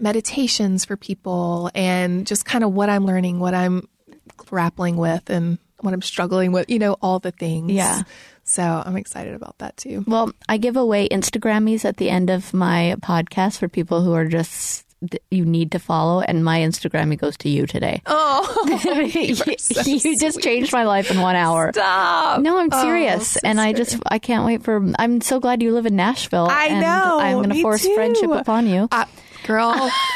meditations 0.00 0.84
for 0.84 0.96
people 0.96 1.70
and 1.74 2.26
just 2.26 2.44
kind 2.44 2.62
of 2.64 2.72
what 2.72 2.88
I'm 2.90 3.06
learning, 3.06 3.38
what 3.40 3.54
I'm 3.54 3.88
grappling 4.36 4.96
with, 4.96 5.30
and 5.30 5.58
what 5.80 5.94
I'm 5.94 6.02
struggling 6.02 6.52
with. 6.52 6.68
You 6.70 6.78
know, 6.78 6.96
all 7.02 7.18
the 7.18 7.32
things. 7.32 7.72
Yeah. 7.72 8.02
So 8.44 8.62
I'm 8.62 8.96
excited 8.96 9.34
about 9.34 9.58
that 9.58 9.76
too. 9.76 10.04
Well, 10.06 10.30
I 10.48 10.56
give 10.58 10.76
away 10.76 11.08
Instagrammies 11.08 11.84
at 11.84 11.96
the 11.96 12.10
end 12.10 12.30
of 12.30 12.54
my 12.54 12.94
podcast 13.00 13.58
for 13.58 13.68
people 13.68 14.02
who 14.02 14.12
are 14.12 14.26
just 14.26 14.84
you 15.30 15.44
need 15.44 15.72
to 15.72 15.78
follow, 15.78 16.20
and 16.22 16.42
my 16.44 16.60
Instagrammie 16.60 17.18
goes 17.18 17.36
to 17.38 17.48
you 17.50 17.66
today. 17.66 18.00
Oh, 18.06 18.64
you, 19.84 20.16
just 20.16 20.40
changed 20.40 20.72
my 20.72 20.84
life 20.84 21.10
in 21.10 21.20
one 21.20 21.36
hour. 21.36 21.70
stop! 21.72 22.40
No, 22.40 22.56
I'm 22.58 22.70
Oh, 22.72 22.82
serious, 22.82 23.36
and 23.38 23.60
I 23.60 23.72
just 23.74 23.98
I 24.06 24.18
can't 24.18 24.46
wait 24.46 24.62
for. 24.62 24.92
I'm 24.98 25.20
so 25.20 25.38
glad 25.38 25.62
you 25.62 25.72
live 25.72 25.84
in 25.86 25.96
Nashville. 25.96 26.46
I 26.50 26.66
and 26.66 26.80
know, 26.80 27.18
I'm 27.20 27.36
going 27.38 27.48
to 27.50 27.54
me 27.56 27.62
force 27.62 27.82
too. 27.82 27.94
friendship 27.94 28.30
upon 28.30 28.66
you. 28.68 28.88
Uh, 28.90 29.04
girl, 29.46 29.72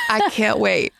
I 0.08 0.28
can't 0.32 0.58
wait. 0.58 0.92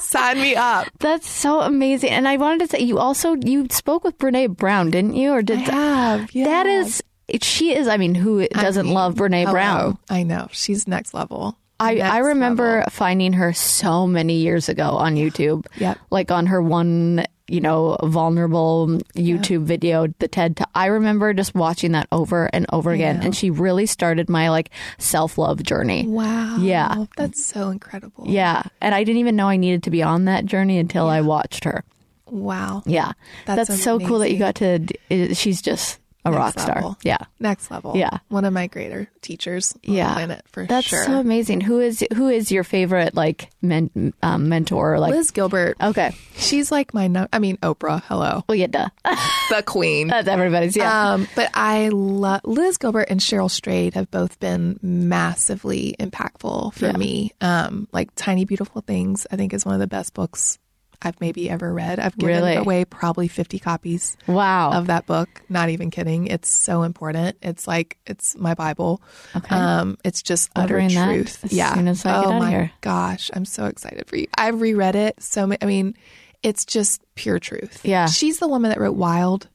Sign 0.00 0.38
me 0.40 0.54
up. 0.56 0.88
That's 1.00 1.28
so 1.28 1.60
amazing. 1.60 2.10
And 2.10 2.28
I 2.28 2.36
wanted 2.36 2.60
to 2.60 2.76
say, 2.76 2.82
you 2.82 2.98
also 2.98 3.34
you 3.34 3.66
spoke 3.70 4.04
with 4.04 4.18
Brene 4.18 4.56
Brown, 4.56 4.90
didn't 4.90 5.14
you? 5.14 5.32
Or 5.32 5.42
did 5.42 5.58
I 5.58 5.62
have. 5.62 6.34
Yeah. 6.34 6.44
that 6.44 6.66
is 6.66 7.02
she 7.40 7.74
is? 7.74 7.88
I 7.88 7.96
mean, 7.96 8.14
who 8.14 8.46
doesn't 8.48 8.86
mean, 8.86 8.94
love 8.94 9.14
Brene 9.14 9.40
Hello. 9.40 9.52
Brown? 9.52 9.98
I 10.08 10.22
know 10.22 10.48
she's 10.52 10.86
next 10.86 11.14
level. 11.14 11.56
I, 11.80 11.94
Next 11.94 12.12
I 12.12 12.18
remember 12.18 12.76
level. 12.78 12.90
finding 12.90 13.32
her 13.32 13.52
so 13.52 14.06
many 14.06 14.34
years 14.38 14.68
ago 14.68 14.90
on 14.90 15.16
YouTube. 15.16 15.66
Yeah. 15.76 15.94
Like 16.10 16.30
on 16.30 16.46
her 16.46 16.62
one, 16.62 17.24
you 17.48 17.60
know, 17.60 17.96
vulnerable 18.02 18.86
YouTube 19.14 19.64
video, 19.64 20.06
the 20.18 20.28
TED. 20.28 20.56
T- 20.56 20.64
I 20.74 20.86
remember 20.86 21.34
just 21.34 21.54
watching 21.54 21.92
that 21.92 22.08
over 22.10 22.46
and 22.46 22.66
over 22.72 22.90
again. 22.90 23.22
And 23.22 23.36
she 23.36 23.50
really 23.50 23.86
started 23.86 24.30
my 24.30 24.48
like 24.48 24.70
self 24.98 25.36
love 25.36 25.62
journey. 25.62 26.06
Wow. 26.06 26.56
Yeah. 26.58 27.04
That's 27.16 27.44
so 27.44 27.68
incredible. 27.68 28.24
Yeah. 28.26 28.62
And 28.80 28.94
I 28.94 29.04
didn't 29.04 29.20
even 29.20 29.36
know 29.36 29.48
I 29.48 29.56
needed 29.56 29.82
to 29.84 29.90
be 29.90 30.02
on 30.02 30.24
that 30.24 30.46
journey 30.46 30.78
until 30.78 31.06
I 31.06 31.20
watched 31.20 31.64
her. 31.64 31.84
Wow. 32.26 32.82
Yeah. 32.86 33.12
That's 33.44 33.68
That's, 33.68 33.82
so 33.82 33.98
cool 34.00 34.20
that 34.20 34.32
you 34.32 34.38
got 34.38 34.56
to, 34.56 34.78
d- 34.78 35.34
she's 35.34 35.60
just 35.60 36.00
a 36.24 36.30
Next 36.30 36.38
rock 36.40 36.58
star. 36.58 36.74
level. 36.76 36.98
Yeah. 37.02 37.18
Next 37.40 37.70
level. 37.70 37.96
Yeah. 37.96 38.18
One 38.28 38.44
of 38.44 38.52
my 38.52 38.66
greater 38.66 39.08
teachers 39.20 39.72
on 39.86 39.94
Yeah. 39.94 40.08
the 40.08 40.14
planet 40.14 40.44
for 40.50 40.66
That's 40.66 40.86
sure. 40.86 41.04
so 41.04 41.18
amazing. 41.20 41.60
Who 41.60 41.80
is, 41.80 42.04
who 42.14 42.28
is 42.28 42.50
your 42.50 42.64
favorite 42.64 43.14
like 43.14 43.50
men, 43.62 44.12
um, 44.22 44.48
mentor? 44.48 44.98
Like, 44.98 45.12
Liz 45.12 45.30
Gilbert. 45.30 45.76
okay. 45.80 46.14
She's 46.36 46.72
like 46.72 46.94
my, 46.94 47.08
no- 47.08 47.28
I 47.32 47.38
mean, 47.38 47.56
Oprah. 47.58 48.02
Hello. 48.04 48.42
Well, 48.48 48.56
yeah, 48.56 48.66
duh. 48.68 48.88
the 49.50 49.62
queen. 49.64 50.08
That's 50.08 50.28
everybody's. 50.28 50.76
Yeah. 50.76 51.12
Um, 51.12 51.28
but 51.36 51.50
I 51.54 51.88
love 51.88 52.40
Liz 52.44 52.78
Gilbert 52.78 53.08
and 53.10 53.20
Cheryl 53.20 53.50
Strayed 53.50 53.94
have 53.94 54.10
both 54.10 54.40
been 54.40 54.78
massively 54.82 55.94
impactful 56.00 56.74
for 56.74 56.86
Yeah. 56.86 56.96
me. 56.96 57.32
Um, 57.40 57.88
like 57.92 58.10
Tiny 58.16 58.44
Beautiful 58.44 58.80
Things, 58.82 59.26
I 59.30 59.36
think 59.36 59.52
is 59.54 59.64
one 59.64 59.74
of 59.74 59.80
the 59.80 59.86
best 59.86 60.14
books 60.14 60.58
I've 61.04 61.20
maybe 61.20 61.48
ever 61.50 61.72
read. 61.72 61.98
I've 61.98 62.16
given 62.16 62.36
Really? 62.36 62.56
away 62.56 62.84
probably 62.84 63.28
50 63.28 63.58
copies 63.58 64.16
wow. 64.26 64.72
of 64.72 64.86
that 64.88 65.06
book. 65.06 65.42
Not 65.48 65.68
even 65.68 65.90
kidding. 65.90 66.26
It's 66.26 66.48
so 66.48 66.82
important. 66.82 67.36
It's 67.42 67.66
like, 67.66 67.98
it's 68.06 68.36
my 68.36 68.54
Bible. 68.54 69.02
Okay. 69.36 69.54
Um, 69.54 69.98
it's 70.04 70.22
just 70.22 70.50
utter 70.56 70.74
Ordering 70.74 70.90
truth. 70.90 71.44
as 71.44 71.52
yeah. 71.52 71.74
soon 71.74 71.88
as 71.88 72.04
I 72.06 72.24
oh 72.24 72.38
my 72.38 72.50
here. 72.50 72.72
gosh. 72.80 73.30
I'm 73.34 73.44
so 73.44 73.66
excited 73.66 74.06
for 74.08 74.16
you. 74.16 74.26
I've 74.36 74.60
reread 74.60 74.96
it 74.96 75.22
so 75.22 75.46
many, 75.46 75.58
I 75.62 75.66
mean, 75.66 75.94
it's 76.42 76.64
just 76.64 77.02
pure 77.14 77.38
truth. 77.38 77.80
Yeah. 77.84 78.06
She's 78.06 78.38
the 78.38 78.48
woman 78.48 78.70
that 78.70 78.80
wrote 78.80 78.96
Wild. 78.96 79.48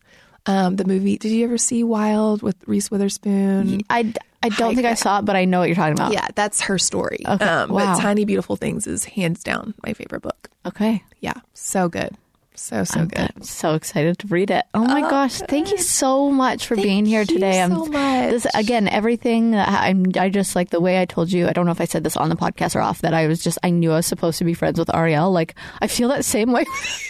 Um, 0.45 0.77
the 0.77 0.85
movie. 0.85 1.17
Did 1.17 1.31
you 1.31 1.43
ever 1.43 1.57
see 1.59 1.83
Wild 1.83 2.41
with 2.41 2.55
Reese 2.65 2.89
Witherspoon? 2.89 3.81
I, 3.89 4.13
I 4.41 4.49
don't 4.49 4.75
think 4.75 4.87
I 4.87 4.93
saw 4.93 5.19
it, 5.19 5.25
but 5.25 5.35
I 5.35 5.45
know 5.45 5.59
what 5.59 5.67
you're 5.67 5.75
talking 5.75 5.93
about. 5.93 6.13
Yeah, 6.13 6.27
that's 6.35 6.61
her 6.61 6.77
story. 6.77 7.19
Okay, 7.27 7.45
Um, 7.45 7.71
wow. 7.71 7.95
But 7.95 8.01
Tiny 8.01 8.25
Beautiful 8.25 8.55
Things 8.55 8.87
is 8.87 9.03
hands 9.05 9.43
down 9.43 9.73
my 9.85 9.93
favorite 9.93 10.21
book. 10.21 10.49
Okay. 10.65 11.03
Yeah, 11.19 11.33
so 11.53 11.89
good. 11.89 12.15
So, 12.59 12.83
so 12.83 13.05
good. 13.05 13.31
I'm 13.35 13.41
so 13.41 13.73
excited 13.73 14.19
to 14.19 14.27
read 14.27 14.51
it. 14.51 14.65
Oh 14.73 14.83
my 14.83 15.01
oh, 15.01 15.09
gosh! 15.09 15.39
Thank 15.39 15.71
you 15.71 15.77
so 15.77 16.29
much 16.29 16.67
for 16.67 16.75
being 16.75 17.05
here 17.05 17.23
today. 17.23 17.61
you 17.61 17.67
today. 17.67 17.75
so 17.75 17.85
much. 17.85 18.31
This, 18.31 18.47
again, 18.53 18.87
everything. 18.89 19.55
I'm. 19.55 20.05
I 20.19 20.29
just 20.29 20.55
like 20.55 20.69
the 20.69 20.81
way 20.81 21.01
I 21.01 21.05
told 21.05 21.31
you. 21.31 21.47
I 21.47 21.53
don't 21.53 21.65
know 21.65 21.71
if 21.71 21.79
I 21.79 21.85
said 21.85 22.03
this 22.03 22.17
on 22.17 22.27
the 22.29 22.35
podcast 22.35 22.75
or 22.75 22.81
off. 22.81 22.99
That 23.01 23.13
I 23.13 23.27
was 23.27 23.41
just. 23.41 23.57
I 23.63 23.69
knew 23.69 23.91
I 23.93 23.95
was 23.95 24.05
supposed 24.05 24.39
to 24.39 24.43
be 24.43 24.53
friends 24.53 24.77
with 24.77 24.89
Arielle. 24.89 25.31
Like 25.31 25.55
I 25.81 25.87
feel 25.87 26.09
that 26.09 26.25
same 26.25 26.51
way. 26.51 26.65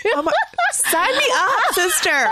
Oh 0.05 0.21
my, 0.21 0.31
sign 0.71 1.17
me 1.17 1.25
up, 1.33 1.51
sister. 1.73 2.27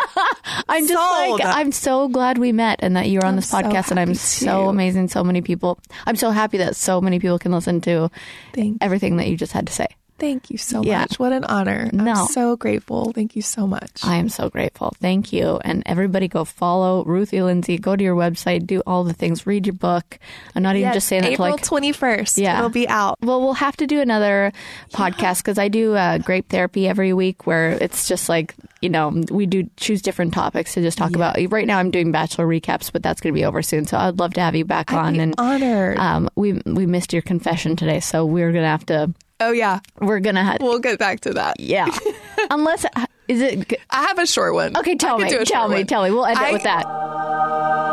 I'm 0.69 0.87
just 0.87 0.93
Sold. 0.93 1.39
like 1.39 1.55
I'm 1.55 1.71
so 1.71 2.07
glad 2.07 2.37
we 2.37 2.51
met 2.51 2.79
and 2.83 2.95
that 2.95 3.09
you're 3.09 3.25
on 3.25 3.29
I'm 3.29 3.35
this 3.37 3.49
so 3.49 3.57
podcast 3.57 3.89
and 3.89 3.99
I'm 3.99 4.09
happy 4.09 4.19
so 4.19 4.69
amazing. 4.69 5.07
So 5.07 5.23
many 5.23 5.41
people. 5.41 5.79
I'm 6.05 6.15
so 6.15 6.29
happy 6.29 6.59
that 6.59 6.75
so 6.75 7.01
many 7.01 7.19
people 7.19 7.39
can 7.39 7.51
listen 7.51 7.81
to 7.81 8.11
Thank, 8.53 8.77
everything 8.81 9.17
that 9.17 9.27
you 9.27 9.37
just 9.37 9.53
had 9.53 9.67
to 9.67 9.73
say. 9.73 9.87
Thank 10.19 10.49
you 10.49 10.57
so 10.57 10.81
Yeah. 10.83 11.01
much. 11.01 11.19
What 11.19 11.31
an 11.33 11.43
honor. 11.43 11.89
No. 11.93 12.11
I'm 12.11 12.27
so 12.27 12.55
grateful. 12.55 13.11
Thank 13.13 13.35
you 13.35 13.41
so 13.41 13.67
much. 13.67 14.03
I 14.03 14.15
am 14.15 14.29
so 14.29 14.49
grateful. 14.49 14.93
Thank 14.99 15.31
you. 15.31 15.59
And 15.63 15.83
everybody 15.85 16.27
go 16.27 16.43
follow 16.45 17.03
Ruthie 17.05 17.41
Lindsey. 17.41 17.77
Go 17.77 17.95
to 17.95 18.03
your 18.03 18.15
website, 18.15 18.65
do 18.65 18.81
all 18.87 19.03
the 19.03 19.13
things, 19.13 19.45
read 19.45 19.67
your 19.67 19.75
book. 19.75 20.17
I'm 20.55 20.63
not 20.63 20.75
even 20.75 20.93
just 20.93 21.07
saying 21.07 21.21
that 21.23 21.27
to 21.27 21.33
April 21.33 21.57
21st. 21.57 22.37
Yeah. 22.41 22.57
It'll 22.57 22.69
be 22.69 22.87
out. 22.87 23.17
Well, 23.21 23.41
we'll 23.41 23.53
have 23.53 23.77
to 23.77 23.87
do 23.87 24.01
another 24.01 24.51
podcast 24.93 25.37
because 25.43 25.57
I 25.57 25.67
do 25.67 25.95
uh, 25.95 26.17
grape 26.17 26.49
therapy 26.49 26.87
every 26.87 27.13
week 27.13 27.45
where 27.45 27.71
it's 27.71 28.07
just 28.07 28.27
like, 28.29 28.55
you 28.81 28.89
know, 28.89 29.23
we 29.31 29.45
do 29.45 29.69
choose 29.77 30.01
different 30.01 30.33
topics 30.33 30.73
to 30.73 30.81
just 30.81 30.97
talk 30.97 31.15
about. 31.15 31.37
Right 31.49 31.67
now 31.67 31.77
I'm 31.79 31.91
doing 31.91 32.11
bachelor 32.11 32.47
recaps, 32.47 32.91
but 32.91 33.03
that's 33.03 33.21
going 33.21 33.33
to 33.33 33.39
be 33.39 33.45
over 33.45 33.61
soon. 33.61 33.85
So 33.85 33.97
I'd 33.97 34.19
love 34.19 34.33
to 34.35 34.41
have 34.41 34.55
you 34.55 34.65
back 34.65 34.91
I'd 34.91 34.97
on. 34.97 35.19
and 35.19 35.35
honored. 35.37 35.97
um, 35.97 36.29
we 36.35 36.53
we 36.65 36.85
missed 36.85 37.13
your 37.13 37.21
confession 37.21 37.75
today, 37.75 37.99
so 37.99 38.25
we're 38.25 38.51
going 38.51 38.63
to 38.63 38.69
have 38.69 38.85
to, 38.87 39.13
oh, 39.39 39.51
yeah. 39.51 39.79
we're 39.99 40.19
to 40.35 40.43
have, 40.43 40.57
We'll 40.61 40.79
get 40.79 40.99
back 40.99 41.21
to 41.21 41.33
that. 41.33 41.59
yeah. 41.59 41.87
Unless, 42.49 42.85
uh, 42.95 43.05
is 43.27 43.41
it, 43.41 43.67
g- 43.69 43.77
I 43.89 44.03
have 44.07 44.19
a 44.19 44.27
short 44.27 44.53
one. 44.53 44.75
okay, 44.77 44.95
tell 44.95 45.17
me, 45.19 45.29
tell 45.45 45.67
me, 45.69 45.75
one. 45.77 45.85
tell 45.87 46.03
me. 46.03 46.11
We'll 46.11 46.25
end 46.25 46.39
I- 46.39 46.49
it 46.49 46.53
with 46.53 46.63
that. 46.63 47.87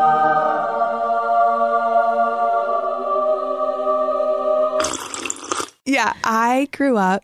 Yeah, 5.87 6.15
I 6.25 6.69
grew 6.73 6.97
up 6.97 7.23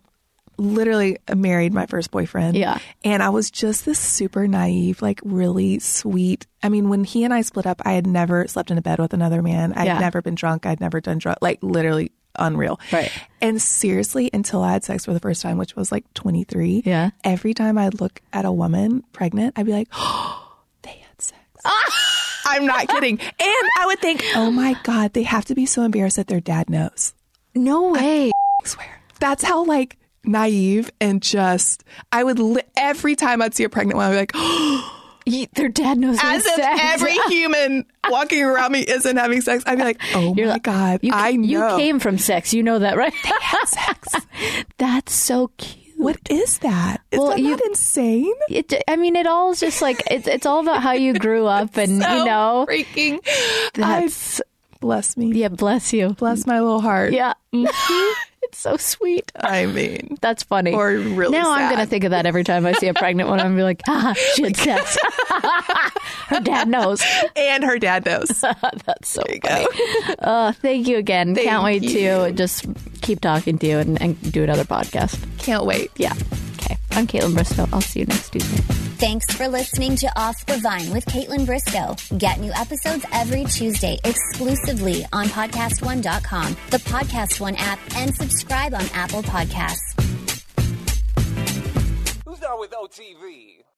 literally 0.59 1.17
married 1.35 1.73
my 1.73 1.87
first 1.87 2.11
boyfriend. 2.11 2.55
Yeah. 2.59 2.79
And 3.03 3.23
I 3.23 3.31
was 3.31 3.51
just 3.51 3.87
this 3.87 3.99
super 3.99 4.47
naive, 4.47 5.01
like 5.01 5.19
really 5.25 5.79
sweet. 5.79 6.47
I 6.63 6.69
mean, 6.69 6.91
when 6.91 7.03
he 7.05 7.25
and 7.25 7.33
I 7.33 7.41
split 7.41 7.67
up, 7.67 7.81
I 7.87 7.93
had 7.95 8.07
never 8.07 8.47
slept 8.47 8.71
in 8.71 8.77
a 8.77 8.83
bed 8.83 8.99
with 8.99 9.15
another 9.15 9.41
man. 9.41 9.73
I'd 9.73 9.87
Yeah. 9.87 9.99
never 9.99 10.21
been 10.21 10.35
drunk. 10.35 10.67
I'd 10.67 10.81
never 10.81 11.01
done 11.01 11.17
drugs. 11.17 11.39
Like 11.41 11.61
literally 11.63 12.13
unreal. 12.37 12.81
Right. 12.93 13.11
And 13.41 13.61
seriously, 13.61 14.31
until 14.33 14.63
I 14.63 14.73
had 14.73 14.85
sex 14.85 15.05
for 15.05 15.13
the 15.13 15.21
first 15.21 15.43
time, 15.43 15.59
which 15.59 15.77
was 15.77 15.91
like 15.91 16.05
23. 16.15 16.83
Yeah. 16.85 17.11
Every 17.25 17.55
time 17.55 17.79
I'd 17.79 18.01
look 18.01 18.21
at 18.33 18.45
a 18.45 18.53
woman 18.53 19.03
pregnant, 19.13 19.59
I'd 19.59 19.67
be 19.67 19.73
like, 19.73 19.89
oh, 19.93 20.59
they 20.83 20.91
had 20.91 21.21
sex. 21.21 21.41
I'm 22.45 22.67
not 22.67 22.89
kidding. 22.89 23.21
And 23.21 23.69
I 23.79 23.85
would 23.87 24.01
think, 24.01 24.25
oh 24.35 24.51
my 24.51 24.77
God, 24.83 25.13
they 25.13 25.23
have 25.23 25.45
to 25.47 25.55
be 25.55 25.67
so 25.67 25.83
embarrassed 25.83 26.17
that 26.17 26.27
their 26.27 26.41
dad 26.41 26.69
knows. 26.71 27.15
No 27.55 27.93
way. 27.93 28.31
I 28.31 28.65
swear. 28.67 29.01
That's 29.21 29.45
how 29.45 29.65
like 29.65 29.97
naive 30.25 30.91
and 31.01 31.23
just 31.23 31.83
I 32.13 32.23
would 32.25 32.39
li- 32.39 32.63
every 32.77 33.17
time 33.17 33.41
I'd 33.41 33.55
see 33.55 33.65
a 33.65 33.69
pregnant 33.69 33.97
one, 33.97 34.07
I'd 34.07 34.13
be 34.13 34.17
like, 34.17 34.33
oh 34.35 35.00
Ye- 35.31 35.49
Their 35.55 35.69
dad 35.69 35.99
knows 35.99 36.19
as 36.23 36.45
if 36.45 36.55
sex. 36.55 36.81
every 36.83 37.13
human 37.29 37.87
walking 38.09 38.43
around 38.43 38.73
me 38.73 38.81
isn't 38.81 39.17
having 39.17 39.41
sex. 39.41 39.65
I'd 39.67 39.77
be 39.77 39.85
like, 39.85 40.01
oh 40.15 40.35
You're 40.37 40.47
my 40.47 40.53
like- 40.55 40.63
god, 40.63 41.01
You, 41.03 41.13
I 41.15 41.33
know. 41.33 41.47
you 41.73 41.77
came 41.79 42.01
from 42.01 42.19
sex. 42.19 42.53
You 42.55 42.63
know 42.63 42.79
that, 42.81 42.97
right? 42.97 43.13
sex. 43.67 44.09
That's 44.79 45.13
so 45.13 45.49
cute. 45.59 45.79
What 45.97 46.17
is 46.31 46.59
that? 46.61 47.03
Is 47.11 47.19
Well, 47.19 47.29
that 47.31 47.41
you- 47.41 47.59
insane? 47.67 48.33
It, 48.49 48.73
I 48.89 48.97
mean, 48.97 49.17
it 49.17 49.27
all 49.27 49.51
is 49.53 49.61
just 49.61 49.83
like 49.83 50.03
it's. 50.11 50.27
It's 50.27 50.47
all 50.47 50.61
about 50.61 50.83
how 50.83 50.93
you 50.93 51.13
grew 51.13 51.45
up, 51.47 51.77
and 51.77 52.03
So 52.03 52.17
you 52.19 52.25
know, 52.25 52.67
freaking. 52.69 53.19
that's 53.75 54.41
I, 54.41 54.45
bless 54.81 55.17
me. 55.19 55.33
yeah. 55.35 55.49
Bless 55.49 55.93
you. 55.93 56.11
Bless 56.15 56.47
my 56.47 56.59
little 56.61 56.81
heart. 56.81 57.13
Yeah, 57.13 57.35
mm-hmm. 57.53 58.13
It's 58.51 58.59
so 58.59 58.77
sweet. 58.77 59.31
I 59.37 59.67
mean, 59.67 60.17
That's 60.21 60.43
funny. 60.43 60.73
Or 60.73 60.89
really 60.89 61.31
now 61.39 61.53
I'm 61.53 61.71
gonna 61.71 61.87
think 61.87 62.03
of 62.03 62.11
that 62.11 62.27
every 62.27 62.43
time 62.43 62.67
I 62.67 62.73
see 62.73 62.89
a 62.89 62.95
pregnant 62.95 63.29
one. 63.29 63.39
I'm 63.39 63.47
gonna 63.47 63.57
be 63.57 63.63
like, 63.63 63.81
ah, 63.89 64.13
she 64.35 64.43
had 64.43 64.57
sex. 64.57 64.99
Her 66.27 66.41
dad 66.41 66.69
knows. 66.69 67.01
and 67.37 67.65
her 67.65 67.79
dad 67.79 68.07
knows. 68.07 68.29
That's 68.87 69.09
so 69.09 69.23
funny. 69.43 69.67
Uh, 70.19 70.53
thank 70.53 70.89
you 70.89 70.97
again. 70.97 71.35
Thank 71.35 71.49
Can't 71.49 71.65
wait 71.65 71.83
you. 71.83 71.91
to 71.91 72.33
just 72.33 72.67
keep 73.03 73.21
talking 73.21 73.59
to 73.59 73.67
you 73.67 73.79
and, 73.79 74.01
and 74.03 74.33
do 74.33 74.43
another 74.43 74.65
podcast. 74.65 75.19
Can't 75.39 75.65
wait. 75.65 75.91
Yeah. 75.97 76.15
Okay. 76.71 76.79
I'm 76.93 77.07
Kaitlyn 77.07 77.35
Bristowe. 77.35 77.69
I'll 77.73 77.81
see 77.81 78.01
you 78.01 78.07
next 78.07 78.31
Tuesday. 78.31 78.63
Thanks 78.99 79.27
for 79.35 79.49
listening 79.49 79.97
to 79.97 80.21
Off 80.21 80.45
the 80.47 80.59
Vine 80.59 80.93
with 80.93 81.05
Kaitlyn 81.07 81.47
Bristowe. 81.47 81.97
Get 82.19 82.39
new 82.39 82.53
episodes 82.53 83.05
every 83.13 83.45
Tuesday 83.45 83.99
exclusively 84.05 85.05
on 85.13 85.27
podcastone.com, 85.27 86.57
the 86.71 86.79
Podcast 86.79 87.41
One 87.41 87.57
app, 87.57 87.79
and 87.97 88.15
subscribe 88.15 88.75
on 88.75 88.85
Apple 88.95 89.23
Podcasts. 89.23 89.79
Who's 92.25 92.39
down 92.39 92.61
with 92.61 92.71
OTV? 92.71 93.60